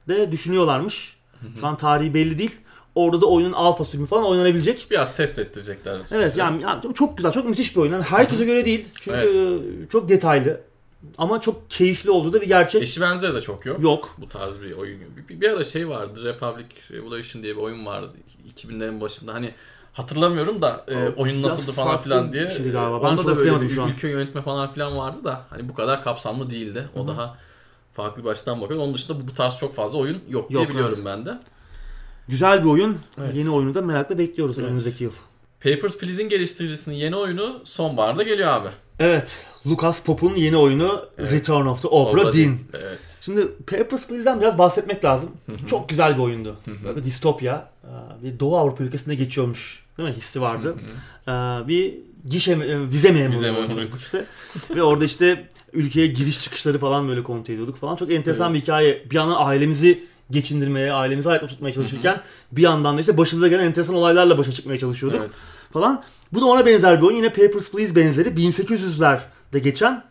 de 0.07 0.31
düşünüyorlarmış. 0.31 1.17
Şu 1.59 1.67
an 1.67 1.77
tarihi 1.77 2.13
belli 2.13 2.39
değil. 2.39 2.55
Orada 2.95 3.21
da 3.21 3.25
oyunun 3.25 3.53
alfa 3.53 3.85
sürümü 3.85 4.07
falan 4.07 4.25
oynanabilecek. 4.25 4.87
Biraz 4.91 5.15
test 5.15 5.39
ettirecekler. 5.39 5.99
Evet 6.11 6.37
yani, 6.37 6.61
yani 6.61 6.93
çok 6.93 7.17
güzel, 7.17 7.31
çok 7.31 7.45
müthiş 7.45 7.75
bir 7.75 7.81
oyun. 7.81 7.91
Yani 7.91 8.03
herkese 8.03 8.45
göre 8.45 8.65
değil. 8.65 8.85
Çünkü 9.01 9.17
evet. 9.17 9.91
çok 9.91 10.09
detaylı. 10.09 10.61
Ama 11.17 11.41
çok 11.41 11.69
keyifli 11.69 12.11
olduğu 12.11 12.33
da 12.33 12.41
bir 12.41 12.47
gerçek. 12.47 12.81
Eşi 12.81 13.01
benzeri 13.01 13.33
de 13.33 13.41
çok 13.41 13.65
yok. 13.65 13.83
Yok. 13.83 14.15
Bu 14.17 14.29
tarz 14.29 14.61
bir 14.61 14.71
oyun. 14.71 14.99
Bir, 15.29 15.41
bir 15.41 15.49
ara 15.49 15.63
şey 15.63 15.89
vardı. 15.89 16.25
Republic 16.25 16.67
Revolution 16.91 17.43
diye 17.43 17.55
bir 17.55 17.61
oyun 17.61 17.85
vardı. 17.85 18.11
2000'lerin 18.55 19.01
başında. 19.01 19.33
Hani 19.33 19.53
hatırlamıyorum 19.93 20.61
da 20.61 20.85
e, 20.87 21.09
oyun 21.09 21.41
nasıldı 21.41 21.71
falan 21.71 21.97
filan 21.97 22.33
diye. 22.33 22.49
Şey 22.49 22.71
galiba. 22.71 23.03
Ben 23.03 23.07
Onda 23.07 23.25
da 23.25 23.35
böyle 23.35 23.61
bir 23.61 23.69
şu 23.69 23.83
an. 23.83 23.89
ülke 23.89 24.07
yönetme 24.07 24.41
falan 24.41 24.71
filan 24.71 24.97
vardı 24.97 25.23
da 25.23 25.41
hani 25.49 25.69
bu 25.69 25.73
kadar 25.73 26.03
kapsamlı 26.03 26.49
değildi. 26.49 26.89
O 26.95 26.99
Hı-hı. 26.99 27.07
daha 27.07 27.37
farklı 27.93 28.23
bir 28.23 28.29
açıdan 28.29 28.61
bakıyor. 28.61 28.79
Onun 28.79 28.93
dışında 28.93 29.27
bu 29.27 29.35
tarz 29.35 29.57
çok 29.57 29.75
fazla 29.75 29.97
oyun 29.97 30.15
yok, 30.15 30.23
yok 30.29 30.49
diye 30.49 30.69
biliyorum 30.69 30.93
evet. 30.95 31.05
ben 31.05 31.25
de. 31.25 31.39
Güzel 32.31 32.63
bir 32.63 32.69
oyun. 32.69 32.97
Evet. 33.17 33.35
Yeni 33.35 33.49
oyunu 33.49 33.75
da 33.75 33.81
merakla 33.81 34.17
bekliyoruz 34.17 34.59
evet. 34.59 34.67
önümüzdeki 34.67 35.03
yıl. 35.03 35.11
Papers, 35.63 35.97
Please'in 35.97 36.29
geliştiricisinin 36.29 36.95
yeni 36.95 37.15
oyunu 37.15 37.61
sonbaharda 37.63 38.23
geliyor 38.23 38.49
abi. 38.49 38.67
Evet. 38.99 39.45
Lucas 39.67 40.03
Pop'un 40.03 40.35
yeni 40.35 40.57
oyunu 40.57 41.05
evet. 41.17 41.31
Return 41.31 41.65
of 41.65 41.81
the 41.81 41.87
Obra, 41.87 42.21
Obra 42.21 42.33
Dinn. 42.33 42.59
Evet. 42.73 42.99
Şimdi 43.21 43.47
Papers, 43.67 44.07
Please'den 44.07 44.41
biraz 44.41 44.57
bahsetmek 44.57 45.05
lazım. 45.05 45.29
Çok 45.67 45.89
güzel 45.89 46.17
bir 46.17 46.21
oyundu. 46.21 46.55
Böyle 46.83 47.03
distopya. 47.03 47.71
Bir 48.23 48.39
Doğu 48.39 48.57
Avrupa 48.57 48.83
ülkesinde 48.83 49.15
geçiyormuş. 49.15 49.85
Değil 49.97 50.09
mi? 50.09 50.15
Hissi 50.15 50.41
vardı. 50.41 50.75
bir 51.67 51.93
gişe, 52.29 52.59
vize 52.89 53.11
memuru. 53.11 53.31
Vize 53.31 53.51
memuru. 53.51 53.97
işte. 53.97 54.25
Ve 54.75 54.83
orada 54.83 55.05
işte 55.05 55.47
ülkeye 55.73 56.07
giriş 56.07 56.39
çıkışları 56.41 56.79
falan 56.79 57.07
böyle 57.07 57.23
kontrol 57.23 57.53
ediyorduk 57.53 57.77
falan. 57.77 57.95
Çok 57.95 58.11
enteresan 58.11 58.51
evet. 58.51 58.61
bir 58.61 58.61
hikaye. 58.61 59.05
Bir 59.11 59.15
yana 59.15 59.37
ailemizi 59.37 60.03
geçindirmeye, 60.31 60.93
ailemizi 60.93 61.29
hayatta 61.29 61.47
tutmaya 61.47 61.73
çalışırken 61.73 62.13
Hı-hı. 62.13 62.21
bir 62.51 62.61
yandan 62.61 62.97
da 62.97 63.01
işte 63.01 63.17
başımıza 63.17 63.47
gelen 63.47 63.63
enteresan 63.63 63.95
olaylarla 63.95 64.37
başa 64.37 64.51
çıkmaya 64.51 64.79
çalışıyorduk 64.79 65.19
evet. 65.21 65.35
falan. 65.73 66.03
Bu 66.33 66.41
da 66.41 66.45
ona 66.45 66.65
benzer 66.65 67.01
bir 67.01 67.05
oyun. 67.05 67.17
Yine 67.17 67.29
Papers, 67.29 67.71
Please 67.71 67.95
benzeri 67.95 68.29
1800'lerde 68.29 69.57
geçen 69.57 70.03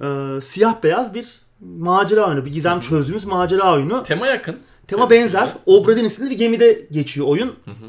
e, 0.00 0.40
siyah 0.40 0.82
beyaz 0.82 1.14
bir 1.14 1.28
macera 1.60 2.28
oyunu. 2.28 2.44
Bir 2.44 2.52
gizem 2.52 2.72
Hı-hı. 2.72 2.88
çözdüğümüz 2.88 3.24
macera 3.24 3.74
oyunu. 3.74 4.02
Tema 4.02 4.26
yakın. 4.26 4.56
Tema 4.86 5.10
benzer. 5.10 5.48
Obradin 5.66 6.04
isimli 6.04 6.30
bir 6.30 6.38
gemide 6.38 6.86
geçiyor 6.90 7.26
oyun. 7.26 7.52
Hı-hı. 7.64 7.88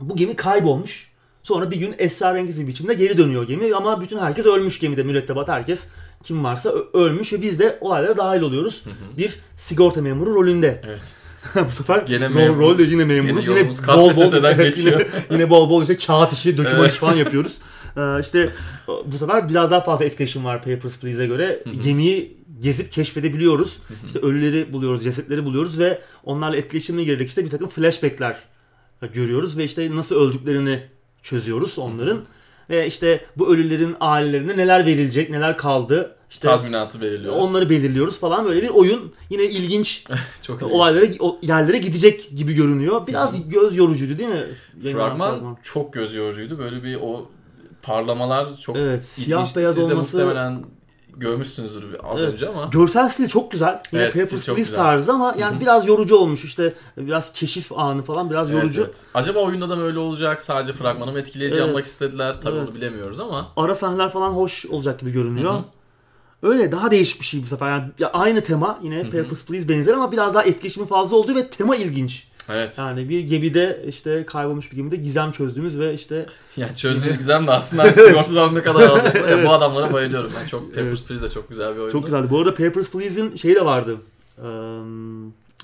Bu 0.00 0.16
gemi 0.16 0.36
kaybolmuş. 0.36 1.14
Sonra 1.42 1.70
bir 1.70 1.76
gün 1.76 1.94
esrarengiz 1.98 2.60
bir 2.60 2.66
biçimde 2.66 2.94
geri 2.94 3.18
dönüyor 3.18 3.48
gemi 3.48 3.74
ama 3.74 4.00
bütün 4.00 4.18
herkes 4.18 4.46
ölmüş 4.46 4.78
gemide 4.78 5.02
mürettebat 5.02 5.48
herkes 5.48 5.86
kim 6.24 6.44
varsa 6.44 6.74
ölmüş 6.92 7.32
ve 7.32 7.42
biz 7.42 7.58
de 7.58 7.78
olaylara 7.80 8.16
dahil 8.16 8.40
oluyoruz. 8.40 8.84
Hı 8.84 8.90
hı. 8.90 9.18
Bir 9.18 9.38
sigorta 9.56 10.02
memuru 10.02 10.34
rolünde. 10.34 10.80
Evet. 10.84 11.02
bu 11.66 11.68
sefer 11.68 12.02
Gene 12.02 12.28
rol, 12.28 12.58
rol 12.58 12.78
de 12.78 12.82
yine 12.82 13.04
memuruz. 13.04 13.48
Yine, 13.48 13.58
yine 13.58 13.70
bol 13.70 14.16
bol, 14.16 14.44
evet, 14.44 14.84
yine, 14.84 15.06
yine 15.30 15.50
bol 15.50 15.70
bol 15.70 15.82
işte 15.82 15.98
kağıt 15.98 16.32
işi, 16.32 16.58
döküman 16.58 16.80
evet. 16.80 16.90
işi 16.90 17.00
falan 17.00 17.14
yapıyoruz. 17.14 17.58
Ee, 17.96 18.20
işte 18.20 18.50
bu 19.06 19.18
sefer 19.18 19.48
biraz 19.48 19.70
daha 19.70 19.80
fazla 19.80 20.04
etkileşim 20.04 20.44
var 20.44 20.62
Papers, 20.62 20.98
Please'e 20.98 21.26
göre. 21.26 21.62
Hı 21.64 21.70
hı. 21.70 21.74
Gemiyi 21.74 22.36
gezip 22.60 22.92
keşfedebiliyoruz. 22.92 23.78
Hı 23.88 23.94
hı. 23.94 24.06
İşte 24.06 24.18
ölüleri 24.18 24.72
buluyoruz, 24.72 25.04
cesetleri 25.04 25.44
buluyoruz 25.44 25.78
ve 25.78 26.02
onlarla 26.24 26.56
etkileşimine 26.56 27.04
girerek 27.04 27.28
işte 27.28 27.44
bir 27.44 27.50
takım 27.50 27.68
flashbackler 27.68 28.36
görüyoruz 29.12 29.58
ve 29.58 29.64
işte 29.64 29.96
nasıl 29.96 30.16
öldüklerini 30.16 30.82
çözüyoruz 31.22 31.78
onların. 31.78 32.16
Hı 32.16 32.20
hı. 32.20 32.24
Ve 32.70 32.86
işte 32.86 33.24
bu 33.36 33.54
ölülerin 33.54 33.96
ailelerine 34.00 34.56
neler 34.56 34.86
verilecek, 34.86 35.30
neler 35.30 35.56
kaldı. 35.56 36.13
İşte 36.30 36.48
Tazminatı 36.48 37.00
belirliyoruz. 37.00 37.38
Onları 37.42 37.70
belirliyoruz 37.70 38.20
falan 38.20 38.44
böyle 38.44 38.62
bir 38.62 38.68
oyun. 38.68 39.12
Yine 39.30 39.44
ilginç 39.44 40.04
Çok 40.42 40.62
olaylara, 40.62 41.06
yerlere 41.42 41.78
gidecek 41.78 42.30
gibi 42.36 42.54
görünüyor. 42.54 43.06
Biraz 43.06 43.32
Hı. 43.32 43.36
göz 43.48 43.76
yorucuydu 43.76 44.18
değil 44.18 44.28
mi? 44.28 44.44
Fragman, 44.82 45.30
fragman 45.30 45.56
çok 45.62 45.92
göz 45.92 46.14
yorucuydu. 46.14 46.58
Böyle 46.58 46.82
bir 46.82 46.98
o 47.02 47.30
parlamalar 47.82 48.56
çok 48.56 48.76
evet, 48.76 49.04
siyah 49.04 49.56
beyaz 49.56 49.74
Siz 49.74 49.84
olması 49.84 50.16
muhtemelen 50.16 50.64
görmüşsünüzdür 51.16 51.96
az 52.02 52.22
evet. 52.22 52.32
önce 52.32 52.48
ama. 52.48 52.68
Görsel 52.72 53.08
stil 53.08 53.28
çok 53.28 53.50
güzel. 53.50 53.82
Yine 53.92 54.02
evet, 54.02 54.14
Papers, 54.14 54.46
Please 54.46 54.74
tarzı 54.74 55.12
ama 55.12 55.34
yani 55.38 55.52
Hı-hı. 55.52 55.60
biraz 55.60 55.88
yorucu 55.88 56.16
olmuş. 56.16 56.44
İşte 56.44 56.74
biraz 56.96 57.32
keşif 57.32 57.72
anı 57.72 58.02
falan 58.02 58.30
biraz 58.30 58.50
yorucu. 58.50 58.80
Evet, 58.80 58.94
evet. 58.94 59.04
Acaba 59.14 59.38
oyunda 59.38 59.68
da 59.68 59.76
mı 59.76 59.82
öyle 59.82 59.98
olacak? 59.98 60.42
Sadece 60.42 60.72
fragmanı 60.72 61.12
mı 61.12 61.18
etkileyici 61.18 61.54
evet. 61.56 61.66
yapmak 61.66 61.84
istediler? 61.84 62.40
Tabii 62.40 62.56
evet. 62.56 62.68
onu 62.68 62.74
bilemiyoruz 62.74 63.20
ama. 63.20 63.52
Ara 63.56 63.74
sahneler 63.74 64.10
falan 64.10 64.30
hoş 64.30 64.66
olacak 64.66 65.00
gibi 65.00 65.12
görünüyor. 65.12 65.52
Hı-hı. 65.52 65.62
Öyle 66.44 66.72
daha 66.72 66.90
değişik 66.90 67.20
bir 67.20 67.26
şey 67.26 67.42
bu 67.42 67.46
sefer. 67.46 67.70
Yani 67.98 68.12
aynı 68.12 68.40
tema 68.40 68.78
yine 68.82 68.96
Hı-hı. 68.96 69.10
Papers, 69.10 69.44
Please 69.44 69.68
benzer 69.68 69.92
ama 69.92 70.12
biraz 70.12 70.34
daha 70.34 70.42
etkileşimi 70.42 70.86
fazla 70.86 71.16
olduğu 71.16 71.34
ve 71.34 71.48
tema 71.48 71.76
ilginç. 71.76 72.26
Evet. 72.48 72.78
Yani 72.78 73.08
bir 73.08 73.20
gemide 73.20 73.84
işte 73.88 74.26
kaybolmuş 74.26 74.72
bir 74.72 74.76
gemide 74.76 74.96
gizem 74.96 75.32
çözdüğümüz 75.32 75.78
ve 75.78 75.94
işte... 75.94 76.26
Ya 76.56 76.76
çözdüğümüz 76.76 77.18
gizem 77.18 77.46
de 77.46 77.50
aslında 77.50 77.92
sigortadan 77.92 78.54
ne 78.54 78.62
kadar 78.62 78.88
alacaklar 78.88 79.28
ya 79.28 79.46
bu 79.46 79.52
adamlara 79.52 79.92
bayılıyorum 79.92 80.32
ben. 80.40 80.46
Çok 80.46 80.74
Papers, 80.74 80.86
evet. 80.86 81.08
Please 81.08 81.26
de 81.26 81.30
çok 81.30 81.48
güzel 81.48 81.72
bir 81.74 81.78
oyundu. 81.78 81.92
Çok 81.92 82.04
güzeldi. 82.04 82.30
Bu 82.30 82.38
arada 82.38 82.54
Papers, 82.54 82.90
Please'in 82.90 83.36
şeyi 83.36 83.54
de 83.54 83.64
vardı. 83.64 83.96
Ee, 84.38 84.42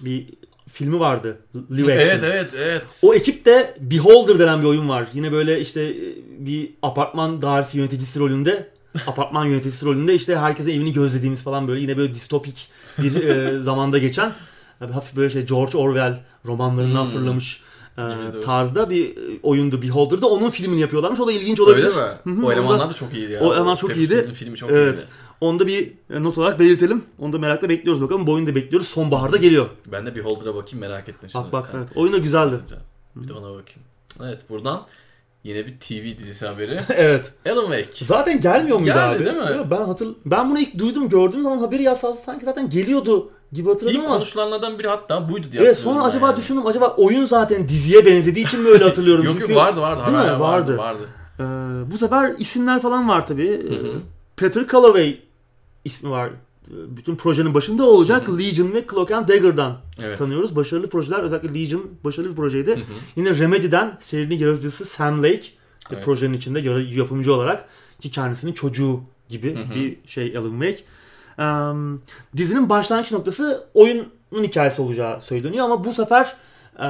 bir 0.00 0.26
filmi 0.68 1.00
vardı. 1.00 1.38
Live 1.54 1.92
Action. 1.92 2.08
Evet 2.08 2.22
evet 2.22 2.54
evet. 2.58 3.00
O 3.02 3.14
ekipte 3.14 3.76
Beholder 3.80 4.38
denen 4.38 4.62
bir 4.62 4.66
oyun 4.66 4.88
var. 4.88 5.08
Yine 5.14 5.32
böyle 5.32 5.60
işte 5.60 5.96
bir 6.38 6.70
apartman 6.82 7.42
dairesi 7.42 7.78
yöneticisi 7.78 8.20
rolünde 8.20 8.70
apartman 9.06 9.46
yöneticisi 9.46 9.86
rolünde 9.86 10.14
işte 10.14 10.36
herkese 10.36 10.72
evini 10.72 10.92
gözlediğimiz 10.92 11.42
falan 11.42 11.68
böyle 11.68 11.80
yine 11.80 11.96
böyle 11.96 12.14
distopik 12.14 12.68
bir 12.98 13.24
e, 13.24 13.58
zamanda 13.62 13.98
geçen 13.98 14.32
hafif 14.92 15.16
böyle 15.16 15.30
şey 15.30 15.46
George 15.46 15.78
Orwell 15.78 16.20
romanlarından 16.46 17.04
hmm. 17.04 17.12
fırlamış 17.12 17.62
e, 17.98 18.40
tarzda 18.40 18.90
bir 18.90 19.18
oyundu 19.42 19.82
Beholder'da. 19.82 20.26
Onun 20.26 20.50
filmini 20.50 20.80
yapıyorlarmış. 20.80 21.20
O 21.20 21.26
da 21.26 21.32
ilginç 21.32 21.60
olabilir. 21.60 21.86
Öyle 21.86 22.34
mi? 22.34 22.36
Hı-hı. 22.40 22.46
O 22.46 22.52
elemanlar 22.52 22.90
da 22.90 22.94
çok 22.94 23.14
iyiydi 23.14 23.32
ya. 23.32 23.40
O 23.40 23.54
eleman 23.54 23.76
çok 23.76 23.96
iyiydi. 23.96 24.22
filmi 24.34 24.56
çok 24.56 24.70
evet. 24.70 24.98
iyiydi. 24.98 25.06
Onu 25.40 25.58
da 25.58 25.66
bir 25.66 25.92
not 26.10 26.38
olarak 26.38 26.58
belirtelim. 26.58 27.04
Onu 27.18 27.32
da 27.32 27.38
merakla 27.38 27.68
bekliyoruz 27.68 28.02
bakalım. 28.02 28.26
Bu 28.26 28.32
oyunu 28.32 28.46
da 28.46 28.54
bekliyoruz. 28.54 28.88
Sonbaharda 28.88 29.36
geliyor. 29.36 29.66
Ben 29.86 30.06
de 30.06 30.16
Beholder'a 30.16 30.54
bakayım 30.54 30.80
merak 30.80 31.08
ettim 31.08 31.28
şimdi. 31.30 31.44
Bak 31.44 31.52
bak 31.52 31.70
evet. 31.74 31.88
Oyun 31.94 32.12
da 32.12 32.18
güzeldi. 32.18 32.56
Bir 33.16 33.28
de 33.28 33.32
ona 33.32 33.54
bakayım. 33.54 33.80
Evet 34.20 34.44
buradan 34.50 34.86
Yine 35.44 35.66
bir 35.66 35.78
TV 35.80 36.18
dizisi 36.18 36.46
haberi. 36.46 36.80
evet. 36.96 37.32
Alan 37.50 37.62
Wake. 37.72 38.04
Zaten 38.04 38.40
gelmiyor 38.40 38.76
muydu 38.78 38.92
Geldi, 38.92 39.00
abi? 39.16 39.24
değil 39.24 39.36
mi? 39.36 39.70
Ben 39.70 39.76
hatır 39.84 40.08
ben 40.26 40.50
bunu 40.50 40.58
ilk 40.58 40.78
duydum 40.78 41.08
gördüğüm 41.08 41.42
zaman 41.42 41.58
haberi 41.58 41.82
ya 41.82 41.96
sanki 41.96 42.44
zaten 42.44 42.70
geliyordu 42.70 43.30
gibi 43.52 43.68
hatırladım 43.68 43.96
İlk 43.96 44.04
ama. 44.06 44.14
konuşulanlardan 44.14 44.78
biri 44.78 44.88
hatta 44.88 45.28
buydu 45.28 45.46
diye 45.52 45.62
Evet 45.62 45.78
sonra 45.78 46.02
acaba 46.02 46.26
yani. 46.26 46.36
düşündüm 46.36 46.66
acaba 46.66 46.94
oyun 46.96 47.24
zaten 47.24 47.68
diziye 47.68 48.06
benzediği 48.06 48.46
için 48.46 48.60
mi 48.60 48.68
öyle 48.68 48.84
hatırlıyorum? 48.84 49.24
yok 49.24 49.34
Çünkü, 49.38 49.52
yok 49.52 49.62
vardı 49.62 49.80
vardı. 49.80 50.02
Değil 50.06 50.32
mi? 50.34 50.40
Vardı. 50.40 50.76
vardı. 50.78 51.08
Ee, 51.40 51.42
bu 51.92 51.98
sefer 51.98 52.34
isimler 52.38 52.82
falan 52.82 53.08
var 53.08 53.26
tabii. 53.26 53.62
Peter 54.36 54.66
Calloway 54.68 55.18
ismi 55.84 56.10
var 56.10 56.30
bütün 56.70 57.16
projenin 57.16 57.54
başında 57.54 57.84
olacak. 57.84 58.28
Hı 58.28 58.32
hı. 58.32 58.38
Legion 58.38 58.72
ve 58.72 58.84
Cloak 58.90 59.10
and 59.10 59.28
Dagger'dan 59.28 59.78
evet. 60.02 60.18
tanıyoruz. 60.18 60.56
Başarılı 60.56 60.90
projeler. 60.90 61.18
Özellikle 61.18 61.54
Legion 61.54 61.90
başarılı 62.04 62.30
bir 62.30 62.36
projeydi. 62.36 62.70
Hı 62.70 62.74
hı. 62.74 62.82
Yine 63.16 63.38
Remedy'den 63.38 63.98
serinin 64.00 64.38
yaratıcısı 64.38 64.84
Sam 64.84 65.22
Lake 65.22 65.42
evet. 65.90 66.04
projenin 66.04 66.32
içinde 66.32 66.60
yapımcı 66.94 67.34
olarak 67.34 67.68
ki 68.00 68.10
kendisinin 68.10 68.52
çocuğu 68.52 69.00
gibi 69.28 69.54
hı 69.54 69.60
hı. 69.60 69.74
bir 69.74 69.96
şey 70.06 70.36
Alan 70.36 70.60
Wake. 70.60 70.84
Um, 71.38 72.02
dizinin 72.36 72.68
başlangıç 72.68 73.12
noktası 73.12 73.66
oyunun 73.74 74.08
hikayesi 74.42 74.82
olacağı 74.82 75.22
söyleniyor 75.22 75.64
ama 75.64 75.84
bu 75.84 75.92
sefer 75.92 76.36
e, 76.78 76.88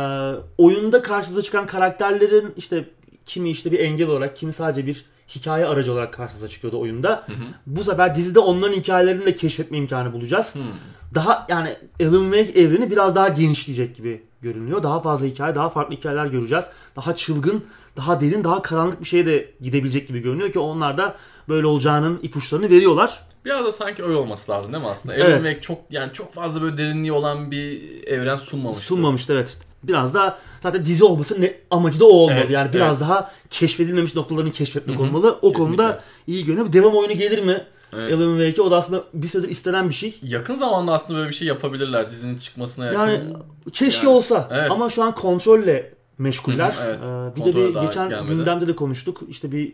oyunda 0.58 1.02
karşımıza 1.02 1.42
çıkan 1.42 1.66
karakterlerin 1.66 2.52
işte 2.56 2.88
kimi 3.26 3.50
işte 3.50 3.72
bir 3.72 3.78
engel 3.78 4.08
olarak 4.08 4.36
kimi 4.36 4.52
sadece 4.52 4.86
bir 4.86 5.04
hikaye 5.34 5.66
aracı 5.66 5.92
olarak 5.92 6.14
karşımıza 6.14 6.48
çıkıyordu 6.48 6.80
oyunda. 6.80 7.10
Hı 7.26 7.32
hı. 7.32 7.44
Bu 7.66 7.84
sefer 7.84 8.14
dizide 8.14 8.38
onların 8.38 8.76
hikayelerini 8.76 9.26
de 9.26 9.34
keşfetme 9.34 9.78
imkanı 9.78 10.12
bulacağız. 10.12 10.54
Hı. 10.54 10.58
Daha 11.14 11.46
yani 11.48 11.76
Alan 12.02 12.32
Wake 12.32 12.60
evreni 12.60 12.90
biraz 12.90 13.14
daha 13.14 13.28
genişleyecek 13.28 13.96
gibi 13.96 14.22
görünüyor. 14.42 14.82
Daha 14.82 15.00
fazla 15.00 15.26
hikaye, 15.26 15.54
daha 15.54 15.70
farklı 15.70 15.94
hikayeler 15.94 16.26
göreceğiz. 16.26 16.64
Daha 16.96 17.16
çılgın, 17.16 17.64
daha 17.96 18.20
derin, 18.20 18.44
daha 18.44 18.62
karanlık 18.62 19.00
bir 19.00 19.06
şeye 19.06 19.26
de 19.26 19.50
gidebilecek 19.60 20.08
gibi 20.08 20.18
görünüyor 20.18 20.52
ki 20.52 20.58
onlar 20.58 20.98
da 20.98 21.16
böyle 21.48 21.66
olacağının 21.66 22.20
ipuçlarını 22.22 22.70
veriyorlar. 22.70 23.20
Biraz 23.44 23.64
da 23.64 23.72
sanki 23.72 24.02
öyle 24.02 24.16
olması 24.16 24.52
lazım 24.52 24.72
değil 24.72 24.84
mi 24.84 24.90
aslında? 24.90 25.14
Evet. 25.14 25.24
Alan 25.24 25.36
Wake 25.36 25.60
çok 25.60 25.78
yani 25.90 26.12
çok 26.12 26.34
fazla 26.34 26.62
böyle 26.62 26.78
derinliği 26.78 27.12
olan 27.12 27.50
bir 27.50 27.82
evren 28.06 28.36
sunmamıştı. 28.36 28.84
Sunmamıştı 28.84 29.32
evet 29.32 29.58
biraz 29.82 30.14
daha 30.14 30.38
zaten 30.62 30.84
dizi 30.84 31.04
olması 31.04 31.40
ne 31.40 31.54
amacı 31.70 32.00
da 32.00 32.04
o 32.04 32.08
olmalı. 32.08 32.38
Evet, 32.38 32.50
yani 32.50 32.72
biraz 32.72 32.98
evet. 32.98 33.10
daha 33.10 33.30
keşfedilmemiş 33.50 34.14
noktalarını 34.14 34.52
keşfetmek 34.52 34.98
Hı-hı. 34.98 35.06
olmalı. 35.06 35.38
O 35.42 35.52
Kesinlikle. 35.52 35.76
konuda 35.76 36.00
iyi 36.26 36.44
görünüyor. 36.44 36.72
Devam 36.72 36.94
oyunu 36.94 37.12
gelir 37.12 37.42
mi? 37.42 37.64
Evet. 37.92 38.12
Alan 38.12 38.30
Wake 38.30 38.48
2 38.48 38.62
o 38.62 38.70
da 38.70 38.76
aslında 38.76 39.04
bir 39.14 39.28
süredir 39.28 39.48
istenen 39.48 39.88
bir 39.88 39.94
şey. 39.94 40.18
Yakın 40.22 40.54
zamanda 40.54 40.92
aslında 40.92 41.18
böyle 41.18 41.30
bir 41.30 41.34
şey 41.34 41.48
yapabilirler 41.48 42.10
dizinin 42.10 42.38
çıkmasına 42.38 42.86
yakın. 42.86 42.98
Yani 42.98 43.20
keşke 43.72 44.06
Yani, 44.06 44.16
olsa 44.16 44.48
evet. 44.52 44.70
ama 44.70 44.90
şu 44.90 45.02
an 45.02 45.14
kontrolle 45.14 45.94
meşguller. 46.18 46.70
Hı 46.70 46.82
evet. 46.86 46.98
Ee, 47.04 47.36
bir 47.36 47.40
de 47.40 47.52
Kontrole 47.52 47.74
bir 47.74 47.86
geçen 47.86 48.08
gelmedi. 48.08 48.32
gündemde 48.32 48.68
de 48.68 48.76
konuştuk. 48.76 49.20
İşte 49.28 49.52
bir 49.52 49.72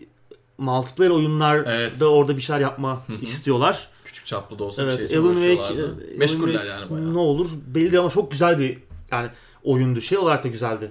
multiplayer 0.58 1.10
oyunlar 1.10 1.56
Evet. 1.66 2.00
da 2.00 2.12
orada 2.12 2.36
bir 2.36 2.42
şeyler 2.42 2.60
yapma 2.60 3.02
istiyorlar. 3.22 3.88
Küçük 4.04 4.26
çaplı 4.26 4.58
da 4.58 4.64
olsa 4.64 4.82
Evet, 4.82 5.02
bir 5.02 5.08
şey 5.08 5.16
Alan 5.16 5.34
Wake, 5.34 5.74
e, 5.74 5.82
Alan 5.82 5.94
Meşguller 6.16 6.52
Wake 6.52 6.68
yani 6.80 6.90
bayağı. 6.90 7.14
Ne 7.14 7.18
olur 7.18 7.48
belli 7.66 7.82
değil 7.82 8.00
ama 8.00 8.10
çok 8.10 8.30
güzel 8.30 8.58
bir 8.58 8.78
yani 9.12 9.28
oyundu. 9.66 10.00
Şey 10.00 10.18
olarak 10.18 10.44
da 10.44 10.48
güzeldi. 10.48 10.90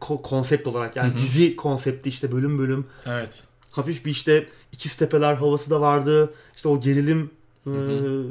Ko- 0.00 0.22
konsept 0.22 0.66
olarak 0.66 0.96
yani 0.96 1.10
Hı 1.10 1.14
hı. 1.14 1.18
dizi 1.18 1.56
konsepti 1.56 2.08
işte 2.08 2.32
bölüm 2.32 2.58
bölüm. 2.58 2.86
Evet. 3.06 3.44
Hafif 3.70 4.04
bir 4.04 4.10
işte 4.10 4.48
ikiz 4.72 4.96
tepeler 4.96 5.34
havası 5.34 5.70
da 5.70 5.80
vardı. 5.80 6.34
İşte 6.56 6.68
o 6.68 6.80
gerilim 6.80 7.30
e, 7.66 7.70
hı. 7.70 8.24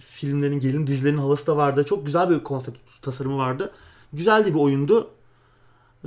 filmlerin, 0.00 0.60
gerilim 0.60 0.86
dizilerinin 0.86 1.20
havası 1.20 1.46
da 1.46 1.56
vardı. 1.56 1.84
Çok 1.84 2.06
güzel 2.06 2.30
bir 2.30 2.44
konsept 2.44 2.78
tasarımı 3.02 3.36
vardı. 3.36 3.72
Güzeldi 4.12 4.54
bir 4.54 4.58
oyundu. 4.60 5.10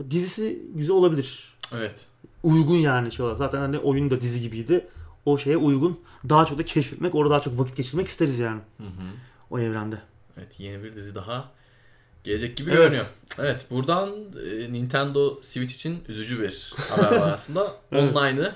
Dizisi 0.10 0.62
güzel 0.76 0.96
olabilir. 0.96 1.54
Evet. 1.74 2.06
Uygun 2.44 2.76
yani 2.76 3.12
şey 3.12 3.26
olarak. 3.26 3.38
Zaten 3.38 3.60
hani 3.60 3.78
oyun 3.80 4.12
da 4.12 4.22
dizi 4.22 4.42
gibiydi. 4.42 4.88
O 5.26 5.38
şeye 5.38 5.58
uygun. 5.58 6.00
Daha 6.30 6.46
çok 6.46 6.60
da 6.60 6.66
keşfetmek, 6.66 7.16
orada 7.16 7.32
daha 7.32 7.42
çok 7.42 7.60
vakit 7.60 7.76
geçirmek 7.78 8.08
isteriz 8.08 8.40
yani 8.40 8.62
Hı 8.78 8.84
hı. 8.84 9.08
o 9.50 9.60
evrende. 9.60 10.02
Evet 10.38 10.60
yeni 10.60 10.84
bir 10.84 10.96
dizi 10.96 11.16
daha 11.16 11.52
gelecek 12.24 12.58
gibi 12.58 12.70
Evet. 12.70 12.80
görünüyor. 12.80 13.06
Evet 13.40 13.66
buradan 13.72 14.10
e, 14.10 14.74
Nintendo 14.74 15.38
Switch 15.42 15.76
için 15.76 15.98
üzücü 16.08 16.42
bir 16.42 16.74
haber 16.90 17.18
var 17.18 17.34
aslında. 17.34 17.68
Evet. 17.92 18.16
Online'ı 18.16 18.52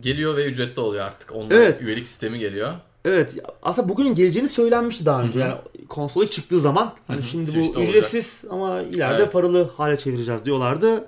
geliyor 0.00 0.36
ve 0.36 0.46
ücretli 0.46 0.80
oluyor 0.80 1.04
artık. 1.04 1.32
Online 1.32 1.54
Evet. 1.54 1.80
üyelik 1.82 2.08
sistemi 2.08 2.38
geliyor. 2.38 2.72
Evet 3.04 3.34
aslında 3.62 3.88
bugünün 3.88 4.14
geleceğini 4.14 4.48
söylenmişti 4.48 5.06
daha 5.06 5.22
önce. 5.22 5.40
Hı 5.40 5.44
hı. 5.44 5.48
Yani 5.48 5.58
konsol 5.88 6.22
ilk 6.22 6.32
çıktığı 6.32 6.60
zaman 6.60 6.94
hani 7.06 7.22
şimdi 7.22 7.46
Switch'te 7.46 7.74
bu 7.74 7.78
olacak. 7.78 7.96
ücretsiz 7.96 8.40
ama 8.50 8.80
ileride 8.82 9.16
Evet. 9.22 9.32
paralı 9.32 9.70
hale 9.76 9.96
çevireceğiz 9.96 10.44
diyorlardı. 10.44 11.04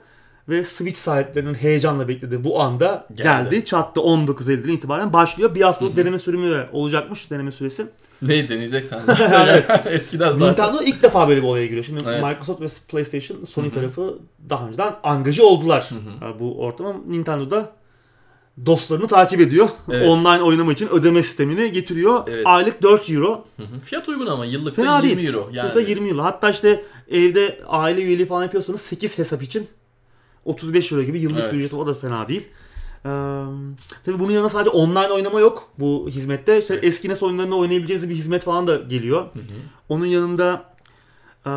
Ve 0.48 0.64
Switch 0.64 0.98
sahiplerinin 0.98 1.54
heyecanla 1.54 2.08
beklediği 2.08 2.44
bu 2.44 2.60
anda 2.60 3.06
geldi. 3.14 3.50
Geldi. 3.50 3.64
Çattı 3.64 4.00
19 4.00 4.48
Eylül'den 4.48 4.72
itibaren 4.72 5.12
başlıyor. 5.12 5.54
Bir 5.54 5.62
haftalık 5.62 5.96
deneme 5.96 6.18
sürümü 6.18 6.66
olacakmış 6.72 7.30
deneme 7.30 7.50
süresi. 7.50 7.86
Neyi 8.22 8.48
deneyeceksen 8.48 9.00
zaten. 9.06 9.64
Eskiden 9.90 10.32
zaten. 10.32 10.48
Nintendo 10.50 10.82
ilk 10.82 11.02
defa 11.02 11.28
böyle 11.28 11.42
bir 11.42 11.46
olaya 11.46 11.66
giriyor. 11.66 11.84
Şimdi 11.84 12.04
Evet. 12.06 12.24
Microsoft 12.24 12.60
ve 12.60 12.66
PlayStation, 12.88 13.44
Sony 13.44 13.64
Hı 13.66 13.70
hı. 13.70 13.74
tarafı 13.74 14.18
daha 14.50 14.66
önceden 14.68 14.94
angaje 15.02 15.42
oldular 15.42 15.86
Hı 15.90 15.94
hı. 15.94 16.24
Ha, 16.24 16.40
bu 16.40 16.60
ortama. 16.60 16.94
Nintendo'da 17.06 17.72
dostlarını 18.66 19.06
takip 19.06 19.40
ediyor. 19.40 19.68
Evet. 19.90 20.08
Online 20.08 20.42
oynama 20.42 20.72
için 20.72 20.88
ödeme 20.88 21.22
sistemini 21.22 21.72
getiriyor. 21.72 22.22
Evet. 22.26 22.46
Aylık 22.46 22.82
4 22.82 23.10
euro. 23.10 23.44
Hı 23.56 23.62
hı. 23.62 23.80
Fiyat 23.84 24.08
uygun 24.08 24.26
ama 24.26 24.44
yıllık 24.44 24.76
Fena 24.76 25.02
da 25.02 25.06
20 25.06 25.16
değil. 25.22 25.28
euro. 25.34 25.48
Yani. 25.52 25.66
Yoksa 25.66 25.80
20 25.80 26.08
euro. 26.08 26.22
Hatta 26.22 26.50
işte 26.50 26.84
evde 27.10 27.60
aile 27.68 28.02
üyeliği 28.02 28.28
falan 28.28 28.42
yapıyorsanız 28.42 28.80
8 28.80 29.18
hesap 29.18 29.42
için 29.42 29.68
35 30.48 30.92
euro 30.92 31.02
gibi 31.02 31.20
yıllık 31.20 31.40
Evet. 31.40 31.52
bir 31.52 31.58
ücreti 31.58 31.76
o 31.76 31.86
da 31.86 31.94
fena 31.94 32.28
değil. 32.28 32.48
Ee, 33.04 33.08
tabii 34.04 34.18
bunun 34.18 34.30
yanında 34.32 34.48
sadece 34.48 34.70
online 34.70 35.12
oynama 35.12 35.40
yok 35.40 35.68
bu 35.78 36.08
hizmette. 36.10 36.58
İşte 36.58 36.74
Evet. 36.74 36.84
eski 36.84 37.08
nesil 37.08 37.26
oyunlarını 37.26 37.56
oynayabileceğiniz 37.56 38.08
bir 38.08 38.14
hizmet 38.14 38.42
falan 38.42 38.66
da 38.66 38.76
geliyor. 38.76 39.20
Hı 39.20 39.38
hı. 39.38 39.42
Onun 39.88 40.06
yanında 40.06 40.64
e, 41.46 41.50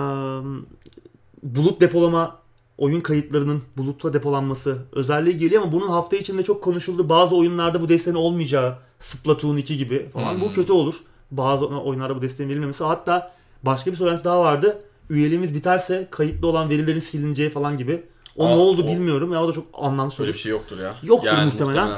bulut 1.44 1.82
depolama 1.82 2.42
oyun 2.78 3.02
kayıtlarının 3.02 3.62
bulutta 3.78 4.14
depolanması 4.14 4.78
özelliği 4.92 5.38
geliyor 5.38 5.62
ama 5.62 5.72
bunun 5.72 5.88
hafta 5.88 6.16
içinde 6.16 6.44
çok 6.44 6.64
konuşuldu. 6.64 7.10
Bazı 7.10 7.36
oyunlarda 7.36 7.82
bu 7.82 7.90
desteğin 7.90 8.18
olmayacağı 8.18 8.78
Splatoon 9.00 9.58
2 9.58 9.78
gibi 9.78 10.10
falan. 10.14 10.34
Hmm. 10.34 10.42
Bu 10.42 10.54
kötü 10.54 10.74
olur. 10.74 10.96
Bazı 11.32 11.66
oyunlarda 11.66 12.16
bu 12.16 12.22
desteğin 12.22 12.50
verilmemesi. 12.50 12.84
Hatta 12.84 13.34
başka 13.64 13.92
bir 13.92 13.96
söylenti 13.96 14.24
daha 14.24 14.40
vardı. 14.42 14.84
Üyeliğimiz 15.10 15.56
biterse 15.56 16.08
kayıtlı 16.12 16.48
olan 16.48 16.70
verilerin 16.70 17.00
silineceği 17.00 17.50
falan 17.50 17.78
gibi. 17.78 18.04
O 18.38 18.46
Aa, 18.46 18.50
ne 18.50 18.56
oldu 18.56 18.84
o- 18.84 18.88
bilmiyorum 18.88 19.34
ya 19.34 19.44
o 19.44 19.48
da 19.48 19.54
çok 19.54 19.66
anlamsız 19.74 20.20
Öyle 20.20 20.34
bir 20.34 20.38
şey 20.38 20.52
yoktur 20.52 20.80
ya. 20.80 20.96
Yoktur 21.04 21.38
muhtemelen. 21.46 21.90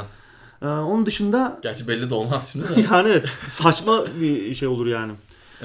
Ee, 0.61 0.65
onun 0.67 1.05
dışında 1.05 1.59
Gerçi 1.63 1.87
belli 1.87 2.09
de 2.09 2.15
olmaz 2.15 2.49
şimdi 2.51 2.67
de. 2.69 2.81
yani 2.91 3.09
evet 3.09 3.25
saçma 3.47 4.05
bir 4.21 4.55
şey 4.55 4.67
olur 4.67 4.85
yani. 4.85 5.11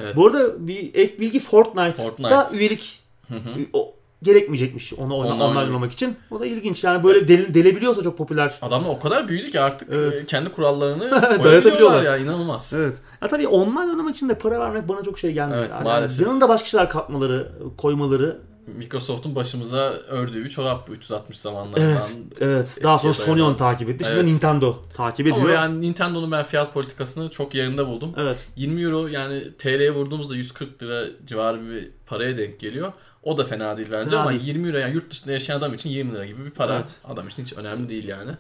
Evet. 0.03 0.17
Bu 0.17 0.27
arada 0.27 0.67
bir 0.69 0.95
ek 0.95 1.21
bilgi 1.21 1.41
Fortnite'da 1.41 1.91
Fortnite. 2.05 2.59
üyelik 2.59 3.01
Hı 3.29 3.35
hı. 3.35 3.51
o, 3.73 3.95
gerekmeyecekmiş 4.23 4.93
onu 4.95 5.19
oyna, 5.19 5.35
online 5.45 5.59
oynamak 5.59 5.93
için. 5.93 6.17
O 6.31 6.41
da 6.41 6.47
ilginç. 6.47 6.85
Yani 6.85 7.05
böyle 7.05 7.29
del, 7.29 7.55
delebiliyorsa 7.55 8.03
çok 8.03 8.19
popüler. 8.19 8.55
Adamlar 8.63 8.89
o 8.91 8.99
kadar 8.99 9.29
büyüdü 9.29 9.51
ki 9.51 9.61
artık 9.61 9.89
Evet. 9.93 10.23
e, 10.23 10.27
kendi 10.27 10.51
kurallarını 10.53 11.11
Dayatabiliyorlar. 11.45 12.03
ya 12.03 12.17
inanılmaz. 12.17 12.73
Evet. 12.77 12.97
Ya 13.23 13.29
tabii 13.29 13.49
online 13.49 13.91
oynamak 13.91 14.17
için 14.17 14.29
de 14.29 14.35
para 14.35 14.61
vermek 14.61 14.89
bana 14.89 15.03
çok 15.03 15.19
şey 15.19 15.33
gelmiyor. 15.33 15.61
Evet, 15.61 15.71
yani 15.71 15.85
maalesef. 15.85 16.27
yanında 16.27 16.49
başka 16.49 16.69
şeyler 16.69 16.89
katmaları, 16.89 17.53
koymaları. 17.77 18.39
Microsoft'un 18.77 19.35
başımıza 19.35 19.79
ördüğü 19.91 20.45
bir 20.45 20.51
çorap 20.51 20.89
bu 20.89 20.93
360 20.93 21.39
zamanlardan. 21.39 21.83
Evet. 21.83 22.19
Evet. 22.41 22.79
Daha 22.83 22.99
sonra 22.99 23.13
Sony 23.13 23.43
onu 23.43 23.57
takip 23.57 23.89
etti. 23.89 24.05
Şimdi 24.05 24.17
Evet. 24.21 24.29
Nintendo 24.29 24.83
takip 24.95 25.27
ediyor. 25.27 25.39
Ama 25.45 25.51
yani 25.51 25.81
Nintendo'nun 25.81 26.33
ben 26.33 26.45
fiyat 26.45 26.75
politikasını 26.75 27.31
çok 27.31 27.55
yerinde 27.55 27.87
buldum. 27.87 28.13
Evet. 28.17 28.39
20 28.57 28.83
euro 28.83 29.07
yani 29.07 29.43
TL'ye 29.59 29.95
vurduğumuzda 29.95 30.37
140 30.37 30.83
lira 30.83 31.05
civarı 31.27 31.71
bir 31.71 31.91
paraya 32.07 32.37
denk 32.37 32.61
geliyor. 32.61 32.93
O 33.23 33.39
da 33.39 33.45
fena 33.45 33.77
değil 33.77 33.89
bence 33.93 34.11
Fena 34.11 34.21
ama 34.21 34.31
değil. 34.31 34.43
20 34.47 34.69
euro 34.69 34.79
yani 34.79 34.95
yurt 34.95 35.11
dışında 35.11 35.33
yaşayan 35.33 35.59
adam 35.59 35.75
için 35.75 35.91
20 35.91 36.15
lira 36.15 36.27
gibi 36.27 36.45
bir 36.45 36.51
para. 36.51 36.77
Evet. 36.77 36.91
Adam 37.05 37.29
için 37.29 37.43
hiç 37.45 37.53
önemli 37.53 37.89
değil 37.89 38.09
yani. 38.09 38.31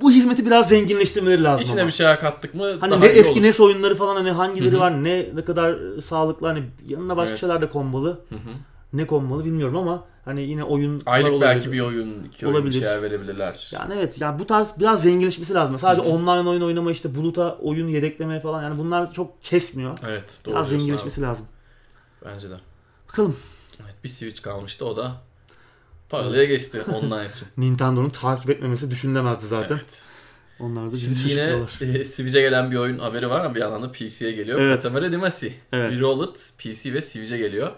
Bu 0.00 0.10
hizmeti 0.10 0.46
biraz 0.46 0.68
zenginleştirmeleri 0.68 1.44
lazım 1.44 1.62
İçine 1.62 1.80
ama. 1.80 1.88
bir 1.88 1.92
şey 1.92 2.06
kattık 2.16 2.54
mı 2.54 2.76
Hani 2.80 3.00
ne 3.00 3.06
eski 3.06 3.32
olur. 3.32 3.42
NES 3.42 3.60
oyunları 3.60 3.94
falan 3.94 4.16
hani 4.16 4.30
hangileri 4.30 4.72
Hı 4.72 4.76
hı. 4.76 4.80
var 4.80 5.04
ne 5.04 5.26
ne 5.34 5.44
kadar 5.44 5.76
sağlıklı 6.04 6.46
hani 6.46 6.62
yanına 6.88 7.16
başka 7.16 7.30
Evet. 7.30 7.40
şeyler 7.40 7.60
de 7.62 7.68
konmalı. 7.70 8.08
Hı 8.28 8.34
hı. 8.34 8.50
Ne 8.96 9.06
konmalı 9.06 9.44
bilmiyorum 9.44 9.76
ama 9.76 10.04
hani 10.24 10.42
yine 10.42 10.64
oyun 10.64 11.02
Aylık 11.06 11.40
belki 11.40 11.72
bir 11.72 11.80
oyun, 11.80 12.24
iki 12.24 12.46
oyun 12.46 12.54
bir 12.56 12.60
Olabilir. 12.60 12.72
şeyler 12.80 13.02
verebilirler. 13.02 13.68
Yani 13.72 13.94
evet 13.96 14.20
yani 14.20 14.38
bu 14.38 14.46
tarz 14.46 14.72
biraz 14.80 15.02
zenginleşmesi 15.02 15.54
lazım. 15.54 15.78
Sadece 15.78 16.02
Hı 16.02 16.06
hı. 16.06 16.10
online 16.10 16.48
oyun 16.48 16.62
oynama 16.62 16.90
işte 16.90 17.14
buluta 17.14 17.56
oyun 17.56 17.88
yedekleme 17.88 18.40
falan 18.40 18.62
yani 18.62 18.78
bunlar 18.78 19.12
çok 19.12 19.42
kesmiyor. 19.42 19.98
Evet 20.08 20.40
doğru 20.44 20.54
biraz 20.54 20.68
zenginleşmesi 20.68 21.20
lazım. 21.22 21.46
abi. 22.22 22.34
Bence 22.34 22.50
de. 22.50 22.54
Bakalım 23.08 23.36
Evet, 23.84 23.94
bir 24.04 24.08
Switch 24.08 24.42
kalmıştı 24.42 24.84
o 24.86 24.96
da 24.96 25.12
paralıya 26.08 26.44
geçti 26.44 26.82
online 26.82 27.30
için. 27.30 27.48
Nintendo'nun 27.56 28.10
takip 28.10 28.50
etmemesi 28.50 28.90
düşünülemezdi 28.90 29.46
zaten. 29.46 29.76
Evet. 29.76 30.02
Onlar 30.60 30.86
da 30.86 30.92
bizi 30.92 31.30
yine 31.30 31.52
e, 31.80 32.04
Switch'e 32.04 32.40
gelen 32.40 32.70
bir 32.70 32.76
oyun 32.76 32.98
haberi 32.98 33.30
var 33.30 33.44
ama 33.44 33.54
bir 33.54 33.60
yandan 33.60 33.82
da 33.82 33.92
PC'ye 33.92 34.32
geliyor. 34.32 34.60
Evet. 34.60 34.74
Katamari 34.74 35.12
Damacy. 35.12 35.46
Evet. 35.72 35.92
Rerolled 35.92 36.36
PC 36.58 36.92
ve 36.94 37.02
Switch'e 37.02 37.38
geliyor. 37.38 37.72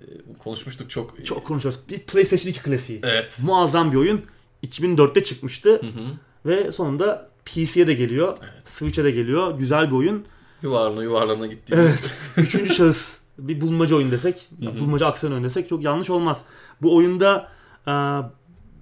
E, 0.00 0.38
konuşmuştuk 0.38 0.90
çok. 0.90 1.26
Çok 1.26 1.46
konuşuyoruz. 1.46 1.80
Bir 1.88 1.98
PlayStation 1.98 2.50
2 2.50 2.62
klasiği. 2.62 3.00
Evet. 3.02 3.38
Muazzam 3.42 3.92
bir 3.92 3.96
oyun. 3.96 4.20
2004'te 4.66 5.24
çıkmıştı 5.24 5.70
Hı 5.70 5.86
hı. 5.86 6.02
ve 6.46 6.72
sonunda 6.72 7.28
PC'ye 7.44 7.86
de 7.86 7.94
geliyor. 7.94 8.36
Evet. 8.42 8.68
Switch'e 8.68 9.04
de 9.04 9.10
geliyor. 9.10 9.58
Güzel 9.58 9.86
bir 9.90 9.96
oyun. 9.96 10.24
Yuvarlana 10.62 11.02
yuvarlana 11.02 11.46
gittiğimiz. 11.46 11.86
Evet. 11.86 12.14
Üçüncü 12.48 12.74
şahıs 12.74 13.18
bir 13.38 13.60
bulmaca 13.60 13.96
oyun 13.96 14.10
desek, 14.10 14.48
Hı 14.60 14.70
hı. 14.70 14.80
bulmaca 14.80 15.06
aksiyon 15.06 15.32
oyun 15.32 15.44
desek 15.44 15.68
çok 15.68 15.82
yanlış 15.82 16.10
olmaz. 16.10 16.42
Bu 16.82 16.96
oyunda 16.96 17.48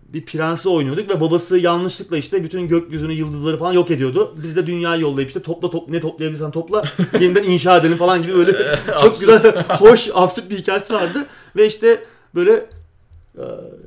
bir 0.08 0.24
prensi 0.24 0.68
oynuyorduk 0.68 1.10
ve 1.10 1.20
babası 1.20 1.58
yanlışlıkla 1.58 2.16
işte 2.16 2.44
bütün 2.44 2.68
gökyüzünü, 2.68 3.12
yıldızları 3.12 3.58
falan 3.58 3.72
yok 3.72 3.90
ediyordu. 3.90 4.34
Biz 4.42 4.56
de 4.56 4.66
dünyayı 4.66 5.02
yollayıp 5.02 5.28
işte 5.30 5.42
topla 5.42 5.70
top 5.70 5.88
ne 5.88 6.00
toplayabilirsen 6.00 6.50
topla 6.50 6.82
yeniden 7.20 7.42
inşa 7.42 7.76
edelim 7.76 7.96
falan 7.96 8.22
gibi 8.22 8.34
böyle 8.34 8.52
çok 8.86 9.04
Absürt. 9.04 9.20
güzel, 9.20 9.54
hoş, 9.68 10.08
absürt 10.14 10.50
bir 10.50 10.58
hikayesi 10.58 10.94
vardı. 10.94 11.26
Ve 11.56 11.66
işte 11.66 12.02
böyle 12.34 12.52
e, 13.38 13.42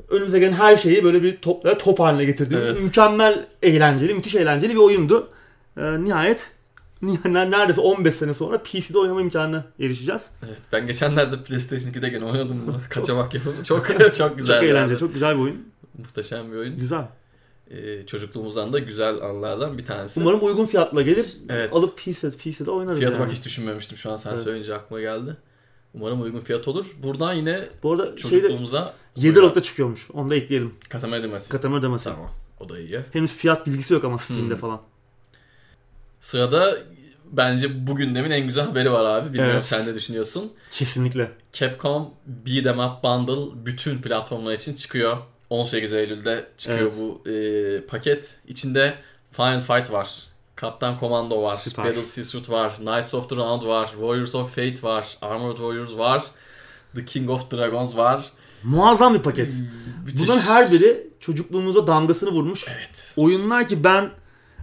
önümüze 0.10 0.40
gelen 0.40 0.54
her 0.54 0.76
şeyi 0.78 1.04
böyle 1.04 1.24
bir 1.24 1.38
toplara 1.38 1.78
top 1.78 2.00
haline 2.00 2.26
getirdiğimiz 2.26 2.70
Evet. 2.70 2.82
mükemmel 2.84 3.46
eğlenceli, 3.64 4.14
müthiş 4.14 4.36
eğlenceli 4.36 4.74
bir 4.74 4.80
oyundu. 4.80 5.30
E, 5.78 6.04
nihayet 6.04 6.52
ni- 7.02 7.20
neredeyse 7.52 7.82
15 7.82 8.16
sene 8.16 8.34
sonra 8.34 8.58
PC'de 8.58 9.00
oynama 9.00 9.22
imkanına 9.22 9.66
erişeceğiz. 9.80 10.30
Evet, 10.48 10.60
ben 10.72 10.88
geçenlerde 10.88 11.44
PlayStation 11.44 11.92
2'de 11.92 12.10
gene 12.10 12.26
oynadım 12.26 12.64
bunu. 12.68 12.76
Kaçamak 12.90 13.34
yapımı. 13.34 13.64
Çok 13.64 13.88
çok 14.18 14.38
güzel. 14.38 14.60
çok 14.62 14.70
eğlenceli, 14.70 15.00
çok 15.00 15.14
güzel 15.14 15.36
bir 15.38 15.42
oyun. 15.42 15.72
Muhteşem 16.02 16.52
bir 16.52 16.58
oyun. 16.58 16.78
Güzel. 16.78 17.08
Ee, 17.72 18.06
çocukluğumuzdan 18.06 18.74
da 18.74 18.80
güzel 18.80 19.22
anlardan 19.22 19.78
bir 19.78 19.86
tanesi. 19.86 20.20
Umarım 20.20 20.44
uygun 20.46 20.66
fiyatla 20.66 21.02
gelir. 21.02 21.28
Evet. 21.50 21.74
Alıp 21.74 21.98
PC'de, 21.98 22.32
PC'de 22.38 22.72
oynarız 22.72 23.00
Fiyatı 23.00 23.18
yani. 23.18 23.26
bak 23.26 23.32
hiç 23.36 23.46
düşünmemiştim 23.46 23.98
şu 23.98 24.12
an 24.12 24.16
sen 24.16 24.30
Evet. 24.30 24.40
söyleyince 24.40 24.76
aklıma 24.76 25.02
geldi. 25.02 25.38
Umarım 25.94 26.22
uygun 26.22 26.40
fiyat 26.40 26.68
olur. 26.68 26.96
Buradan 27.04 27.34
yine 27.34 27.70
Bu 27.84 27.92
arada 27.94 28.06
şeyde 28.06 28.18
çocukluğumuza 28.18 28.94
7 29.16 29.40
Aralık'ta 29.40 29.64
çıkıyormuş. 29.64 30.12
Onu 30.12 30.30
da 30.30 30.36
ekleyelim. 30.36 30.74
katama 30.90 31.16
edemezsin. 31.18 31.52
Katamar 31.52 31.82
demesi. 31.82 32.04
Tamam. 32.04 32.30
O 32.60 32.70
da 32.70 32.80
iyi. 32.80 33.00
Henüz 33.14 33.36
fiyat 33.36 33.68
bilgisi 33.68 33.94
yok 33.94 34.04
ama 34.04 34.18
Steam'de 34.18 34.54
Hmm. 34.54 34.60
falan. 34.62 34.82
Sırada 36.20 36.78
bence 37.32 37.88
bu 37.88 37.96
gündemin 37.96 38.32
en 38.32 38.46
güzel 38.46 38.66
haberi 38.66 38.92
var 38.92 39.06
abi. 39.06 39.28
Bilmiyorum 39.30 39.52
Evet. 39.56 39.66
sen 39.66 39.88
ne 39.88 39.96
düşünüyorsun. 39.96 40.52
Kesinlikle. 40.72 41.32
Capcom 41.54 42.10
Beat'em 42.26 42.80
Up 42.80 43.04
Bundle 43.04 43.66
bütün 43.66 44.02
platformlar 44.02 44.54
için 44.54 44.76
çıkıyor. 44.76 45.18
18 45.52 45.94
Eylül'de 45.94 46.48
çıkıyor 46.58 46.80
Evet. 46.80 46.94
bu 47.00 47.30
e, 47.30 47.86
paket. 47.86 48.40
İçinde 48.48 48.94
Final 49.32 49.62
Fight 49.62 49.92
var. 49.92 50.24
Kaptan 50.56 50.98
Commando 51.00 51.44
var. 51.44 51.56
Süper. 51.56 51.86
Battle 51.86 52.06
Sea 52.06 52.42
var. 52.54 52.76
Knights 52.76 53.14
of 53.14 53.30
the 53.30 53.36
Round 53.36 53.64
var. 53.64 53.88
Warriors 53.88 54.36
of 54.36 54.56
Fate 54.56 54.84
var. 54.84 55.18
Armored 55.22 55.58
Warriors 55.58 55.98
var. 55.98 56.24
The 56.96 57.06
King 57.06 57.30
of 57.30 57.52
Dragons 57.52 57.96
var. 57.96 58.32
Muazzam 58.64 59.14
bir 59.14 59.20
paket. 59.20 59.52
Müthiş. 60.06 60.28
Bunların 60.28 60.42
her 60.42 60.72
biri 60.72 61.08
çocukluğumuza 61.20 61.88
damgasını 61.88 62.30
vurmuş. 62.30 62.66
Evet. 62.78 63.14
Oyunlar 63.18 63.68
ki 63.68 63.84
ben 63.84 64.12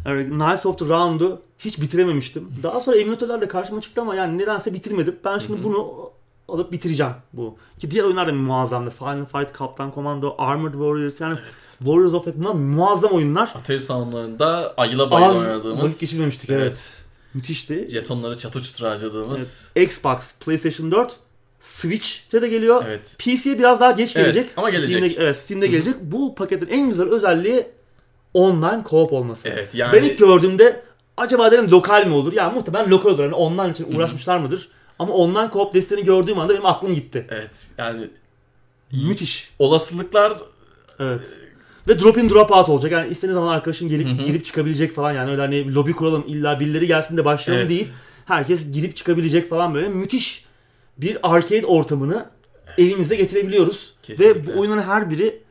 yani 0.07 0.29
Knights 0.29 0.67
of 0.67 0.79
the 0.79 0.85
Round'u 0.85 1.43
hiç 1.59 1.81
bitirememiştim. 1.81 2.53
Daha 2.63 2.81
sonra 2.81 2.97
emülatörlerle 2.97 3.49
karşıma 3.49 3.81
çıktı 3.81 4.01
ama 4.01 4.15
yani 4.15 4.39
nedense 4.39 4.75
bitirmedim. 4.75 5.19
Ben 5.25 5.39
şimdi 5.39 5.65
bunu 5.65 6.11
alıp 6.49 6.73
bitireceğim 6.73 7.13
bu. 7.33 7.57
Ki 7.79 7.91
diğer 7.91 8.05
oyunlar 8.05 8.29
da 8.29 8.33
muazzamdı. 8.33 8.91
Final 8.91 9.25
Fight, 9.25 9.53
Kaptan 9.53 9.93
Commando, 9.95 10.35
Armored 10.39 10.73
Warriors 10.73 11.21
yani 11.21 11.39
Warriors 11.79 12.15
of 12.15 12.27
bunlar 12.37 12.53
muazzam 12.55 13.11
oyunlar. 13.13 13.53
Atari 13.55 13.81
salonlarında 13.81 14.75
ayıla 14.77 15.11
bayıla 15.11 15.29
Az 15.29 15.37
oynadığımız. 15.37 15.83
vakit 15.83 16.01
geçirmemiştik, 16.01 16.51
evet. 16.51 17.03
Müthişti. 17.35 17.89
Jetonları 17.91 18.37
çatır 18.37 18.63
çutur 18.63 18.87
harcadığımız. 18.87 19.73
Xbox, 19.77 20.35
PlayStation 20.41 20.93
4, 20.93 21.17
Switch'te 21.61 22.43
de 22.43 22.49
geliyor. 22.49 22.85
Evet. 22.87 23.17
PC'ye 23.19 23.59
biraz 23.59 23.81
daha 23.81 23.91
geç 23.91 24.17
Evet, 24.17 24.25
gelecek. 24.35 24.51
ama 24.57 24.71
gelecek. 24.71 24.91
Steam'de, 24.99 25.15
evet, 25.25 25.37
Steam'de 25.37 25.67
gelecek. 25.67 25.95
Bu 26.03 26.35
paketin 26.35 26.67
en 26.69 26.89
güzel 26.89 27.09
özelliği 27.09 27.67
online 28.35 28.83
co-op 28.85 29.13
olması. 29.15 29.49
Evet 29.49 29.75
yani 29.75 29.93
Ben 29.93 30.03
ilk 30.03 30.19
gördüğümde 30.19 30.83
acaba 31.17 31.53
dedim 31.53 31.71
lokal 31.71 32.07
mi 32.07 32.15
olur? 32.15 32.33
Ya 32.33 32.51
muhtemelen 32.51 32.91
lokal 32.91 33.11
olur. 33.11 33.23
Yani 33.23 33.35
online 33.35 33.71
için 33.71 33.97
uğraşmışlar 33.97 34.39
mıdır? 34.39 34.69
Ama 34.99 35.13
online 35.13 35.51
co-op 35.53 35.75
desteğini 35.75 36.05
gördüğüm 36.05 36.39
anda 36.39 36.53
benim 36.53 36.67
aklım 36.67 36.95
gitti. 36.95 37.27
evet 37.31 37.67
yani 37.79 38.11
Müthiş. 38.93 39.51
olasılıklar 39.59 40.39
Evet. 41.01 41.21
Ve 41.89 42.01
drop 42.01 42.19
in 42.19 42.31
drop 42.31 42.51
out 42.51 42.69
olacak. 42.69 42.93
Yani 42.93 43.09
istediğin 43.09 43.35
zaman 43.35 43.53
arkadaşın 43.55 43.89
gelip 43.89 44.07
Hı 44.07 44.23
hı. 44.23 44.27
girip 44.27 44.45
çıkabilecek 44.45 44.95
falan. 44.95 45.13
Yani 45.13 45.31
öyle 45.31 45.41
hani 45.43 45.75
lobi 45.75 45.93
kuralım 45.93 46.25
illa 46.29 46.61
birileri 46.61 46.87
gelsin 46.87 47.17
de 47.17 47.25
başlayalım 47.25 47.61
Evet. 47.67 47.71
değil. 47.79 47.89
Herkes 48.25 48.73
girip 48.73 48.97
çıkabilecek 48.97 49.49
falan 49.51 49.75
böyle 49.75 49.89
müthiş 49.89 50.45
bir 50.99 51.19
arcade 51.23 51.67
ortamını 51.67 52.27
evimize 52.79 53.17
getirebiliyoruz. 53.17 53.95
Kesinlikle. 54.03 54.35
Ve 54.35 54.47
bu 54.57 54.61
oyunların 54.61 54.83
her 54.83 55.11
biri 55.11 55.43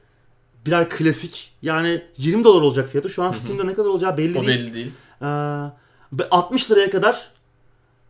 birer 0.65 0.89
klasik. 0.89 1.51
Yani 1.61 2.01
20 2.17 2.43
dolar 2.43 2.61
olacak 2.61 2.89
fiyatı. 2.89 3.09
Şu 3.09 3.23
an 3.23 3.31
Steam'de 3.31 3.67
ne 3.67 3.73
kadar 3.73 3.89
olacağı 3.89 4.17
belli 4.17 4.39
o 4.39 4.45
değil. 4.45 4.59
belli 4.59 4.73
değil. 4.73 4.91
Ee, 5.21 5.25
ve 6.13 6.29
60 6.31 6.71
liraya 6.71 6.89
kadar 6.89 7.29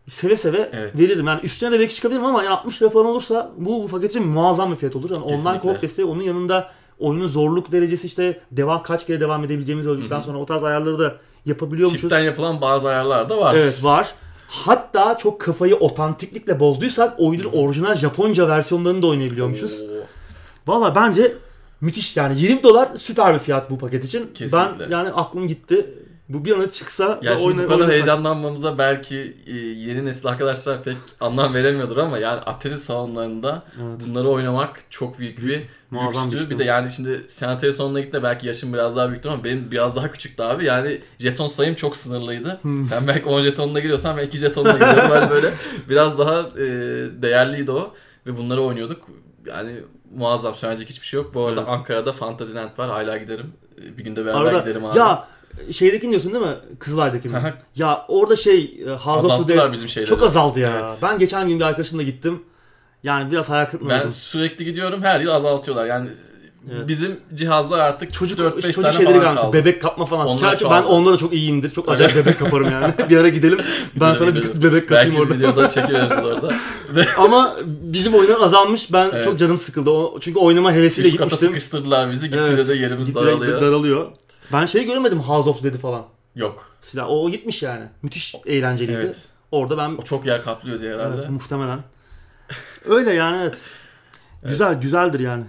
seve 0.10 0.36
seve 0.38 0.70
Evet. 0.74 1.00
veririm. 1.00 1.28
Yani 1.28 1.40
üstüne 1.44 1.72
de 1.72 1.80
belki 1.80 1.96
çıkabilirim 1.96 2.26
ama 2.26 2.44
yani 2.44 2.54
60 2.54 2.82
lira 2.82 2.90
falan 2.90 3.06
olursa 3.06 3.52
bu, 3.58 3.84
bu 3.84 3.88
paket 3.88 4.10
için 4.10 4.28
muazzam 4.28 4.72
bir 4.72 4.76
fiyat 4.76 4.96
olur. 4.96 5.10
Yani 5.10 5.24
online 5.24 5.36
Kesinlikle. 5.36 5.70
co-op 5.70 5.82
desteği 5.82 6.06
onun 6.06 6.22
yanında 6.24 6.70
oyunun 7.00 7.28
zorluk 7.28 7.72
derecesi 7.72 8.08
işte 8.08 8.40
devam 8.52 8.84
kaç 8.84 9.06
kere 9.06 9.22
devam 9.22 9.44
edebileceğimizi 9.44 9.90
öldükten 9.90 10.20
sonra 10.20 10.38
o 10.38 10.46
tarz 10.46 10.64
ayarları 10.64 11.00
da 11.00 11.16
yapabiliyormuşuz. 11.46 12.02
Çipten 12.02 12.20
yapılan 12.20 12.62
bazı 12.62 12.90
ayarlar 12.90 13.30
da 13.30 13.38
var. 13.38 13.56
Evet 13.58 13.84
var. 13.84 14.14
Hatta 14.48 15.18
çok 15.18 15.42
kafayı 15.42 15.76
otantiklikle 15.76 16.60
bozduysak 16.60 17.14
oyunun 17.18 17.50
orijinal 17.54 17.96
Japonca 17.96 18.48
versiyonlarını 18.48 19.02
da 19.02 19.08
oynayabiliyormuşuz. 19.08 19.84
Valla 20.68 20.96
bence 20.96 21.34
müthiş 21.82 22.18
yani 22.18 22.42
20 22.42 22.64
dolar 22.64 22.90
süper 22.96 23.34
bir 23.34 23.40
fiyat 23.40 23.70
bu 23.72 23.78
paket 23.78 24.06
için. 24.06 24.30
Kesinlikle. 24.34 24.80
Ben 24.86 24.90
yani 24.90 25.10
aklım 25.10 25.48
gitti. 25.48 25.94
Bu 26.30 26.46
bir 26.46 26.56
ana 26.56 26.72
çıksa 26.72 27.20
Ya 27.22 27.32
da 27.32 27.38
şimdi 27.38 27.48
oyna- 27.54 27.64
bu 27.64 27.68
kadar 27.68 27.76
oynasak. 27.80 27.94
heyecanlanmamıza 27.94 28.78
belki 28.78 29.38
e, 29.48 29.56
yeni 29.56 30.06
nesil 30.06 30.28
arkadaşlar 30.28 30.84
pek 30.84 30.98
anlam 31.20 31.54
veremiyordur 31.54 31.98
ama 31.98 32.18
yani 32.18 32.40
Atari 32.42 32.78
salonlarında 32.78 33.64
Evet. 33.84 34.02
bunları 34.08 34.28
oynamak 34.30 34.80
çok 34.90 35.20
büyük 35.20 35.42
bir 35.46 35.62
Muazzam 35.92 36.32
bir 36.32 36.38
lükstü. 36.38 36.50
Bir 36.50 36.60
de 36.60 36.64
yani 36.64 36.92
şimdi 36.92 37.24
sen 37.28 37.50
Atari 37.50 37.74
salonuna 37.74 38.00
gittiğinde 38.00 38.24
belki 38.24 38.48
yaşın 38.48 38.74
biraz 38.74 38.96
daha 38.96 39.10
büyüktür 39.10 39.30
ama 39.30 39.44
benim 39.44 39.72
biraz 39.72 39.96
daha 39.96 40.12
küçüktü 40.12 40.44
abi. 40.44 40.66
Yani 40.66 41.02
jeton 41.20 41.48
sayım 41.48 41.76
çok 41.76 41.98
sınırlıydı. 41.98 42.60
Hmm. 42.62 42.84
Sen 42.84 43.08
belki 43.08 43.26
10 43.30 43.42
jetonla 43.42 43.80
giriyorsan 43.80 44.18
ben 44.18 44.26
2 44.26 44.38
jetonla 44.38 44.72
giriyorum. 44.72 45.10
Ben 45.12 45.30
böyle 45.30 45.48
biraz 45.90 46.20
daha 46.20 46.40
e, 46.40 46.66
değerliydi 47.22 47.72
o 47.72 47.94
ve 48.28 48.38
bunları 48.38 48.62
oynuyorduk. 48.62 49.08
Yani 49.46 49.72
muazzam 50.16 50.56
söyleyecek 50.56 50.90
hiçbir 50.90 51.08
şey 51.08 51.18
yok. 51.20 51.34
Bu 51.34 51.46
arada 51.46 51.60
Evet. 51.62 51.70
Ankara'da 51.70 52.12
Fantasyland 52.14 52.78
var. 52.78 52.90
Hala 52.90 53.18
giderim. 53.18 53.46
E, 53.86 53.98
Bir 53.98 54.04
günde 54.04 54.26
beraber 54.26 54.40
Arada 54.42 54.60
giderim 54.60 54.86
abi. 54.86 54.98
ya 54.98 55.28
şeydekini 55.72 56.12
diyorsun 56.12 56.34
değil 56.34 56.46
mi? 56.46 56.56
Kızılay'dakini. 56.80 57.34
Ya 57.76 58.06
orada 58.08 58.36
şey 58.36 58.86
House 58.86 59.28
of 59.28 59.48
the 59.48 59.72
bizim 59.72 59.90
şeyleri. 59.90 60.10
çok 60.10 60.24
azaldı 60.24 60.60
ya. 60.60 60.80
Evet. 60.82 61.00
Ben 61.04 61.20
geçen 61.20 61.48
gün 61.48 61.60
bir 61.60 61.66
arkadaşımla 61.66 62.04
gittim. 62.04 62.44
Yani 63.04 63.32
biraz 63.32 63.50
hayal 63.50 63.66
kırıklığına 63.66 64.02
Ben 64.04 64.08
sürekli 64.08 64.66
gidiyorum 64.66 65.02
her 65.04 65.20
yıl 65.20 65.32
azaltıyorlar. 65.32 65.86
Yani 65.86 66.10
Evet. 66.72 66.88
bizim 66.88 67.20
cihazlar 67.34 67.80
artık 67.80 68.14
Çocuk, 68.14 68.40
4-5 68.40 68.62
çocuk 68.62 68.84
tane 68.84 68.98
şeyleri 68.98 69.22
falan 69.22 69.36
kaldı. 69.36 69.58
Bebek 69.58 69.82
kapma 69.82 70.06
falan. 70.06 70.28
Onlar 70.28 70.50
Gerçi 70.50 70.66
ben 70.66 71.06
da 71.06 71.18
çok 71.18 71.34
iyiyimdir. 71.34 71.70
Çok 71.70 71.90
acayip 71.90 72.16
bebek 72.16 72.40
kaparım 72.40 72.70
yani. 72.72 72.94
bir 73.10 73.18
ara 73.18 73.30
gidelim. 73.30 73.60
Ben 74.00 74.14
sana 74.14 74.36
bir 74.36 74.64
bebek 74.64 74.90
kapayım 74.90 75.10
Belki 75.16 75.20
orada. 75.22 75.34
bir 75.34 75.40
videoda 75.40 75.70
çekiveririz 75.70 76.26
orada. 76.26 76.54
Ama 77.18 77.56
bizim 77.66 78.16
oyunlar 78.16 78.42
azalmış. 78.42 78.94
Ben 78.94 79.10
Evet. 79.14 79.24
çok 79.26 79.40
canım 79.40 79.58
sıkıldı. 79.58 79.90
O, 79.90 80.20
çünkü 80.20 80.40
oynama 80.40 80.74
hevesiyle 80.74 81.08
üst 81.08 81.18
kata 81.18 81.26
gitmiştim. 81.26 81.48
sıkıştırdılar 81.50 82.12
bizi. 82.12 82.26
Gitgide 82.30 82.50
Evet. 82.50 82.68
de 82.68 82.74
yerimiz 82.74 83.08
Gitgide 83.08 83.26
daralıyor. 83.28 83.62
daralıyor. 83.62 84.08
Ben 84.54 84.66
şeyi 84.66 84.86
göremedim 84.86 85.20
House 85.20 85.50
of 85.50 85.64
Dead'i 85.64 85.78
falan. 85.78 86.04
Yok. 86.36 86.70
Silah 86.82 87.10
o, 87.10 87.30
gitmiş 87.30 87.64
yani. 87.64 87.86
Müthiş 88.02 88.36
eğlenceliydi. 88.46 89.00
Evet. 89.04 89.26
Orada 89.52 89.78
ben 89.78 89.90
O 89.90 90.02
çok 90.02 90.26
yer 90.26 90.44
kaplıyor 90.44 90.80
diye 90.80 90.94
herhalde. 90.94 91.16
evet, 91.16 91.30
muhtemelen. 91.30 91.80
Öyle 92.86 93.14
yani 93.14 93.38
evet. 93.42 93.58
Güzel 94.44 94.82
güzeldir 94.82 95.20
yani. 95.20 95.44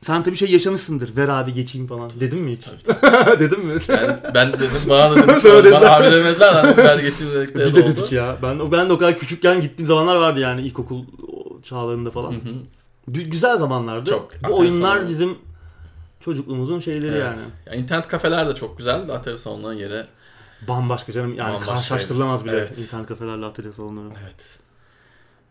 Sen 0.00 0.22
tabii 0.22 0.36
şey 0.36 0.50
yaşamışsındır. 0.50 1.16
Ver 1.16 1.28
abi 1.28 1.54
geçeyim 1.54 1.86
falan. 1.86 2.10
Dedim 2.20 2.38
mi 2.40 2.52
hiç? 2.52 2.66
Dedim 3.40 3.64
mi? 3.64 3.72
Yani 3.88 4.16
ben 4.34 4.52
de 4.52 4.58
dedim 4.58 4.70
bana 4.88 5.10
da 5.10 5.16
dedim. 5.44 5.72
Bana 5.72 5.90
abi 5.96 6.04
demediler. 6.12 6.52
Hani 6.52 6.76
ver 6.76 6.98
geçin 6.98 7.34
dedikleri 7.34 7.66
Bir 7.70 7.74
de 7.76 7.80
oldu. 7.82 7.90
dedik 7.96 8.12
ya. 8.12 8.36
Ben 8.42 8.72
ben 8.72 8.88
de 8.88 8.92
o 8.92 8.98
kadar 8.98 9.18
küçükken 9.18 9.60
gittiğim 9.60 9.86
zamanlar 9.86 10.16
vardı 10.16 10.40
yani 10.40 10.62
ilkokul 10.62 11.04
çağlarında 11.62 12.10
falan. 12.10 12.30
Hı 12.32 12.34
hı. 12.36 12.52
Gü- 13.10 13.28
güzel 13.28 13.56
zamanlardı. 13.58 14.10
Çok 14.10 14.30
Bu 14.48 14.58
oyunlar 14.58 14.96
oldu. 14.96 15.08
bizim 15.08 15.38
çocukluğumuzun 16.22 16.80
şeyleri 16.80 17.12
Evet. 17.16 17.22
yani. 17.24 17.38
Ya 17.66 17.74
internet 17.74 18.08
kafeler 18.08 18.48
de 18.48 18.54
çok 18.54 18.78
güzel. 18.78 19.10
Atari 19.10 19.38
salonların 19.38 19.76
yeri. 19.78 20.04
Bambaşka 20.68 21.12
canım 21.12 21.34
yani 21.34 21.52
Bambaşka. 21.52 21.72
karşılaştırılamaz 21.74 22.44
bile 22.44 22.52
Evet. 22.52 22.78
internet 22.78 23.06
kafelerle 23.06 23.46
atölye 23.46 23.72
salonları. 23.72 24.14
Evet. 24.22 24.58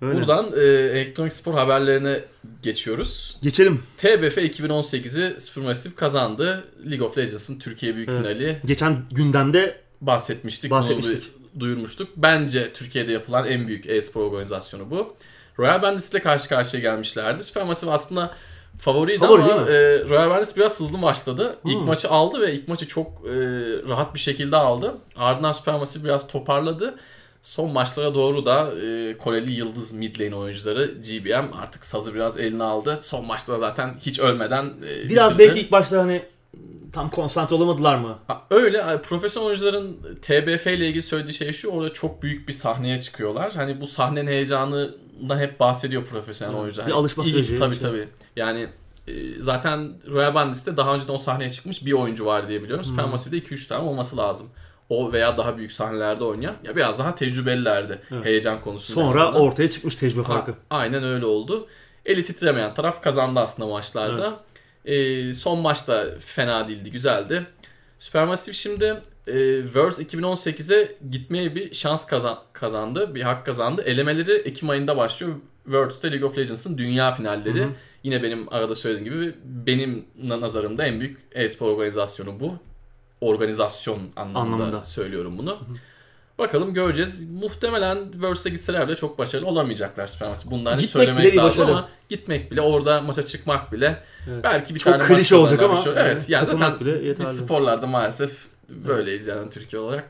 Öyle. 0.01 0.15
Buradan 0.19 0.51
e, 0.57 0.59
elektronik 0.63 1.33
spor 1.33 1.53
haberlerine 1.53 2.23
geçiyoruz. 2.63 3.37
Geçelim. 3.43 3.83
TBF 3.97 4.37
2018'i 4.37 5.41
Supermassive 5.41 5.95
kazandı. 5.95 6.63
League 6.89 7.07
of 7.07 7.17
Legends'ın 7.17 7.59
Türkiye 7.59 7.95
büyük 7.95 8.09
Evet. 8.09 8.21
finali 8.21 8.57
Geçen 8.65 8.97
gündemde 9.11 9.77
bahsetmiştik. 10.01 10.71
Bahsetmiştik. 10.71 11.31
Bunu 11.53 11.61
duyurmuştuk. 11.61 12.09
Bence 12.17 12.73
Türkiye'de 12.73 13.11
yapılan 13.11 13.47
en 13.47 13.67
büyük 13.67 13.89
e-spor 13.89 14.21
organizasyonu 14.21 14.91
bu. 14.91 15.15
Royal 15.59 15.81
Bandits 15.81 16.11
ile 16.11 16.21
karşı 16.21 16.49
karşıya 16.49 16.81
gelmişlerdi. 16.81 17.43
Supermassive 17.43 17.91
aslında 17.91 18.35
favoriydi 18.81 19.19
Favori 19.19 19.41
ama 19.43 19.69
e, 19.71 20.09
Royal 20.09 20.29
Bandits 20.29 20.55
biraz 20.57 20.79
hızlı 20.79 21.01
başladı. 21.01 21.55
İlk 21.65 21.75
Hmm. 21.75 21.85
maçı 21.85 22.09
aldı 22.09 22.41
ve 22.41 22.53
ilk 22.53 22.67
maçı 22.67 22.87
çok 22.87 23.07
e, 23.07 23.31
rahat 23.89 24.13
bir 24.13 24.19
şekilde 24.19 24.57
aldı. 24.57 24.95
Ardından 25.15 25.51
Supermassive 25.51 26.03
biraz 26.03 26.27
toparladı. 26.27 26.95
Son 27.41 27.71
maçlara 27.71 28.15
doğru 28.15 28.45
da 28.45 28.71
e, 28.85 29.17
Koreli 29.17 29.51
yıldız 29.51 29.93
mid 29.93 30.19
lane 30.19 30.35
oyuncuları 30.35 30.85
GBM 30.85 31.53
artık 31.61 31.85
sazı 31.85 32.15
biraz 32.15 32.37
eline 32.39 32.63
aldı. 32.63 32.99
Son 33.01 33.25
maçta 33.25 33.57
zaten 33.57 33.95
hiç 33.99 34.19
ölmeden 34.19 34.65
e, 34.65 35.09
biraz 35.09 35.33
bitirdi. 35.33 35.49
belki 35.49 35.61
ilk 35.61 35.71
başta 35.71 35.97
hani 35.99 36.23
tam 36.93 37.09
konsantre 37.09 37.55
olamadılar 37.55 37.95
mı? 37.95 38.17
Ha, 38.27 38.41
Öyle 38.49 38.77
yani 38.77 39.01
profesyonel 39.01 39.47
oyuncuların 39.47 39.97
TBF 40.21 40.67
ile 40.67 40.87
ilgili 40.87 41.01
söylediği 41.01 41.33
şey 41.33 41.51
şu 41.53 41.69
orada 41.69 41.93
çok 41.93 42.23
büyük 42.23 42.47
bir 42.47 42.53
sahneye 42.53 43.01
çıkıyorlar. 43.01 43.53
Hani 43.55 43.81
bu 43.81 43.87
sahnenin 43.87 44.27
heyecanından 44.27 45.39
hep 45.39 45.59
bahsediyor 45.59 46.05
profesyonel 46.05 46.53
Evet, 46.53 46.61
oyuncular. 46.61 46.87
bir 46.87 46.91
Hani 46.91 46.99
alışma 47.01 47.23
ilk- 47.23 47.31
süreci, 47.31 47.55
Tabii 47.55 47.75
şey. 47.75 47.81
tabii. 47.89 48.07
Yani 48.35 48.67
e, 49.07 49.13
zaten 49.39 49.93
Royal 50.09 50.35
Bandits'te 50.35 50.77
daha 50.77 50.95
önceden 50.95 51.13
o 51.13 51.17
sahneye 51.17 51.49
çıkmış 51.49 51.85
bir 51.85 51.91
oyuncu 51.93 52.25
var 52.25 52.47
diye 52.49 52.63
biliyorum. 52.63 52.85
Hmm. 52.85 52.89
Supermassive'de 52.91 53.37
2-3 53.45 53.67
tane 53.67 53.83
olması 53.89 54.17
lazım. 54.17 54.47
O 54.89 55.11
veya 55.11 55.37
daha 55.37 55.57
büyük 55.57 55.71
sahnelerde 55.71 56.23
oynayan 56.23 56.55
ya 56.63 56.75
biraz 56.75 56.99
daha 56.99 57.15
tecrübelilerdi 57.15 58.01
Evet. 58.11 58.25
heyecan 58.25 58.61
konusunda. 58.61 59.01
Sonra 59.01 59.31
ortaya 59.33 59.69
çıkmış 59.71 59.95
tecrübe 59.95 60.23
farkı. 60.23 60.51
A- 60.51 60.55
aynen 60.77 61.03
öyle 61.03 61.25
oldu. 61.25 61.67
Eli 62.05 62.23
titremeyen 62.23 62.73
taraf 62.73 63.01
kazandı 63.03 63.39
aslında 63.39 63.69
maçlarda. 63.69 64.33
Ee, 64.85 65.33
son 65.33 65.59
maçta 65.59 66.05
fena 66.19 66.67
değildi, 66.67 66.91
güzeldi. 66.91 67.45
Supermassive 67.99 68.53
şimdi 68.55 68.85
e, 69.27 69.61
Worlds 69.63 69.99
2018'e 69.99 70.95
gitmeye 71.11 71.55
bir 71.55 71.73
şans 71.73 72.05
kazan- 72.07 72.39
kazandı, 72.53 73.15
bir 73.15 73.21
hak 73.21 73.45
kazandı. 73.45 73.81
Elemeleri 73.81 74.31
Ekim 74.31 74.69
ayında 74.69 74.97
başlıyor. 74.97 75.35
Worlds'te 75.63 76.11
League 76.11 76.29
of 76.29 76.37
Legends'ın 76.37 76.77
dünya 76.77 77.11
finalleri. 77.11 77.59
Hı 77.59 77.63
hı. 77.63 77.69
Yine 78.03 78.23
benim 78.23 78.53
arada 78.53 78.75
söylediğim 78.75 79.13
gibi 79.13 79.35
benim 79.45 80.05
na- 80.23 80.41
nazarımda 80.41 80.85
en 80.85 80.99
büyük 80.99 81.19
e-spor 81.31 81.67
organizasyonu 81.71 82.39
bu. 82.39 82.55
Organizasyon 83.21 83.99
anlamında, 84.15 84.39
Anlamında. 84.55 84.83
söylüyorum 84.83 85.37
bunu. 85.37 85.57
Bakalım 86.41 86.73
göreceğiz. 86.73 87.31
Muhtemelen 87.41 88.11
Worlds'e 88.11 88.49
gitseler 88.49 88.87
bile 88.87 88.95
çok 88.95 89.19
başarılı 89.19 89.47
olamayacaklar 89.47 90.07
Supermassive. 90.07 90.51
Bundan 90.51 90.77
hiç 90.77 90.81
Gitmek 90.81 91.05
söylemek 91.05 91.33
bile 91.33 91.41
lazım 91.41 91.69
ama 91.69 91.89
gitmek 92.09 92.51
bile 92.51 92.61
orada 92.61 93.01
maça 93.01 93.23
çıkmak 93.23 93.71
bile 93.71 94.03
Evet. 94.29 94.43
belki 94.43 94.75
bir 94.75 94.79
Çok 94.79 94.93
tane 94.93 95.03
klişe 95.03 95.35
olacak 95.35 95.61
ama 95.61 95.75
şey- 95.75 95.93
yani 95.93 95.99
Evet 96.07 96.29
yani 96.29 96.47
zaten 96.49 96.79
bile 96.79 97.19
biz 97.19 97.27
sporlarda 97.27 97.87
maalesef 97.87 98.45
böyleyiz 98.69 99.27
yani 99.27 99.49
Türkiye 99.49 99.81
olarak. 99.81 100.03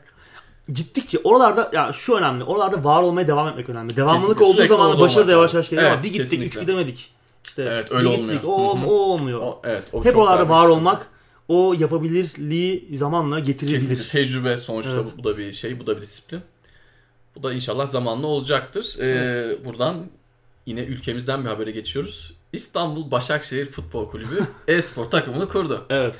gittikçe 0.68 1.18
oralarda 1.24 1.70
ya 1.72 1.92
şu 1.92 2.14
önemli. 2.14 2.44
Oralarda 2.44 2.84
var 2.84 3.02
olmaya 3.02 3.28
devam 3.28 3.48
etmek 3.48 3.68
önemli. 3.68 3.96
Devamlılık 3.96 4.38
Kesinlikle, 4.38 4.62
olduğu 4.62 4.82
zaman 4.84 5.00
başarı 5.00 5.28
da 5.28 5.32
yavaş 5.32 5.54
yavaş 5.54 5.70
geliyor 5.70 5.86
ama 5.86 5.94
Evet, 5.94 6.04
bir 6.04 6.08
gittik, 6.08 6.24
kesinlikle. 6.30 6.46
üç 6.60 6.66
gidemedik. 6.66 7.12
İşte 7.44 7.62
Evet, 7.62 7.92
öyle 7.92 8.08
bir 8.10 8.14
olmuyor. 8.14 8.32
gittik, 8.32 8.48
o, 8.48 8.78
o 8.86 8.92
olmuyor. 8.92 9.40
O, 9.42 9.60
evet, 9.64 9.82
o 9.92 10.04
Hep 10.04 10.16
oralarda 10.16 10.48
var 10.48 10.68
olmak 10.68 11.06
o 11.48 11.74
yapabilirliği 11.78 12.96
zamanla 12.96 13.38
getirebilir. 13.38 13.78
Kesinlikle 13.78 14.04
tecrübe 14.04 14.56
sonuçta 14.56 14.92
Evet. 14.96 15.08
bu, 15.14 15.18
bu 15.18 15.24
da 15.24 15.38
bir 15.38 15.52
şey, 15.52 15.80
bu 15.80 15.86
da 15.86 15.96
bir 15.96 16.02
disiplin. 16.02 16.40
Bu 17.36 17.42
da 17.42 17.52
inşallah 17.52 17.86
zamanla 17.86 18.26
olacaktır. 18.26 18.96
Ee, 19.00 19.64
buradan 19.64 20.06
yine 20.66 20.80
ülkemizden 20.80 21.44
bir 21.44 21.48
habere 21.48 21.70
geçiyoruz. 21.70 22.34
İstanbul 22.52 23.10
Başakşehir 23.10 23.66
Futbol 23.66 24.10
Kulübü 24.10 24.46
e-spor 24.68 25.04
takımını 25.04 25.48
kurdu. 25.48 25.86
Evet. 25.90 26.14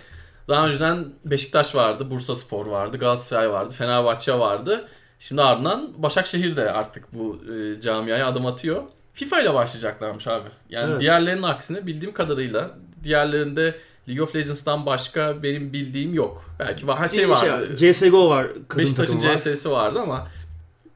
Daha 0.48 0.66
önceden 0.66 1.12
Beşiktaş 1.24 1.74
vardı, 1.74 2.10
Bursa 2.10 2.36
Spor 2.36 2.66
vardı, 2.66 2.98
Galatasaray 2.98 3.50
vardı, 3.50 3.74
Fenerbahçe 3.74 4.38
vardı. 4.38 4.88
Şimdi 5.18 5.42
ardından 5.42 6.02
Başakşehir 6.02 6.56
de 6.56 6.72
artık 6.72 7.14
bu 7.14 7.40
e, 7.54 7.80
camiaya 7.80 8.28
adım 8.28 8.46
atıyor. 8.46 8.82
FIFA 9.14 9.40
ile 9.40 9.54
başlayacaklarmış 9.54 10.26
abi. 10.26 10.48
Yani 10.70 10.90
Evet. 10.90 11.00
diğerlerinin 11.00 11.42
aksine 11.42 11.86
bildiğim 11.86 12.14
kadarıyla 12.14 12.78
diğerlerinde 13.04 13.74
League 14.08 14.22
of 14.24 14.36
Legends'tan 14.36 14.86
başka 14.86 15.42
benim 15.42 15.72
bildiğim 15.72 16.14
yok. 16.14 16.44
Belki 16.58 16.86
var, 16.86 17.08
şey 17.08 17.24
Bir 17.24 17.28
vardı. 17.28 17.76
CSGO 17.76 18.28
var. 18.30 18.46
Beşiktaş'ın 18.78 19.22
var. 19.22 19.36
CS'si 19.36 19.70
vardı 19.70 20.00
ama 20.00 20.28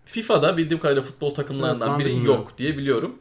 FIFA'da 0.04 0.56
bildiğim 0.56 0.80
kadarıyla 0.80 1.02
futbol 1.02 1.34
takımlarından 1.34 2.00
Evet, 2.00 2.06
biri 2.06 2.24
yok 2.24 2.58
diye 2.58 2.78
biliyorum. 2.78 3.16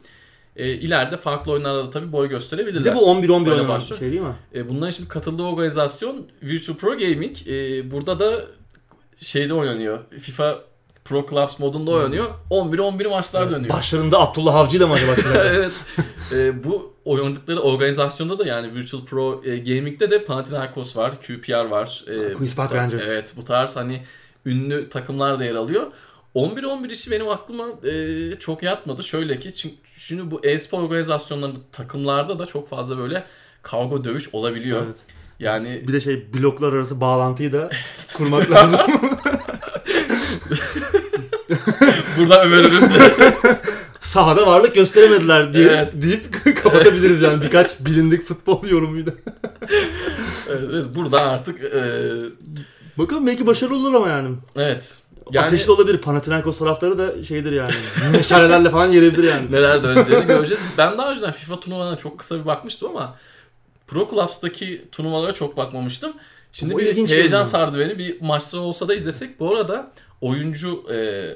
E, 0.56 0.68
ileride 0.68 1.16
farklı 1.16 1.52
oyunlarda 1.52 1.86
da 1.86 1.90
tabii 1.90 2.12
boy 2.12 2.28
gösterebilirler. 2.28 2.84
Bir 2.84 2.90
de 2.90 2.94
bu 2.94 3.10
11-11 3.10 3.28
Böyle 3.28 3.50
oynanan 3.50 3.68
başlıyor. 3.68 3.98
şey 3.98 4.10
değil 4.10 4.22
mi? 4.22 4.34
E, 4.54 4.68
bunların 4.68 4.90
şimdi 4.90 5.08
katıldığı 5.08 5.42
organizasyon 5.42 6.26
Virtual 6.42 6.76
Pro 6.76 6.90
Gaming. 6.90 7.36
E, 7.48 7.90
burada 7.90 8.18
da 8.18 8.40
şeyde 9.20 9.54
oynanıyor. 9.54 9.98
FIFA 10.20 10.60
Pro 11.08 11.26
Clubs 11.30 11.58
modunda 11.58 11.90
oynanıyor. 11.90 12.26
11-11 12.50 13.08
maçlar 13.08 13.50
dönüyor. 13.50 13.74
Başlarında 13.74 14.20
Abdullah 14.20 14.54
Avcı 14.54 14.76
ile 14.76 14.86
mi 14.86 14.92
acaba? 14.92 15.12
evet. 15.44 15.72
E, 16.32 16.64
bu 16.64 16.94
oynadıkları 17.04 17.60
organizasyonda 17.60 18.38
da 18.38 18.46
yani 18.46 18.74
Virtual 18.74 19.04
Pro 19.04 19.42
e, 19.44 19.58
Gaming'de 19.58 20.10
de 20.10 20.24
Panathinaikos 20.24 20.96
var, 20.96 21.14
QPR 21.20 21.64
var. 21.64 22.04
E, 22.06 22.32
Queen's 22.32 22.56
Park 22.56 22.74
Rangers. 22.74 23.02
Evet, 23.08 23.34
bu 23.36 23.44
tarz 23.44 23.76
hani 23.76 24.02
ünlü 24.46 24.88
takımlar 24.88 25.38
da 25.38 25.44
yer 25.44 25.54
alıyor. 25.54 25.86
11-11 26.34 26.92
işi 26.92 27.10
benim 27.10 27.28
aklıma 27.28 27.64
e, 27.84 28.34
çok 28.38 28.62
yatmadı. 28.62 29.02
Şöyle 29.02 29.38
ki 29.38 29.54
çünkü 29.54 29.76
şimdi 29.98 30.30
bu 30.30 30.40
e-spor 30.46 30.82
organizasyonlarında 30.82 31.58
takımlarda 31.72 32.38
da 32.38 32.46
çok 32.46 32.68
fazla 32.70 32.98
böyle 32.98 33.24
kavga 33.62 34.04
dövüş 34.04 34.28
olabiliyor. 34.34 34.82
evet. 34.86 34.98
Yani 35.40 35.82
Bir 35.88 35.92
de 35.92 36.00
şey 36.00 36.34
bloklar 36.34 36.72
arası 36.72 37.00
bağlantıyı 37.00 37.52
da 37.52 37.70
kurmak 38.16 38.50
lazım. 38.50 38.80
burada 42.18 42.44
Ömer'in 42.44 42.70
de 42.82 43.12
Sahada 44.00 44.46
varlık 44.46 44.74
gösteremediler 44.74 45.54
diye 45.54 45.68
Evet. 45.68 45.90
deyip 45.94 46.56
kapatabiliriz 46.62 47.22
yani 47.22 47.42
birkaç 47.42 47.80
bilindik 47.80 48.24
futbol 48.26 48.66
yorumuyla. 48.66 49.12
Evet, 50.50 50.70
evet, 50.72 50.84
burada 50.94 51.20
artık 51.20 51.60
e, 51.60 51.82
Bakalım 52.98 53.26
belki 53.26 53.46
başarılı 53.46 53.76
olur 53.76 53.94
ama 53.94 54.08
yani. 54.08 54.36
evet. 54.56 54.98
Yani 55.32 55.46
Ateşli 55.46 55.70
olabilir. 55.70 55.98
Panathinaikos 55.98 56.58
taraftarı 56.58 56.98
da 56.98 57.24
şeydir 57.24 57.52
yani. 57.52 57.72
Meşalelerle 58.12 58.70
falan 58.70 58.92
gelebilir 58.92 59.24
yani. 59.28 59.52
neler 59.52 59.82
döneceğini 59.82 60.26
göreceğiz. 60.26 60.62
Ben 60.78 60.98
daha 60.98 61.10
önceden 61.10 61.30
FIFA 61.30 61.60
turnuvalarına 61.60 61.96
çok 61.96 62.18
kısa 62.18 62.40
bir 62.40 62.46
bakmıştım 62.46 62.88
ama 62.96 63.16
Pro 63.86 64.08
Clubs'taki 64.10 64.84
turnuvalara 64.92 65.32
çok 65.32 65.56
bakmamıştım. 65.56 66.12
Şimdi 66.52 66.74
O 66.74 66.78
bir 66.78 67.08
heyecan 67.08 67.42
sardı 67.42 67.78
beni. 67.78 67.98
Bir 67.98 68.20
maçta 68.20 68.58
olsa 68.58 68.88
da 68.88 68.94
izlesek. 68.94 69.40
Bu 69.40 69.56
arada 69.56 69.92
oyuncu 70.20 70.84
e, 70.92 71.26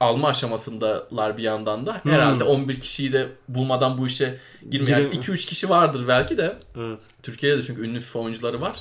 alma 0.00 0.28
aşamasındalar 0.28 1.36
bir 1.36 1.42
yandan 1.42 1.86
da. 1.86 2.00
Hmm. 2.02 2.12
Herhalde 2.12 2.44
11 2.44 2.80
kişiyi 2.80 3.12
de 3.12 3.28
bulmadan 3.48 3.98
bu 3.98 4.06
işe 4.06 4.38
girmeyen 4.70 5.00
Girin- 5.00 5.20
2-3 5.20 5.46
kişi 5.46 5.68
vardır 5.68 6.08
belki 6.08 6.36
de. 6.38 6.58
Evet. 6.76 7.00
Türkiye'de 7.22 7.58
de 7.58 7.62
çünkü 7.62 7.82
ünlü 7.82 8.00
FIFA 8.00 8.18
oyuncuları 8.18 8.60
var. 8.60 8.78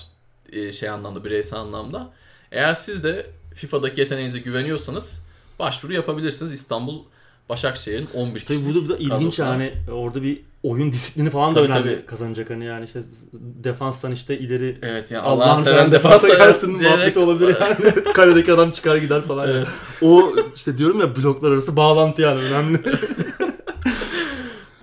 Ee, 0.52 0.72
şey 0.74 0.90
anlamda, 0.90 1.24
bireysel 1.24 1.60
anlamda. 1.60 2.10
Eğer 2.52 2.74
siz 2.74 3.04
de 3.04 3.28
FIFA'daki 3.56 4.00
yeteneğinize 4.00 4.40
güveniyorsanız 4.40 5.26
başvuru 5.60 5.94
yapabilirsiniz. 5.94 6.54
İstanbul 6.54 7.04
Başakşehir'in 7.50 8.08
11 8.14 8.40
Tabii 8.40 8.58
kişilik 8.58 8.76
burada 8.76 8.90
da 8.94 8.98
ilginç 8.98 9.12
kadrosu 9.12 9.44
var. 9.44 9.48
yani 9.52 9.74
orada 9.92 10.24
bir 10.24 10.42
oyun 10.64 10.92
disiplini 10.92 11.30
falan 11.30 11.54
Tabii, 11.54 11.68
da 11.68 11.74
önemli 11.74 11.96
tabii. 11.96 12.06
kazanacak 12.06 12.50
hani 12.50 12.66
yani 12.66 12.86
işte 12.86 13.02
defanstan 13.34 14.12
işte 14.12 14.40
ileri 14.40 14.78
Evet 14.82 15.12
yani 15.12 15.24
Allah'ın 15.24 15.64
seven 15.64 15.92
defansa 15.92 16.28
defansa 16.28 16.46
gelsin 16.46 16.72
muhabbeti 16.72 17.20
olabilir 17.26 17.56
yani. 17.62 18.04
Kaledeki 18.14 18.54
adam 18.54 18.72
çıkar 18.72 18.96
gider 18.96 19.22
falan 19.22 19.48
yani. 19.48 19.58
Evet. 19.58 19.68
O 20.02 20.34
işte 20.56 20.78
diyorum 20.78 21.00
ya 21.00 21.16
bloklar 21.16 21.52
arası 21.52 21.78
bağlantı 21.78 22.22
yani 22.22 22.42
önemli. 22.42 22.80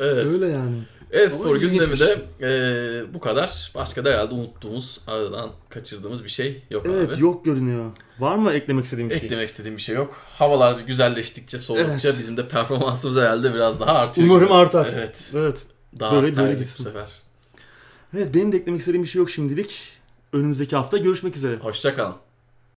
Evet. 0.01 0.27
Öyle 0.27 0.47
yani. 0.47 0.75
E-spor 1.13 1.57
gündemi 1.57 1.99
de 2.01 2.23
e, 2.41 3.15
bu 3.15 3.21
kadar. 3.21 3.73
Başka 3.75 4.05
da 4.05 4.11
herhalde 4.11 4.35
unuttuğumuz, 4.35 5.01
aradan 5.07 5.51
kaçırdığımız 5.69 6.25
bir 6.25 6.29
şey 6.29 6.63
yok 6.71 6.87
Evet 6.89 7.15
abi. 7.15 7.23
yok 7.23 7.45
görünüyor. 7.45 7.85
Var 8.19 8.37
mı 8.37 8.53
eklemek 8.53 8.85
istediğim 8.85 9.11
bir 9.11 9.15
şey? 9.15 9.27
Eklemek 9.27 9.49
istediğim 9.49 9.77
bir 9.77 9.83
şey 9.83 9.95
yok. 9.97 10.15
Havalar 10.39 10.79
güzelleştikçe, 10.87 11.59
soğudukça 11.59 12.09
Evet. 12.09 12.19
bizim 12.19 12.37
de 12.37 12.49
performansımız 12.49 13.17
herhalde 13.17 13.55
biraz 13.55 13.81
daha 13.81 13.93
artıyor. 13.93 14.27
Umarım 14.29 14.45
gibi. 14.47 14.55
artar. 14.55 14.89
Evet. 14.95 15.33
Evet. 15.37 15.63
Daha 16.01 16.13
Böyle- 16.13 16.31
az 16.31 16.37
böyle 16.37 16.61
bu 16.79 16.83
sefer. 16.83 17.11
Evet 18.17 18.35
benim 18.35 18.53
de 18.53 18.57
eklemek 18.57 18.81
istediğim 18.81 19.03
bir 19.05 19.09
şey 19.09 19.19
yok 19.21 19.31
şimdilik. 19.31 19.83
Önümüzdeki 20.33 20.77
hafta 20.77 20.97
görüşmek 20.99 21.37
üzere. 21.37 21.57
Hoşça 21.57 21.95
kalın. 21.97 22.15